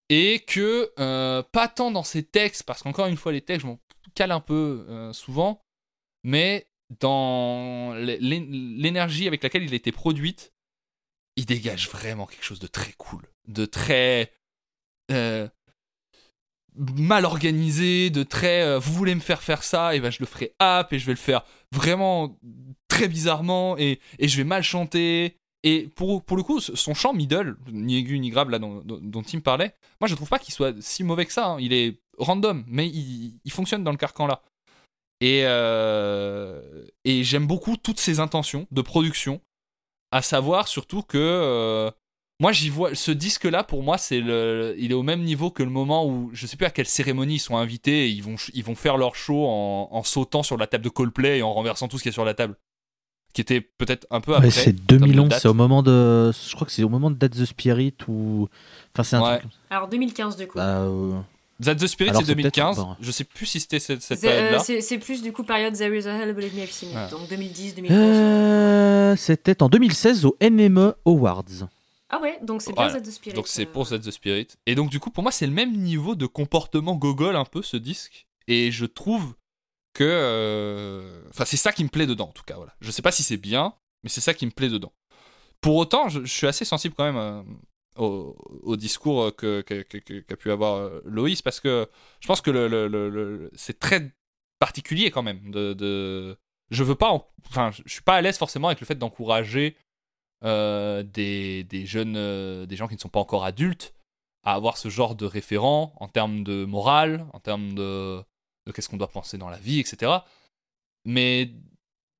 [0.08, 3.78] Et que, euh, pas tant dans ses textes, parce qu'encore une fois, les textes, m'en
[4.14, 5.62] cale un peu euh, souvent,
[6.24, 6.66] mais
[7.00, 10.52] dans l'é- l'é- l'énergie avec laquelle il a été produite,
[11.36, 14.32] il dégage vraiment quelque chose de très cool, de très
[16.76, 20.26] mal organisé, de très euh, vous voulez me faire faire ça, et ben je le
[20.26, 22.38] ferai app et je vais le faire vraiment
[22.88, 25.36] très bizarrement et, et je vais mal chanter.
[25.64, 29.22] Et pour, pour le coup, son chant middle, ni aigu ni grave là dont, dont,
[29.22, 31.46] Tim parlait, moi je trouve pas qu'il soit si mauvais que ça.
[31.48, 31.56] hein.
[31.60, 34.42] Il est random, mais il, il fonctionne dans le carcan là.
[35.20, 39.40] Et, euh, et j'aime beaucoup toutes ses intentions de production,
[40.12, 41.90] à savoir surtout que euh,
[42.40, 45.50] moi j'y vois ce disque là pour moi c'est le, il est au même niveau
[45.50, 48.22] que le moment où je sais plus à quelle cérémonie ils sont invités et ils
[48.22, 51.42] vont ils vont faire leur show en, en sautant sur la table de Coldplay et
[51.42, 52.54] en renversant tout ce qui est sur la table,
[53.32, 54.46] qui était peut-être un peu après.
[54.46, 55.40] Ouais, c'est en termes de 2011, date.
[55.42, 56.30] c'est au moment de.
[56.32, 58.48] Je crois que c'est au moment de Dead the Spirit ou.
[58.94, 59.38] Enfin, c'est un Ouais.
[59.40, 59.50] truc.
[59.70, 60.58] Alors 2015 du coup.
[60.58, 61.12] Bah, euh,
[61.62, 62.76] That the Spirit Alors, c'est c'est peut-être 2015.
[62.76, 62.96] bon.
[63.00, 64.58] Je sais plus si c'était cette, cette C'est euh, période-là.
[64.60, 66.94] c'est- c'est plus du coup période There is a Hell, Believe Me I've Seen It.
[66.96, 67.10] Ouais.
[67.10, 67.98] Donc 2010, 2011.
[68.00, 71.44] euh, C'était en 2016 au NME Awards.
[72.10, 73.00] Ah ouais, donc c'est bien Voilà.
[73.00, 73.34] That the Spirit.
[73.36, 73.70] Donc c'est euh.
[73.72, 74.48] pour Set the Spirit.
[74.66, 77.62] Et donc du coup, pour moi, c'est le même niveau de comportement gogol un peu
[77.62, 78.26] ce disque.
[78.46, 79.34] Et je trouve
[79.92, 82.56] que, euh, enfin, c'est ça qui me plaît dedans en tout cas.
[82.56, 82.74] Voilà.
[82.80, 84.92] Je sais pas si c'est bien, mais c'est ça qui me plaît dedans.
[85.60, 87.42] Pour autant, je, je suis assez sensible quand même euh,
[87.96, 91.88] au, au discours euh, que qu'a pu avoir Loïs parce que
[92.20, 94.10] je pense que le, le- le- le- c'est très
[94.60, 95.50] particulier quand même.
[95.50, 96.36] De, de-
[96.70, 99.76] je veux pas, en- enfin, je suis pas à l'aise forcément avec le fait d'encourager
[100.44, 103.94] euh, des, des jeunes, euh, des gens qui ne sont pas encore adultes,
[104.44, 108.22] à avoir ce genre de référent en termes de morale, en termes de,
[108.72, 110.12] qu'est-ce qu'on doit penser dans la vie, etc.
[111.04, 111.50] Mais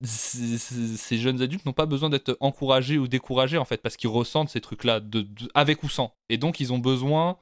[0.03, 4.49] ces jeunes adultes n'ont pas besoin d'être encouragés ou découragés en fait, parce qu'ils ressentent
[4.49, 6.13] ces trucs-là, de, avec ou sans.
[6.29, 7.39] Et donc ils ont besoin,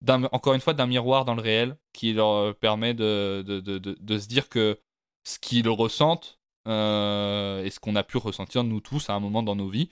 [0.00, 4.26] d'un, encore une fois, d'un miroir dans le réel qui leur permet de, de, se
[4.28, 4.78] dire que
[5.24, 6.38] ce qu'ils ressentent
[6.68, 9.90] euh, et ce qu'on a pu ressentir nous tous à un moment dans nos vies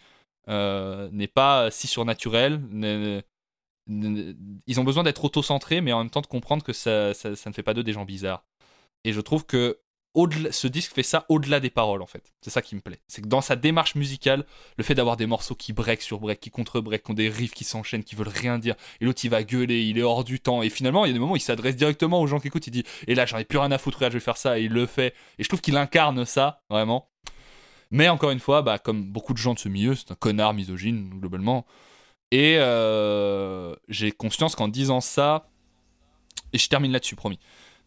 [0.49, 2.61] n'est pas si surnaturel.
[3.87, 7.55] Ils ont besoin d'être auto-centrés, mais en même temps de comprendre que ça, ça, ne
[7.55, 8.45] fait pas d'eux des gens bizarres.
[9.05, 9.81] Et je trouve que
[10.51, 12.33] ce disque fait ça au-delà des paroles en fait.
[12.41, 13.01] C'est ça qui me plaît.
[13.09, 14.47] C'est que dans sa démarche musicale,
[14.77, 17.29] le fait d'avoir des morceaux qui break sur break, qui contre break, qui ont des
[17.29, 20.23] riffs qui s'enchaînent, qui veulent rien dire, et l'autre il va gueuler, il est hors
[20.23, 22.39] du temps, et finalement il y a des moments où il s'adresse directement aux gens
[22.39, 24.25] qui écoutent, il dit et là j'en ai plus rien à foutre, regarde, je vais
[24.25, 25.15] faire ça, et il le fait.
[25.39, 27.11] Et je trouve qu'il incarne ça vraiment.
[27.95, 30.53] Mais encore une fois, bah, comme beaucoup de gens de ce milieu, c'est un connard
[30.53, 31.65] misogyne globalement.
[32.33, 35.49] Et euh, j'ai conscience qu'en disant ça,
[36.53, 37.39] et je termine là-dessus, promis.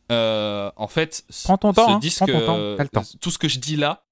[0.10, 2.88] Euh, en fait, ce- Prends ton temps, ce hein, disque, prends ton temps, euh, le
[2.88, 3.04] temps.
[3.20, 4.06] tout ce que je dis là,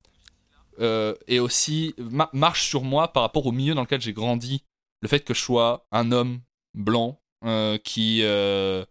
[0.81, 4.63] euh, et aussi ma- marche sur moi par rapport au milieu dans lequel j'ai grandi.
[5.01, 6.41] Le fait que je sois un homme
[6.73, 8.84] blanc euh, qui euh,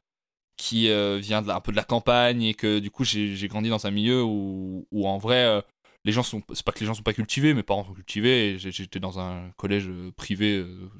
[0.56, 3.48] qui euh, vient de la- un peu de la campagne et que du coup j'ai
[3.48, 5.60] grandi dans un milieu où, où en vrai euh,
[6.04, 8.56] les gens sont c'est pas que les gens sont pas cultivés mes parents sont cultivés
[8.58, 10.90] j'étais dans un collège euh, privé euh,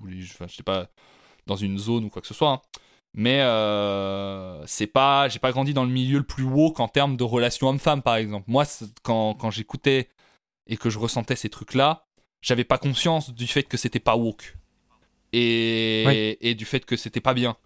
[0.00, 0.88] où les, enfin j'étais pas
[1.46, 2.62] dans une zone ou quoi que ce soit hein.
[3.14, 7.16] mais euh, c'est pas j'ai pas grandi dans le milieu le plus woke en termes
[7.16, 8.64] de relations homme-femme par exemple moi
[9.02, 10.08] quand, quand j'écoutais
[10.66, 12.06] et que je ressentais ces trucs là
[12.40, 14.56] j'avais pas conscience du fait que c'était pas woke
[15.32, 16.36] et, Oui.
[16.40, 17.56] et du fait que c'était pas bien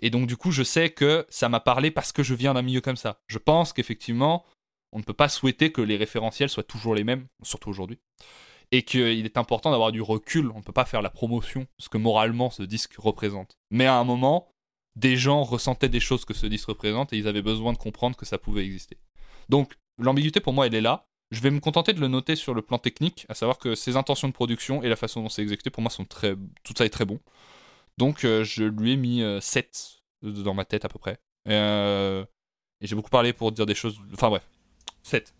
[0.00, 2.62] et donc du coup je sais que ça m'a parlé parce que je viens d'un
[2.62, 4.44] milieu comme ça je pense qu'effectivement
[4.94, 7.98] on ne peut pas souhaiter que les référentiels soient toujours les mêmes surtout aujourd'hui
[8.72, 11.66] et qu'il est important d'avoir du recul on ne peut pas faire la promotion de
[11.78, 14.48] ce que moralement ce disque représente mais à un moment
[14.96, 18.16] des gens ressentaient des choses que ce disque représente et ils avaient besoin de comprendre
[18.16, 18.96] que ça pouvait exister.
[19.48, 21.06] Donc l'ambiguïté pour moi elle est là.
[21.30, 23.96] Je vais me contenter de le noter sur le plan technique, à savoir que ses
[23.96, 26.84] intentions de production et la façon dont c'est exécuté pour moi sont très tout ça
[26.84, 27.18] est très bon.
[27.98, 31.18] Donc euh, je lui ai mis euh, 7 dans ma tête à peu près.
[31.48, 32.24] Euh,
[32.80, 34.48] et j'ai beaucoup parlé pour dire des choses enfin bref.
[35.04, 35.32] 7.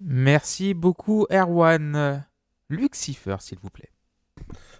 [0.00, 2.24] Merci beaucoup, Erwan.
[2.68, 3.90] Lucifer, s'il vous plaît.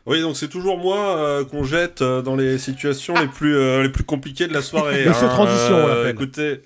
[0.07, 3.83] Oui, donc c'est toujours moi euh, qu'on jette euh, dans les situations les plus euh,
[3.83, 5.05] les plus compliquées de la soirée.
[5.09, 5.29] Monsieur hein.
[5.29, 6.15] Transition, on Euh, l'appelle.
[6.15, 6.63] Écoutez,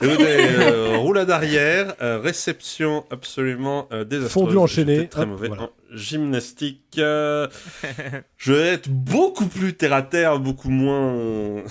[0.00, 0.24] écoutez
[0.60, 4.44] euh, roulade arrière, euh, réception absolument euh, désastreuse.
[4.44, 5.62] Fondu enchaîné, très hop, mauvais voilà.
[5.64, 6.96] en gymnastique.
[6.98, 7.48] euh,
[8.36, 11.64] je vais être beaucoup plus terre à terre, beaucoup moins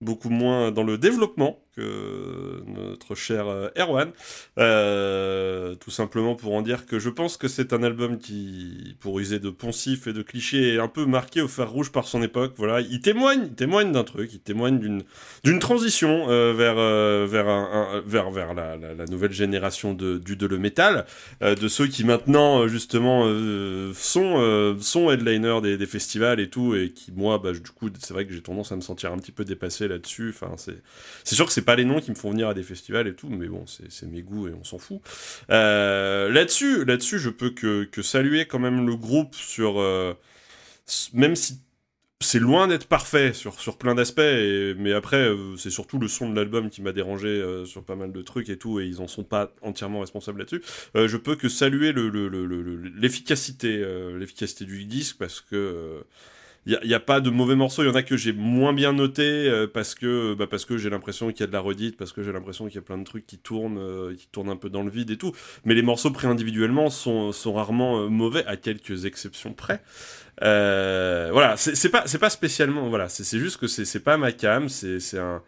[0.00, 4.10] beaucoup moins dans le développement que notre cher euh, Erwan.
[4.58, 9.18] Euh, tout simplement pour en dire que je pense que c'est un album qui, pour
[9.20, 12.22] user de poncifs et de clichés, est un peu marqué au fer rouge par son
[12.22, 12.54] époque.
[12.56, 16.72] Voilà, il témoigne, il témoigne d'un truc, il témoigne d'une transition euh, vers
[17.26, 21.06] vers un, vers vers la, la, nouvelle génération du de le métal,
[21.40, 23.24] de ceux qui maintenant justement
[23.94, 28.14] sont sont headliners des, des festivals et tout, et qui moi, bah, du coup, c'est
[28.14, 30.34] vrai que j'ai tendance à me sentir un petit peu dépassé là-dessus.
[30.34, 30.82] Enfin, c'est
[31.24, 33.14] c'est sûr que c'est pas les noms qui me font venir à des festivals et
[33.14, 35.00] tout, mais bon, c'est c'est mes goûts et on s'en fout.
[35.50, 40.14] Euh, là-dessus, là-dessus, je peux que, saluer quand même le groupe sur, euh,
[41.12, 41.60] même si
[42.20, 44.20] c'est loin d'être parfait sur, sur plein d'aspects,
[44.78, 48.12] mais après, euh, c'est surtout le son de l'album qui m'a dérangé sur pas mal
[48.12, 50.62] de trucs et tout, et ils en sont pas entièrement responsables là-dessus.
[50.94, 53.84] Je peux que saluer le- le- le- le- le- l'efficacité,
[54.18, 56.04] l'efficacité du disque parce que.
[56.64, 58.92] Il n'y a, pas de mauvais morceaux, il y en a que j'ai moins bien
[58.92, 61.96] noté euh, parce que, bah, parce que j'ai l'impression qu'il y a de la redite,
[61.96, 64.48] parce que j'ai l'impression qu'il y a plein de trucs qui tournent, euh, qui tournent
[64.48, 65.32] un peu dans le vide et tout.
[65.64, 69.82] Mais les morceaux pris individuellement sont, rarement euh, mauvais, à quelques exceptions près.
[70.40, 75.42] Voilà, c'est pas, pas spécialement, voilà, c'est juste que c'est pas ma cam, c'est un.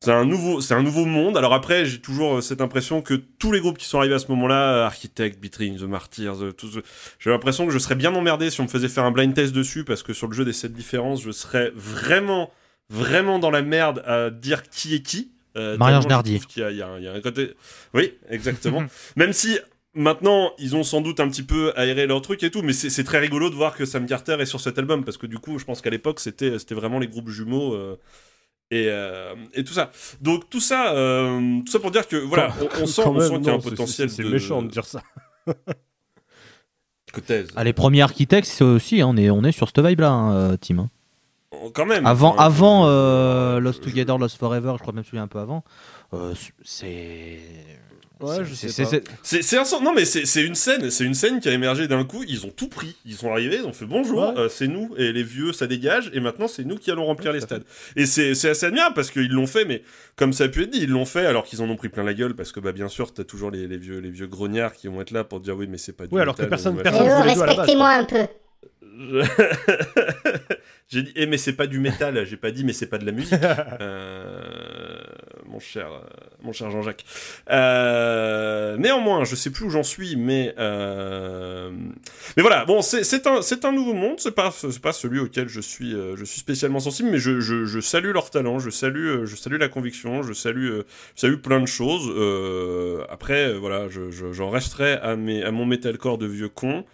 [0.00, 1.36] C'est un, nouveau, c'est un nouveau monde.
[1.36, 4.20] Alors après, j'ai toujours euh, cette impression que tous les groupes qui sont arrivés à
[4.20, 6.78] ce moment-là, euh, Architect, Beatrix, The Martyrs, euh, tout ce-
[7.18, 9.52] j'ai l'impression que je serais bien emmerdé si on me faisait faire un blind test
[9.52, 12.52] dessus, parce que sur le jeu des 7 différences, je serais vraiment,
[12.90, 15.32] vraiment dans la merde à dire qui est qui.
[15.56, 16.38] Euh, Marianne tellement je Nardier.
[16.38, 17.54] trouve qu'il y a- il y, a un- il y a un côté...
[17.92, 18.84] Oui, exactement.
[19.16, 19.58] Même si...
[19.94, 23.02] Maintenant, ils ont sans doute un petit peu aéré leur truc et tout, mais c'est
[23.02, 25.58] très rigolo de voir que Sam Carter est sur cet album, parce que du coup,
[25.58, 27.96] je pense qu'à l'époque, c'était c'était vraiment les groupes jumeaux euh,
[28.70, 29.90] et, euh, et tout ça.
[30.20, 33.50] Donc tout ça, euh, tout ça pour dire que voilà, on, on sent, qu'il y
[33.50, 34.10] a un potentiel.
[34.10, 35.02] c'est- de- méchant de dire ça.
[37.56, 40.32] Ah, les premiers architectes, c'est aussi, hein, on, est, on est sur cette vibe-là, hein,
[40.34, 40.78] euh, Tim.
[40.78, 40.90] hein.
[41.74, 42.06] Quand même.
[42.06, 45.64] Avant, avant euh, Lost je- Together, Lost Forever, je crois même celui un peu avant,
[46.12, 47.38] euh, c'est.
[48.20, 48.90] Ouais, c'est- je sais pas.
[49.22, 51.86] c'est- un sens- non mais c'est c'est une scène, c'est une scène qui a émergé
[51.86, 52.24] d'un coup.
[52.26, 54.38] Ils ont tout pris, ils sont arrivés, ils ont fait bonjour, Ouais.
[54.40, 57.32] euh, c'est nous et les vieux ça dégage et maintenant c'est nous qui allons remplir
[57.32, 57.62] les stades.
[57.94, 59.82] Et c'est c'est assez admirable parce qu'ils l'ont fait, mais
[60.16, 62.02] comme ça a pu être dit, ils l'ont fait alors qu'ils en ont pris plein
[62.02, 64.72] la gueule parce que bah bien sûr t'as toujours les, les vieux les vieux grognards
[64.74, 66.74] qui vont être là pour dire oui mais c'est pas du Oui, alors que métal,
[66.74, 68.26] personne- respectez-moi un peu.
[70.90, 72.24] J'ai dit, eh, mais c'est pas du métal.
[72.26, 73.34] J'ai pas dit, mais c'est pas de la musique.
[73.80, 74.42] Euh,
[75.58, 75.98] Mon cher, euh,
[76.44, 77.04] mon cher Jean-Jacques.
[77.50, 81.70] Euh, néanmoins, je sais plus où j'en suis, mais euh,
[82.36, 82.64] mais voilà.
[82.64, 84.20] Bon, c'est un c'est un nouveau monde.
[84.20, 87.64] C'est pas c'est pas celui auquel je suis je suis spécialement sensible, mais je, je,
[87.64, 90.82] je salue leur talent, je salue je salue la conviction, je salue je
[91.16, 92.06] salue plein de choses.
[93.10, 96.84] Après, voilà, je- je- j'en resterai à mes à mon metalcore de vieux con.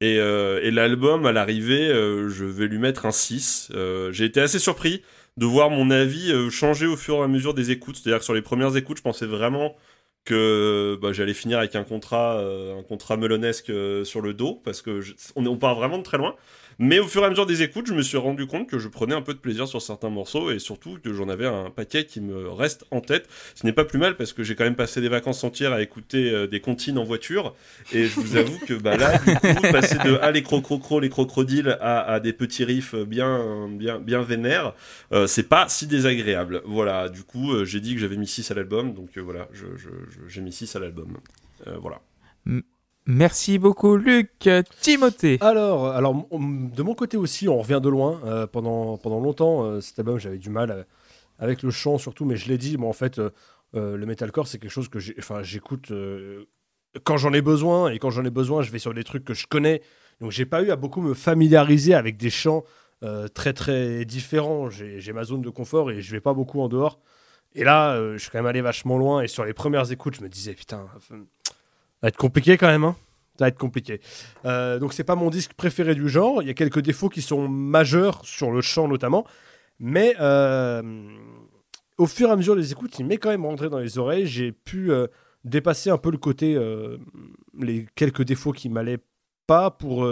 [0.00, 3.68] Et, et l'album, à l'arrivée, je vais lui mettre un 6.
[3.74, 5.02] Euh, J'ai été assez surpris
[5.36, 7.96] de voir mon avis euh, changer au fur et à mesure des écoutes.
[7.96, 9.76] C'est-à-dire que sur les premières écoutes, je pensais vraiment
[10.24, 14.60] que bah, j'allais finir avec un contrat, euh, un contrat melonesque euh, sur le dos,
[14.64, 15.00] parce que
[15.36, 16.34] on, on part vraiment de très loin.
[16.78, 18.88] Mais au fur et à mesure des écoutes, je me suis rendu compte que je
[18.88, 22.04] prenais un peu de plaisir sur certains morceaux et surtout que j'en avais un paquet
[22.04, 23.28] qui me reste en tête.
[23.54, 25.80] Ce n'est pas plus mal parce que j'ai quand même passé des vacances entières à
[25.80, 27.54] écouter euh, des comptines en voiture
[27.92, 31.08] et je vous avoue que bah, là, du coup, passer de ah les crocrocros, les
[31.08, 34.74] crocodiles à, des petits riffs bien, bien, bien vénères,
[35.12, 36.62] euh, c'est pas si désagréable.
[36.66, 39.48] Voilà, du coup, euh, j'ai dit que j'avais mis 6 à l'album, donc voilà,
[40.28, 41.16] j'ai mis 6 à l'album.
[41.80, 42.00] Voilà.
[43.08, 44.48] Merci beaucoup, Luc.
[44.80, 45.38] Timothée.
[45.40, 48.20] Alors, alors, de mon côté aussi, on revient de loin.
[48.24, 50.82] Euh, pendant, pendant longtemps, euh, cet album, j'avais du mal euh,
[51.38, 53.20] avec le chant surtout, mais je l'ai dit, moi en fait,
[53.74, 55.92] le metalcore, c'est quelque chose que j'écoute
[57.04, 59.34] quand j'en ai besoin, et quand j'en ai besoin, je vais sur des trucs que
[59.34, 59.82] je connais.
[60.20, 62.64] Donc, j'ai pas eu à beaucoup me familiariser avec des chants
[63.34, 64.70] très très différents.
[64.70, 66.98] J'ai ma zone de confort et je vais pas beaucoup en dehors.
[67.54, 70.22] Et là, je suis quand même allé vachement loin, et sur les premières écoutes, je
[70.22, 70.86] me disais, putain,
[71.96, 72.96] ça va être compliqué quand même, hein.
[73.38, 74.00] Ça va être compliqué.
[74.44, 76.42] Euh, donc c'est pas mon disque préféré du genre.
[76.42, 79.26] Il y a quelques défauts qui sont majeurs sur le chant notamment,
[79.78, 80.82] mais euh,
[81.98, 84.26] au fur et à mesure des écoutes, il m'est quand même rentré dans les oreilles.
[84.26, 85.06] J'ai pu euh,
[85.44, 86.58] dépasser un peu le côté
[87.58, 89.04] les quelques défauts qui m'allaient
[89.46, 90.04] pas pour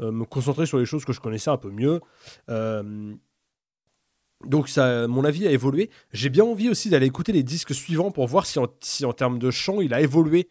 [0.00, 2.00] me concentrer sur les choses que je connaissais un peu mieux.
[4.44, 5.88] Donc ça, mon avis a évolué.
[6.12, 9.38] J'ai bien envie aussi d'aller écouter les disques suivants pour voir si si en termes
[9.38, 10.48] de chant il a évolué,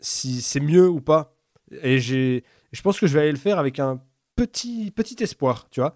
[0.00, 1.34] si c'est mieux ou pas.
[1.82, 4.02] Et j'ai, je pense que je vais aller le faire avec un
[4.36, 5.94] petit, petit espoir, tu vois.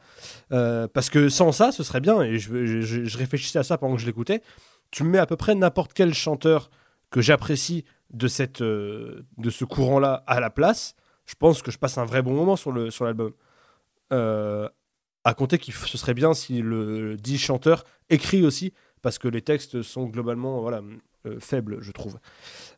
[0.53, 2.23] Euh, parce que sans ça, ce serait bien.
[2.23, 4.43] Et je, je- réfléchissais à ça pendant que je l'écoutais.
[4.91, 6.71] Tu me mets à peu près n'importe quel chanteur
[7.11, 10.95] que j'apprécie de, cette, euh, de ce courant-là à la place.
[11.27, 13.33] Je pense que je passe un vrai bon moment sur, le, sur l'album.
[14.13, 14.69] Euh,
[15.25, 19.41] à compter f- ce serait bien si le dit chanteur écrit aussi, parce que les
[19.41, 20.83] textes sont globalement voilà,
[21.27, 22.19] euh, faibles, je trouve.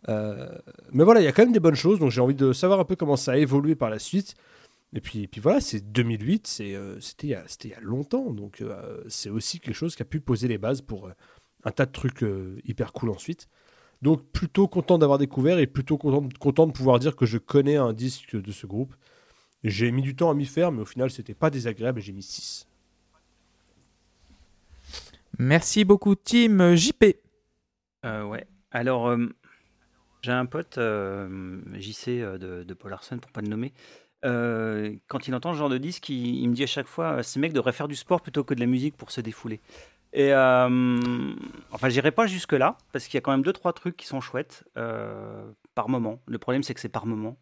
[0.08, 0.49] Euh,
[0.92, 2.81] mais voilà, il y a quand même des bonnes choses, donc j'ai envie de savoir
[2.81, 4.34] un peu comment ça a évolué par la suite.
[4.94, 7.75] Et puis, puis voilà, c'est 2008, c'est, euh, c'était, il y a- c'était il y
[7.75, 8.62] a longtemps, donc
[9.08, 11.10] c'est aussi quelque chose qui a pu poser les bases pour
[11.65, 12.25] un tas de trucs
[12.65, 13.49] hyper cool ensuite.
[14.02, 17.76] Donc plutôt content d'avoir découvert et plutôt content, content de pouvoir dire que je connais
[17.76, 18.94] un disque de ce groupe.
[19.65, 22.12] J'ai mis du temps à m'y faire, mais au final, c'était pas désagréable et j'ai
[22.12, 22.68] mis 6.
[25.39, 26.15] Merci beaucoup.
[26.34, 27.05] Euh, JP.
[28.07, 28.47] Euh, ouais.
[28.70, 29.26] Alors, euh,
[30.23, 33.73] j'ai un pote, euh, JC de, de Paul Larsen, pour pas le nommer.
[34.23, 37.52] quand il entend ce genre de disque, il, me dit à chaque fois, ces mecs
[37.52, 39.60] devraient faire du sport plutôt que de la musique pour se défouler.
[40.12, 43.97] Et enfin, j'irai pas jusque là parce qu'il y a quand même deux trois trucs
[43.97, 44.65] qui sont chouettes
[45.75, 46.20] par moment.
[46.26, 47.36] Le problème, c'est que c'est par moment.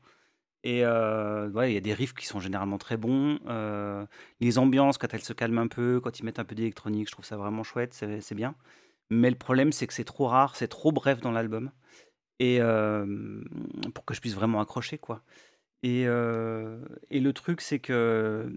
[0.65, 3.39] Et euh, il y a des riffs qui sont généralement très bons.
[4.41, 7.13] Les ambiances, quand elles se calment un peu, quand ils mettent un peu d'électronique, je
[7.13, 8.55] trouve ça vraiment chouette, c'est bien.
[9.11, 11.71] Mais le problème, c'est que c'est trop rare, c'est trop bref dans l'album.
[12.41, 13.43] Et euh,
[13.95, 15.23] pour que je puisse vraiment accrocher, quoi.
[15.83, 16.79] Et, euh,
[17.11, 18.51] et le truc, c'est que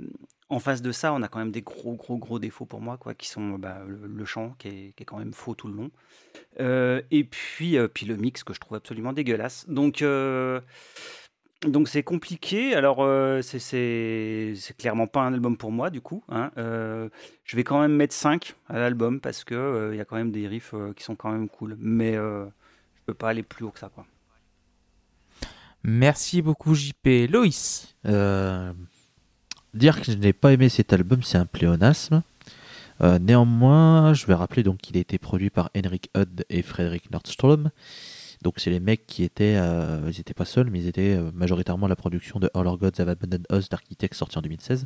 [0.50, 2.98] en face de ça, on a quand même des gros, gros, gros défauts pour moi,
[2.98, 5.74] quoi, qui sont bah, le, chant, qui est, qui est quand même faux tout le
[5.74, 5.92] long.
[6.62, 9.68] Euh, et puis, euh, puis le mix, que je trouve absolument dégueulasse.
[9.68, 10.62] Donc, euh,
[11.66, 12.76] donc c'est compliqué.
[12.76, 16.24] Alors, euh, c'est- clairement pas un album pour moi, du coup.
[16.30, 16.52] hein.
[16.58, 17.10] Euh,
[17.46, 20.16] je vais quand même mettre 5 à l'album parce que euh, il y a quand
[20.18, 21.76] même des riffs euh, qui sont quand même cool.
[21.80, 23.90] Mais euh, je peux pas aller plus haut que ça.
[25.84, 27.28] Merci beaucoup, JP.
[27.30, 27.96] Loïs.
[28.06, 28.74] Euh,
[29.74, 32.22] dire que je n'ai pas aimé cet album, c'est un pléonasme.
[33.02, 37.12] Euh, néanmoins, je vais rappeler donc qu'il a été produit par Henrik Hudd et Frederick
[37.12, 37.70] Nordstrom.
[38.42, 41.32] Donc c'est les mecs qui étaient, euh, ils étaient pas seuls, mais ils étaient euh,
[41.34, 44.86] majoritairement la production de All Our Gods Have Abandoned Us d'Architects sorti en 2016.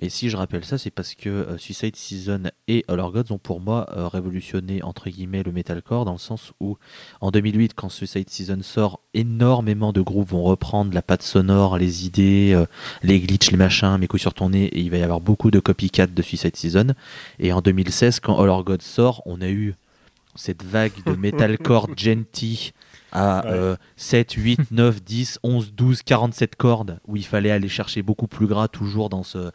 [0.00, 3.32] Et si je rappelle ça, c'est parce que euh, Suicide Season et All Our Gods
[3.32, 6.76] ont pour moi révolutionné entre guillemets le metalcore dans le sens où
[7.20, 12.06] en 2008, quand Suicide Season sort, énormément de groupes vont reprendre la patte sonore, les
[12.06, 12.60] idées,
[13.02, 15.50] les glitches, les machins, mes couilles sur ton nez, et il va y avoir beaucoup
[15.50, 16.88] de copycat de Suicide Season.
[17.38, 19.74] Et en 2016, quand All Our Gods sort, on a eu
[20.34, 22.72] cette vague de metalcore genty
[23.12, 23.50] à Ouais.
[23.52, 28.26] euh, 7, 8, 9, 10, 11, 12, 47 cordes, où il fallait aller chercher beaucoup
[28.26, 29.50] plus gras toujours dans ce...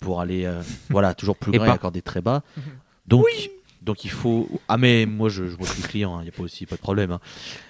[0.00, 0.44] pour aller...
[0.46, 1.74] euh, voilà, toujours plus gras et bas.
[1.74, 2.42] accorder très bas.
[3.06, 3.24] Donc,
[3.82, 4.48] Donc il faut.
[4.66, 6.74] Ah mais moi je, je moi, je suis client, il n'y a pas aussi pas
[6.76, 7.12] de problème.
[7.12, 7.20] hein.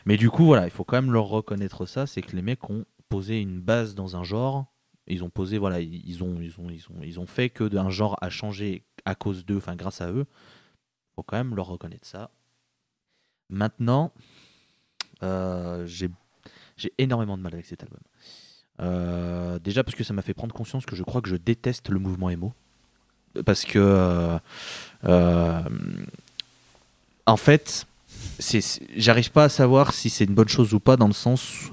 [0.07, 2.69] Mais du coup voilà, il faut quand même leur reconnaître ça, c'est que les mecs
[2.71, 4.65] ont posé une base dans un genre.
[5.07, 7.65] Ils ont posé voilà, ils ils ont ils ont ils ont ils ont fait que
[7.65, 10.25] d'un genre a changé à cause d'eux, enfin grâce à eux.
[11.15, 12.31] Faut quand même leur reconnaître ça.
[13.51, 14.13] Maintenant,
[15.23, 16.11] euh, j'ai
[16.99, 18.01] énormément de mal avec cet album.
[18.81, 21.89] Euh, déjà parce que ça m'a fait prendre conscience que je crois que je déteste
[21.89, 22.53] le mouvement emo.
[23.45, 24.39] Parce que,
[25.05, 25.63] euh,
[27.27, 27.87] en fait,
[28.97, 31.71] j'arrive pas à savoir si c'est une bonne chose ou pas dans le sens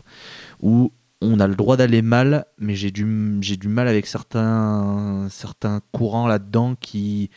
[0.61, 5.81] où on a le droit d'aller mal, mais j'ai du, du mal avec certains, certains
[5.91, 7.29] courants là-dedans qui,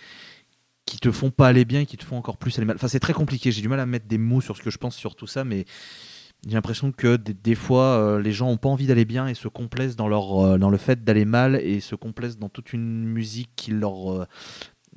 [0.88, 2.76] qui te font pas aller bien et qui te font encore plus aller mal.
[2.76, 3.52] Enfin, c'est très compliqué.
[3.52, 5.44] J'ai du mal à mettre des mots sur ce que je pense sur tout ça,
[5.44, 5.66] mais
[6.46, 9.48] j'ai l'impression que des, fois, euh, les gens ont pas envie d'aller bien et se
[9.48, 13.04] complaisent dans, leur, euh, dans le fait d'aller mal et se complaisent dans toute une
[13.04, 14.26] musique qui leur, euh,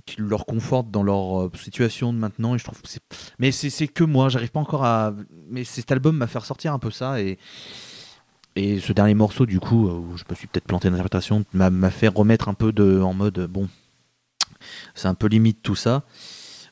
[0.06, 2.56] qui leur conforte dans leur situation de maintenant.
[2.56, 3.04] Et je trouve que c'est...
[3.40, 5.14] Mais c'est, que moi, j'arrive pas encore à.
[5.50, 7.38] Mais cet album m'a fait ressortir un peu ça et.
[8.58, 12.10] Et ce dernier morceau, du coup, où je me suis peut-être planté d'interprétation, m'a fait
[12.10, 13.70] remettre un peu de, en mode bon,
[14.96, 16.04] c'est un peu limite tout ça.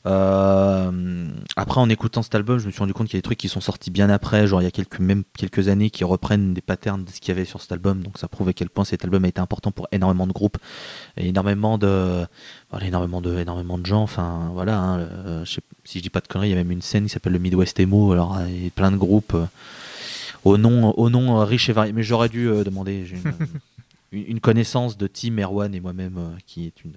[0.06, 3.22] Euh, après, en écoutant cet album, je me suis rendu compte qu'il y a des
[3.22, 6.04] trucs qui sont sortis bien après, genre il y a quelques, même quelques années, qui
[6.04, 8.02] reprennent des patterns de ce qu'il y avait sur cet album.
[8.02, 10.56] Donc ça prouve à quel point cet album a été important pour énormément de groupes
[11.18, 12.24] et énormément de,
[12.70, 14.02] voilà, énormément de, énormément de gens.
[14.02, 14.78] Enfin, voilà.
[14.78, 16.82] hein, euh, je sais- si je dis pas de conneries, il y a même une
[16.82, 18.12] scène qui s'appelle le Midwest Emo.
[18.12, 19.44] Alors il y a plein de groupes euh,
[20.44, 21.92] au nom, au nom riche et varié.
[21.92, 23.04] Mais j'aurais dû demander.
[23.04, 23.16] J'ai
[24.12, 26.94] une, une- connaissance de Tim, Erwan et moi-même qui est une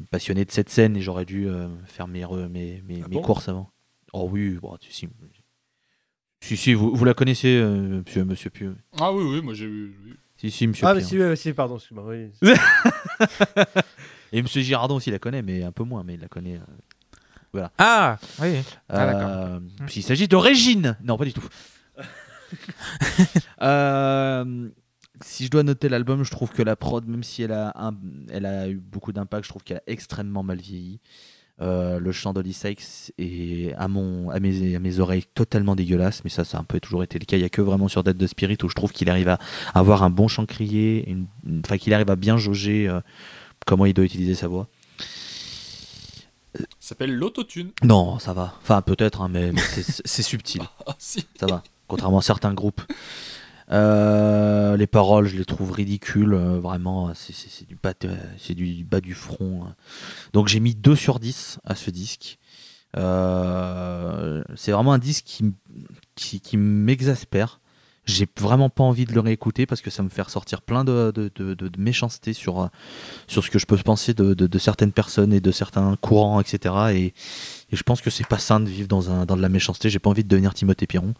[0.00, 3.08] une passionnée de cette scène et j'aurais dû euh, faire mes, re- mes, mes, Ah
[3.08, 3.70] mes bon courses avant.
[4.12, 5.08] Oh oui, bon, si, si,
[6.40, 8.76] si, si, vous, vous la connaissez, euh, monsieur, monsieur Pieux.
[8.98, 9.94] Ah oui, oui, moi j'ai vu.
[10.06, 10.12] oui.
[10.38, 11.08] Si, si, monsieur Ah, mais Pieux.
[11.08, 12.04] si, ouais, si, pardon, excuse-moi.
[12.08, 12.30] Oui.
[14.32, 16.60] Et monsieur Girardon aussi la connaît, mais un peu moins, mais il la connaît.
[17.56, 18.60] euh, Ah, oui.
[18.88, 19.28] Ah, d'accord.
[19.28, 21.46] Euh, S'il s'agit de Régine Non, pas du tout.
[23.62, 24.68] Euh,
[25.22, 27.94] si je dois noter l'album, je trouve que la prod, même si elle a, un-
[28.30, 31.00] elle a eu beaucoup d'impact, je trouve qu'elle a extrêmement mal vieilli.
[31.62, 36.24] Euh, le chant d'Holly Sykes est à, mon, à, mes, à mes oreilles totalement dégueulasse,
[36.24, 37.36] mais ça, ça a un peu toujours été le cas.
[37.36, 39.38] Il n'y a que vraiment sur Dead the Spirit où je trouve qu'il arrive à
[39.74, 41.14] avoir un bon chant crié,
[41.62, 43.00] enfin qu'il arrive à bien jauger euh,
[43.66, 44.68] comment il doit utiliser sa voix.
[46.54, 47.70] Ça s'appelle l'autotune.
[47.84, 48.54] Non, ça va.
[48.62, 50.62] Enfin, peut-être, hein, mais, mais c'est c'est subtil.
[50.86, 51.26] Ah si.
[51.38, 51.62] Ça va.
[51.88, 52.80] Contrairement à certains groupes.
[53.72, 56.34] Euh, les paroles, je les trouve ridicules.
[56.34, 59.64] euh, vraiment, c'est- du, du bas du front.
[59.66, 59.74] hein.
[60.32, 62.38] Donc j'ai mis 2 sur 10 à ce disque.
[62.96, 65.52] Euh, c'est vraiment un disque qui,
[66.16, 67.60] qui, qui m'exaspère.
[68.06, 71.12] J'ai vraiment pas envie de le réécouter parce que ça me fait ressortir plein de,
[71.14, 72.68] de, de- de- méchanceté sur,
[73.28, 76.74] sur ce que je peux penser de certaines personnes et de certains courants, etc.
[76.92, 79.48] Et, et je pense que c'est pas sain de vivre dans, un, dans de la
[79.50, 79.90] méchanceté.
[79.90, 81.14] J'ai pas envie de devenir Timothée Piron.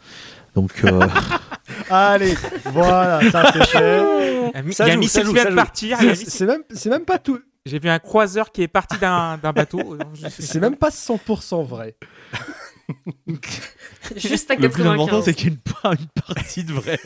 [0.57, 1.07] Donc, euh,
[1.91, 2.35] Allez,
[2.67, 4.03] voilà, ça c'est fait.
[4.53, 5.57] Il y a Mi- Ça il a ça joue, ça joue.
[5.57, 5.99] partir.
[6.15, 7.39] C'est même, c'est même pas tout.
[7.67, 9.97] J'ai vu un croiseur qui est parti d'un d'un bateau.
[10.31, 11.97] C'est même pas 100% vrai.
[14.17, 15.25] Juste à le plus important, 95.
[15.25, 16.99] c'est qu'il y a une, pa- une partie de vrai.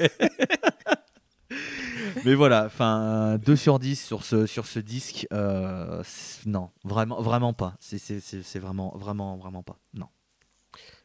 [2.25, 6.03] Mais voilà, enfin, 2 sur 10 sur ce, sur ce disque, euh,
[6.47, 7.75] non, vraiment, vraiment pas.
[7.81, 9.77] C'est- C'est c'est- c'est vraiment, vraiment, vraiment pas.
[9.93, 10.07] Non.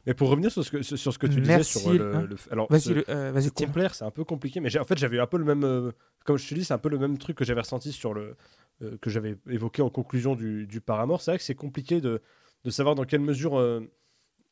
[0.05, 2.27] Mais pour revenir sur ce que, sur ce que tu Merci, disais sur le, hein.
[2.29, 4.97] le- alors Vas-y, ce- euh, vas-y, ce c'est un peu compliqué, mais j'ai- en fait
[4.97, 5.91] j'avais un peu le même, euh,
[6.25, 8.35] comme je te dis, c'est un peu le même truc que j'avais ressenti sur le
[8.81, 11.21] euh, que j'avais évoqué en conclusion du, du Paramore.
[11.21, 12.21] C'est vrai que c'est compliqué de,
[12.63, 13.81] de savoir dans quelle mesure euh,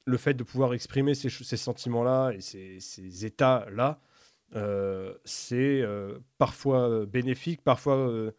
[0.06, 4.00] le fait de pouvoir exprimer ces, sentiments-là et ces, ces états-là,
[4.56, 8.32] euh, c'est euh, parfois euh, bénéfique, parfois euh,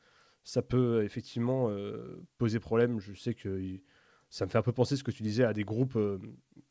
[0.44, 3.00] ça peut effectivement euh, poser problème.
[3.00, 3.48] Je sais que
[4.30, 6.18] ça me fait un peu penser ce que tu disais à des groupes euh,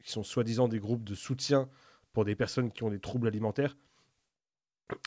[0.03, 1.69] qui sont soi-disant des groupes de soutien
[2.13, 3.77] pour des personnes qui ont des troubles alimentaires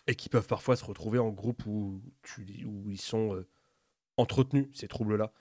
[0.06, 3.46] et qui peuvent parfois se retrouver en groupe où, tu, où ils sont euh,
[4.16, 5.32] entretenus, ces troubles-là.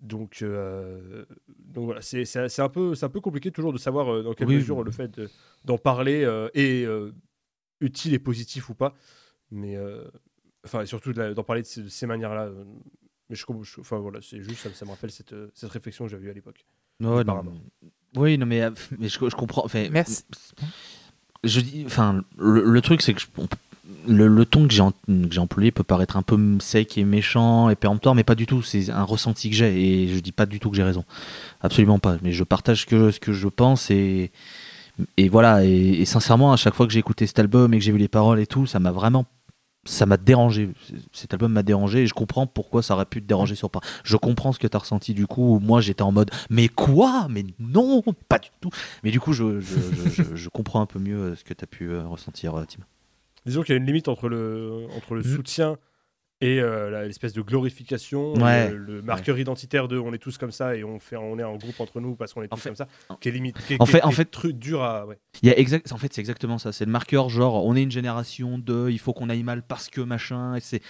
[0.00, 1.24] Donc, euh,
[1.58, 4.56] donc voilà, c'est un, peu- c'est un peu compliqué toujours de savoir dans quelle Oui.
[4.56, 5.28] mesure le fait de-
[5.64, 6.22] d'en parler
[6.54, 6.86] est
[7.80, 8.94] utile et positif ou pas.
[9.50, 9.76] Mais
[10.64, 12.52] enfin, et surtout d'en parler de ces, de ces manières-là.
[13.30, 16.04] Mais je, je- enfin voilà, c'est juste ça, ça me rappelle cette, euh, cette réflexion
[16.04, 16.64] que j'avais eue à l'époque.
[17.00, 17.44] Ouais, non,
[18.16, 19.64] Oui, non, mais, euh, mais je, je comprends.
[19.64, 20.24] Enfin, Merci.
[21.44, 23.26] Je dis, enfin, le, le truc, c'est que je-
[24.06, 27.04] le, le ton que j'ai en- que j'ai employé peut paraître un peu sec et
[27.04, 28.60] méchant et péremptoire, mais pas du tout.
[28.62, 31.04] C'est un ressenti que j'ai et je dis pas du tout que j'ai raison.
[31.60, 32.18] Absolument pas.
[32.22, 34.30] Mais je partage que, ce que je pense et,
[35.16, 35.64] et voilà.
[35.64, 37.98] Et, et sincèrement, à chaque fois que j'ai écouté cet album et que j'ai vu
[37.98, 39.24] les paroles et tout, ça m'a vraiment
[39.88, 40.70] ça m'a dérangé.
[41.12, 43.80] Cet album m'a dérangé et je comprends pourquoi ça aurait pu te déranger sur pas.
[44.04, 45.56] Je comprends ce que tu as ressenti du coup.
[45.56, 47.26] où Moi, j'étais en mode, mais quoi?
[47.30, 48.70] Mais non, pas du tout.
[49.02, 51.54] Mais du coup, je, je, je- je- je comprends un peu mieux euh, ce que
[51.54, 52.82] tu as pu euh, ressentir, euh, Tim.
[53.46, 55.36] Disons qu'il y a une limite entre le, entre le Mm.
[55.36, 55.76] soutien
[56.40, 58.70] et euh, l'espèce de glorification, Ouais.
[58.70, 61.42] le, le marqueur identitaire de on est tous comme ça et on, fait, on est
[61.44, 63.32] en groupe entre nous parce qu'on est En tous fait- comme ça, en- qui est
[63.32, 63.56] limite.
[63.66, 65.04] Qui en qui fait- en qui fait- tru- dur à.
[65.06, 65.18] Ouais.
[65.42, 66.70] Y a exact, en fait, c'est exactement ça.
[66.72, 69.88] C'est le marqueur, genre, on est une génération de, il faut qu'on aille mal parce
[69.88, 70.54] que machin.
[70.54, 70.80] Et c'est,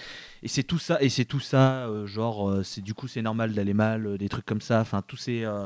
[0.43, 3.21] et c'est tout ça, et c'est tout ça, euh, genre, euh, c'est du coup, c'est
[3.23, 4.79] normal d'aller mal, euh, des trucs comme ça.
[4.81, 5.43] Enfin, tous ces.
[5.45, 5.65] euh,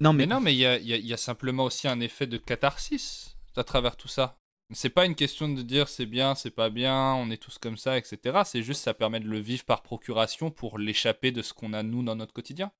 [0.00, 1.64] Non, mais, Mais non, mais il y a, il y a- il y a simplement
[1.64, 4.38] aussi un effet de catharsis à travers tout ça.
[4.72, 7.76] C'est pas une question de dire c'est bien, c'est pas bien, on est tous comme
[7.76, 8.42] ça, etc.
[8.44, 11.82] C'est juste ça permet de le vivre par procuration pour l'échapper de ce qu'on a
[11.82, 12.70] nous dans notre quotidien.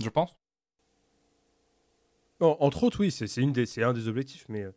[0.00, 0.36] Je pense.
[2.40, 4.62] En- entre autres, oui, c'est un des objectifs, mais.
[4.64, 4.72] euh,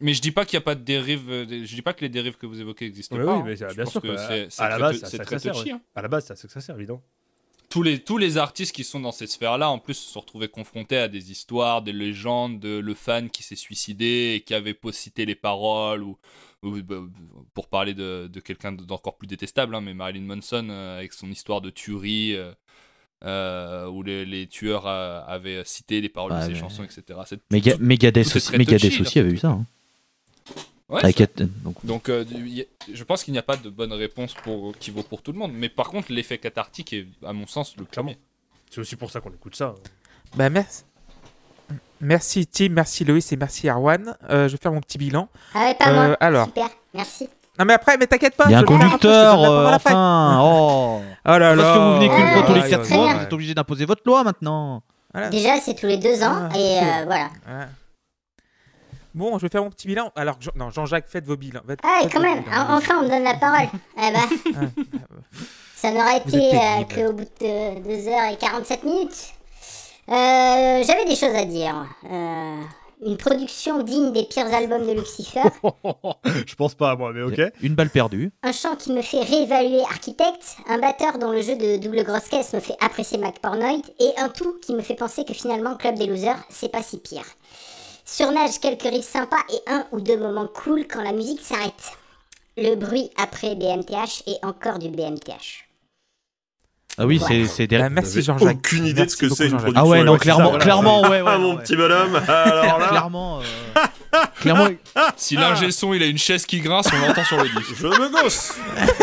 [0.00, 1.30] Mais je dis pas qu'il n'y a pas de dérives.
[1.30, 3.32] euh, Je dis pas que les dérives que vous évoquez n'existent Oui, pas.
[3.34, 3.44] oui, hein.
[3.44, 5.06] mais Je bien pense sûr que à- la base, ça-
[5.38, 5.80] sert, ouais.
[5.94, 7.02] À la base, c'est ça que ça sert, évidemment.
[7.74, 10.46] Tous les, tous les artistes qui sont dans cette sphère-là, en plus, se sont retrouvés
[10.46, 14.74] confrontés à des histoires, des légendes de le fan qui s'est suicidé et qui avait
[14.74, 16.16] pas cité les paroles, ou,
[16.62, 17.00] ou, bah,
[17.52, 21.28] pour parler de, de quelqu'un d'encore plus détestable, hein, mais Marilyn Manson, euh, avec son
[21.32, 22.52] histoire de tuerie, euh,
[23.24, 27.02] euh, où les, les tueurs avaient cité les paroles de ses mais- chansons, etc.
[27.50, 27.76] Méga-
[28.56, 29.48] Megadeth aussi, avait eu ça.
[29.48, 29.66] hein.
[30.90, 31.22] Ouais, Avec
[31.64, 32.24] donc, donc, euh,
[32.92, 35.38] je pense qu'il n'y a pas de bonne réponse pour, qui vaut pour tout le
[35.38, 35.52] monde.
[35.54, 38.12] Mais par contre, l'effet cathartique est, à mon sens, le Clairement.
[38.70, 39.74] C'est aussi pour ça qu'on écoute ça.
[40.36, 40.82] Bah, merci.
[42.00, 44.14] Merci Tim, merci Loïs et merci Arwan.
[44.28, 45.28] Euh, je vais faire mon petit bilan.
[45.54, 46.16] Ah ouais, pas Euh, moi.
[46.20, 46.46] alors.
[46.48, 47.28] Super, merci.
[47.58, 48.44] Non mais après, mais t'inquiète pas.
[48.46, 50.40] il y a un conducteur, euh, enfin.
[50.42, 51.00] Oh.
[51.26, 51.56] Oh là là.
[51.62, 53.32] Parce que vous venez qu'une Ouais, fois tous les ouais, 4 ouais, mois, vous êtes
[53.32, 54.82] obligé d'imposer votre loi maintenant.
[55.14, 55.30] Voilà.
[55.30, 56.88] Déjà, c'est tous les deux ans, Ah, et cool.
[56.88, 57.24] euh, voilà.
[57.48, 57.66] Ouais.
[59.14, 60.10] Bon, je vais faire mon petit bilan.
[60.16, 61.60] Alors, Jean- non, Jean-Jacques, faites vos bilans.
[61.66, 63.68] Faites- Ah, quand même, en- enfin, on me donne la parole.
[63.96, 64.70] Eh ben,
[65.76, 67.06] ça n'aurait Vous été êtes euh, pénible.
[67.08, 69.32] qu'au bout de 2h47 minutes.
[70.08, 71.86] Euh, J'avais des choses à dire.
[72.10, 72.56] Euh,
[73.06, 75.42] une production digne des pires albums de Lucifer.
[76.46, 77.40] Je pense pas à moi, mais ok.
[77.62, 78.32] Une balle perdue.
[78.42, 82.28] Un chant qui me fait réévaluer Architect, un batteur dont le jeu de double grosse
[82.28, 85.76] caisse me fait apprécier Mac Pornoid, et un tout qui me fait penser que finalement
[85.76, 87.24] Club des Losers, c'est pas si pire.
[88.16, 91.98] Surnage quelques riffs sympas et un ou deux moments cool quand la musique s'arrête.
[92.56, 95.64] Le bruit après BMTH et encore du BMTH.
[96.96, 97.48] Ah oui, Voilà.
[97.48, 97.76] c'est des.
[97.76, 98.54] Bah, merci Jean-Jacques.
[98.58, 99.72] aucune idée de ce que c'est une Jean-Jacques.
[99.72, 99.84] production.
[99.84, 100.62] Ah ouais, non, clairement, Voilà.
[100.64, 101.24] clairement, ouais, ouais.
[101.26, 101.62] Ah, mon ouais.
[101.64, 102.14] petit bonhomme.
[102.28, 103.40] Alors là, Clairement.
[103.40, 103.80] euh,
[104.36, 104.68] Clairement.
[105.16, 107.74] Si l'ingé son il a une chaise qui grince, on l'entend sur le disque.
[107.76, 108.52] je me gosse.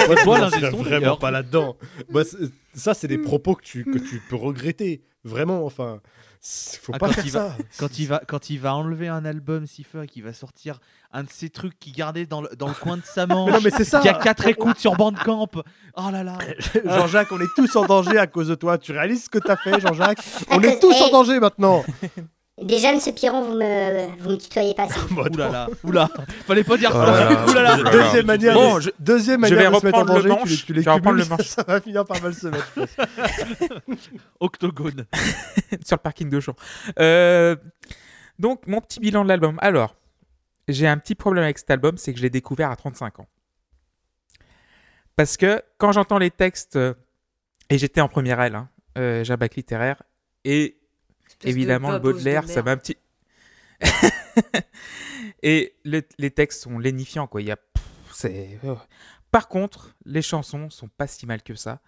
[0.07, 1.75] Moi, Toi, je l'ingé son, vraiment pas là-dedans.
[2.73, 5.01] Ça, c'est des propos que tu, que tu peux regretter.
[5.25, 5.99] Vraiment, enfin.
[6.43, 7.57] Faut Ah, pas quand faire il va- ça.
[7.77, 10.79] Quand il va, quand il va enlever un album Cipher et qu'il va sortir
[11.13, 13.51] un de ces trucs qu'il gardait dans le, dans le coin de sa manche.
[13.63, 13.69] Mais.
[13.69, 15.47] Il y a quatre écoutes sur Bandcamp.
[15.95, 16.39] Oh là là.
[16.85, 18.79] Jean-Jacques, on est tous en danger à cause de toi.
[18.79, 20.19] Tu réalises ce que t'as fait, Jean-Jacques?
[20.49, 21.83] On est tous en danger maintenant.
[22.61, 24.87] Déjà, ce Piron, vous me, vous me tutoyez pas.
[24.87, 25.67] là.
[25.83, 26.09] Oula.
[26.45, 27.45] Fallait pas dire Oh ça.
[27.85, 27.89] Oh.
[27.91, 30.43] Deuxième manière, Bon, je- deuxième je vais manière de se mettre en reprendre le danger,
[30.43, 30.65] tu les, manche.
[30.65, 31.47] tu les Je vais reprendre cumules, le manche.
[31.47, 32.73] ça va finir par mal se mettre.
[34.39, 35.05] Octogone.
[35.85, 36.55] sur le parking de Champ.
[36.99, 37.55] Euh,
[38.39, 39.57] donc, mon petit bilan de l'album.
[39.61, 39.95] Alors,
[40.67, 43.27] j'ai un petit problème avec cet album, c'est que je l'ai découvert à 35 ans.
[45.15, 46.93] Parce que quand j'entends les textes, euh,
[47.69, 50.01] et j'étais en première L, hein, euh, j'ai un bac littéraire,
[50.45, 50.77] et
[51.49, 52.97] évidemment le Baudelaire, ça m'a un petit.
[55.43, 57.41] et le- les textes sont lénifiants, quoi.
[57.41, 57.57] Il y a.
[58.13, 58.59] c'est.
[58.65, 58.77] oh.
[59.31, 61.81] Par contre, les chansons sont pas si mal que ça.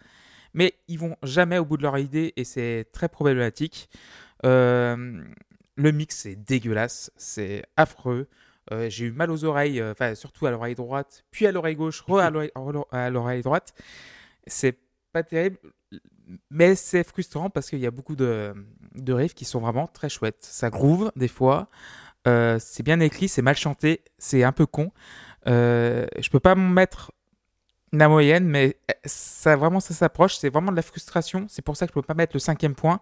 [0.54, 3.90] Mais ils vont jamais au bout de leur idée et c'est très problématique.
[4.46, 5.24] Euh,
[5.76, 8.28] le mix est dégueulasse, c'est affreux.
[8.72, 11.76] Euh, J'ai eu mal aux oreilles, euh, enfin surtout à l'oreille droite, puis à l'oreille
[11.76, 12.52] gauche, re à l'oreille-
[12.92, 13.74] à l'oreille droite.
[14.46, 14.78] C'est
[15.12, 15.58] pas terrible,
[16.50, 18.54] mais c'est frustrant parce qu'il y a beaucoup de,
[18.96, 20.42] de riffs qui sont vraiment très chouettes.
[20.42, 21.70] Ça groove des fois,
[22.28, 24.92] euh, c'est bien écrit, c'est mal chanté, c'est un peu con.
[25.48, 27.12] Euh, je peux pas mettre
[27.92, 30.36] la moyenne, mais ça vraiment ça s'approche.
[30.36, 31.46] C'est vraiment de la frustration.
[31.50, 33.02] C'est pour ça que je peux pas mettre le cinquième point.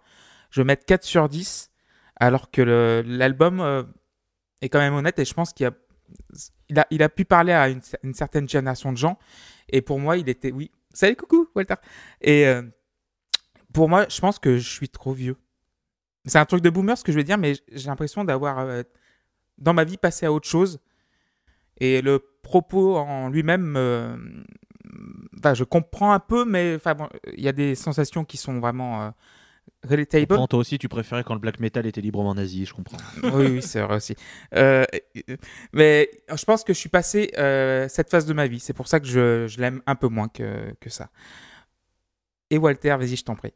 [0.50, 1.70] Je vais mettre 4 sur 10,
[2.16, 3.84] alors que l'album euh,
[4.60, 8.14] est quand même honnête et je pense qu'il a, il a, pu parler à une,
[8.14, 9.18] certaine génération de gens.
[9.68, 10.52] Et pour moi, il était.
[10.52, 10.70] Oui.
[10.92, 11.76] Salut, coucou, Walter.
[12.26, 12.62] Euh,
[13.72, 15.36] pour moi, je pense que je suis trop vieux.
[16.24, 18.82] C'est un truc de boomer ce que je veux dire, mais j'ai l'impression d'avoir euh,
[19.58, 20.78] dans ma vie passé à autre chose.
[21.78, 24.16] Et le propos en lui-même, euh,
[25.54, 29.10] je comprends un peu, mais bon, il y a des sensations qui sont vraiment euh,
[29.88, 30.28] Relatable.
[30.28, 32.98] Comprends, toi aussi, tu préférais quand le black metal était librement nazi, je comprends.
[33.34, 34.14] oui, oui, c'est vrai aussi.
[34.54, 34.84] Euh,
[35.72, 37.32] mais je pense que je suis passé
[37.88, 38.60] cette phase de ma vie.
[38.60, 41.10] C'est pour ça que je, je l'aime un peu moins que, que ça.
[42.50, 43.54] Et Walter, vas-y, je t'en prie.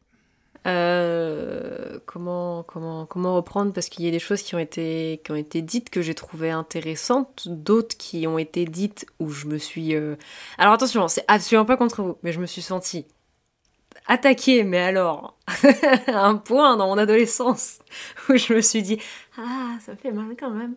[0.67, 3.73] Euh, comment, comment, comment reprendre?
[3.73, 6.15] Parce qu'il y a des choses qui ont été, qui ont été dites que j'ai
[6.15, 9.95] trouvées intéressantes, d'autres qui ont été dites où je me suis.
[9.95, 10.17] euh,
[10.59, 13.07] Alors attention, c'est absolument pas contre vous, mais je me suis sentie
[14.09, 15.37] attaquée, mais alors,
[16.09, 17.81] à un point dans mon adolescence
[18.29, 18.99] où je me suis dit
[19.39, 20.75] Ah, ça me fait mal quand même.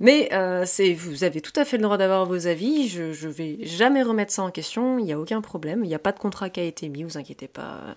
[0.00, 0.64] Mais euh,
[0.96, 4.32] vous avez tout à fait le droit d'avoir vos avis, je, je vais jamais remettre
[4.32, 6.60] ça en question, il n'y a aucun problème, il n'y a pas de contrat qui
[6.60, 7.96] a été mis, vous inquiétez pas.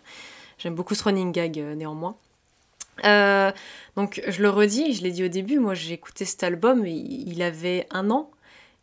[0.57, 2.17] J'aime beaucoup ce running gag euh, néanmoins.
[3.05, 3.51] Euh,
[3.95, 7.41] donc je le redis, je l'ai dit au début, moi j'ai écouté cet album, il
[7.43, 8.31] avait un an,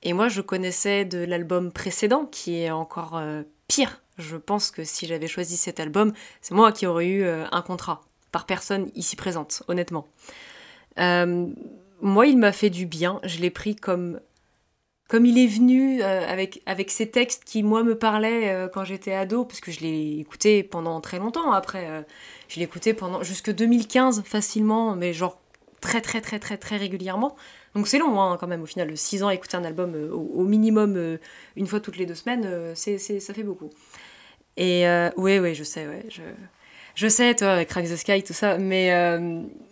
[0.05, 4.03] et moi je connaissais de l'album précédent qui est encore euh, pire.
[4.19, 6.13] Je pense que si j'avais choisi cet album,
[6.43, 10.07] c'est moi qui aurais eu un contrat par personne ici présente, honnêtement.
[10.97, 14.21] Moi il m'a fait du bien, je l'ai pris comme
[15.09, 18.85] comme il est venu euh, avec, avec ces textes qui, moi, me parlaient euh, quand
[18.85, 21.87] j'étais ado, parce que je l'ai écouté pendant très longtemps après.
[21.91, 22.03] euh,
[22.49, 25.39] je l'ai écouté pendant jusque 2015 facilement, mais genre
[25.81, 27.37] très, très, très, très, très régulièrement.
[27.75, 31.19] Donc c'est long hein, quand même, au final, 6 ans écouter un album au, minimum
[31.57, 33.71] une fois toutes les deux semaines, c'est, ça fait beaucoup.
[34.57, 34.85] Et
[35.17, 36.23] oui, oui, je sais, ouais, je,
[36.95, 39.19] je sais, toi, avec Crack the Sky, tout ça, mais,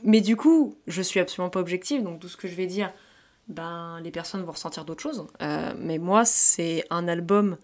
[0.02, 2.92] mais du coup, je suis absolument pas objective, donc tout ce que je vais dire,
[3.52, 5.26] ben, les personnes vont ressentir d'autres choses.
[5.42, 7.56] Euh, mais moi, c'est un album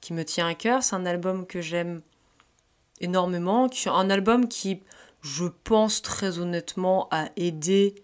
[0.00, 2.02] qui me tient à cœur, c'est un album que j'aime
[3.00, 4.80] énormément, qui- un album qui,
[5.22, 7.94] je pense très honnêtement, a aidé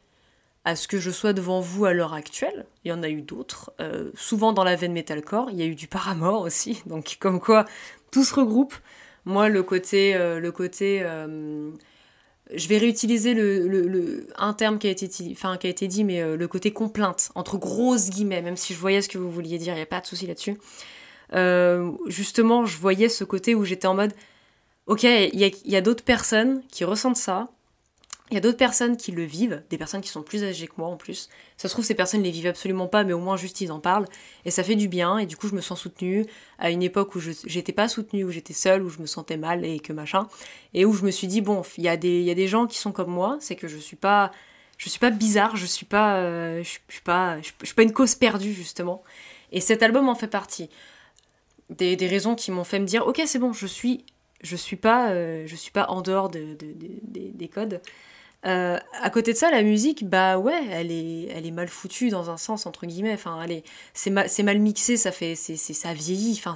[0.64, 2.66] à ce que je sois devant vous à l'heure actuelle.
[2.84, 5.50] Il y en a eu d'autres, euh, souvent dans la veine metalcore.
[5.50, 7.64] Il y a eu du Paramore aussi, donc comme quoi
[8.10, 8.74] tout se regroupe.
[9.24, 11.02] Moi, le côté, euh, le côté,
[12.54, 13.34] je vais réutiliser
[14.36, 15.08] un terme qui a été,
[15.88, 19.18] dit, mais euh, le côté complainte entre grosses guillemets, même si je voyais ce que
[19.18, 20.56] vous vouliez dire, il n'y a pas de souci là-dessus.
[21.34, 24.12] Euh, justement, je voyais ce côté où j'étais en mode,
[24.86, 27.48] ok, il y a d'autres personnes qui ressentent ça.
[28.30, 30.72] Il y a d'autres personnes qui le vivent, des personnes qui sont plus âgées que
[30.78, 31.28] moi en plus.
[31.56, 33.70] Ça se trouve, ces personnes ne les vivent absolument pas, mais au moins juste ils
[33.70, 34.06] en parlent.
[34.44, 36.26] Et ça fait du bien, et du coup je me sens soutenue
[36.58, 39.64] à une époque où j'étais pas soutenue, où j'étais seule, où je me sentais mal
[39.64, 40.26] et que machin.
[40.74, 42.66] Et où je me suis dit, bon, il y, a des- y a des gens
[42.66, 44.32] qui sont comme moi, c'est que je suis pas.
[44.76, 48.14] Je suis pas bizarre, je suis euh, je, suis pas, je, suis pas une cause
[48.16, 49.02] perdue justement.
[49.52, 50.68] Et cet album en fait partie.
[51.70, 54.04] Des, des raisons qui m'ont fait me dire, ok c'est bon, je suis,
[54.42, 57.80] je suis pas, euh, suis pas en dehors de, de- de- des- des codes.
[58.46, 62.36] Euh, à côté de ça, la musique, bah ouais, elle est, mal foutue dans un
[62.36, 63.14] sens entre guillemets.
[63.14, 64.10] Enfin, elle est, c'est
[64.42, 66.38] mal, mixé, ça fait, ça vieillit.
[66.38, 66.54] Enfin,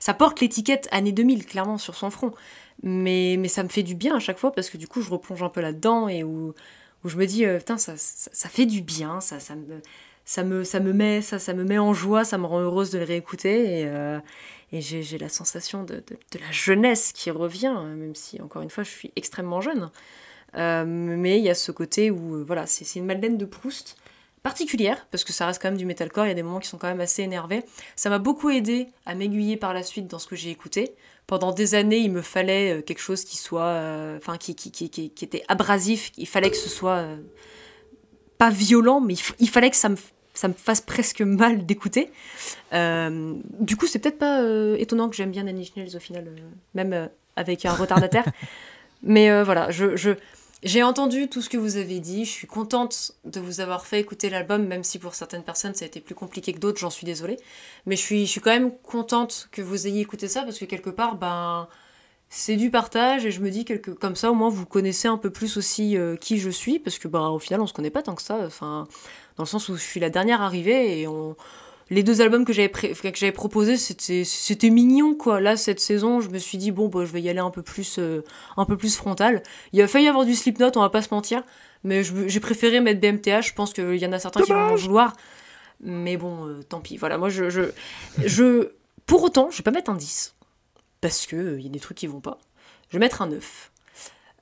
[0.00, 2.32] ça porte l'étiquette année 2000 clairement sur son front.
[2.82, 5.10] Mais, mais ça me fait du bien à chaque fois parce que du coup, je
[5.10, 6.54] replonge un peu là-dedans et où,
[7.04, 9.80] je me dis, euh, putain, ça, ça, ça fait du bien, ça, ça me,
[10.24, 12.90] ça me, ça me met, ça, ça me met en joie, ça me rend heureuse
[12.90, 14.20] de le réécouter et, euh,
[14.72, 18.90] j'ai, la sensation de, de, la jeunesse qui revient, même si encore une fois, je
[18.90, 19.90] suis extrêmement jeune.
[20.56, 23.96] Euh, mais il y a ce côté où, euh, voilà, c'est une Madeleine de Proust
[24.42, 26.68] particulière, parce que ça reste quand même du metalcore, il y a des moments qui
[26.68, 27.64] sont quand même assez énervés.
[27.96, 30.94] Ça m'a beaucoup aidé à m'aiguiller par la suite dans ce que j'ai écouté.
[31.26, 34.88] Pendant des années, il me fallait euh, quelque chose qui soit, enfin, qui, qui, qui,
[34.88, 37.16] qui, qui était abrasif, il fallait que ce soit euh,
[38.38, 39.96] pas violent, mais il, fallait que ça me,
[40.32, 42.10] ça me fasse presque mal d'écouter.
[42.72, 44.42] Euh, du coup, c'est peut-être pas
[44.78, 46.26] étonnant que j'aime bien Nanny Schnells au final,
[46.74, 48.24] même avec un retardataire.
[49.02, 50.12] mais voilà, je, je,
[50.64, 52.24] j'ai entendu tout ce que vous avez dit.
[52.24, 55.84] Je suis contente de vous avoir fait écouter l'album, même si pour certaines personnes ça
[55.84, 57.38] a été plus compliqué que d'autres, j'en suis désolée.
[57.86, 61.16] Mais je suis, quand même contente que vous ayez écouté ça parce que quelque part,
[61.16, 61.68] ben,
[62.28, 65.16] c'est du partage et je me dis quelque, comme ça au moins vous connaissez un
[65.16, 67.90] peu plus aussi euh, qui je suis parce que ben, au final on se connaît
[67.90, 68.38] pas tant que ça.
[68.44, 68.88] Enfin,
[69.36, 71.36] dans le sens où je suis la dernière arrivée et on.
[71.90, 75.40] Les deux albums que j'avais que j'avais proposés, c'était c'était mignon quoi.
[75.40, 77.62] Là cette saison, je me suis dit bon bah, je vais y aller un peu
[77.62, 78.22] plus euh,
[78.58, 79.42] un peu plus frontal.
[79.72, 81.42] Il a failli y avoir du Slipknot, on va pas se mentir,
[81.84, 83.42] mais j'ai préféré mettre BMTH.
[83.48, 85.14] Je pense qu'il y en a certains qui vont vouloir,
[85.80, 86.96] mais bon, euh, tant pis.
[86.98, 87.62] Voilà, moi je, je,
[88.24, 88.68] je-
[89.06, 90.34] pour autant, je vais pas mettre un 10
[91.00, 92.38] parce que il y a des trucs qui vont pas.
[92.90, 93.67] Je vais mettre un 9.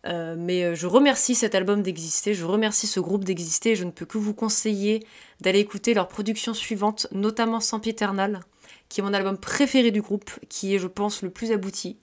[0.07, 3.75] Euh, mais euh, je remercie cet album d'exister, je remercie ce groupe d'exister.
[3.75, 5.05] Je ne peux que vous conseiller
[5.41, 8.41] d'aller écouter leur production suivante, notamment Sempiternal,
[8.89, 11.99] qui est mon album préféré du groupe, qui est, je pense, le plus abouti,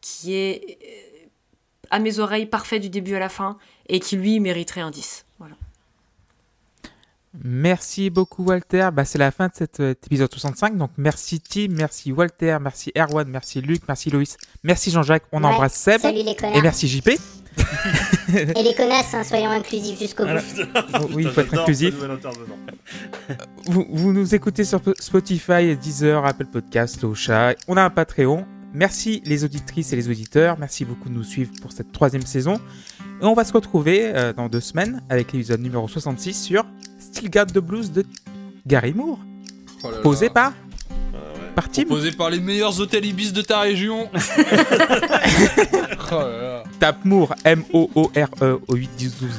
[0.00, 1.26] qui est euh,
[1.90, 3.58] à mes oreilles parfait du début à la fin
[3.88, 5.26] et qui lui mériterait un 10.
[5.38, 5.56] Voilà.
[7.44, 8.88] Merci beaucoup Walter.
[8.92, 10.76] Bah, c'est la fin de cet euh, épisode 65.
[10.76, 15.24] Donc merci Tim, merci Walter, merci Erwan, merci Luc, merci Loïs, merci Jean-Jacques.
[15.32, 15.46] On Ouais.
[15.50, 16.56] embrasse Seb Salut les connards.
[16.56, 17.10] et merci JP.
[18.34, 20.32] Et les connasses, hein, soyons inclusifs jusqu'au bout.
[21.14, 21.94] Oui, il faut être inclusif.
[23.66, 27.54] Vous, vous nous écoutez sur Spotify, Deezer, Apple Podcast, Ocha.
[27.68, 28.44] On a un Patreon.
[28.74, 30.58] Merci les auditrices et les auditeurs.
[30.58, 32.60] Merci beaucoup de nous suivre pour cette troisième saison.
[33.22, 36.66] Et on va se retrouver euh, dans deux semaines avec l'épisode numéro 66 sur
[37.16, 38.04] Still Got the Blues de
[38.66, 39.18] Gary Moore.
[39.82, 40.02] Oh là là.
[40.02, 40.54] Posé par, Ah
[41.54, 41.84] par Tim.
[41.84, 44.06] Posé par les meilleurs hôtels Ibis de ta région.
[44.12, 44.18] oh
[46.12, 46.62] là là.
[46.78, 49.30] Tape Moore, M-O-O-R-E au 8 10 12.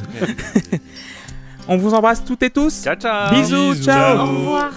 [1.68, 2.82] on vous embrasse toutes et tous.
[2.84, 3.84] Ciao, ciao Bisous, Bisous.
[3.86, 4.18] ciao.
[4.18, 4.72] Au revoir.